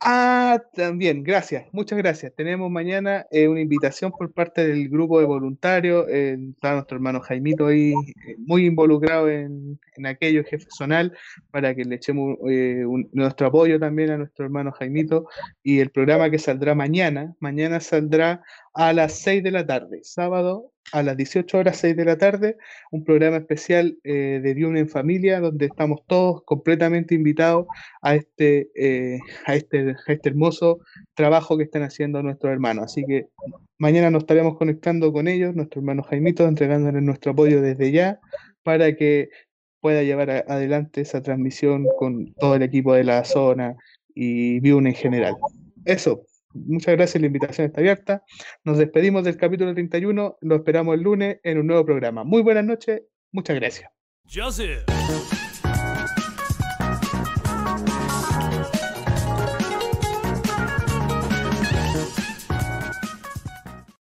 Ah, 0.00 0.62
también, 0.74 1.24
gracias, 1.24 1.66
muchas 1.72 1.98
gracias. 1.98 2.32
Tenemos 2.36 2.70
mañana 2.70 3.26
eh, 3.32 3.48
una 3.48 3.60
invitación 3.60 4.12
por 4.12 4.32
parte 4.32 4.64
del 4.64 4.88
grupo 4.88 5.18
de 5.18 5.26
voluntarios. 5.26 6.06
eh, 6.08 6.38
está 6.52 6.74
nuestro 6.74 6.96
hermano 6.96 7.20
Jaimito 7.20 7.66
ahí 7.66 7.90
eh, 7.90 8.36
muy 8.38 8.64
involucrado 8.66 9.28
en, 9.28 9.80
en 9.96 10.06
aquello, 10.06 10.44
jefe 10.44 10.68
zonal, 10.70 11.12
para 11.50 11.74
que 11.74 11.84
le 11.84 11.96
echemos 11.96 12.38
eh, 12.48 12.84
nuestro 13.12 13.48
apoyo 13.48 13.80
también 13.80 14.10
a 14.10 14.18
nuestro 14.18 14.44
hermano 14.44 14.70
Jaimito. 14.70 15.26
Y 15.64 15.80
el 15.80 15.90
programa 15.90 16.30
que 16.30 16.38
saldrá 16.38 16.76
mañana, 16.76 17.34
mañana 17.40 17.80
saldrá 17.80 18.42
a 18.74 18.92
las 18.92 19.14
6 19.14 19.42
de 19.42 19.50
la 19.50 19.66
tarde, 19.66 20.00
sábado 20.04 20.70
a 20.92 21.02
las 21.02 21.16
18 21.16 21.58
horas 21.58 21.76
6 21.78 21.96
de 21.96 22.04
la 22.04 22.18
tarde, 22.18 22.56
un 22.90 23.04
programa 23.04 23.36
especial 23.36 23.98
eh, 24.04 24.40
de 24.42 24.54
Dune 24.54 24.80
en 24.80 24.88
Familia, 24.88 25.40
donde 25.40 25.66
estamos 25.66 26.00
todos 26.06 26.42
completamente 26.44 27.14
invitados 27.14 27.66
a 28.02 28.14
este, 28.14 28.70
eh, 28.74 29.18
a 29.46 29.54
este, 29.54 29.96
a 30.06 30.12
este 30.12 30.28
hermoso 30.28 30.80
trabajo 31.14 31.56
que 31.56 31.64
están 31.64 31.82
haciendo 31.82 32.22
nuestros 32.22 32.52
hermanos. 32.52 32.86
Así 32.86 33.04
que 33.06 33.26
mañana 33.78 34.10
nos 34.10 34.22
estaremos 34.22 34.56
conectando 34.56 35.12
con 35.12 35.28
ellos, 35.28 35.54
nuestro 35.54 35.80
hermano 35.80 36.02
Jaimito, 36.02 36.46
entregándoles 36.46 37.02
nuestro 37.02 37.32
apoyo 37.32 37.60
desde 37.60 37.92
ya 37.92 38.20
para 38.62 38.94
que 38.96 39.30
pueda 39.80 40.02
llevar 40.02 40.30
adelante 40.48 41.00
esa 41.00 41.22
transmisión 41.22 41.86
con 41.98 42.32
todo 42.34 42.56
el 42.56 42.62
equipo 42.62 42.94
de 42.94 43.04
la 43.04 43.24
zona 43.24 43.76
y 44.14 44.60
Viune 44.60 44.90
en 44.90 44.96
general. 44.96 45.36
Eso, 45.84 46.26
muchas 46.54 46.96
gracias, 46.96 47.20
la 47.20 47.26
invitación 47.26 47.66
está 47.66 47.80
abierta. 47.80 48.24
Nos 48.64 48.78
despedimos 48.78 49.24
del 49.24 49.36
capítulo 49.36 49.72
31, 49.72 50.38
lo 50.40 50.56
esperamos 50.56 50.94
el 50.94 51.02
lunes 51.02 51.40
en 51.42 51.58
un 51.58 51.66
nuevo 51.66 51.84
programa. 51.84 52.24
Muy 52.24 52.42
buenas 52.42 52.64
noches, 52.64 53.02
muchas 53.32 53.56
gracias. 53.56 53.90
Joseph. 54.24 54.84